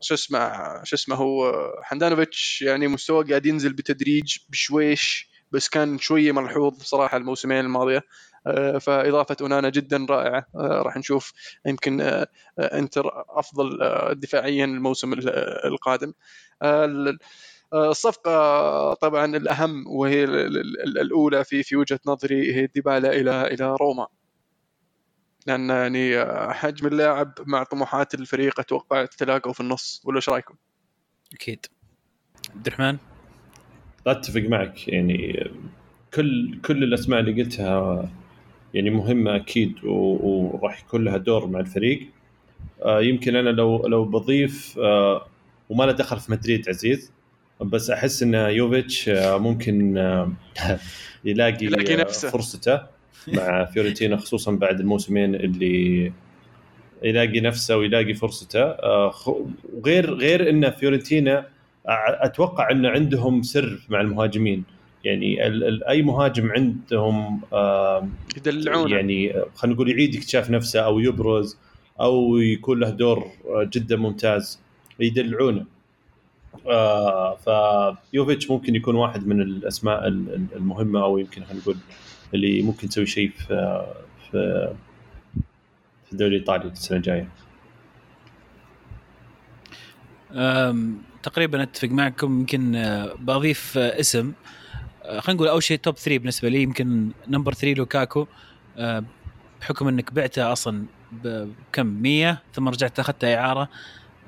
شو 0.00 0.14
اسمه 0.14 0.84
شو 0.84 0.96
اسمه 0.96 1.16
هو 1.16 1.52
حندانوفيتش 1.82 2.62
يعني 2.62 2.88
مستواه 2.88 3.24
قاعد 3.24 3.46
ينزل 3.46 3.72
بتدريج 3.72 4.36
بشويش 4.48 5.30
بس 5.52 5.68
كان 5.68 5.98
شوية 5.98 6.32
ملحوظ 6.32 6.82
صراحة 6.82 7.16
الموسمين 7.16 7.60
الماضية. 7.60 8.02
فإضافة 8.78 9.36
أونانا 9.40 9.68
جدا 9.68 10.06
رائعة. 10.10 10.46
آه، 10.54 10.82
راح 10.82 10.96
نشوف 10.96 11.32
يمكن 11.66 12.00
آه، 12.00 12.28
آه، 12.58 12.78
إنتر 12.78 13.10
أفضل 13.28 13.82
آه، 13.82 14.12
دفاعيا 14.12 14.64
الموسم 14.64 15.12
ال- 15.12 15.28
آه، 15.28 15.68
القادم. 15.68 16.12
آه، 16.62 16.84
ال- 16.84 17.18
آه، 17.72 17.90
الصفقة 17.90 18.94
طبعا 18.94 19.36
الأهم 19.36 19.86
وهي 19.86 20.24
ال- 20.24 20.34
ال- 20.34 20.82
ال- 20.82 20.98
الأولى 20.98 21.44
في 21.44 21.62
في 21.62 21.76
وجهة 21.76 22.00
نظري 22.06 22.54
هي 22.54 22.66
ديبالا 22.66 23.12
إلى 23.12 23.46
إلى 23.46 23.76
روما. 23.80 24.06
لأن 25.46 25.70
يعني 25.70 26.18
آه، 26.18 26.52
حجم 26.52 26.86
اللاعب 26.86 27.34
مع 27.46 27.62
طموحات 27.62 28.14
الفريق 28.14 28.60
أتوقع 28.60 29.04
تلاقوا 29.04 29.52
في 29.52 29.60
النص. 29.60 30.02
ولا 30.04 30.16
إيش 30.16 30.28
رأيكم؟ 30.28 30.54
أكيد. 31.34 31.66
عبد 32.54 32.66
الرحمن؟ 32.66 32.96
أتفق 34.06 34.40
معك. 34.40 34.88
يعني 34.88 35.50
كل 36.14 36.60
كل 36.64 36.84
الأسماء 36.84 37.20
اللي 37.20 37.42
قلتها 37.42 38.08
يعني 38.76 38.90
مهمة 38.90 39.36
أكيد 39.36 39.74
وراح 39.84 40.80
يكون 40.80 41.04
لها 41.04 41.16
دور 41.16 41.46
مع 41.46 41.60
الفريق. 41.60 42.06
آه، 42.82 43.00
يمكن 43.00 43.36
أنا 43.36 43.50
لو 43.50 43.86
لو 43.86 44.04
بضيف 44.04 44.78
آه، 44.78 45.26
وما 45.70 45.84
له 45.84 45.92
دخل 45.92 46.20
في 46.20 46.32
مدريد 46.32 46.68
عزيز 46.68 47.12
بس 47.60 47.90
أحس 47.90 48.22
إن 48.22 48.34
يوفيتش 48.34 49.08
آه، 49.08 49.38
ممكن 49.38 49.96
يلاقي, 51.24 51.66
يلاقي 51.66 51.96
نفسه. 51.96 52.30
فرصته 52.30 52.80
مع 53.28 53.64
فيورنتينا 53.72 54.16
خصوصا 54.16 54.52
بعد 54.52 54.80
الموسمين 54.80 55.34
اللي 55.34 56.12
يلاقي 57.02 57.40
نفسه 57.40 57.76
ويلاقي 57.76 58.14
فرصته. 58.14 58.74
وغير 59.72 60.14
غير 60.14 60.50
إن 60.50 60.70
فيورنتينا 60.70 61.46
أتوقع 61.86 62.70
انه 62.70 62.88
عندهم 62.88 63.42
سر 63.42 63.86
مع 63.88 64.00
المهاجمين. 64.00 64.64
يعني 65.06 65.46
ال 65.46 65.64
ال 65.64 65.84
أي 65.84 66.02
مهاجم 66.02 66.50
عندهم 66.52 67.40
آه، 67.52 68.08
يدلعونه. 68.36 68.96
يعني 68.96 69.32
خلينا 69.54 69.74
نقول 69.76 69.90
يعيد 69.90 70.16
اكتشاف 70.16 70.50
نفسه 70.50 70.80
أو 70.80 71.00
يبرز 71.00 71.58
أو 72.00 72.36
يكون 72.36 72.80
له 72.80 72.90
دور 72.90 73.26
جدا 73.62 73.96
ممتاز 73.96 74.60
يدلعونه. 75.00 75.64
آه 76.66 77.96
يوفيتش 78.10 78.50
ممكن 78.50 78.74
يكون 78.74 78.94
واحد 78.94 79.26
من 79.26 79.42
الأسماء 79.42 80.08
ال- 80.08 80.34
ال- 80.34 80.56
المهمة 80.56 81.02
أو 81.02 81.18
يمكن 81.18 81.44
خلينا 81.44 81.60
نقول 81.62 81.76
اللي 82.34 82.62
ممكن 82.62 82.88
تسوي 82.88 83.06
شيء 83.06 83.30
في 83.30 83.84
في 84.30 84.72
في 86.06 86.12
الدوري 86.12 86.36
الإيطالي 86.36 86.64
السنة 86.64 86.98
الجاية. 86.98 87.28
تقريبا 91.22 91.62
أتفق 91.62 91.88
معكم 91.88 92.40
يمكن 92.40 92.76
آه، 92.76 93.14
بضيف 93.18 93.78
آه، 93.78 94.00
اسم. 94.00 94.28
آه، 94.28 94.32
خلينا 95.06 95.32
نقول 95.32 95.48
أول 95.48 95.62
شيء 95.62 95.78
top 95.78 95.96
3 95.96 96.18
بالنسبة 96.18 96.48
لي 96.48 96.62
يمكن 96.62 97.10
number 97.28 97.52
3 97.54 97.74
لوكاكو. 97.78 98.26
آه، 98.78 99.04
بحكم 99.60 99.88
إنك 99.88 100.12
بعته 100.12 100.52
أصلا 100.52 100.84
بكم؟ 101.12 101.86
100 101.86 102.42
ثم 102.54 102.68
رجعت 102.68 102.98
اخذتها 103.00 103.36
إعارة. 103.36 103.68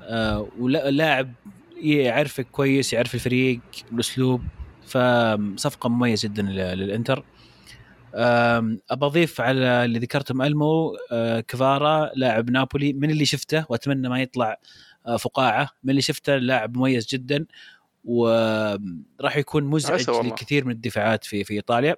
آه، 0.01 0.47
ولاعب 0.59 1.33
يعرفك 1.81 2.47
كويس 2.51 2.93
يعرف 2.93 3.15
الفريق 3.15 3.59
الاسلوب 3.93 4.41
فصفقة 4.87 5.89
مميزة 5.89 6.27
جدا 6.27 6.43
للإنتر. 6.43 7.23
أضيف 8.91 9.41
على 9.41 9.85
اللي 9.85 9.99
ذكرتم 9.99 10.41
ألمو 10.41 10.97
آه، 11.11 11.39
كفارا 11.39 12.11
لاعب 12.15 12.49
نابولي 12.49 12.93
من 12.93 13.09
اللي 13.09 13.25
شفته 13.25 13.65
وأتمنى 13.69 14.09
ما 14.09 14.21
يطلع 14.21 14.57
آه، 15.07 15.17
فقاعة. 15.17 15.69
من 15.83 15.89
اللي 15.89 16.01
شفته 16.01 16.35
لاعب 16.37 16.77
مميز 16.77 17.07
جدا. 17.07 17.45
وراح 18.09 19.37
يكون 19.37 19.63
مزعج 19.63 20.09
لكثير 20.09 20.65
من 20.65 20.71
الدفاعات 20.71 21.23
في 21.23 21.43
في 21.43 21.53
إيطاليا. 21.53 21.95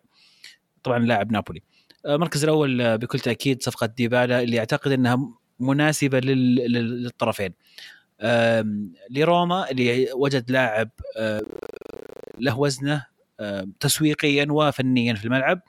طبعا 0.83 0.99
لاعب 0.99 1.31
نابولي. 1.31 1.61
المركز 2.05 2.43
الأول 2.43 2.97
بكل 2.97 3.19
تأكيد 3.19 3.63
صفقة 3.63 3.85
ديبالا 3.87 4.41
اللي 4.41 4.59
أعتقد 4.59 4.91
إنها 4.91 5.29
مناسبة 5.59 6.19
للطرفين. 6.19 7.53
لروما 9.09 9.71
اللي 9.71 10.07
وجد 10.13 10.51
لاعب 10.51 10.89
له 12.39 12.59
وزنة 12.59 13.05
تسويقيا 13.79 14.47
وفنيا 14.49 15.13
في 15.13 15.25
الملعب. 15.25 15.61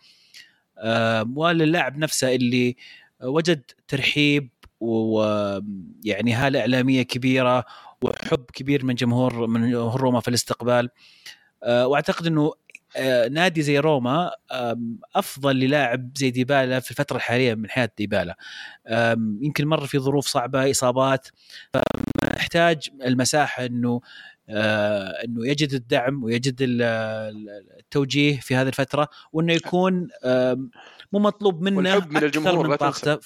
وللاعب 1.37 1.99
نفسه 1.99 2.35
اللي 2.35 2.77
وجد 3.23 3.63
ترحيب 3.89 4.49
ويعني 4.81 6.33
هالة 6.33 6.61
إعلامية 6.61 7.03
كبيرة 7.03 7.65
وحب 8.03 8.45
كبير 8.53 8.85
من 8.85 8.95
جمهور 8.95 9.47
من 9.47 9.71
جمهور 9.71 10.01
روما 10.01 10.21
في 10.21 10.29
الاستقبال. 10.29 10.89
وأعتقد 11.67 12.27
إنه 12.27 12.53
آه، 12.97 13.29
نادي 13.29 13.63
زي 13.63 13.79
روما 13.79 14.31
أفضل 15.15 15.57
للاعب 15.57 16.11
زي 16.17 16.31
ديبالا 16.31 16.81
في 16.81 16.91
الفترة 16.91 17.17
الحالية 17.17 17.55
من 17.55 17.71
حياة 17.71 17.91
ديبالا. 17.99 18.37
يمكن 19.41 19.67
مر 19.67 19.87
في 19.87 19.99
ظروف 19.99 20.27
صعبة 20.27 20.71
إصابات 20.71 21.29
فمحتاج 21.75 22.89
المساحة 23.05 23.67
إنه 23.67 24.01
آه، 24.49 25.25
إنه 25.25 25.47
يجد 25.49 25.73
الدعم 25.73 26.25
ويجد 26.25 26.57
التوجيه 26.61 28.41
في 28.41 28.57
هذه 28.57 28.69
الفترة 28.69 29.09
وإنه 29.33 29.53
يكون 29.53 30.09
مو 31.13 31.19
مطلوب 31.19 31.63
منه 31.63 31.81
من 32.11 32.23
الجمهور 32.25 32.69
من 32.69 32.77
طاقته. 32.77 33.19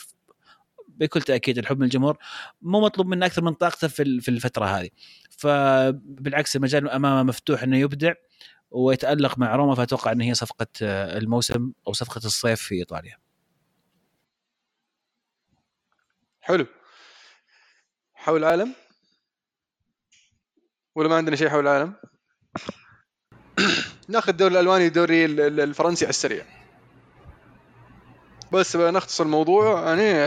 بكل 0.96 1.22
تأكيد 1.22 1.58
الحب 1.58 1.78
من 1.78 1.84
الجمهور 1.84 2.18
مو 2.62 2.80
مطلوب 2.80 3.06
منه 3.06 3.26
أكثر 3.26 3.42
من 3.42 3.54
طاقته 3.54 3.88
في 3.88 4.20
في 4.20 4.28
الفترة 4.28 4.64
هذه 4.64 4.90
فبالعكس 5.30 6.56
المجال 6.56 6.90
أمامه 6.90 7.22
مفتوح 7.22 7.62
إنه 7.62 7.76
يبدع 7.76 8.12
ويتألق 8.70 9.38
مع 9.38 9.56
روما 9.56 9.74
فأتوقع 9.74 10.12
ان 10.12 10.20
هي 10.20 10.34
صفقة 10.34 10.66
آه، 10.82 11.18
الموسم 11.18 11.72
أو 11.86 11.92
صفقة 11.92 12.20
الصيف 12.24 12.60
في 12.60 12.74
إيطاليا. 12.74 13.18
حلو. 16.40 16.66
حول 18.14 18.40
العالم؟ 18.40 18.74
ولا 20.94 21.08
ما 21.08 21.16
عندنا 21.16 21.36
شيء 21.36 21.48
حول 21.48 21.60
العالم؟ 21.60 21.94
ناخذ 24.08 24.28
الدوري 24.28 24.54
الألماني 24.54 24.86
الدوري 24.86 25.24
الفرنسي 25.24 26.04
على 26.04 26.10
السريع. 26.10 26.55
بس 28.52 28.76
نختصر 28.76 29.24
الموضوع 29.24 29.80
يعني 29.80 30.24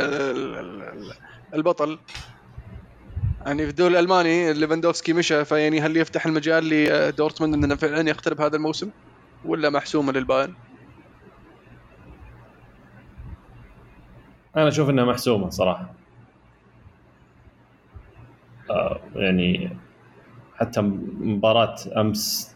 البطل. 1.54 2.00
يعني 3.46 3.64
في 3.64 3.70
الدوري 3.70 3.94
الألماني 3.94 4.54
ليفاندوفسكي 4.54 5.14
مشى 5.14 5.46
فيعني 5.46 5.82
هل 5.82 5.98
يفتح 5.98 6.26
المجال 6.26 6.70
لدورتموند 6.70 7.54
إنه 7.54 7.76
فعلا 7.76 8.10
يقترب 8.10 8.42
هذا 8.42 8.56
الموسم 8.56 8.90
ولا 9.46 9.70
محسومة 9.70 10.12
للبايرن؟ 10.12 10.54
أنا 14.58 14.68
أشوف 14.68 14.90
إنها 14.90 15.06
محسومة 15.06 15.50
صراحة. 15.50 15.94
آه 18.70 19.00
يعني 19.16 19.78
حتى 20.56 20.82
مباراة 20.82 21.76
أمس 21.98 22.56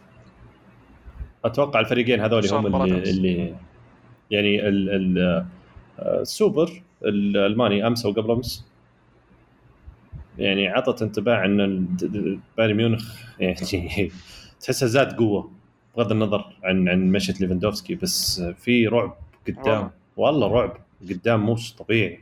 أتوقع 1.46 1.80
الفريقين 1.80 2.22
هذول 2.22 2.48
هم 2.48 2.82
اللي, 2.84 3.10
اللي 3.10 3.56
يعني 4.34 4.62
آه، 5.20 5.46
السوبر 6.00 6.82
الألماني 7.04 7.88
امس 7.88 8.06
أو 8.06 8.12
قبل 8.12 8.32
أمس. 8.32 8.66
يعني 10.38 10.68
عطت 10.68 11.02
انطباع 11.02 11.46
إن 11.46 11.86
بايرن 12.58 12.74
ميونخ 12.74 13.16
يعني 13.40 14.12
تحسها 14.62 14.88
زاد 14.88 15.14
قوة 15.14 15.52
بغض 15.98 16.12
النظر 16.12 16.46
عن 16.64 16.90
عن 16.90 17.12
مشيه 17.12 17.34
ليفاندوفسكي 17.40 17.96
بس 17.96 18.42
في 18.42 18.88
رعب 18.88 19.16
قدام. 19.48 19.92
والله 20.18 20.48
رعب 20.48 20.78
قدام 21.10 21.50
مش 21.50 21.76
طبيعي. 21.76 22.20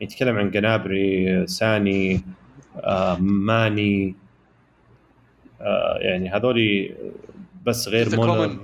يتكلم 0.00 0.36
عن 0.36 0.50
جنابري 0.50 1.46
ساني 1.46 2.20
آه 2.76 3.16
ماني 3.20 4.14
آه 5.60 5.98
يعني 5.98 6.30
هذولي 6.30 6.94
بس 7.66 7.88
غير 7.88 8.16
مولر 8.16 8.56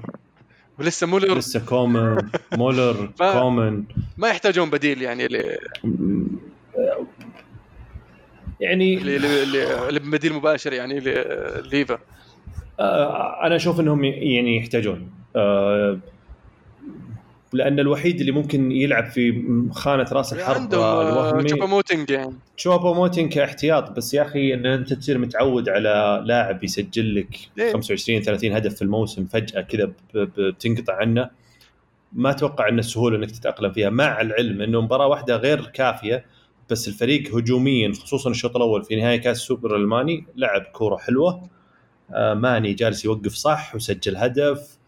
ولسه 0.78 1.06
مولر. 1.06 1.38
لسه 1.38 1.60
كومن 1.60 2.16
مولر 2.52 3.10
كومن. 3.32 3.84
ما 4.18 4.28
يحتاجون 4.28 4.70
بديل 4.70 5.02
يعني 5.02 5.28
يعني 8.60 8.98
اللي 8.98 10.00
ببديل 10.00 10.32
مباشر 10.32 10.72
يعني 10.72 11.00
ليفا. 11.72 11.98
آه، 12.80 13.46
أنا 13.46 13.56
أشوف 13.56 13.80
إنهم 13.80 14.04
يعني 14.04 14.56
يحتاجون. 14.56 15.10
آه، 15.36 15.98
لأن 17.54 17.80
الوحيد 17.80 18.20
اللي 18.20 18.32
ممكن 18.32 18.72
يلعب 18.72 19.06
في 19.06 19.42
خانة 19.72 20.06
رأس 20.12 20.32
الحربة 20.32 20.74
آه، 20.74 21.42
تشوبو 21.42 21.66
موتنج 21.66 22.10
يعني. 22.10 22.34
تشوبو 22.56 22.92
موتنج 22.92 23.32
كاحتياط. 23.32 23.90
بس 23.90 24.14
يا 24.14 24.22
أخي 24.22 24.54
إن 24.54 24.66
أنت 24.66 24.92
تصير 24.92 25.18
متعود 25.18 25.68
على 25.68 26.22
لاعب 26.26 26.64
يسجل 26.64 27.14
لك 27.14 27.36
ليه؟ 27.56 27.72
25 27.72 28.22
30 28.22 28.52
هدف 28.52 28.74
في 28.74 28.82
الموسم 28.82 29.24
فجأة 29.24 29.60
كذا 29.60 29.92
بتنقطع 30.14 30.96
عنه 30.96 31.30
ما 32.12 32.30
أتوقع 32.30 32.68
إن 32.68 32.78
السهولة 32.78 33.16
إنك 33.16 33.30
تتأقلم 33.30 33.72
فيها. 33.72 33.90
مع 33.90 34.20
العلم 34.20 34.62
إنه 34.62 34.80
مباراة 34.80 35.06
واحدة 35.06 35.36
غير 35.36 35.66
كافية 35.66 36.24
بس 36.70 36.88
الفريق 36.88 37.36
هجوميا 37.36 37.92
خصوصا 37.92 38.30
الشوط 38.30 38.56
الأول 38.56 38.84
في 38.84 38.96
نهاية 38.96 39.16
كأس 39.16 39.36
السوبر 39.36 39.76
الألماني 39.76 40.26
لعب 40.36 40.62
كورة 40.62 40.96
حلوة. 40.96 41.42
آه 42.10 42.34
ماني 42.34 42.72
جالس 42.74 43.04
يوقف 43.04 43.32
صح 43.34 43.74
وسجل 43.74 44.16
هدف. 44.16 44.78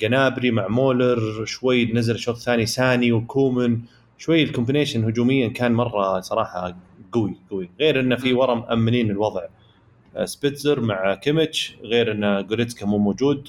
جنابري 0.00 0.50
مع 0.50 0.68
مولر 0.68 1.44
شوي 1.44 1.92
نزل 1.92 2.14
الشوط 2.14 2.34
الثاني 2.34 2.66
ساني 2.66 3.12
وكومن 3.12 3.80
شوي 4.18 4.42
ال 4.42 4.47
combination 4.47 5.04
هجوميا 5.04 5.48
كان 5.48 5.72
مرة 5.72 6.20
صراحة 6.20 6.76
قوي 7.12 7.36
قوي. 7.50 7.70
غير 7.80 8.00
إنه 8.00 8.16
في 8.16 8.32
ورا 8.32 8.54
مأمنين 8.54 9.10
الوضع. 9.10 9.42
آه 10.16 10.24
سابيتزر 10.24 10.80
مع 10.80 11.14
كيميتش 11.14 11.76
غير 11.82 12.12
إن 12.12 12.46
جوريتسكا 12.46 12.86
مو 12.86 12.98
موجود. 12.98 13.48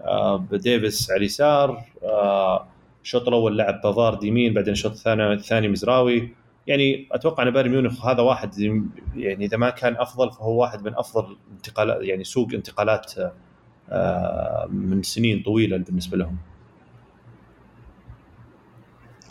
آه 0.00 0.46
ديفيس 0.52 1.10
على 1.10 1.18
اليسار. 1.18 1.84
آه 2.02 2.66
الشوط 3.02 3.28
الأول 3.28 3.58
لعب 3.58 3.80
بافارد 3.82 4.24
يمين 4.24 4.54
بعدين 4.54 4.72
الشوط 4.72 4.92
الثاني 4.92 5.32
الثاني 5.32 5.68
مزراوي. 5.68 6.28
يعني 6.66 7.08
أتوقع 7.12 7.42
إن 7.42 7.50
بايرن 7.50 7.70
ميونخ 7.70 8.06
هذا 8.06 8.22
واحد 8.22 8.58
يعني 9.16 9.44
إذا 9.44 9.56
ما 9.56 9.70
كان 9.70 9.96
أفضل 9.96 10.32
فهو 10.32 10.60
واحد 10.60 10.82
من 10.84 10.94
أفضل 10.94 11.36
انتقالات 11.52 12.02
يعني 12.02 12.24
سوق 12.24 12.48
انتقالات 12.54 13.18
آه، 13.18 13.32
من 14.70 15.02
سنين 15.02 15.42
طويلة 15.42 15.76
بالنسبة 15.76 16.16
لهم. 16.16 16.36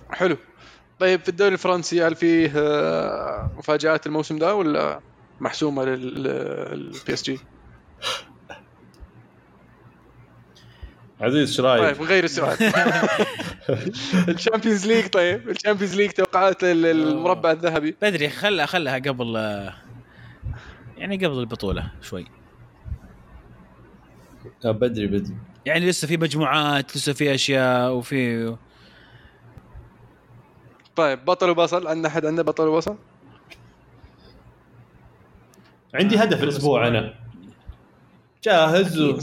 حلو. 0.10 0.38
طيب 1.00 1.22
في 1.22 1.30
الدوري 1.30 1.54
الفرنسي 1.54 2.04
هل 2.04 2.16
فيه 2.16 2.52
آه، 2.56 3.52
مفاجآت 3.58 4.08
الموسم 4.08 4.38
ده 4.38 4.56
ولا 4.56 5.00
محسومة 5.40 5.86
لل 5.86 7.14
PSG؟ 7.14 7.40
عزيز 11.22 11.50
إيش 11.50 11.60
رأيك؟ 11.60 11.98
طيب 11.98 12.02
نغير 12.02 12.24
السؤال 12.24 12.58
ال 14.30 14.36
Champions 14.36 14.88
League 14.88 15.08
طيب 15.08 15.50
ال 15.50 15.55
Champions 15.55 15.96
League 15.96 16.10
توقعات 16.12 16.64
المربع 16.64 17.52
الذهبي 17.52 17.96
بدري 18.02 18.30
خلها 18.30 18.66
خلها 18.66 18.96
قبل 18.96 19.36
يعني 20.98 21.26
قبل 21.26 21.40
البطولة 21.40 21.92
شوي 22.02 22.22
آه، 22.22 22.37
بدري 24.66 25.08
بدري. 25.08 25.36
يعني 25.66 25.90
لسه 25.90 26.08
في 26.08 26.18
مجموعات 26.18 26.96
لسه 26.98 27.14
في 27.14 27.36
أشياء 27.36 27.94
وفي 27.94 28.56
طيب 30.96 31.26
بطل 31.26 31.50
وبصل. 31.50 31.88
عندنا 31.88 32.08
أحد 32.08 32.26
عنده 32.26 32.44
بطل 32.44 32.64
وبصل؟ 32.68 32.98
عندي 35.94 36.18
هدف 36.18 36.44
الأسبوع 36.44 36.88
أنا. 36.88 37.14
جاهز. 38.44 39.00
و... 39.00 39.20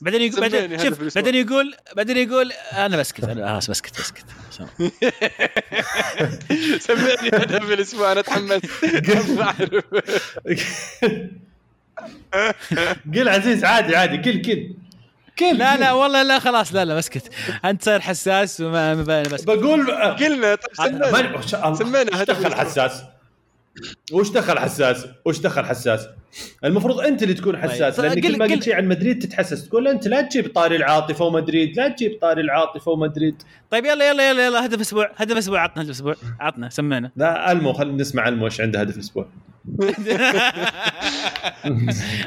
بعدين 0.00 0.20
يقول 0.20 0.40
بعدين 0.40 0.78
شوف 0.78 1.14
بعدين 1.16 1.34
يقول 1.34 1.74
بعدين 1.96 2.16
يقول 2.16 2.52
أنا 2.72 2.96
بسكت 2.96 3.24
أنا 3.24 3.48
خلاص 3.48 3.70
بسكت 3.70 4.00
بسكت. 4.00 4.24
سمعني 6.86 7.28
هدف 7.28 7.72
الأسبوع. 7.72 8.12
أنا 8.12 8.20
اتحمست 8.20 8.66
قل 13.14 13.28
عزيز 13.28 13.64
عادي 13.64 13.96
عادي 13.96 14.16
قل 14.16 14.42
قل 14.42 14.74
كيف 15.36 15.58
لا 15.58 15.76
لا 15.76 15.92
والله 15.92 16.22
لا 16.22 16.38
خلاص 16.38 16.74
لا 16.74 16.84
لا 16.84 16.98
اسكت 16.98 17.30
انت 17.64 17.82
صاير 17.84 18.00
حساس 18.00 18.60
وما 18.60 18.94
ما- 18.94 19.22
بس 19.22 19.42
بقول 19.44 19.90
قلنا 20.16 20.54
طيب 20.54 20.74
سمينا 20.74 21.36
وش- 21.38 21.78
سمينا 21.78 22.22
هدف 22.22 22.40
دخل. 22.40 22.54
حساس؟ 22.54 23.02
وش 24.12 24.30
دخل 24.30 24.58
حساس؟ 24.58 25.06
وش 25.24 25.38
دخل 25.38 25.64
حساس؟ 25.64 26.06
المفروض 26.64 27.00
انت 27.00 27.22
اللي 27.22 27.34
تكون 27.34 27.56
حساس 27.56 27.96
طيب، 27.96 28.06
لأن 28.06 28.14
قل- 28.14 28.20
كل 28.32 28.38
ما 28.38 28.44
قل- 28.44 28.52
قلت 28.52 28.62
شيء 28.62 28.74
عن 28.74 28.88
مدريد 28.88 29.18
تتحسس 29.18 29.68
تقول 29.68 29.88
أنت 29.88 30.08
لا 30.08 30.20
تجيب 30.20 30.52
طاري 30.54 30.76
العاطفة 30.76 31.24
ومدريد 31.24 31.76
لا 31.76 31.88
تجيب 31.88 32.18
طاري 32.20 32.40
العاطفة 32.40 32.90
ومدريد. 32.90 33.42
طيب 33.70 33.84
يلا 33.84 34.10
يلا 34.10 34.30
يلا 34.30 34.46
يلا 34.46 34.66
هدف 34.66 34.80
أسبوع 34.80 35.10
هدف 35.16 35.36
أسبوع 35.36 35.60
عطنا 35.60 35.82
هدف 35.82 35.90
أسبوع 35.90 36.14
عطنا 36.40 36.68
سمعنا. 36.68 37.10
لا 37.16 37.52
ألمو 37.52 37.72
خلينا 37.72 37.96
نسمع 37.96 38.28
ألمو 38.28 38.44
إيش 38.44 38.60
عنده 38.60 38.80
هدف 38.80 38.94
الأسبوع 38.96 39.26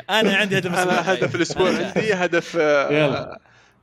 أنا 0.09 0.35
عندي 0.35 0.57
هدف 0.57 0.73
أسبوع. 0.73 0.93
أنا 0.93 1.13
هدف 1.13 1.35
الأسبوع 1.35 1.69
عندي 1.85 2.13
هدف 2.13 2.55
يلا. 2.55 3.39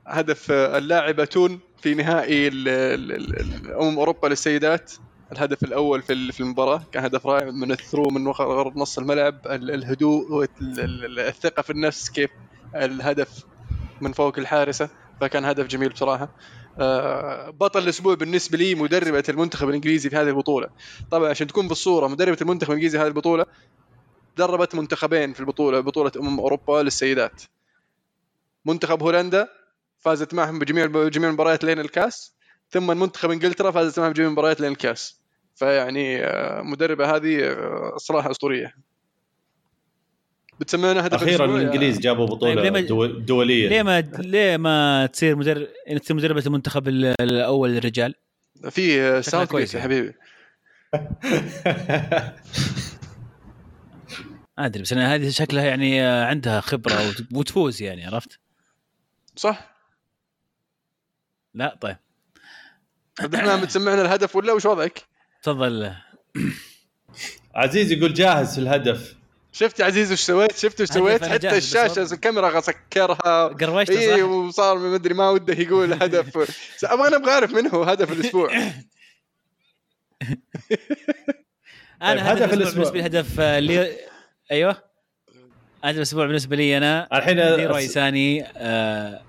هدف 0.07 0.51
اللاعبه 0.51 1.25
تون 1.25 1.59
في 1.81 1.93
نهائي 1.93 2.47
ال- 2.47 2.67
ال- 2.67 3.11
ال- 3.11 3.39
ال- 3.39 3.73
أمم 3.81 3.97
أوروبا 3.99 4.27
للسيدات. 4.27 4.91
الهدف 5.31 5.63
الأول 5.63 6.01
في 6.01 6.31
في 6.31 6.39
المباراة 6.39 6.83
كان 6.91 7.03
هدف 7.03 7.27
رائع 7.27 7.51
من 7.51 7.71
الثرو 7.71 8.09
من 8.09 8.27
غرب 8.27 8.77
نص 8.77 8.97
الملعب 8.99 9.39
ال- 9.45 9.71
الهدوء 9.71 10.31
والثقه 10.31 11.61
في 11.61 11.69
النفس 11.69 12.09
كيف 12.09 12.29
الهدف 12.75 13.43
من 14.01 14.13
فوق 14.13 14.39
الحارسة 14.39 14.89
فكان 15.21 15.45
هدف 15.45 15.65
جميل 15.67 15.89
بصراحة. 15.89 16.29
آه، 16.79 17.49
بطل 17.49 17.83
الأسبوع 17.83 18.13
بالنسبة 18.15 18.57
لي 18.57 18.75
مدربة 18.75 19.23
المنتخب 19.29 19.69
الإنجليزي 19.69 20.09
في 20.09 20.15
هذه 20.15 20.27
البطولة. 20.29 20.67
طبعا 21.11 21.29
عشان 21.29 21.47
تكون 21.47 21.67
بالصورة 21.67 22.07
مدربة 22.07 22.37
المنتخب 22.41 22.69
الإنجليزي 22.69 22.97
في 22.97 23.03
هذه 23.03 23.07
البطولة 23.07 23.45
دربت 24.37 24.75
منتخبين 24.75 25.33
في 25.33 25.39
البطولة 25.39 25.79
بطولة 25.79 26.11
أمم 26.19 26.39
أوروبا 26.39 26.83
للسيدات. 26.83 27.41
منتخب 28.65 29.03
هولندا 29.03 29.47
فازت 29.99 30.33
معهم 30.33 30.59
بجميع 30.59 30.85
جميع 30.85 31.29
المباريات 31.29 31.63
لين 31.63 31.79
الكاس. 31.79 32.34
ثم 32.69 32.87
منتخب 32.99 33.31
إنجلترا 33.31 33.71
فازت 33.71 33.99
معهم 33.99 34.11
بجميع 34.11 34.27
المباريات 34.27 34.61
لين 34.61 34.71
الكاس 34.71 35.19
فيعني 35.55 36.23
آه، 36.25 36.61
مدربة 36.61 37.15
هذه 37.15 37.39
آه، 37.43 37.93
صراحة 37.97 38.31
أسطورية. 38.31 38.75
بتسمينا 40.59 41.05
هدف 41.07 41.13
أخيرا 41.23 41.45
الإنجليز 41.45 41.99
جابوا 41.99 42.25
طيب، 42.27 42.35
بطولة 42.37 42.61
ليه 42.61 42.69
ما- 42.71 42.81
دول- 42.81 43.25
دولية. 43.25 43.69
ليه 43.69 43.83
ما 43.83 44.01
ليه 44.01 44.57
ما 44.57 45.05
تصير 45.05 45.35
مدرب 45.35 45.67
تصير 46.01 46.15
مدربة 46.15 46.43
المنتخب 46.45 46.87
ال- 46.87 47.21
الأول 47.21 47.69
للرجال؟ 47.69 48.13
في 48.69 49.01
آه، 49.01 49.21
ساوث 49.21 49.49
كويس 49.49 49.73
يا 49.75 49.79
يعني. 49.79 49.93
حبيبي. 49.93 50.13
ما 54.57 54.65
أدري 54.65 54.81
بس 54.81 54.93
أنا 54.93 55.15
هذه 55.15 55.29
شكلها 55.29 55.63
يعني 55.65 56.01
عندها 56.01 56.61
خبرة 56.61 57.07
وت- 57.07 57.33
وتفوز 57.33 57.81
يعني 57.81 58.05
عرفت؟ 58.05 58.39
صح. 59.35 59.75
لا 61.53 61.77
طيب. 61.81 61.97
عبد 63.19 63.35
الرحمن 63.35 63.61
بتسمعنا 63.61 64.01
الهدف 64.01 64.35
ولا 64.35 64.53
وش 64.53 64.65
وضعك؟ 64.65 65.01
تفضل 65.43 65.91
عزيز 67.55 67.91
يقول 67.91 68.13
جاهز 68.13 68.53
في 68.53 68.57
الهدف 68.61 69.15
شفت 69.51 69.79
يا 69.79 69.85
عزيز 69.85 70.11
وش 70.11 70.19
سويت؟ 70.19 70.57
شفت 70.57 70.81
وش 70.81 70.87
سويت؟ 70.87 71.25
حتى 71.25 71.57
الشاشة. 71.57 72.13
الكاميرا 72.13 72.61
سكرها 72.61 73.47
قروشت 73.47 73.89
اي؟ 73.89 74.21
وصار 74.23 74.77
ما 74.77 74.95
أدري 74.95 75.13
ما 75.13 75.29
وده 75.29 75.53
يقول 75.53 75.93
هدف 75.93 76.37
أبغى 76.83 77.07
أنا 77.07 77.15
أبغى 77.17 77.31
أعرف 77.31 77.51
من 77.53 77.67
هو 77.67 77.83
هدف 77.83 78.11
الأسبوع 78.11 78.51
أنا 82.01 82.15
طيب، 82.15 82.19
هدف 82.19 82.41
هدف 82.41 82.53
الأسبوع 82.53 82.53
الأسبوع. 82.53 82.91
بالنسبة 82.91 82.99
لي 82.99 83.05
هدف 83.05 83.39
آه، 83.39 83.59
لي 83.59 83.97
أيوه 84.51 84.83
هدف 85.83 85.97
الأسبوع 85.97 86.25
بالنسبة 86.25 86.55
لي 86.55 86.77
أنا 86.77 87.17
الحين 87.17 87.39
ليروي 87.39 87.87
ساني 87.87 88.45
آه، 88.57 89.21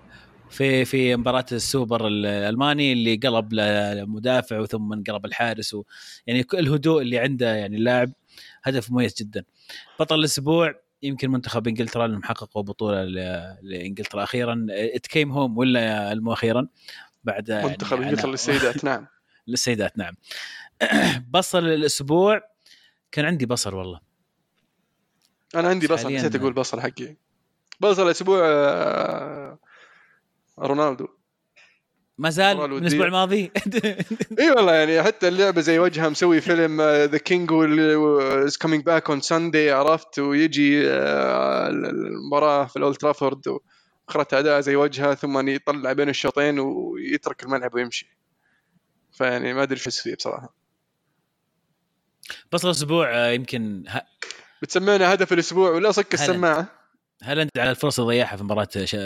في 0.51 0.85
في 0.85 1.17
مباراة 1.17 1.45
السوبر 1.53 2.07
الألماني 2.09 2.93
اللي 2.93 3.17
قلب 3.17 3.53
لمدافع 3.53 4.59
وثم 4.59 4.93
انقلب 4.93 5.27
الحارس 5.27 5.75
و 5.75 5.85
يعني 6.27 6.47
الهدوء 6.55 7.03
اللي 7.03 7.19
عنده 7.19 7.55
يعني 7.55 7.77
اللاعب 7.77 8.13
هدف 8.65 8.91
مميز 8.91 9.15
جدا. 9.21 9.45
بطل 10.01 10.19
الأسبوع 10.19 10.75
يمكن 11.03 11.31
منتخب 11.31 11.69
إنجلترا 11.69 12.07
لأنهم 12.07 12.23
حققوا 12.23 12.63
بطولة 12.63 13.05
لإنجلترا 13.63 14.23
أخيرا. 14.23 14.67
ات 14.71 15.07
كيم 15.07 15.33
هوم 15.33 15.59
ولا 15.59 16.13
المو 16.13 16.33
أخيرا 16.33 16.69
بعد 17.25 17.49
يعني 17.49 17.67
منتخب 17.69 17.97
أنا- 17.97 18.01
إنجلترا 18.03 18.31
للسيدات 18.31 18.85
نعم. 18.89 19.07
للسيدات 19.47 19.99
نعم. 19.99 20.15
بصل 21.35 21.59
الأسبوع 21.69 22.41
كان 23.13 23.25
عندي 23.25 23.47
بصل 23.47 23.75
والله. 23.75 24.01
أنا 25.55 25.69
عندي 25.69 25.87
بصل 25.87 26.13
نسيت 26.15 26.37
أقول 26.37 26.53
بصل 26.53 26.81
حقي. 26.81 27.17
بصل 27.81 28.07
الأسبوع 28.07 28.41
آه، 28.45 29.46
رونالدو. 30.59 31.09
ما 32.19 32.31
زال 32.31 32.57
من 32.57 32.79
الأسبوع 32.79 33.07
الماضي. 33.07 33.51
إي 34.41 34.51
والله 34.51 34.73
يعني 34.75 35.03
حتى 35.03 35.29
اللعبة 35.29 35.61
زي 35.61 35.79
وجهها 35.79 36.09
مسوي 36.09 36.41
فيلم 36.41 36.83
the 36.83 37.19
king 37.19 37.51
is 37.53 38.57
coming 38.57 38.85
back 38.85 39.11
on 39.11 39.21
Sunday 39.21 39.71
عرفت؟ 39.71 40.19
ويجي 40.19 40.91
آه، 40.91 41.69
المباراة 41.69 42.65
في 42.65 42.77
الأولد 42.77 42.97
ترافورد 42.97 43.43
واخرتها 44.09 44.39
أداء 44.39 44.61
زي 44.61 44.77
وجهها 44.77 45.15
ثم 45.15 45.49
يطلع 45.49 45.93
بين 45.93 46.09
الشوطين 46.09 46.59
ويترك 46.59 47.43
الملعب 47.45 47.75
ويمشي. 47.75 48.17
فيعني 49.13 49.55
ما 49.55 49.63
أدري 49.63 49.81
إيش 49.87 50.01
فيه 50.01 50.15
بصراحة. 50.15 50.55
بصل 52.53 52.69
الأسبوع 52.69 53.15
آه، 53.15 53.31
يمكن 53.31 53.85
ه- 53.89 54.03
بتسمينا 54.63 55.15
هدف 55.15 55.33
الأسبوع 55.33 55.71
ولا 55.71 55.91
صك. 55.93 56.15
السماعة؟ 56.15 56.69
هل 57.23 57.39
أنت 57.39 57.59
على 57.59 57.71
الفرصة 57.71 58.03
اللي 58.03 58.15
ضيعها 58.15 58.37
في 58.37 58.45
مباراة 58.45 58.69
ش... 58.85 58.97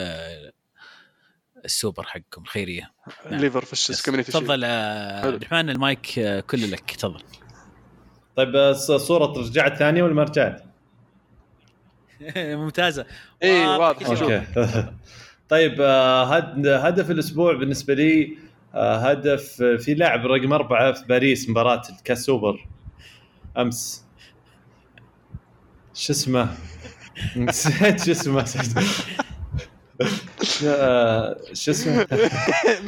السوبر 1.65 2.03
حقكم 2.03 2.43
الخيريه 2.43 2.93
نعم. 3.31 3.41
ليفر 3.41 3.65
في 3.65 3.73
الشيس 3.73 4.03
كوميونتي 4.03 4.33
تفضل 4.33 4.65
آه، 4.65 5.29
الرحمن 5.29 5.71
المايك 5.71 6.19
آه، 6.19 6.41
كله 6.41 6.67
لك. 6.67 6.91
تفضل. 6.91 7.23
طيب 8.37 8.53
الص- 8.53 8.91
الصورة 8.91 9.39
رجعت 9.39 9.77
ثانية 9.77 10.03
ولا 10.03 10.15
ما 10.15 10.23
رجعت؟ 10.23 10.65
ممتازة. 12.37 13.07
اي 13.43 13.67
واضح. 13.67 14.09
طيب 15.49 15.77
آه، 15.81 16.25
هد- 16.37 16.67
هدف 16.67 17.11
الأسبوع 17.11 17.53
بالنسبة 17.55 17.95
لي 17.95 18.39
آه، 18.75 18.97
هدف 18.97 19.63
آه، 19.63 19.77
في 19.77 19.95
لاعب 19.95 20.27
رقم 20.27 20.53
أربعة 20.53 20.93
في 20.93 21.05
باريس 21.07 21.49
مباراة 21.49 21.83
الكاس 21.99 22.25
سوبر 22.25 22.67
أمس. 23.59 24.05
شو 25.95 26.13
اسمه؟ 26.13 26.55
نسيت 27.37 28.05
شو 28.05 28.11
اسمه. 28.11 28.41
آه، 28.41 28.45
شو 31.53 31.71
اسمه؟ 31.71 31.95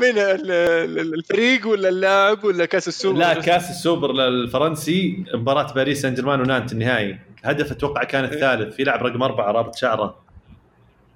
مين 0.01 0.19
ال- 0.19 0.51
ال- 0.51 1.15
الفريق 1.15 1.69
ولا 1.69 1.89
اللاعب 1.89 2.45
ولا 2.45 2.65
كاس 2.65 2.89
السوبر؟ 2.89 3.19
لا 3.19 3.35
كاس 3.35 3.71
السوبر 3.71 4.13
للفرنسي 4.13 5.25
مباراة 5.35 5.73
باريس 5.73 6.03
سان 6.03 6.15
جيرمان 6.15 6.41
ونانت 6.41 6.73
النهائي. 6.73 7.19
الهدف 7.45 7.73
أتوقع 7.73 8.05
كان 8.05 8.25
الثالث 8.25 8.75
في 8.77 8.85
لاعب 8.85 9.07
رقم 9.07 9.23
أربعة 9.23 9.53
رابط 9.53 9.77
شعره. 9.77 10.15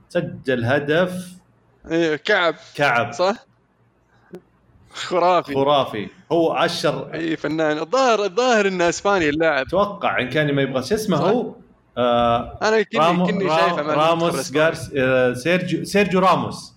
سجل 0.08 0.64
هدف. 0.64 1.12
إيه، 1.90 2.16
كعب. 2.16 2.54
كعب. 2.74 3.12
صح؟ 3.12 3.46
خرافي. 4.92 5.54
خرافي. 5.54 6.08
هو 6.32 6.52
عشر 6.52 7.14
اي 7.14 7.36
فنان. 7.36 7.78
الظاهر 7.78 8.24
الظاهر 8.24 8.68
إنه 8.68 8.88
إسباني 8.88 9.28
اللاعب. 9.28 9.66
أتوقع 9.66 10.20
إن 10.20 10.28
كان 10.28 10.54
ما 10.54 10.62
يبغى 10.62 10.82
شو 10.82 10.94
اسمه. 10.94 11.16
هو؟ 11.16 11.54
آه 11.96 12.58
أنا 12.62 12.82
كني 12.82 13.00
رامو 13.00 13.26
كني 13.26 13.48
شايفه 13.48 13.82
راموس. 13.82 14.52
جارس 14.52 14.90
آه 14.96 15.32
سيرجيو 15.32 15.84
سيرجيو 15.84 16.20
راموس 16.20 16.72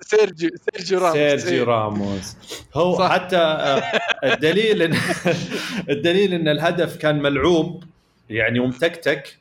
سيرجيو 0.00 0.50
سيرجيو 0.74 0.98
راموس 0.98 1.16
سيرجيو. 1.42 1.64
راموس 1.64 2.36
هو 2.74 2.98
صح. 2.98 3.12
حتى 3.12 3.36
آه 3.36 3.82
الدليل 4.24 4.82
إن 4.82 4.96
الدليل 5.94 6.34
إن 6.34 6.48
الهدف 6.48 6.96
كان 6.96 7.22
ملعوب 7.22 7.84
يعني 8.30 8.60
ومتكتك 8.60 9.38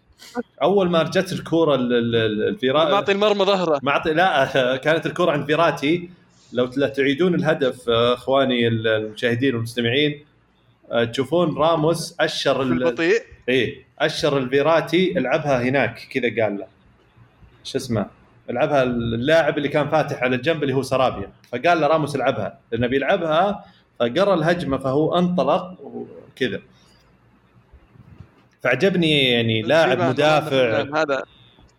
أول 0.61 0.89
ما 0.89 1.03
جت 1.03 1.31
الكورة 1.31 1.75
ال- 1.75 1.93
ال- 1.93 2.15
ال- 2.15 2.47
الفيرا 2.47 2.91
معطي 2.91 3.11
المرمى 3.11 3.45
ظهره 3.45 3.79
معطي 3.83 4.13
لا 4.13 4.45
كانت 4.83 5.05
الكره 5.05 5.31
عند 5.31 5.45
فيراتي 5.45 6.09
لو 6.53 6.65
تعيدون 6.67 7.35
الهدف 7.35 7.89
آه، 7.89 8.13
إخواني 8.13 8.67
المشاهدين 8.67 9.55
والمستمعين 9.55 10.25
تشوفون 11.11 11.57
راموس 11.57 12.15
أشر 12.19 12.61
البطيء؟ 12.61 13.21
إيه 13.49 13.83
أشر 13.99 14.37
الفيراتي 14.37 15.17
العبها 15.17 15.61
هناك 15.61 16.07
كذا 16.11 16.43
قال 16.43 16.57
له. 16.57 16.67
شو 17.63 17.77
اسمه؟ 17.77 18.05
العبها 18.49 18.83
اللاعب 18.83 19.57
اللي 19.57 19.69
كان 19.69 19.89
فاتح 19.89 20.23
على 20.23 20.35
الجنب 20.35 20.63
اللي 20.63 20.73
هو 20.75 20.81
سرابيا. 20.81 21.31
فقال 21.51 21.81
له 21.81 21.87
راموس 21.87 22.15
العبها. 22.15 22.59
لأنه 22.71 22.87
بيلعبها 22.87 23.65
فقرأ 23.99 24.33
الهجمة 24.33 24.77
فهو 24.77 25.17
انطلق 25.17 25.77
وكذا. 25.81 26.61
فعجبني 28.63 29.29
يعني 29.31 29.61
لاعب 29.61 30.01
مدافع. 30.01 31.01
هذا. 31.01 31.23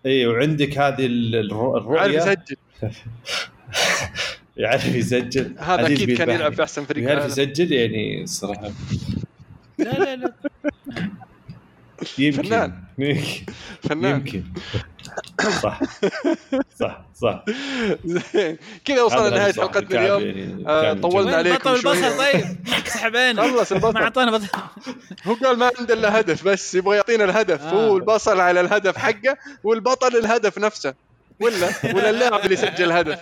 اي 0.06 0.26
وعندك 0.26 0.78
هذه 0.78 1.06
ال- 1.06 1.34
الر- 1.34 1.74
عارف 1.76 1.86
الرؤيه 1.86 2.16
يسجل. 2.18 2.56
يعرف 4.56 4.86
يسجل. 4.86 5.54
هذا 5.58 5.86
أكيد 5.86 6.18
كان. 6.18 6.30
يلعب 6.30 6.54
في 6.54 6.62
أحسن 6.62 6.84
فريق 6.84 7.08
يعرف. 7.08 7.26
يسجل 7.26 7.72
يعني 7.72 8.22
الصراحه 8.22 8.70
لا 9.78 9.84
لا 9.90 10.16
لا. 10.16 10.32
يمكن. 12.18 12.42
فنان. 12.42 12.74
يمكن 12.98 13.22
فنان. 13.88 14.10
يمكن. 14.14 14.42
صح. 15.62 15.80
صح 16.80 17.04
صح. 17.20 17.44
زين. 18.04 18.56
كذا 18.84 19.02
وصلنا 19.02 19.28
لنهاية. 19.28 19.52
حلقتنا 19.52 20.00
اليوم. 20.00 20.22
يعني 20.22 20.64
آه، 20.68 20.92
طولنا. 20.92 21.36
عليكم 21.36 21.56
بطل. 21.56 21.74
البصل 21.74 22.18
طيب 22.18 22.44
سحب 22.86 23.16
عينه 23.16 23.42
خلص 23.42 23.72
البصل. 23.72 23.94
ما 23.94 24.02
أعطانا 24.02 24.30
بطل. 24.30 24.46
هو 25.24 25.34
قال 25.34 25.58
ما 25.58 25.70
عنده 25.78 25.94
إلا 25.94 26.20
هدف 26.20 26.44
بس 26.48 26.74
يبغى 26.74 26.96
يعطينا 26.96 27.24
الهدف. 27.24 27.62
آه. 27.62 27.70
هو 27.70 27.96
البصل 27.96 28.40
على 28.40 28.60
الهدف 28.60 28.96
حقه 28.98 29.36
والبطل 29.64 30.16
الهدف 30.16 30.58
نفسه. 30.58 30.94
ولا؟ 31.40 31.68
ولا 31.94 32.10
اللاعب 32.10 32.44
اللي 32.44 32.56
سجل 32.56 32.92
هدف. 32.92 33.18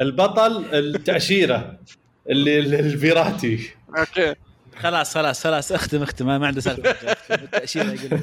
البطل 0.00 0.64
التأشيرة 0.74 1.78
اللي 2.30 2.58
الفيراتي. 2.58 3.70
أوكي. 3.98 4.34
خلاص 4.76 5.14
خلاص 5.14 5.42
خلاص. 5.44 5.72
اختم 5.72 6.02
اختم. 6.02 6.26
ما 6.26 6.46
عنده 6.46 6.60
سالفة. 6.60 6.90
التأشيرة 7.30 7.92
يقول 7.92 8.20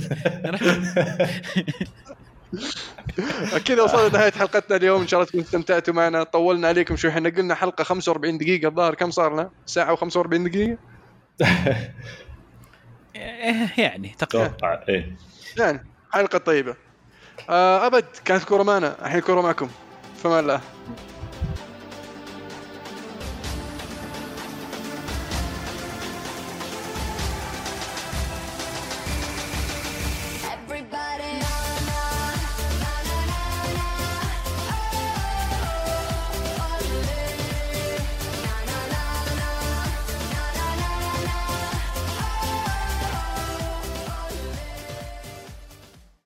كذا 3.65 3.81
وصلنا 3.83 4.07
لنهاية 4.09 4.31
حلقتنا 4.31 4.75
اليوم. 4.77 5.01
إن 5.01 5.07
شاء 5.07 5.19
الله 5.19 5.29
تكونوا 5.29 5.45
استمتعتوا 5.45 5.93
معنا. 5.93 6.23
طولنا 6.23 6.67
عليكم 6.67 6.95
شوي. 6.95 7.11
إحنا 7.11 7.29
قلنا 7.29 7.55
حلقة 7.55 7.83
45 7.83 8.37
دقيقة. 8.37 8.67
الظاهر 8.67 8.95
كم 8.95 9.11
صار 9.11 9.33
لنا؟ 9.33 9.49
ساعه 9.65 9.95
و45 9.95 10.27
دقيقة؟ 10.27 10.77
يعني 13.77 14.15
تقريبا. 14.19 14.45
أتوقع 14.45 14.83
إيه. 14.89 15.15
يعني 15.57 15.85
حلقة 16.11 16.37
طيبة. 16.37 16.75
آه 17.49 17.87
أبد 17.87 18.05
كانت 18.25 18.43
كورة 18.43 18.63
معنا. 18.63 18.95
الحين 19.05 19.21
كوره 19.21 19.41
معكم. 19.41 19.69
فما 20.23 20.39
الله. 20.39 20.61